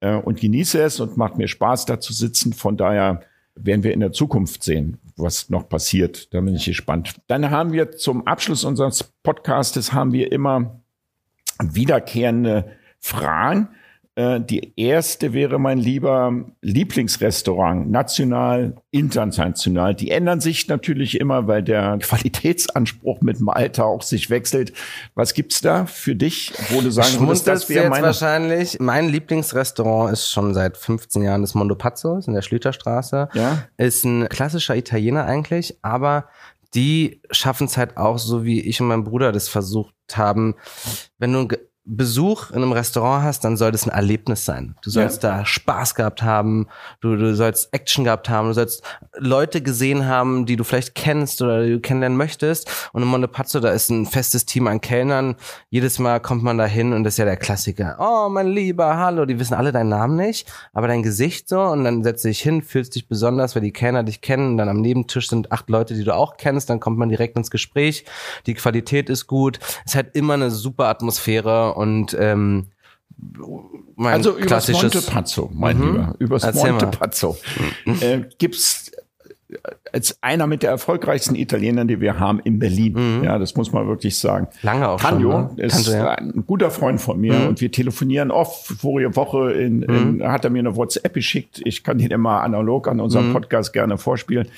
äh, 0.00 0.14
und 0.16 0.40
genieße 0.40 0.80
es 0.82 1.00
und 1.00 1.16
macht 1.16 1.36
mir 1.36 1.48
Spaß, 1.48 1.86
da 1.86 2.00
zu 2.00 2.12
sitzen. 2.12 2.52
Von 2.52 2.76
daher 2.76 3.22
werden 3.54 3.82
wir 3.82 3.92
in 3.92 4.00
der 4.00 4.12
Zukunft 4.12 4.62
sehen, 4.62 4.98
was 5.16 5.50
noch 5.50 5.68
passiert. 5.68 6.32
Da 6.32 6.40
bin 6.40 6.54
ich 6.54 6.64
gespannt. 6.64 7.20
Dann 7.26 7.50
haben 7.50 7.72
wir 7.72 7.92
zum 7.92 8.26
Abschluss 8.26 8.64
unseres 8.64 9.02
Podcastes 9.22 9.92
haben 9.92 10.12
wir 10.12 10.32
immer 10.32 10.80
wiederkehrende 11.62 12.72
Fragen. 12.98 13.68
Äh, 14.16 14.40
die 14.40 14.72
erste 14.76 15.32
wäre 15.32 15.58
mein 15.58 15.78
lieber 15.78 16.32
Lieblingsrestaurant, 16.62 17.90
national, 17.90 18.76
international. 18.90 19.94
Die 19.94 20.10
ändern 20.10 20.40
sich 20.40 20.66
natürlich 20.68 21.20
immer, 21.20 21.46
weil 21.46 21.62
der 21.62 21.98
Qualitätsanspruch 21.98 23.20
mit 23.20 23.38
dem 23.38 23.48
Alter 23.48 23.86
auch 23.86 24.02
sich 24.02 24.28
wechselt. 24.28 24.72
Was 25.14 25.32
gibt's 25.32 25.60
da 25.60 25.86
für 25.86 26.16
dich, 26.16 26.52
wo 26.70 26.80
du 26.80 26.90
sagen 26.90 27.20
würdest, 27.20 27.46
das 27.46 27.68
wäre 27.68 27.88
meine... 27.88 28.06
wahrscheinlich. 28.06 28.78
Mein 28.80 29.08
Lieblingsrestaurant 29.08 30.12
ist 30.12 30.30
schon 30.30 30.54
seit 30.54 30.76
15 30.76 31.22
Jahren 31.22 31.42
das 31.42 31.54
Mondo 31.54 31.76
Pazzo, 31.76 32.18
ist 32.18 32.26
in 32.26 32.34
der 32.34 32.42
Schlüterstraße. 32.42 33.28
Ja? 33.34 33.64
Ist 33.76 34.04
ein 34.04 34.28
klassischer 34.28 34.76
Italiener 34.76 35.24
eigentlich, 35.24 35.78
aber 35.82 36.26
die 36.74 37.20
schaffen 37.30 37.66
es 37.66 37.76
halt 37.76 37.96
auch, 37.96 38.18
so 38.18 38.44
wie 38.44 38.60
ich 38.60 38.80
und 38.80 38.88
mein 38.88 39.04
Bruder 39.04 39.32
das 39.32 39.48
versucht 39.48 39.94
haben, 40.14 40.54
wenn 41.18 41.32
du 41.32 41.48
Besuch 41.96 42.50
in 42.50 42.58
einem 42.58 42.70
Restaurant 42.70 43.24
hast, 43.24 43.42
dann 43.42 43.56
soll 43.56 43.72
das 43.72 43.84
ein 43.84 43.90
Erlebnis 43.90 44.44
sein. 44.44 44.76
Du 44.82 44.90
sollst 44.90 45.24
ja. 45.24 45.38
da 45.38 45.44
Spaß 45.44 45.96
gehabt 45.96 46.22
haben, 46.22 46.68
du, 47.00 47.16
du 47.16 47.34
sollst 47.34 47.72
Action 47.72 48.04
gehabt 48.04 48.28
haben, 48.28 48.46
du 48.46 48.54
sollst 48.54 48.84
Leute 49.18 49.60
gesehen 49.60 50.06
haben, 50.06 50.46
die 50.46 50.54
du 50.54 50.62
vielleicht 50.62 50.94
kennst 50.94 51.42
oder 51.42 51.64
die 51.64 51.72
du 51.72 51.80
kennenlernen 51.80 52.16
möchtest. 52.16 52.70
Und 52.92 53.02
in 53.02 53.08
Montepazzo, 53.08 53.58
da 53.58 53.70
ist 53.70 53.90
ein 53.90 54.06
festes 54.06 54.46
Team 54.46 54.68
an 54.68 54.80
Kellnern. 54.80 55.34
Jedes 55.68 55.98
Mal 55.98 56.20
kommt 56.20 56.44
man 56.44 56.58
da 56.58 56.64
hin 56.64 56.92
und 56.92 57.02
das 57.02 57.14
ist 57.14 57.18
ja 57.18 57.24
der 57.24 57.36
Klassiker. 57.36 57.96
Oh, 57.98 58.28
mein 58.28 58.46
Lieber, 58.46 58.96
hallo. 58.96 59.26
Die 59.26 59.40
wissen 59.40 59.54
alle 59.54 59.72
deinen 59.72 59.88
Namen 59.88 60.14
nicht, 60.14 60.50
aber 60.72 60.86
dein 60.86 61.02
Gesicht 61.02 61.48
so. 61.48 61.60
Und 61.60 61.82
dann 61.82 62.04
setzt 62.04 62.24
dich 62.24 62.40
hin, 62.40 62.62
fühlst 62.62 62.94
dich 62.94 63.08
besonders, 63.08 63.56
weil 63.56 63.62
die 63.62 63.72
Kellner 63.72 64.04
dich 64.04 64.20
kennen. 64.20 64.52
Und 64.52 64.56
dann 64.58 64.68
am 64.68 64.80
Nebentisch 64.80 65.28
sind 65.28 65.50
acht 65.50 65.68
Leute, 65.68 65.94
die 65.94 66.04
du 66.04 66.14
auch 66.14 66.36
kennst. 66.36 66.70
Dann 66.70 66.78
kommt 66.78 66.98
man 66.98 67.08
direkt 67.08 67.36
ins 67.36 67.50
Gespräch. 67.50 68.04
Die 68.46 68.54
Qualität 68.54 69.10
ist 69.10 69.26
gut. 69.26 69.58
Es 69.84 69.96
hat 69.96 70.14
immer 70.14 70.34
eine 70.34 70.52
super 70.52 70.86
Atmosphäre 70.86 71.74
und 71.80 72.14
ähm, 72.20 72.66
mein 73.96 74.12
also 74.12 74.36
übers 74.36 74.68
Montepazzo, 74.70 75.50
mein 75.54 75.78
mhm. 75.78 75.86
Lieber, 75.86 76.14
übers 76.18 76.44
Erzähl 76.44 76.72
Montepazzo. 76.72 77.38
Äh, 78.00 78.20
gibt's 78.36 78.92
äh, 79.48 79.56
als 79.92 80.22
einer 80.22 80.46
mit 80.46 80.62
der 80.62 80.70
erfolgreichsten 80.70 81.34
Italiener, 81.34 81.86
die 81.86 82.00
wir 82.00 82.18
haben 82.18 82.40
in 82.40 82.58
Berlin. 82.58 83.18
Mhm. 83.18 83.24
Ja, 83.24 83.38
das 83.38 83.56
muss 83.56 83.72
man 83.72 83.86
wirklich 83.88 84.18
sagen. 84.18 84.48
Lange 84.60 84.88
auch 84.88 85.00
Tanjo 85.00 85.30
schon, 85.30 85.56
ne? 85.56 85.62
ist 85.62 85.86
Tanjo, 85.86 86.04
ja. 86.04 86.10
ein 86.10 86.44
guter 86.46 86.70
Freund 86.70 87.00
von 87.00 87.18
mir 87.18 87.32
mhm. 87.32 87.48
und 87.48 87.60
wir 87.62 87.72
telefonieren 87.72 88.30
oft. 88.30 88.66
Vorige 88.66 89.16
Woche 89.16 89.52
in, 89.52 89.82
in, 89.82 90.16
mhm. 90.18 90.24
hat 90.24 90.44
er 90.44 90.50
mir 90.50 90.60
eine 90.60 90.76
WhatsApp 90.76 91.14
geschickt. 91.14 91.62
Ich 91.64 91.82
kann 91.82 91.96
den 91.96 92.10
immer 92.10 92.42
analog 92.42 92.88
an 92.88 93.00
unserem 93.00 93.28
mhm. 93.28 93.32
Podcast 93.32 93.72
gerne 93.72 93.96
vorspielen. 93.96 94.48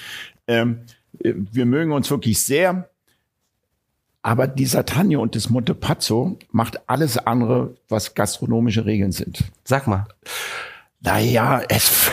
Ähm, 0.48 0.80
wir 1.20 1.66
mögen 1.66 1.92
uns 1.92 2.10
wirklich 2.10 2.42
sehr. 2.42 2.88
Aber 4.22 4.46
dieser 4.46 4.86
Tanjo 4.86 5.20
und 5.20 5.34
das 5.34 5.50
Montepazzo 5.50 6.38
macht 6.52 6.88
alles 6.88 7.18
andere, 7.18 7.74
was 7.88 8.14
gastronomische 8.14 8.86
Regeln 8.86 9.10
sind. 9.12 9.44
Sag 9.64 9.88
mal. 9.88 10.06
Naja, 11.00 11.62
es, 11.68 12.12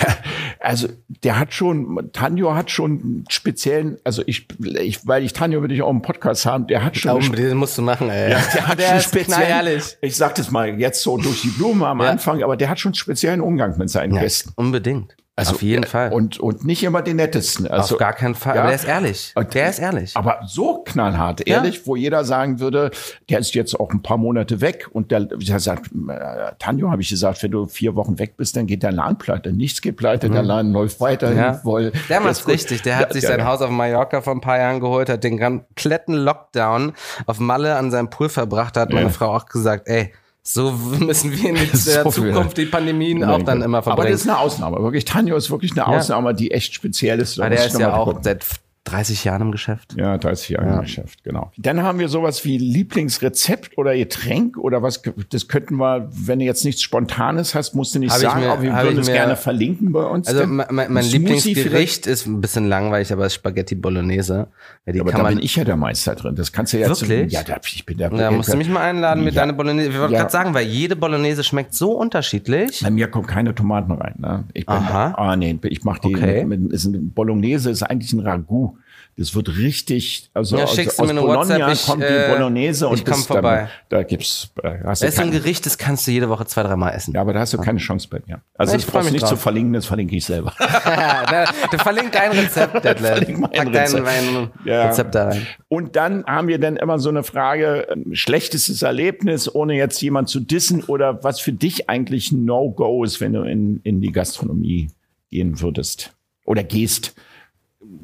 also 0.60 0.88
der 1.24 1.38
hat 1.38 1.54
schon, 1.54 2.10
Tanjo 2.12 2.56
hat 2.56 2.72
schon 2.72 3.26
speziellen, 3.30 3.98
also 4.04 4.24
ich, 4.26 4.48
ich 4.82 5.06
weil 5.06 5.24
ich 5.24 5.34
Tanjo 5.34 5.62
würde 5.62 5.76
ich 5.76 5.84
auch 5.84 5.92
im 5.92 6.02
Podcast 6.02 6.48
haben, 6.48 6.66
der 6.66 6.84
hat 6.84 6.98
schon. 6.98 7.20
Glauben, 7.20 7.36
den 7.36 7.58
musst 7.58 7.78
du 7.78 7.84
machen, 7.84 8.10
ey. 8.10 8.32
Ja, 8.32 8.42
der 8.54 8.68
hat 8.68 8.80
der 8.80 8.90
schon 8.90 9.02
speziellen, 9.02 9.82
ich 10.02 10.16
sag 10.16 10.34
das 10.34 10.50
mal 10.50 10.80
jetzt 10.80 11.04
so 11.04 11.18
durch 11.18 11.44
die 11.44 11.50
Blume 11.50 11.86
am 11.86 12.02
ja. 12.02 12.10
Anfang, 12.10 12.42
aber 12.42 12.58
der 12.58 12.70
hat 12.70 12.80
schon 12.80 12.96
speziellen 12.96 13.42
Umgang 13.42 13.78
mit 13.78 13.92
seinen 13.92 14.16
ja, 14.16 14.22
Gästen. 14.22 14.52
Unbedingt. 14.56 15.16
Also, 15.40 15.56
Auf 15.56 15.62
jeden 15.62 15.86
Fall. 15.86 16.12
Und, 16.12 16.40
und 16.40 16.66
nicht 16.66 16.84
immer 16.84 17.02
den 17.02 17.16
nettesten. 17.16 17.68
Also, 17.68 17.96
Auf 17.96 18.00
gar 18.00 18.14
keinen 18.14 18.36
Fall. 18.36 18.56
Ja, 18.56 18.62
aber 18.62 18.70
der 18.70 18.76
ist 18.76 18.86
ehrlich. 18.86 19.34
Der 19.54 19.70
ist 19.70 19.80
ehrlich. 19.80 20.18
Aber 20.18 20.42
so 20.46 20.84
knallhart 20.84 21.48
ehrlich, 21.48 21.78
ja. 21.78 21.82
wo 21.86 21.96
jeder 21.96 22.26
sagen 22.26 22.60
würde, 22.60 22.92
der 23.30 23.40
ist 23.40 23.56
jetzt 23.56 23.80
auch 23.80 23.92
ein 23.92 24.02
paar 24.02 24.18
Monate 24.18 24.60
weg. 24.60 24.88
Und 24.92 25.12
der, 25.12 25.22
der 25.22 25.60
sagt, 25.60 25.92
äh, 25.94 26.52
Tanjo 26.60 26.92
habe 26.92 27.02
ich 27.02 27.10
gesagt, 27.10 27.42
wenn 27.42 27.52
du 27.52 27.68
vier 27.68 27.96
Wochen 27.96 28.20
weg 28.20 28.36
bist, 28.36 28.56
dann 28.58 28.68
geht 28.68 28.84
der 28.84 28.92
Laden 28.92 29.18
pleite. 29.18 29.54
Nichts 29.54 29.82
geht 29.82 29.96
pleite, 29.96 30.28
mhm. 30.28 30.34
der 30.34 30.44
Laden 30.44 30.74
läuft 30.74 31.00
weiter. 31.00 31.34
Ja. 31.34 31.54
Voll, 31.54 31.92
der 32.10 32.20
macht's 32.20 32.48
richtig. 32.48 32.82
Der 32.82 32.98
hat 33.00 33.14
sich 33.14 33.24
sein 33.24 33.46
Haus 33.46 33.62
auf 33.62 33.70
Mallorca 33.70 34.22
vor 34.22 34.34
ein 34.34 34.42
paar 34.42 34.58
Jahren 34.58 34.80
geholt, 34.80 35.10
hat 35.10 35.24
den 35.24 35.40
kompletten 35.40 36.16
Lockdown 36.16 36.94
auf 37.26 37.40
Malle 37.40 37.76
an 37.76 37.92
seinem 37.92 38.10
Pool 38.10 38.30
verbracht, 38.30 38.76
hat 38.76 38.92
meine 38.92 39.10
Frau 39.10 39.36
auch 39.36 39.46
gesagt, 39.46 39.88
ey, 39.88 40.12
so 40.52 40.72
müssen 40.72 41.32
wir 41.32 41.50
in 41.50 41.56
der 41.86 42.04
so 42.04 42.10
Zukunft 42.10 42.58
die 42.58 42.66
Pandemien 42.66 43.24
auch 43.24 43.44
dann 43.44 43.62
immer 43.62 43.84
verbringen. 43.84 44.08
Aber 44.08 44.12
das 44.12 44.22
ist 44.22 44.28
eine 44.28 44.40
Ausnahme. 44.40 44.82
Wirklich, 44.82 45.06
Tanjo 45.06 45.36
ist 45.36 45.52
wirklich 45.52 45.74
eine 45.74 45.88
Ausnahme, 45.88 46.34
die 46.34 46.50
echt 46.50 46.74
speziell 46.74 47.20
ist. 47.20 47.40
Aber 47.40 47.52
der 47.52 47.68
ist 47.68 47.78
ja 47.78 47.94
auch 47.94 48.18
seit 48.22 48.44
30 48.86 49.24
Jahren 49.24 49.42
im 49.42 49.52
Geschäft. 49.52 49.96
Ja, 49.98 50.18
30 50.18 50.50
Jahre 50.50 50.68
ja. 50.68 50.76
im 50.76 50.82
Geschäft, 50.82 51.24
genau. 51.24 51.52
Dann 51.58 51.84
haben 51.84 52.00
wir 52.00 52.10
sowas 52.10 52.44
wie 52.46 52.58
Lieblingsrezept 52.58 53.78
oder 53.78 53.96
Getränk 53.96 54.58
oder 54.58 54.82
was, 54.82 55.02
das 55.30 55.48
könnten 55.48 55.76
wir, 55.76 56.10
wenn 56.12 56.40
du 56.40 56.46
jetzt 56.46 56.66
nichts 56.66 56.82
Spontanes 56.82 57.54
hast, 57.56 57.76
musst 57.76 57.94
du 57.94 58.00
nicht 58.00 58.12
hab 58.12 58.20
sagen, 58.20 58.42
mir, 58.42 58.52
aber 58.52 58.62
wir 58.62 58.74
würden 58.74 59.00
es 59.00 59.08
gerne 59.08 59.36
verlinken 59.36 59.92
bei 59.92 60.04
uns. 60.04 60.28
Also 60.28 60.48
mein, 60.48 60.68
mein 60.72 61.06
Lieblingsgericht 61.06 62.08
ist 62.08 62.26
ein 62.26 62.42
bisschen 62.42 62.68
langweilig, 62.68 63.12
aber 63.14 63.30
Spaghetti 63.30 63.76
Bolognese. 63.76 64.48
Ja, 64.86 65.02
aber 65.02 65.12
da 65.12 65.24
bin 65.24 65.40
ich 65.40 65.56
ja 65.56 65.64
der 65.64 65.78
Meister 65.78 66.16
drin. 66.16 66.36
Das 66.36 66.52
kannst 66.52 66.74
du 66.74 66.80
ja 66.80 66.90
Wirklich? 66.90 67.32
ja, 67.32 67.44
da, 67.44 67.58
ich 67.64 67.86
bin 67.86 67.98
der. 67.98 68.10
Da 68.10 68.32
musst 68.32 68.52
du 68.52 68.58
mich 68.58 68.70
mal 68.70 68.82
einladen 68.82 69.24
mit 69.24 69.36
ja. 69.36 69.42
deiner 69.42 69.54
Bolognese. 69.54 69.90
Ich 69.90 70.00
wollte 70.00 70.14
ja. 70.14 70.22
gerade 70.22 70.32
sagen, 70.32 70.54
weil 70.54 70.66
jede 70.66 70.96
Bolognese 70.96 71.44
schmeckt 71.44 71.74
so 71.74 71.92
unterschiedlich. 71.94 72.82
Bei 72.82 72.90
mir 72.90 73.08
kommen 73.08 73.28
keine 73.28 73.54
Tomaten 73.54 73.92
rein. 73.92 74.16
Ne? 74.18 74.46
Ich 74.54 74.66
bin, 74.66 74.76
Aha. 74.76 75.14
Ah, 75.16 75.36
nee, 75.36 75.58
ich 75.64 75.84
mache 75.84 76.02
die. 76.02 76.16
Okay. 76.16 76.46
Mit, 76.46 76.62
mit, 76.62 76.74
ist 76.74 76.86
ein, 76.86 77.12
Bolognese 77.12 77.70
ist 77.70 77.84
eigentlich 77.84 78.14
ein 78.14 78.22
Ragout. 78.22 78.79
Das 79.20 79.36
wird 79.36 79.58
richtig, 79.58 80.30
also 80.34 80.56
ja, 80.56 80.64
aus, 80.64 80.80
aus 80.80 80.96
Bologna 80.96 81.74
ich, 81.74 81.86
kommt 81.86 82.04
die 82.04 82.08
äh, 82.08 82.30
Bolognese 82.34 82.88
und 82.88 83.00
ich 83.00 83.04
komm 83.04 83.22
vorbei. 83.22 83.68
Da, 83.90 83.98
da 83.98 84.04
gibt's. 84.04 84.50
Äh, 84.64 84.78
hast 84.86 85.04
das 85.04 85.10
ist 85.10 85.20
ein 85.20 85.32
Gericht, 85.32 85.66
das 85.66 85.78
kannst 85.78 86.08
du 86.08 86.12
jede 86.12 86.30
Woche 86.30 86.46
zwei, 86.46 86.64
dreimal 86.64 86.94
essen. 86.94 87.14
Ja, 87.14 87.20
aber 87.20 87.34
da 87.34 87.42
hast 87.42 87.52
du 87.52 87.58
keine 87.58 87.80
Chance 87.80 88.08
bei 88.10 88.22
mir. 88.26 88.40
Also 88.54 88.78
ich 88.78 88.88
brauchst 88.88 89.12
nicht 89.12 89.24
drauf. 89.24 89.32
zu 89.32 89.36
verlinken, 89.36 89.74
das 89.74 89.88
verlinke 89.88 90.16
ich 90.16 90.24
selber. 90.24 90.54
du 91.72 91.78
verlinkt 91.80 92.16
dein 92.16 92.32
Rezept, 92.32 92.76
Detlef. 92.86 93.42
Pack 93.42 93.68
Rezept. 93.74 94.08
dein, 94.08 94.52
ja. 94.64 94.88
Rezept 94.88 95.14
da 95.14 95.28
rein. 95.28 95.46
Und 95.68 95.98
dann 95.98 96.24
haben 96.26 96.48
wir 96.48 96.58
dann 96.58 96.78
immer 96.78 96.98
so 96.98 97.10
eine 97.10 97.24
Frage, 97.24 97.88
schlechtestes 98.14 98.84
Erlebnis, 98.84 99.54
ohne 99.54 99.76
jetzt 99.76 100.02
jemand 100.02 100.30
zu 100.30 100.40
dissen 100.40 100.82
oder 100.86 101.26
was 101.26 101.42
für 101.42 101.52
dich 101.52 101.90
eigentlich 101.90 102.32
ein 102.32 102.46
No-Go 102.46 103.04
ist, 103.04 103.20
wenn 103.20 103.34
du 103.34 103.42
in, 103.42 103.82
in 103.84 104.00
die 104.00 104.14
Gastronomie 104.14 104.92
gehen 105.30 105.60
würdest 105.60 106.14
oder 106.46 106.64
gehst 106.64 107.16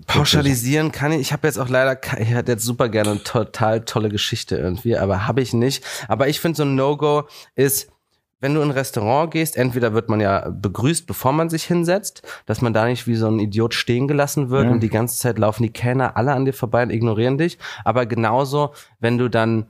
pauschalisieren 0.07 0.91
kann 0.91 1.11
ich. 1.11 1.19
Ich 1.21 1.33
habe 1.33 1.47
jetzt 1.47 1.57
auch 1.57 1.69
leider, 1.69 1.99
ich 2.19 2.29
hätte 2.29 2.53
jetzt 2.53 2.63
super 2.63 2.89
gerne 2.89 3.11
eine 3.11 3.23
total 3.23 3.81
tolle 3.81 4.09
Geschichte 4.09 4.57
irgendwie, 4.57 4.97
aber 4.97 5.27
habe 5.27 5.41
ich 5.41 5.53
nicht. 5.53 5.83
Aber 6.07 6.27
ich 6.27 6.39
finde 6.39 6.57
so 6.57 6.63
ein 6.63 6.75
No-Go 6.75 7.23
ist, 7.55 7.91
wenn 8.39 8.53
du 8.53 8.61
in 8.61 8.69
ein 8.69 8.71
Restaurant 8.71 9.31
gehst, 9.31 9.57
entweder 9.57 9.93
wird 9.93 10.09
man 10.09 10.19
ja 10.19 10.49
begrüßt, 10.49 11.07
bevor 11.07 11.31
man 11.31 11.49
sich 11.49 11.63
hinsetzt, 11.63 12.21
dass 12.45 12.61
man 12.61 12.73
da 12.73 12.85
nicht 12.85 13.07
wie 13.07 13.15
so 13.15 13.27
ein 13.27 13.39
Idiot 13.39 13.73
stehen 13.73 14.07
gelassen 14.07 14.49
wird 14.49 14.65
ja. 14.65 14.71
und 14.71 14.81
die 14.81 14.89
ganze 14.89 15.17
Zeit 15.17 15.39
laufen 15.39 15.63
die 15.63 15.71
Kellner 15.71 16.17
alle 16.17 16.33
an 16.33 16.45
dir 16.45 16.53
vorbei 16.53 16.83
und 16.83 16.91
ignorieren 16.91 17.37
dich. 17.37 17.57
Aber 17.83 18.05
genauso, 18.05 18.73
wenn 18.99 19.17
du 19.17 19.29
dann 19.29 19.67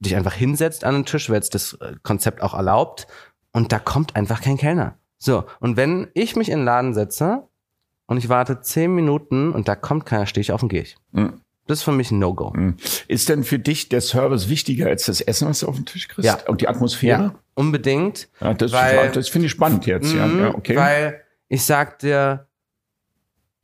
dich 0.00 0.16
einfach 0.16 0.34
hinsetzt 0.34 0.84
an 0.84 0.94
den 0.94 1.06
Tisch, 1.06 1.30
wird 1.30 1.54
das 1.54 1.74
äh, 1.74 1.94
Konzept 2.02 2.42
auch 2.42 2.54
erlaubt 2.54 3.06
und 3.52 3.72
da 3.72 3.78
kommt 3.78 4.16
einfach 4.16 4.42
kein 4.42 4.58
Kellner. 4.58 4.98
So, 5.18 5.44
und 5.60 5.76
wenn 5.76 6.08
ich 6.12 6.36
mich 6.36 6.50
in 6.50 6.60
den 6.60 6.66
Laden 6.66 6.94
setze 6.94 7.48
und 8.06 8.16
ich 8.16 8.28
warte 8.28 8.60
zehn 8.60 8.94
Minuten 8.94 9.52
und 9.52 9.68
da 9.68 9.76
kommt 9.76 10.06
keiner, 10.06 10.26
stehe 10.26 10.42
ich 10.42 10.52
auf 10.52 10.62
und 10.62 10.68
gehe 10.68 10.82
ich. 10.82 10.96
Mhm. 11.12 11.40
Das 11.66 11.78
ist 11.78 11.84
für 11.84 11.92
mich 11.92 12.10
ein 12.10 12.18
No-Go. 12.18 12.52
Mhm. 12.54 12.76
Ist 13.08 13.28
denn 13.30 13.42
für 13.42 13.58
dich 13.58 13.88
der 13.88 14.02
Service 14.02 14.48
wichtiger 14.48 14.88
als 14.88 15.06
das 15.06 15.22
Essen, 15.22 15.48
was 15.48 15.60
du 15.60 15.68
auf 15.68 15.76
den 15.76 15.86
Tisch 15.86 16.08
kriegst? 16.08 16.26
Ja. 16.26 16.38
Und 16.46 16.60
die 16.60 16.68
Atmosphäre? 16.68 17.22
Ja, 17.22 17.34
unbedingt. 17.54 18.28
Ja, 18.40 18.52
das, 18.52 18.72
das 18.72 19.28
finde 19.28 19.46
ich 19.46 19.52
spannend 19.52 19.86
jetzt. 19.86 20.12
ja, 20.12 20.26
mhm, 20.26 20.40
ja, 20.40 20.54
okay. 20.54 20.76
Weil 20.76 21.22
ich 21.48 21.62
sag 21.62 22.00
dir, 22.00 22.46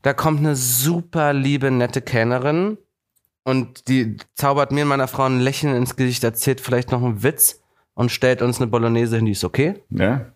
da 0.03 0.15
kommt 0.15 0.39
eine 0.39 0.57
super 0.57 1.35
liebe, 1.35 1.71
nette 1.71 2.01
Kellnerin 2.01 2.79
und 3.45 3.89
die 3.89 4.17
zaubert 4.35 4.73
mir 4.73 4.83
und 4.83 4.89
meiner 4.89 5.09
Frau 5.09 5.25
ein 5.25 5.41
Lächeln 5.41 5.77
ins 5.77 5.97
Gesicht, 5.97 6.25
erzählt 6.25 6.61
vielleicht 6.61 6.91
noch 6.91 7.03
einen 7.03 7.23
Witz 7.23 7.61
und 7.93 8.11
stellt 8.11 8.41
uns 8.41 8.59
eine 8.61 8.69
Bolognese 8.69 9.17
hin, 9.17 9.27
die 9.27 9.33
ist 9.33 9.45
okay. 9.45 9.75
Ja. 9.91 10.27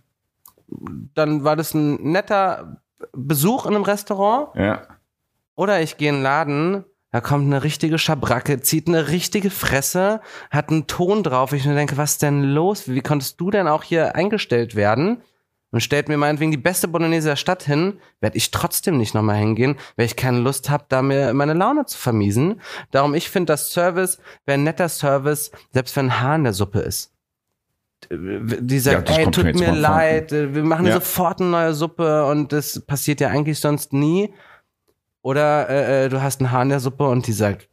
Dann 1.14 1.44
war 1.44 1.56
das 1.56 1.72
ein 1.72 1.94
netter 2.12 2.82
Besuch 3.12 3.66
in 3.66 3.74
einem 3.74 3.84
Restaurant. 3.84 4.54
Ja. 4.54 4.82
Oder 5.56 5.80
ich 5.80 5.96
gehe 5.96 6.08
in 6.08 6.16
einen 6.16 6.24
Laden, 6.24 6.84
da 7.12 7.20
kommt 7.20 7.46
eine 7.46 7.62
richtige 7.62 7.96
Schabracke, 7.96 8.60
zieht 8.60 8.88
eine 8.88 9.08
richtige 9.08 9.50
Fresse, 9.50 10.20
hat 10.50 10.70
einen 10.70 10.88
Ton 10.88 11.22
drauf. 11.22 11.52
Ich 11.52 11.64
mir 11.64 11.74
denke, 11.76 11.96
was 11.96 12.12
ist 12.12 12.22
denn 12.22 12.42
los? 12.42 12.88
Wie 12.88 13.02
konntest 13.02 13.40
du 13.40 13.52
denn 13.52 13.68
auch 13.68 13.84
hier 13.84 14.16
eingestellt 14.16 14.74
werden? 14.74 15.22
Und 15.70 15.80
stellt 15.80 16.08
mir 16.08 16.16
meinetwegen 16.16 16.50
die 16.50 16.56
beste 16.56 16.88
Bolognese 16.88 17.28
der 17.28 17.36
Stadt 17.36 17.62
hin, 17.62 18.00
werde 18.20 18.36
ich 18.36 18.50
trotzdem 18.50 18.96
nicht 18.96 19.14
nochmal 19.14 19.36
hingehen, 19.36 19.76
weil 19.96 20.06
ich 20.06 20.16
keine 20.16 20.38
Lust 20.38 20.70
habe, 20.70 20.86
da 20.88 21.02
mir 21.02 21.34
meine 21.34 21.54
Laune 21.54 21.86
zu 21.86 21.98
vermiesen. 21.98 22.60
Darum, 22.90 23.14
ich 23.14 23.30
finde, 23.30 23.52
das 23.52 23.72
Service 23.72 24.18
wäre 24.44 24.58
ein 24.58 24.64
netter 24.64 24.88
Service, 24.88 25.52
selbst 25.70 25.96
wenn 25.96 26.06
ein 26.06 26.20
Haar 26.20 26.36
in 26.36 26.44
der 26.44 26.52
Suppe 26.52 26.80
ist 26.80 27.13
die 28.16 28.78
sagt, 28.78 29.10
ja, 29.10 29.16
ey, 29.16 29.30
tut 29.30 29.54
mir, 29.54 29.72
leid, 29.72 30.30
vor. 30.30 30.54
wir 30.54 30.64
machen 30.64 30.86
ja. 30.86 30.94
sofort 30.94 31.40
eine 31.40 31.50
neue 31.50 31.74
Suppe 31.74 32.26
und 32.26 32.52
das 32.52 32.80
passiert 32.80 33.20
ja 33.20 33.28
eigentlich 33.28 33.60
sonst 33.60 33.92
nie. 33.92 34.32
Oder 35.22 35.68
äh, 35.70 36.04
äh, 36.04 36.08
du 36.08 36.22
hast 36.22 36.40
ein 36.40 36.50
Haar 36.50 36.62
in 36.62 36.68
der 36.68 36.80
Suppe 36.80 37.08
und 37.08 37.26
die 37.26 37.32
sagt, 37.32 37.68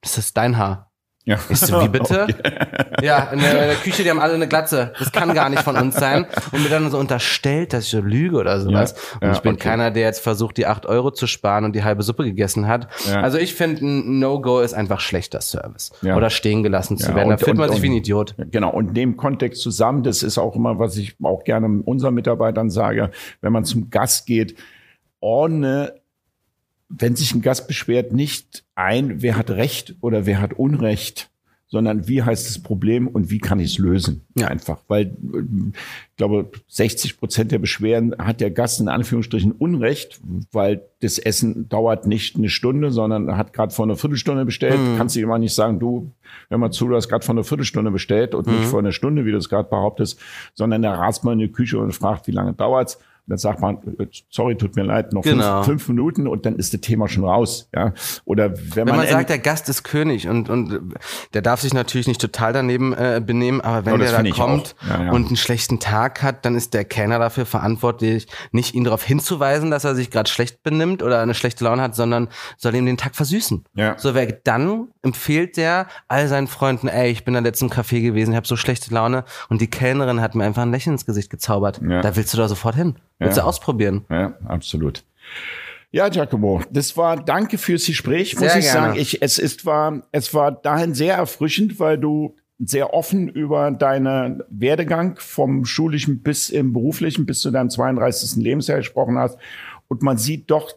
das 0.00 0.18
ist 0.18 0.36
dein 0.36 0.58
Haar. 0.58 0.85
Ja. 1.26 1.38
Ich 1.48 1.58
so, 1.58 1.82
wie 1.82 1.88
bitte? 1.88 2.26
Okay. 2.36 3.04
Ja, 3.06 3.24
in 3.32 3.40
der, 3.40 3.50
in 3.50 3.68
der, 3.68 3.76
Küche, 3.76 4.02
die 4.02 4.10
haben 4.10 4.20
alle 4.20 4.34
eine 4.34 4.48
Glatze. 4.48 4.92
Das 4.98 5.12
kann 5.12 5.34
gar 5.34 5.50
nicht 5.50 5.62
von 5.62 5.76
uns 5.76 5.96
sein. 5.96 6.26
Und 6.52 6.62
mir 6.62 6.70
dann 6.70 6.90
so 6.90 6.98
unterstellt, 6.98 7.72
dass 7.72 7.84
ich 7.84 7.90
so 7.90 8.00
lüge 8.00 8.36
oder 8.36 8.60
sowas. 8.60 8.94
Ja. 8.96 9.14
Und 9.14 9.22
ja, 9.28 9.32
ich 9.32 9.40
bin 9.40 9.54
okay. 9.54 9.68
keiner, 9.68 9.90
der 9.90 10.04
jetzt 10.04 10.20
versucht, 10.20 10.56
die 10.56 10.66
acht 10.66 10.86
Euro 10.86 11.10
zu 11.10 11.26
sparen 11.26 11.64
und 11.64 11.74
die 11.74 11.84
halbe 11.84 12.02
Suppe 12.02 12.24
gegessen 12.24 12.68
hat. 12.68 12.88
Ja. 13.06 13.20
Also 13.20 13.38
ich 13.38 13.54
finde, 13.54 13.84
ein 13.84 14.18
No-Go 14.18 14.60
ist 14.60 14.72
einfach 14.72 15.00
schlechter 15.00 15.40
Service. 15.40 15.92
Ja. 16.00 16.16
Oder 16.16 16.30
stehen 16.30 16.62
gelassen 16.62 16.96
zu 16.96 17.14
werden. 17.14 17.28
Da 17.28 17.36
fühlt 17.36 17.58
man 17.58 17.70
sich 17.70 17.82
wie 17.82 17.90
ein 17.90 17.96
Idiot. 17.96 18.34
Genau. 18.38 18.70
Und 18.70 18.88
in 18.88 18.94
dem 18.94 19.16
Kontext 19.16 19.60
zusammen, 19.62 20.02
das 20.02 20.22
ist 20.22 20.38
auch 20.38 20.56
immer, 20.56 20.78
was 20.78 20.96
ich 20.96 21.16
auch 21.22 21.44
gerne 21.44 21.82
unseren 21.84 22.14
Mitarbeitern 22.14 22.70
sage, 22.70 23.10
wenn 23.42 23.52
man 23.52 23.64
zum 23.64 23.90
Gast 23.90 24.26
geht, 24.26 24.56
ordne 25.20 25.94
wenn 26.88 27.16
sich 27.16 27.34
ein 27.34 27.42
Gast 27.42 27.66
beschwert, 27.68 28.12
nicht 28.12 28.64
ein, 28.74 29.22
wer 29.22 29.36
hat 29.36 29.50
Recht 29.50 29.96
oder 30.00 30.26
wer 30.26 30.40
hat 30.40 30.54
Unrecht, 30.54 31.30
sondern 31.68 32.06
wie 32.06 32.22
heißt 32.22 32.48
das 32.48 32.62
Problem 32.62 33.08
und 33.08 33.30
wie 33.30 33.38
kann 33.38 33.58
ich 33.58 33.72
es 33.72 33.78
lösen? 33.78 34.24
Ja. 34.38 34.46
Einfach, 34.46 34.78
weil 34.86 35.16
ich 35.34 36.16
glaube, 36.16 36.50
60 36.68 37.18
Prozent 37.18 37.50
der 37.50 37.58
Beschwerden 37.58 38.14
hat 38.18 38.40
der 38.40 38.52
Gast 38.52 38.80
in 38.80 38.88
Anführungsstrichen 38.88 39.50
Unrecht, 39.50 40.20
weil 40.52 40.82
das 41.00 41.18
Essen 41.18 41.68
dauert 41.68 42.06
nicht 42.06 42.36
eine 42.36 42.50
Stunde, 42.50 42.92
sondern 42.92 43.36
hat 43.36 43.52
gerade 43.52 43.74
vor 43.74 43.84
einer 43.84 43.96
Viertelstunde 43.96 44.44
bestellt. 44.44 44.78
Mhm. 44.78 44.96
Kannst 44.96 45.16
du 45.16 45.20
immer 45.20 45.38
nicht 45.38 45.54
sagen, 45.54 45.80
du, 45.80 46.12
hör 46.48 46.58
mal 46.58 46.70
zu, 46.70 46.86
du 46.86 46.94
hast 46.94 47.08
gerade 47.08 47.24
vor 47.24 47.34
einer 47.34 47.44
Viertelstunde 47.44 47.90
bestellt 47.90 48.36
und 48.36 48.46
mhm. 48.46 48.60
nicht 48.60 48.68
vor 48.68 48.78
einer 48.78 48.92
Stunde, 48.92 49.24
wie 49.24 49.32
du 49.32 49.38
es 49.38 49.48
gerade 49.48 49.68
behauptest, 49.68 50.20
sondern 50.54 50.84
er 50.84 50.92
rast 50.92 51.24
mal 51.24 51.32
in 51.32 51.40
die 51.40 51.52
Küche 51.52 51.78
und 51.78 51.92
fragt, 51.92 52.28
wie 52.28 52.32
lange 52.32 52.52
dauert's 52.52 52.98
dann 53.26 53.38
sagt 53.38 53.60
man, 53.60 53.78
sorry, 54.30 54.56
tut 54.56 54.76
mir 54.76 54.84
leid, 54.84 55.12
noch 55.12 55.22
genau. 55.22 55.62
fünf, 55.62 55.84
fünf, 55.84 55.88
Minuten 55.88 56.28
und 56.28 56.46
dann 56.46 56.56
ist 56.56 56.72
das 56.72 56.80
Thema 56.80 57.08
schon 57.08 57.24
raus. 57.24 57.68
Ja? 57.74 57.92
Oder 58.24 58.56
wenn, 58.56 58.76
wenn 58.76 58.86
man, 58.86 58.96
man 58.98 59.08
sagt, 59.08 59.30
der 59.30 59.38
Gast 59.38 59.68
ist 59.68 59.82
König 59.82 60.28
und, 60.28 60.48
und 60.48 60.80
der 61.34 61.42
darf 61.42 61.60
sich 61.60 61.74
natürlich 61.74 62.06
nicht 62.06 62.20
total 62.20 62.52
daneben 62.52 62.92
äh, 62.92 63.20
benehmen, 63.24 63.60
aber 63.60 63.86
wenn 63.86 63.94
oh, 63.94 63.98
der 63.98 64.22
da 64.22 64.30
kommt 64.30 64.76
ja, 64.88 65.04
ja. 65.04 65.12
und 65.12 65.26
einen 65.26 65.36
schlechten 65.36 65.80
Tag 65.80 66.22
hat, 66.22 66.44
dann 66.44 66.54
ist 66.54 66.74
der 66.74 66.84
Kellner 66.84 67.18
dafür 67.18 67.46
verantwortlich, 67.46 68.28
nicht 68.52 68.74
ihn 68.74 68.84
darauf 68.84 69.02
hinzuweisen, 69.02 69.70
dass 69.70 69.84
er 69.84 69.94
sich 69.94 70.10
gerade 70.10 70.30
schlecht 70.30 70.62
benimmt 70.62 71.02
oder 71.02 71.20
eine 71.20 71.34
schlechte 71.34 71.64
Laune 71.64 71.82
hat, 71.82 71.96
sondern 71.96 72.28
soll 72.56 72.74
ihm 72.74 72.86
den 72.86 72.96
Tag 72.96 73.16
versüßen. 73.16 73.64
Ja. 73.74 73.98
So 73.98 74.14
wer 74.14 74.26
dann 74.26 74.88
empfiehlt 75.06 75.56
der 75.56 75.86
all 76.08 76.28
seinen 76.28 76.48
Freunden, 76.48 76.88
ey, 76.88 77.10
ich 77.10 77.24
bin 77.24 77.34
da 77.34 77.40
letzten 77.40 77.70
Café 77.70 78.02
gewesen, 78.02 78.32
ich 78.32 78.36
habe 78.36 78.46
so 78.46 78.56
schlechte 78.56 78.92
Laune 78.92 79.24
und 79.48 79.60
die 79.60 79.68
Kellnerin 79.68 80.20
hat 80.20 80.34
mir 80.34 80.44
einfach 80.44 80.62
ein 80.62 80.72
Lächeln 80.72 80.94
ins 80.94 81.06
Gesicht 81.06 81.30
gezaubert. 81.30 81.80
Ja. 81.82 82.02
Da 82.02 82.16
willst 82.16 82.34
du 82.34 82.38
da 82.38 82.48
sofort 82.48 82.74
hin. 82.74 82.96
Willst 83.18 83.36
ja. 83.36 83.44
du 83.44 83.48
ausprobieren? 83.48 84.04
Ja, 84.10 84.34
absolut. 84.46 85.04
Ja, 85.92 86.08
Giacomo, 86.08 86.60
das 86.70 86.96
war, 86.96 87.16
danke 87.16 87.56
fürs 87.56 87.86
Gespräch, 87.86 88.34
muss 88.34 88.40
sehr 88.40 88.58
ich 88.58 88.64
gerne. 88.66 88.88
sagen. 88.88 89.00
Ich, 89.00 89.22
es 89.22 89.38
ist, 89.38 89.64
war, 89.64 90.02
es 90.12 90.34
war 90.34 90.52
dahin 90.52 90.94
sehr 90.94 91.14
erfrischend, 91.14 91.80
weil 91.80 91.96
du 91.96 92.34
sehr 92.58 92.94
offen 92.94 93.28
über 93.28 93.70
deinen 93.70 94.42
Werdegang 94.48 95.16
vom 95.18 95.64
schulischen 95.64 96.22
bis 96.22 96.50
im 96.50 96.72
beruflichen 96.72 97.26
bis 97.26 97.40
zu 97.40 97.50
deinem 97.50 97.70
32. 97.70 98.42
Lebensjahr 98.42 98.78
gesprochen 98.78 99.18
hast. 99.18 99.38
Und 99.88 100.02
man 100.02 100.18
sieht 100.18 100.50
doch, 100.50 100.72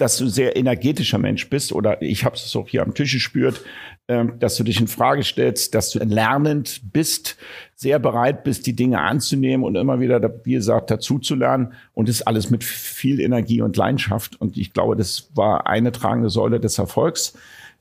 dass 0.00 0.16
du 0.16 0.28
sehr 0.28 0.56
energetischer 0.56 1.18
Mensch 1.18 1.48
bist 1.50 1.72
oder 1.72 2.00
ich 2.00 2.24
habe 2.24 2.36
es 2.36 2.56
auch 2.56 2.68
hier 2.68 2.82
am 2.82 2.94
Tisch 2.94 3.12
gespürt, 3.12 3.60
ähm, 4.08 4.38
dass 4.38 4.56
du 4.56 4.64
dich 4.64 4.80
in 4.80 4.88
Frage 4.88 5.22
stellst, 5.22 5.74
dass 5.74 5.90
du 5.90 5.98
lernend 5.98 6.80
bist, 6.92 7.36
sehr 7.74 7.98
bereit 7.98 8.42
bist, 8.42 8.66
die 8.66 8.74
Dinge 8.74 9.00
anzunehmen 9.00 9.64
und 9.64 9.76
immer 9.76 10.00
wieder, 10.00 10.20
wie 10.44 10.52
gesagt, 10.52 10.90
dazuzulernen 10.90 11.74
und 11.92 12.08
das 12.08 12.22
alles 12.22 12.50
mit 12.50 12.64
viel 12.64 13.20
Energie 13.20 13.60
und 13.60 13.76
Leidenschaft. 13.76 14.40
Und 14.40 14.56
ich 14.56 14.72
glaube, 14.72 14.96
das 14.96 15.30
war 15.34 15.66
eine 15.66 15.92
tragende 15.92 16.30
Säule 16.30 16.60
des 16.60 16.78
Erfolgs. 16.78 17.34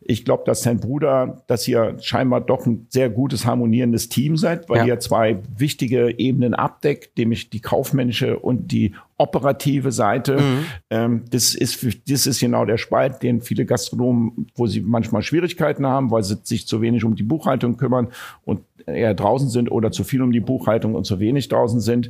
Ich 0.09 0.25
glaube, 0.25 0.41
dass 0.43 0.61
dein 0.61 0.79
Bruder, 0.79 1.43
dass 1.45 1.67
ihr 1.67 1.95
scheinbar 1.99 2.41
doch 2.41 2.65
ein 2.65 2.87
sehr 2.89 3.11
gutes 3.11 3.45
harmonierendes 3.45 4.09
Team 4.09 4.37
seid, 4.37 4.67
weil 4.67 4.79
ja. 4.79 4.85
ihr 4.85 4.99
zwei 4.99 5.37
wichtige 5.55 6.17
Ebenen 6.17 6.55
abdeckt, 6.55 7.15
nämlich 7.15 7.51
die 7.51 7.59
kaufmännische 7.59 8.39
und 8.39 8.71
die 8.71 8.95
operative 9.17 9.91
Seite. 9.91 10.37
Mhm. 10.37 10.65
Ähm, 10.89 11.25
das 11.29 11.53
ist 11.53 11.85
das 12.09 12.25
ist 12.25 12.39
genau 12.39 12.65
der 12.65 12.79
Spalt, 12.79 13.21
den 13.21 13.41
viele 13.41 13.67
Gastronomen, 13.67 14.47
wo 14.55 14.65
sie 14.65 14.81
manchmal 14.81 15.21
Schwierigkeiten 15.21 15.85
haben, 15.85 16.09
weil 16.09 16.23
sie 16.23 16.37
sich 16.41 16.65
zu 16.65 16.81
wenig 16.81 17.03
um 17.03 17.15
die 17.15 17.21
Buchhaltung 17.21 17.77
kümmern 17.77 18.07
und 18.45 18.61
eher 18.87 19.13
draußen 19.13 19.49
sind 19.49 19.69
oder 19.69 19.91
zu 19.91 20.03
viel 20.03 20.23
um 20.23 20.31
die 20.31 20.39
Buchhaltung 20.39 20.95
und 20.95 21.03
zu 21.03 21.19
wenig 21.19 21.49
draußen 21.49 21.81
sind. 21.81 22.09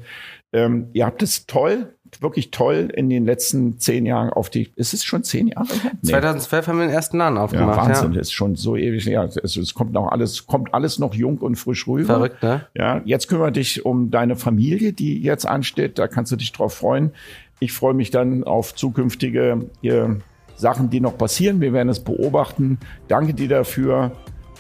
Ähm, 0.54 0.88
ihr 0.94 1.06
habt 1.06 1.22
es 1.22 1.48
toll 1.48 1.94
wirklich 2.20 2.52
toll 2.52 2.92
in 2.94 3.10
den 3.10 3.26
letzten 3.26 3.80
zehn 3.80 4.06
Jahren 4.06 4.30
auf 4.30 4.50
die, 4.50 4.70
ist 4.76 4.94
es 4.94 5.04
schon 5.04 5.24
zehn 5.24 5.48
Jahre 5.48 5.68
Nee. 6.02 6.12
2012 6.12 6.68
haben 6.68 6.80
wir 6.80 6.88
den 6.88 6.94
ersten 6.94 7.18
Laden 7.18 7.38
aufgemacht. 7.38 7.78
Ja, 7.78 7.88
Wahnsinn, 7.88 8.14
ja. 8.14 8.22
ist 8.22 8.32
schon 8.32 8.56
so 8.56 8.76
ewig. 8.76 9.06
Ja, 9.06 9.26
es, 9.26 9.58
es, 9.58 9.74
kommt 9.74 9.94
noch 9.94 10.12
alles, 10.12 10.48
kommt 10.48 10.74
alles 10.74 11.00
noch 11.00 11.14
jung 11.14 11.38
und 11.40 11.56
frisch 11.56 11.88
rüber. 11.88 12.16
Verrückt, 12.16 12.44
ne? 12.44 12.66
Ja, 12.76 13.02
jetzt 13.06 13.28
kümmere 13.28 13.52
dich 13.52 13.86
um 13.86 14.12
deine 14.12 14.36
Familie, 14.36 14.94
die 14.94 15.22
jetzt 15.22 15.46
ansteht. 15.46 16.00
Da 16.00 16.08
kannst 16.08 16.32
du 16.32 16.36
dich 16.36 16.52
drauf 16.52 16.74
freuen. 16.74 17.12
Ich 17.60 17.74
freue 17.74 17.94
mich 17.94 18.12
dann 18.12 18.44
auf 18.44 18.74
zukünftige 18.76 19.70
äh, 19.82 20.08
Sachen, 20.56 20.90
die 20.90 21.02
noch 21.02 21.18
passieren. 21.18 21.62
Wir 21.62 21.74
werden 21.74 21.90
es 21.90 22.00
beobachten. 22.00 22.80
Danke 23.08 23.34
dir 23.34 23.50
dafür 23.50 24.12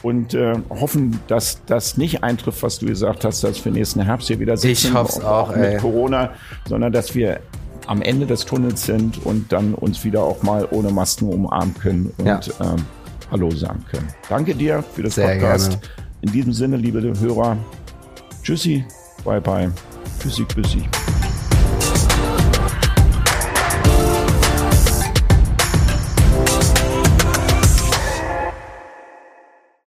und 0.01 0.33
äh, 0.33 0.53
hoffen, 0.69 1.19
dass 1.27 1.61
das 1.65 1.97
nicht 1.97 2.23
eintrifft, 2.23 2.63
was 2.63 2.79
du 2.79 2.85
gesagt 2.85 3.25
hast, 3.25 3.43
dass 3.43 3.63
wir 3.63 3.71
nächsten 3.71 4.01
Herbst 4.01 4.27
hier 4.27 4.39
wieder 4.39 4.57
sitzen. 4.57 4.87
Ich 4.87 4.93
hoffe 4.93 5.27
auch, 5.27 5.49
auch 5.49 5.55
mit 5.55 5.65
ey. 5.65 5.77
Corona, 5.77 6.31
sondern 6.67 6.91
dass 6.91 7.15
wir 7.15 7.41
am 7.87 8.01
Ende 8.01 8.25
des 8.25 8.45
Tunnels 8.45 8.83
sind 8.85 9.25
und 9.25 9.51
dann 9.51 9.73
uns 9.73 10.03
wieder 10.03 10.23
auch 10.23 10.43
mal 10.43 10.67
ohne 10.71 10.91
Masken 10.91 11.27
umarmen 11.27 11.73
können 11.73 12.13
und 12.17 12.25
ja. 12.25 12.41
ähm, 12.61 12.85
Hallo 13.31 13.51
sagen 13.51 13.83
können. 13.91 14.07
Danke 14.27 14.55
dir 14.55 14.83
für 14.83 15.03
das 15.03 15.15
Sehr 15.15 15.33
Podcast. 15.33 15.71
Gerne. 15.71 15.83
In 16.21 16.31
diesem 16.31 16.53
Sinne, 16.53 16.77
liebe 16.77 17.01
Hörer, 17.19 17.57
tschüssi, 18.43 18.85
bye 19.23 19.41
bye, 19.41 19.71
tschüssi, 20.19 20.45
tschüssi. 20.45 20.83